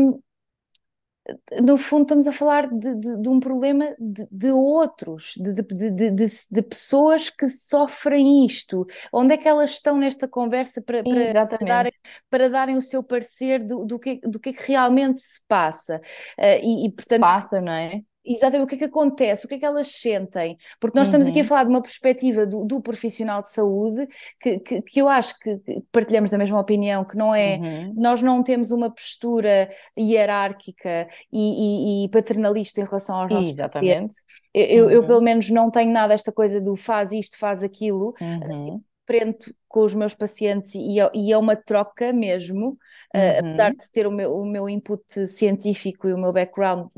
no 1.62 1.78
fundo 1.78 2.04
estamos 2.04 2.28
a 2.28 2.32
falar 2.32 2.68
de, 2.68 2.96
de, 2.96 3.22
de 3.22 3.30
um 3.30 3.40
problema 3.40 3.96
de, 4.00 4.28
de 4.32 4.52
outros, 4.52 5.34
de, 5.38 6.62
pessoas 6.64 7.30
que 7.30 7.48
sofrem 7.50 8.46
isto. 8.46 8.86
Onde 9.12 9.34
é 9.34 9.38
que 9.38 9.48
elas 9.48 9.72
estão 9.72 9.98
nesta 9.98 10.28
conversa 10.28 10.82
para, 10.82 11.04
para, 11.04 11.48
para, 11.48 11.66
darem, 11.66 11.92
para 12.30 12.50
darem, 12.50 12.78
o 12.78 12.82
seu 12.82 13.04
parecer 13.04 13.66
do, 13.66 13.86
do, 13.86 14.00
que, 14.00 14.20
do 14.24 14.40
que 14.40 14.50
é 14.50 14.54
que 14.54 14.68
realmente 14.68 15.20
se 15.20 15.42
passa? 15.48 16.02
Uh, 16.40 16.60
e, 16.62 16.88
e, 16.88 16.92
portanto, 16.92 17.08
se 17.10 17.20
passa, 17.20 17.62
não 17.62 17.74
é? 17.74 18.02
Exatamente 18.28 18.66
o 18.66 18.68
que 18.68 18.76
é 18.76 18.78
que 18.80 18.84
acontece, 18.86 19.46
o 19.46 19.50
que 19.50 19.56
é 19.56 19.60
que 19.60 19.66
elas 19.66 19.88
sentem, 19.88 20.58
porque 20.80 20.98
nós 20.98 21.08
uhum. 21.08 21.12
estamos 21.12 21.28
aqui 21.28 21.40
a 21.40 21.42
uhum. 21.42 21.48
falar 21.48 21.64
de 21.64 21.70
uma 21.70 21.82
perspectiva 21.82 22.46
do, 22.46 22.66
do 22.66 22.82
profissional 22.82 23.42
de 23.42 23.52
saúde 23.52 24.08
que, 24.40 24.60
que, 24.60 24.82
que, 24.82 25.02
eu 25.02 25.08
acho 25.08 25.40
que 25.40 25.60
partilhamos 25.92 26.30
da 26.30 26.38
mesma 26.38 26.60
opinião, 26.60 27.06
que 27.06 27.16
não 27.16 27.34
é, 27.34 27.58
uhum. 27.58 27.94
nós 27.96 28.22
não 28.22 28.44
temos 28.44 28.72
uma 28.72 28.90
postura 28.90 29.70
hierárquica 29.98 31.08
e, 31.32 32.04
e, 32.04 32.06
e 32.06 32.10
paternalista 32.10 32.82
em 32.82 32.86
relação 32.86 33.16
aos 33.16 33.32
nossos 33.32 33.52
exatamente. 33.52 33.94
pacientes. 33.94 34.18
Eu, 34.54 34.86
uhum. 34.86 34.92
eu, 34.92 35.08
pelo 35.08 35.22
menos 35.22 35.50
não 35.50 35.70
tenho 35.70 35.92
nada 35.92 36.14
esta 36.14 36.32
coisa 36.32 36.60
do 36.60 36.76
faz 36.76 37.12
isto, 37.12 37.38
faz 37.38 37.64
aquilo. 37.64 38.14
Uhum 38.20 38.82
aprendo 39.08 39.38
com 39.70 39.86
os 39.86 39.96
meus 39.96 40.14
pacientes 40.14 40.76
e 40.76 41.00
é, 41.00 41.10
e 41.14 41.32
é 41.32 41.38
uma 41.38 41.56
troca 41.56 42.12
mesmo, 42.12 42.72
uh, 43.16 43.40
apesar 43.40 43.72
de 43.72 43.90
ter 43.90 44.06
o 44.06 44.12
meu, 44.12 44.36
o 44.36 44.46
meu 44.46 44.68
input 44.68 45.26
científico 45.26 46.10
e 46.10 46.14
o 46.14 46.18
meu 46.18 46.34
background, 46.34 46.90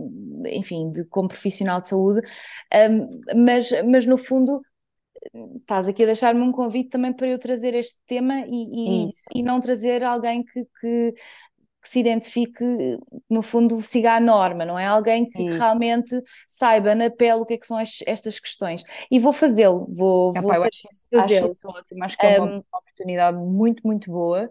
enfim, 0.48 0.92
de, 0.92 1.06
como 1.06 1.30
profissional 1.30 1.80
de 1.80 1.90
saúde, 1.90 2.22
um, 2.74 3.08
mas, 3.46 3.70
mas 3.86 4.06
no 4.08 4.18
fundo 4.18 4.60
estás 5.58 5.88
aqui 5.88 6.04
a 6.04 6.06
deixar-me 6.08 6.42
um 6.42 6.52
convite 6.52 6.90
também 6.90 7.14
para 7.14 7.28
eu 7.28 7.38
trazer 7.38 7.74
este 7.76 8.00
tema 8.08 8.46
e, 8.48 9.06
e, 9.06 9.06
e 9.36 9.44
não 9.44 9.60
trazer 9.60 10.04
alguém 10.04 10.44
que, 10.44 10.66
que, 10.80 11.14
que 11.90 11.94
se 11.94 12.00
identifique, 12.00 12.64
no 13.28 13.42
fundo, 13.42 13.82
siga 13.82 14.14
a 14.14 14.20
norma, 14.20 14.64
não 14.64 14.78
é? 14.78 14.86
Alguém 14.86 15.28
que 15.28 15.42
isso. 15.42 15.58
realmente 15.58 16.22
saiba 16.48 16.94
na 16.94 17.10
pele 17.10 17.42
o 17.42 17.46
que 17.46 17.56
é 17.56 17.58
que 17.58 17.66
são 17.66 17.80
estas 17.80 18.40
questões. 18.40 18.84
E 19.10 19.18
vou 19.18 19.34
fazê-lo, 19.34 19.88
vou, 19.90 20.32
vou 20.34 20.52
acho, 20.52 20.88
acho 21.16 21.46
isso 21.46 21.68
ótimo, 21.68 22.04
acho 22.04 22.16
que 22.16 22.26
é 22.26 22.40
uma, 22.40 22.58
um, 22.58 22.64
oportunidade 22.72 23.38
muito, 23.38 23.82
muito 23.84 24.12
boa. 24.12 24.50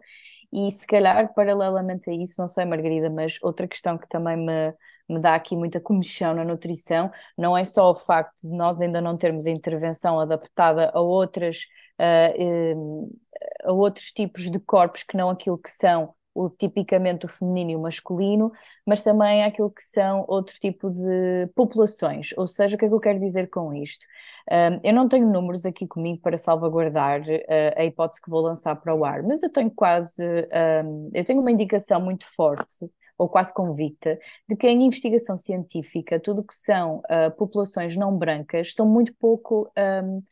E 0.52 0.70
se 0.72 0.84
calhar, 0.86 1.32
paralelamente 1.32 2.10
a 2.10 2.12
isso, 2.12 2.40
não 2.40 2.48
sei, 2.48 2.64
Margarida, 2.64 3.08
mas 3.08 3.38
outra 3.40 3.68
questão 3.68 3.96
que 3.96 4.08
também 4.08 4.36
me, 4.36 4.74
me 5.08 5.20
dá 5.20 5.34
aqui 5.34 5.54
muita 5.54 5.78
comichão 5.80 6.34
na 6.34 6.44
nutrição, 6.44 7.10
não 7.36 7.56
é 7.56 7.64
só 7.64 7.90
o 7.90 7.94
facto 7.94 8.48
de 8.48 8.56
nós 8.56 8.80
ainda 8.80 9.00
não 9.00 9.16
termos 9.16 9.46
a 9.46 9.50
intervenção 9.50 10.18
adaptada 10.18 10.90
a 10.92 11.00
outras, 11.00 11.66
uh, 12.00 13.16
a 13.64 13.72
outros 13.72 14.10
tipos 14.10 14.50
de 14.50 14.58
corpos 14.58 15.04
que 15.04 15.16
não 15.16 15.30
aquilo 15.30 15.58
que 15.58 15.70
são 15.70 16.14
o 16.38 16.48
tipicamente 16.48 17.26
o 17.26 17.28
feminino 17.28 17.70
e 17.72 17.76
o 17.76 17.80
masculino, 17.80 18.52
mas 18.86 19.02
também 19.02 19.42
aquilo 19.42 19.70
que 19.70 19.82
são 19.82 20.24
outro 20.28 20.54
tipo 20.60 20.90
de 20.90 21.48
populações. 21.54 22.32
Ou 22.36 22.46
seja, 22.46 22.76
o 22.76 22.78
que 22.78 22.84
é 22.84 22.88
que 22.88 22.94
eu 22.94 23.00
quero 23.00 23.18
dizer 23.18 23.50
com 23.50 23.74
isto? 23.74 24.06
Um, 24.50 24.80
eu 24.84 24.94
não 24.94 25.08
tenho 25.08 25.28
números 25.28 25.66
aqui 25.66 25.86
comigo 25.86 26.20
para 26.22 26.38
salvaguardar 26.38 27.22
uh, 27.22 27.74
a 27.76 27.84
hipótese 27.84 28.22
que 28.22 28.30
vou 28.30 28.40
lançar 28.40 28.76
para 28.76 28.94
o 28.94 29.04
ar, 29.04 29.22
mas 29.22 29.42
eu 29.42 29.50
tenho 29.50 29.70
quase, 29.70 30.22
um, 30.24 31.10
eu 31.12 31.24
tenho 31.24 31.40
uma 31.40 31.50
indicação 31.50 32.00
muito 32.00 32.24
forte 32.24 32.88
ou 33.18 33.28
quase 33.28 33.52
convicta, 33.52 34.16
de 34.48 34.54
que 34.54 34.68
em 34.68 34.84
investigação 34.84 35.36
científica, 35.36 36.20
tudo 36.20 36.42
o 36.42 36.44
que 36.44 36.54
são 36.54 36.98
uh, 36.98 37.30
populações 37.36 37.96
não 37.96 38.16
brancas 38.16 38.72
são 38.74 38.86
muito 38.86 39.12
pouco 39.16 39.68
um, 39.76 40.22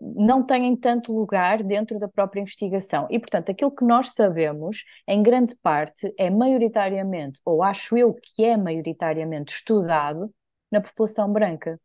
não 0.00 0.44
têm 0.44 0.76
tanto 0.76 1.12
lugar 1.12 1.62
dentro 1.62 1.98
da 1.98 2.08
própria 2.08 2.40
investigação. 2.40 3.06
E, 3.10 3.18
portanto, 3.18 3.50
aquilo 3.50 3.70
que 3.70 3.84
nós 3.84 4.10
sabemos, 4.10 4.84
em 5.08 5.22
grande 5.22 5.56
parte, 5.56 6.12
é 6.18 6.28
maioritariamente, 6.28 7.40
ou 7.44 7.62
acho 7.62 7.96
eu 7.96 8.14
que 8.14 8.44
é 8.44 8.56
maioritariamente 8.56 9.54
estudado 9.54 10.32
na 10.70 10.80
população 10.80 11.32
branca. 11.32 11.80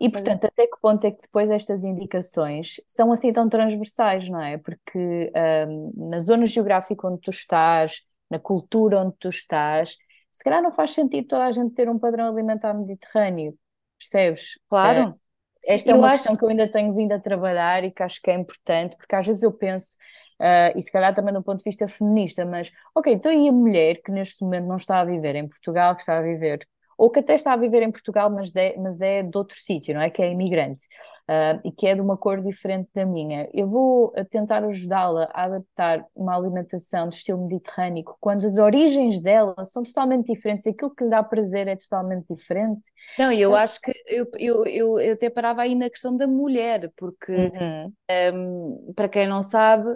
E, 0.00 0.10
portanto, 0.10 0.46
até 0.46 0.66
que 0.66 0.78
ponto 0.80 1.06
é 1.06 1.10
que 1.10 1.22
depois 1.22 1.48
estas 1.50 1.84
indicações 1.84 2.80
são 2.86 3.12
assim 3.12 3.32
tão 3.32 3.48
transversais, 3.48 4.28
não 4.28 4.40
é? 4.40 4.58
Porque 4.58 5.32
um, 5.68 6.10
na 6.10 6.18
zona 6.18 6.46
geográfica 6.46 7.06
onde 7.08 7.20
tu 7.20 7.30
estás, 7.30 8.02
na 8.30 8.38
cultura 8.38 9.00
onde 9.00 9.14
tu 9.18 9.28
estás, 9.28 9.96
se 10.30 10.42
calhar 10.42 10.62
não 10.62 10.72
faz 10.72 10.90
sentido 10.90 11.28
toda 11.28 11.44
a 11.44 11.52
gente 11.52 11.74
ter 11.74 11.88
um 11.88 11.98
padrão 11.98 12.28
alimentar 12.28 12.74
mediterrâneo, 12.74 13.56
percebes? 13.98 14.58
Claro. 14.68 15.10
Uh, 15.10 15.23
esta 15.66 15.92
é 15.92 15.94
uma 15.94 16.08
acho... 16.08 16.22
questão 16.22 16.36
que 16.36 16.44
eu 16.44 16.48
ainda 16.48 16.68
tenho 16.68 16.94
vindo 16.94 17.12
a 17.12 17.20
trabalhar 17.20 17.84
e 17.84 17.90
que 17.90 18.02
acho 18.02 18.20
que 18.22 18.30
é 18.30 18.34
importante, 18.34 18.96
porque 18.96 19.14
às 19.14 19.26
vezes 19.26 19.42
eu 19.42 19.52
penso, 19.52 19.96
uh, 20.40 20.76
e 20.76 20.82
se 20.82 20.90
calhar 20.90 21.14
também 21.14 21.32
do 21.32 21.42
ponto 21.42 21.58
de 21.58 21.64
vista 21.64 21.88
feminista, 21.88 22.44
mas 22.44 22.70
ok, 22.94 23.12
então 23.12 23.32
e 23.32 23.48
a 23.48 23.52
mulher 23.52 24.00
que 24.02 24.10
neste 24.10 24.42
momento 24.42 24.66
não 24.66 24.76
está 24.76 25.00
a 25.00 25.04
viver 25.04 25.34
em 25.36 25.48
Portugal, 25.48 25.94
que 25.94 26.02
está 26.02 26.18
a 26.18 26.22
viver 26.22 26.66
ou 26.96 27.10
que 27.10 27.20
até 27.20 27.34
está 27.34 27.52
a 27.52 27.56
viver 27.56 27.82
em 27.82 27.90
Portugal, 27.90 28.30
mas, 28.30 28.50
de, 28.50 28.76
mas 28.78 29.00
é 29.00 29.22
de 29.22 29.36
outro 29.36 29.58
sítio, 29.58 29.94
não 29.94 30.00
é? 30.00 30.10
Que 30.10 30.22
é 30.22 30.30
imigrante 30.30 30.84
uh, 31.28 31.60
e 31.64 31.72
que 31.72 31.86
é 31.86 31.94
de 31.94 32.00
uma 32.00 32.16
cor 32.16 32.40
diferente 32.40 32.88
da 32.94 33.04
minha. 33.04 33.48
Eu 33.52 33.66
vou 33.66 34.12
ah, 34.16 34.24
tentar 34.24 34.64
ajudá-la 34.64 35.28
a 35.32 35.44
adaptar 35.44 36.06
uma 36.14 36.36
alimentação 36.36 37.08
de 37.08 37.16
estilo 37.16 37.46
mediterrâneo 37.46 38.04
quando 38.20 38.46
as 38.46 38.58
origens 38.58 39.20
dela 39.20 39.64
são 39.64 39.82
totalmente 39.82 40.32
diferentes, 40.32 40.66
aquilo 40.66 40.94
que 40.94 41.04
lhe 41.04 41.10
dá 41.10 41.22
prazer 41.22 41.68
é 41.68 41.76
totalmente 41.76 42.26
diferente. 42.28 42.82
Não, 43.18 43.32
eu 43.32 43.50
uh, 43.50 43.56
acho 43.56 43.80
que 43.80 43.92
eu, 44.06 44.26
eu, 44.38 44.66
eu, 44.66 44.98
eu, 44.98 45.12
até 45.14 45.30
parava 45.30 45.62
aí 45.62 45.74
na 45.74 45.90
questão 45.90 46.16
da 46.16 46.26
mulher, 46.26 46.90
porque 46.96 47.32
uhum. 47.32 47.92
um, 48.34 48.92
para 48.94 49.08
quem 49.08 49.26
não 49.26 49.42
sabe 49.42 49.88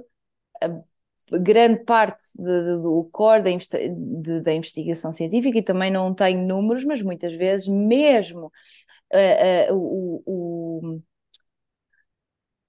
grande 1.33 1.85
parte 1.85 2.23
do 2.37 3.09
core 3.11 3.43
da, 3.43 3.51
de, 3.51 4.41
da, 4.43 4.53
investigação 4.53 5.13
científica 5.13 5.59
e 5.59 5.63
também 5.63 5.91
não 5.91 6.15
tenho 6.15 6.47
números, 6.47 6.85
mas 6.85 7.03
muitas 7.03 7.35
vezes 7.35 7.69
mesmo 7.69 8.47
uh, 9.13 9.73
uh, 9.73 9.77
o, 9.77 10.23
o, 10.27 11.01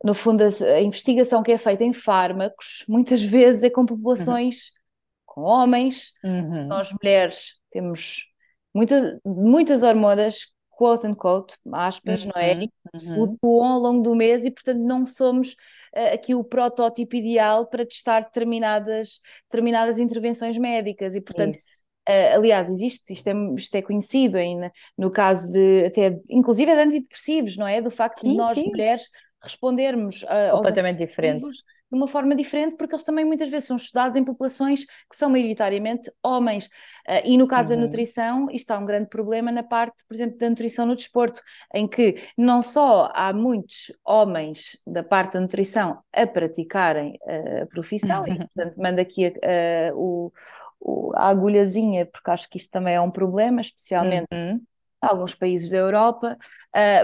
no 0.03 0.13
fundo 0.13 0.43
a, 0.43 0.47
a, 0.47 0.81
investigação 0.81 1.43
que 1.43 1.51
é 1.51 1.57
feita 1.57 1.83
em 1.83 1.93
fármacos 1.93 2.83
muitas 2.87 3.21
vezes 3.21 3.63
é 3.63 3.69
com 3.69 3.85
populações 3.85 4.69
uhum. 4.69 4.71
com 5.25 5.41
homens, 5.41 6.13
uhum. 6.23 6.67
nós 6.67 6.91
mulheres 6.91 7.59
temos 7.71 8.29
muitas, 8.73 9.19
muitas 9.23 9.83
hormonas 9.83 10.47
quote 10.79 11.05
unquote, 11.05 11.57
aspas, 11.73 12.23
uhum, 12.23 12.31
não 12.33 12.41
é? 12.41 12.55
Que 12.55 12.69
uhum. 12.93 13.15
flutuam 13.15 13.67
ao 13.73 13.79
longo 13.79 14.01
do 14.01 14.15
mês 14.15 14.45
e, 14.45 14.51
portanto, 14.51 14.79
não 14.79 15.05
somos 15.05 15.51
uh, 15.93 16.13
aqui 16.13 16.33
o 16.33 16.41
protótipo 16.41 17.17
ideal 17.17 17.67
para 17.67 17.85
testar 17.85 18.21
determinadas, 18.21 19.19
determinadas 19.43 19.99
intervenções 19.99 20.57
médicas 20.57 21.15
e, 21.15 21.21
portanto. 21.21 21.57
Uh, 22.07 22.37
aliás, 22.37 22.71
existe, 22.71 23.13
isto 23.13 23.27
é, 23.27 23.33
isto 23.55 23.75
é 23.75 23.81
conhecido 23.83 24.37
em, 24.39 24.59
no 24.97 25.11
caso 25.11 25.51
de 25.51 25.85
até, 25.85 26.19
inclusive 26.27 26.73
de 26.73 26.81
antidepressivos, 26.81 27.55
não 27.55 27.67
é? 27.67 27.81
Do 27.83 27.91
facto 27.91 28.21
sim, 28.21 28.31
de 28.31 28.37
nós 28.37 28.57
sim. 28.57 28.67
mulheres 28.67 29.03
respondermos 29.43 30.23
uh, 30.23 30.55
completamente 30.55 30.97
diferente 30.97 31.45
de 31.91 31.97
uma 31.97 32.07
forma 32.07 32.35
diferente, 32.35 32.75
porque 32.77 32.93
eles 32.93 33.03
também 33.03 33.25
muitas 33.25 33.49
vezes 33.49 33.67
são 33.67 33.75
estudados 33.75 34.15
em 34.15 34.23
populações 34.23 34.85
que 34.85 35.15
são 35.15 35.29
maioritariamente 35.29 36.11
homens. 36.23 36.67
Uh, 37.07 37.21
e 37.25 37.37
no 37.37 37.47
caso 37.47 37.73
uhum. 37.73 37.79
da 37.79 37.85
nutrição, 37.85 38.47
isto 38.51 38.69
há 38.71 38.77
um 38.77 38.85
grande 38.85 39.09
problema 39.09 39.51
na 39.51 39.63
parte, 39.63 40.03
por 40.07 40.13
exemplo, 40.13 40.37
da 40.37 40.49
nutrição 40.49 40.85
no 40.85 40.95
desporto, 40.95 41.41
em 41.73 41.87
que 41.87 42.21
não 42.37 42.61
só 42.61 43.09
há 43.13 43.33
muitos 43.33 43.91
homens 44.05 44.79
da 44.85 45.03
parte 45.03 45.33
da 45.33 45.41
nutrição 45.41 45.99
a 46.13 46.27
praticarem 46.27 47.17
uh, 47.23 47.63
a 47.63 47.65
profissão, 47.65 48.25
e 48.27 48.37
portanto 48.53 48.75
mando 48.77 49.01
aqui 49.01 49.27
uh, 49.27 49.95
o, 49.95 50.31
o, 50.79 51.11
a 51.15 51.27
agulhazinha, 51.29 52.05
porque 52.05 52.29
acho 52.29 52.47
que 52.49 52.57
isto 52.57 52.69
também 52.69 52.93
é 52.93 53.01
um 53.01 53.11
problema, 53.11 53.61
especialmente 53.61 54.27
uhum. 54.31 54.55
em 54.57 54.61
alguns 55.01 55.33
países 55.33 55.71
da 55.71 55.77
Europa, 55.77 56.37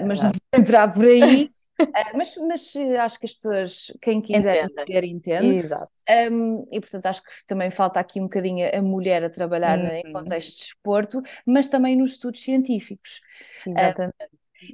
mas 0.05 0.21
não 0.21 0.29
vou 0.29 0.61
entrar 0.61 0.93
por 0.93 1.05
aí. 1.05 1.49
Uh, 1.79 2.17
mas, 2.17 2.35
mas 2.37 2.75
eh, 2.75 2.97
acho 2.97 3.19
que 3.19 3.25
as 3.25 3.33
pessoas, 3.33 3.91
quem 4.01 4.21
quiser 4.21 4.65
entender, 4.65 5.03
entende. 5.03 5.57
Exato. 5.57 5.91
Um, 6.31 6.67
e 6.71 6.79
portanto 6.79 7.05
acho 7.07 7.23
que 7.23 7.31
também 7.45 7.69
falta 7.69 7.99
aqui 7.99 8.19
um 8.19 8.23
bocadinho 8.23 8.69
a 8.73 8.81
mulher 8.81 9.23
a 9.23 9.29
trabalhar 9.29 9.77
uhum. 9.77 9.91
em 9.91 10.11
contexto 10.13 10.57
de 10.57 10.63
esporto, 10.63 11.21
mas 11.45 11.67
também 11.67 11.95
nos 11.95 12.11
estudos 12.11 12.43
científicos. 12.43 13.21
Exatamente. 13.67 14.15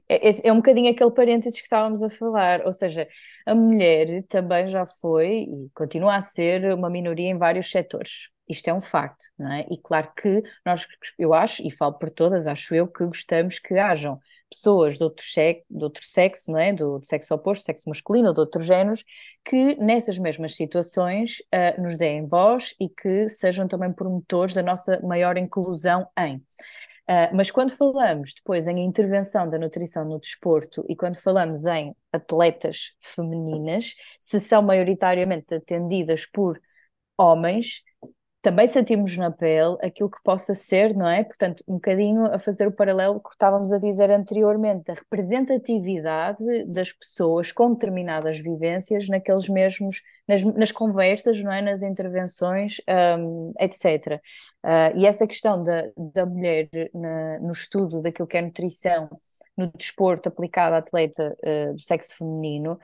É, 0.07 0.47
é, 0.47 0.53
um 0.53 0.57
bocadinho 0.57 0.91
aquele 0.91 1.11
parênteses 1.11 1.59
que 1.59 1.65
estávamos 1.65 2.03
a 2.03 2.09
falar, 2.09 2.65
ou 2.65 2.73
seja, 2.73 3.07
a 3.45 3.55
mulher 3.55 4.23
também 4.29 4.67
já 4.67 4.85
foi 4.85 5.43
e 5.43 5.69
continua 5.73 6.15
a 6.15 6.21
ser 6.21 6.73
uma 6.73 6.89
minoria 6.89 7.29
em 7.29 7.37
vários 7.37 7.69
setores. 7.69 8.29
Isto 8.47 8.69
é 8.69 8.73
um 8.73 8.81
facto, 8.81 9.23
não 9.37 9.51
é? 9.51 9.65
E 9.71 9.77
claro 9.81 10.11
que 10.15 10.43
nós, 10.65 10.85
eu 11.17 11.33
acho, 11.33 11.65
e 11.65 11.71
falo 11.71 11.93
por 11.93 12.09
todas, 12.09 12.47
acho 12.47 12.75
eu 12.75 12.87
que 12.87 13.05
gostamos 13.05 13.59
que 13.59 13.77
hajam 13.77 14.19
pessoas 14.51 14.97
de 14.97 15.03
outro, 15.03 15.25
sexo, 15.25 15.63
de 15.69 15.83
outro 15.83 16.03
sexo, 16.03 16.51
não 16.51 16.59
é? 16.59 16.73
do, 16.73 16.99
do 16.99 17.05
sexo 17.05 17.33
oposto, 17.33 17.63
sexo 17.63 17.87
masculino 17.87 18.27
ou 18.27 18.33
de 18.33 18.41
outros 18.41 18.65
géneros, 18.65 19.03
que 19.45 19.75
nessas 19.75 20.19
mesmas 20.19 20.55
situações 20.55 21.37
uh, 21.53 21.81
nos 21.81 21.97
deem 21.97 22.27
voz 22.27 22.75
e 22.79 22.89
que 22.89 23.29
sejam 23.29 23.67
também 23.67 23.93
promotores 23.93 24.53
da 24.53 24.61
nossa 24.61 24.99
maior 25.01 25.37
inclusão 25.37 26.05
em. 26.19 26.35
Uh, 26.37 27.33
mas 27.33 27.49
quando 27.49 27.71
falamos 27.71 28.33
depois 28.33 28.67
em 28.67 28.79
intervenção 28.83 29.49
da 29.49 29.57
nutrição 29.57 30.05
no 30.05 30.19
desporto 30.19 30.85
e 30.87 30.95
quando 30.95 31.17
falamos 31.17 31.65
em 31.65 31.95
atletas 32.11 32.93
femininas, 32.99 33.95
se 34.19 34.39
são 34.39 34.61
maioritariamente 34.61 35.55
atendidas 35.55 36.25
por 36.25 36.61
homens, 37.17 37.83
também 38.41 38.67
sentimos 38.67 39.15
na 39.17 39.29
pele 39.29 39.77
aquilo 39.83 40.09
que 40.09 40.21
possa 40.23 40.55
ser, 40.55 40.95
não 40.95 41.07
é? 41.07 41.23
Portanto, 41.23 41.63
um 41.67 41.75
bocadinho 41.75 42.25
a 42.25 42.39
fazer 42.39 42.67
o 42.67 42.71
paralelo 42.71 43.21
que 43.21 43.29
estávamos 43.29 43.71
a 43.71 43.77
dizer 43.77 44.09
anteriormente, 44.09 44.89
a 44.89 44.95
representatividade 44.95 46.43
das 46.65 46.91
pessoas 46.91 47.51
com 47.51 47.71
determinadas 47.73 48.39
vivências 48.39 49.07
naqueles 49.07 49.47
mesmos, 49.47 50.01
nas, 50.27 50.43
nas 50.43 50.71
conversas, 50.71 51.41
não 51.43 51.51
é? 51.51 51.61
Nas 51.61 51.83
intervenções, 51.83 52.77
um, 53.19 53.53
etc. 53.59 54.19
Uh, 54.63 54.97
e 54.97 55.05
essa 55.05 55.27
questão 55.27 55.61
da, 55.61 55.89
da 55.95 56.25
mulher 56.25 56.67
na, 56.93 57.39
no 57.39 57.51
estudo 57.51 58.01
daquilo 58.01 58.27
que 58.27 58.37
é 58.37 58.41
nutrição 58.41 59.07
no 59.55 59.71
desporto 59.77 60.29
aplicado 60.29 60.75
à 60.75 60.79
atleta 60.79 61.37
uh, 61.43 61.73
do 61.73 61.81
sexo 61.81 62.15
feminino, 62.17 62.79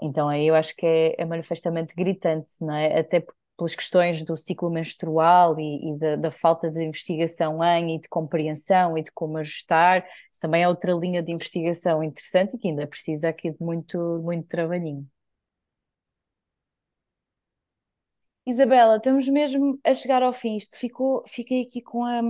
então 0.00 0.28
aí 0.28 0.46
eu 0.46 0.54
acho 0.54 0.74
que 0.76 0.86
é, 0.86 1.14
é 1.18 1.24
manifestamente 1.24 1.94
gritante, 1.94 2.52
não 2.60 2.74
é? 2.74 2.98
Até 3.00 3.20
porque 3.20 3.45
pelas 3.56 3.74
questões 3.74 4.22
do 4.24 4.36
ciclo 4.36 4.70
menstrual 4.70 5.58
e, 5.58 5.90
e 5.90 5.98
da, 5.98 6.16
da, 6.16 6.30
falta 6.30 6.70
de 6.70 6.84
investigação 6.84 7.62
em 7.64 7.96
e 7.96 8.00
de 8.00 8.08
compreensão 8.08 8.96
e 8.98 9.02
de 9.02 9.10
como 9.12 9.38
ajustar, 9.38 10.04
isso 10.30 10.40
também 10.40 10.62
é 10.62 10.68
outra 10.68 10.92
linha 10.92 11.22
de 11.22 11.32
investigação 11.32 12.02
interessante 12.02 12.54
e 12.56 12.58
que 12.58 12.68
ainda 12.68 12.86
precisa 12.86 13.30
aqui 13.30 13.50
de 13.50 13.56
muito, 13.60 13.98
muito 14.22 14.46
trabalhinho. 14.46 15.06
Isabela, 18.46 18.96
estamos 18.96 19.28
mesmo 19.28 19.78
a 19.82 19.92
chegar 19.92 20.22
ao 20.22 20.32
fim. 20.32 20.56
Isto 20.56 20.78
ficou, 20.78 21.24
fiquei 21.26 21.62
aqui 21.62 21.82
com 21.82 22.04
a 22.04 22.20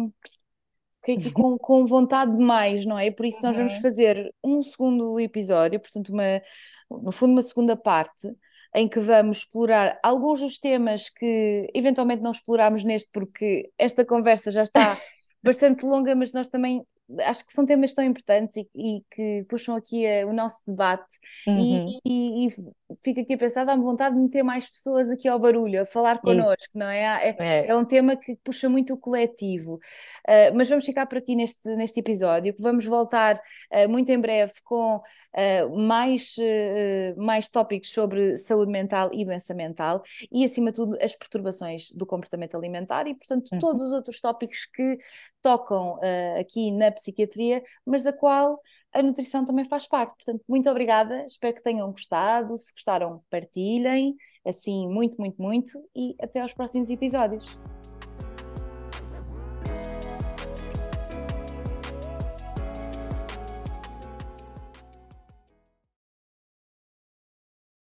fiquei 1.01 1.17
aqui 1.17 1.31
com, 1.33 1.59
com 1.59 1.87
vontade 1.87 2.35
de 2.37 2.43
mais, 2.43 2.87
não 2.87 2.99
é? 2.99 3.11
Por 3.11 3.27
isso 3.27 3.43
nós 3.43 3.57
vamos 3.57 3.75
uhum. 3.75 3.81
fazer 3.83 4.35
um 4.43 4.63
segundo 4.63 5.21
episódio, 5.21 5.79
portanto, 5.79 6.11
uma, 6.11 6.43
no 6.91 7.13
fundo, 7.13 7.33
uma 7.33 7.43
segunda 7.43 7.77
parte 7.77 8.29
em 8.75 8.89
que 8.89 9.01
vamos 9.01 9.39
explorar 9.39 9.99
alguns 10.03 10.41
dos 10.41 10.59
temas 10.59 11.09
que 11.09 11.71
eventualmente 11.75 12.23
não 12.23 12.31
exploramos 12.31 12.85
neste, 12.85 13.09
porque 13.13 13.71
esta 13.79 14.05
conversa 14.05 14.51
já 14.51 14.63
está 14.63 14.99
bastante 15.43 15.85
longa, 15.85 16.15
mas 16.15 16.33
nós 16.33 16.49
também 16.49 16.83
acho 17.21 17.47
que 17.47 17.53
são 17.53 17.65
temas 17.65 17.93
tão 17.93 18.05
importantes 18.05 18.57
e, 18.57 18.69
e 18.75 19.05
que 19.11 19.47
puxam 19.49 19.77
aqui 19.77 20.07
a, 20.07 20.27
o 20.27 20.33
nosso 20.33 20.61
debate 20.67 21.19
uhum. 21.47 21.59
e, 21.59 22.01
e, 22.05 22.47
e, 22.49 22.55
fico 23.03 23.21
aqui 23.21 23.35
a 23.35 23.39
pensar, 23.39 23.65
dá-me 23.65 23.83
vontade 23.83 24.15
de 24.15 24.21
meter 24.21 24.43
mais 24.43 24.69
pessoas 24.69 25.11
aqui 25.11 25.29
ao 25.29 25.39
barulho, 25.39 25.83
a 25.83 25.87
falar 25.87 26.21
connosco, 26.21 26.65
Isso. 26.69 26.79
não 26.79 26.87
é? 26.87 27.31
É, 27.31 27.37
é? 27.39 27.67
é, 27.69 27.77
um 27.77 27.85
tema 27.85 28.17
que 28.17 28.37
puxa 28.43 28.69
muito 28.69 28.95
o 28.95 28.97
coletivo, 28.97 29.75
uh, 29.75 30.55
mas 30.55 30.69
vamos 30.69 30.85
ficar 30.85 31.07
por 31.07 31.19
aqui 31.19 31.35
neste, 31.35 31.69
neste 31.77 32.01
episódio, 32.01 32.55
que 32.55 32.63
vamos 32.63 32.85
voltar 32.85 33.37
uh, 33.37 33.89
muito 33.89 34.11
em 34.11 34.21
breve 34.21 34.55
com 34.65 34.97
uh, 34.97 35.79
mais, 35.79 36.37
mais 37.17 37.49
tópicos 37.49 37.93
sobre 37.93 38.39
saúde 38.39 38.71
mental 38.71 39.11
e 39.13 39.25
doença 39.25 39.55
mental 39.55 40.03
e 40.31 40.45
acima 40.45 40.71
de 40.71 40.77
tudo 40.77 40.97
as 41.01 41.15
perturbações 41.15 41.91
do 41.93 42.07
comportamento 42.07 42.57
alimentar 42.57 43.07
e 43.07 43.15
portanto 43.15 43.51
uhum. 43.53 43.59
todos 43.59 43.83
os 43.83 43.93
outros 43.93 44.21
tópicos 44.21 44.67
que 44.67 44.99
tocam 45.47 46.01
aqui 46.41 46.73
na 46.73 46.91
psiquiatria, 46.91 47.63
mas 47.87 48.03
da 48.03 48.13
qual 48.13 48.61
a 48.93 49.01
nutrição 49.01 49.45
também 49.45 49.65
faz 49.65 49.87
parte. 49.87 50.17
Portanto, 50.17 50.43
muito 50.49 50.69
obrigada, 50.69 51.25
espero 51.25 51.55
que 51.55 51.63
tenham 51.63 51.89
gostado. 51.93 52.57
Se 52.57 52.73
gostaram, 52.73 53.23
partilhem, 53.31 54.17
assim, 54.45 54.89
muito, 54.89 55.21
muito, 55.21 55.41
muito, 55.41 55.81
e 55.95 56.17
até 56.21 56.41
aos 56.41 56.53
próximos 56.53 56.91
episódios. 56.91 57.57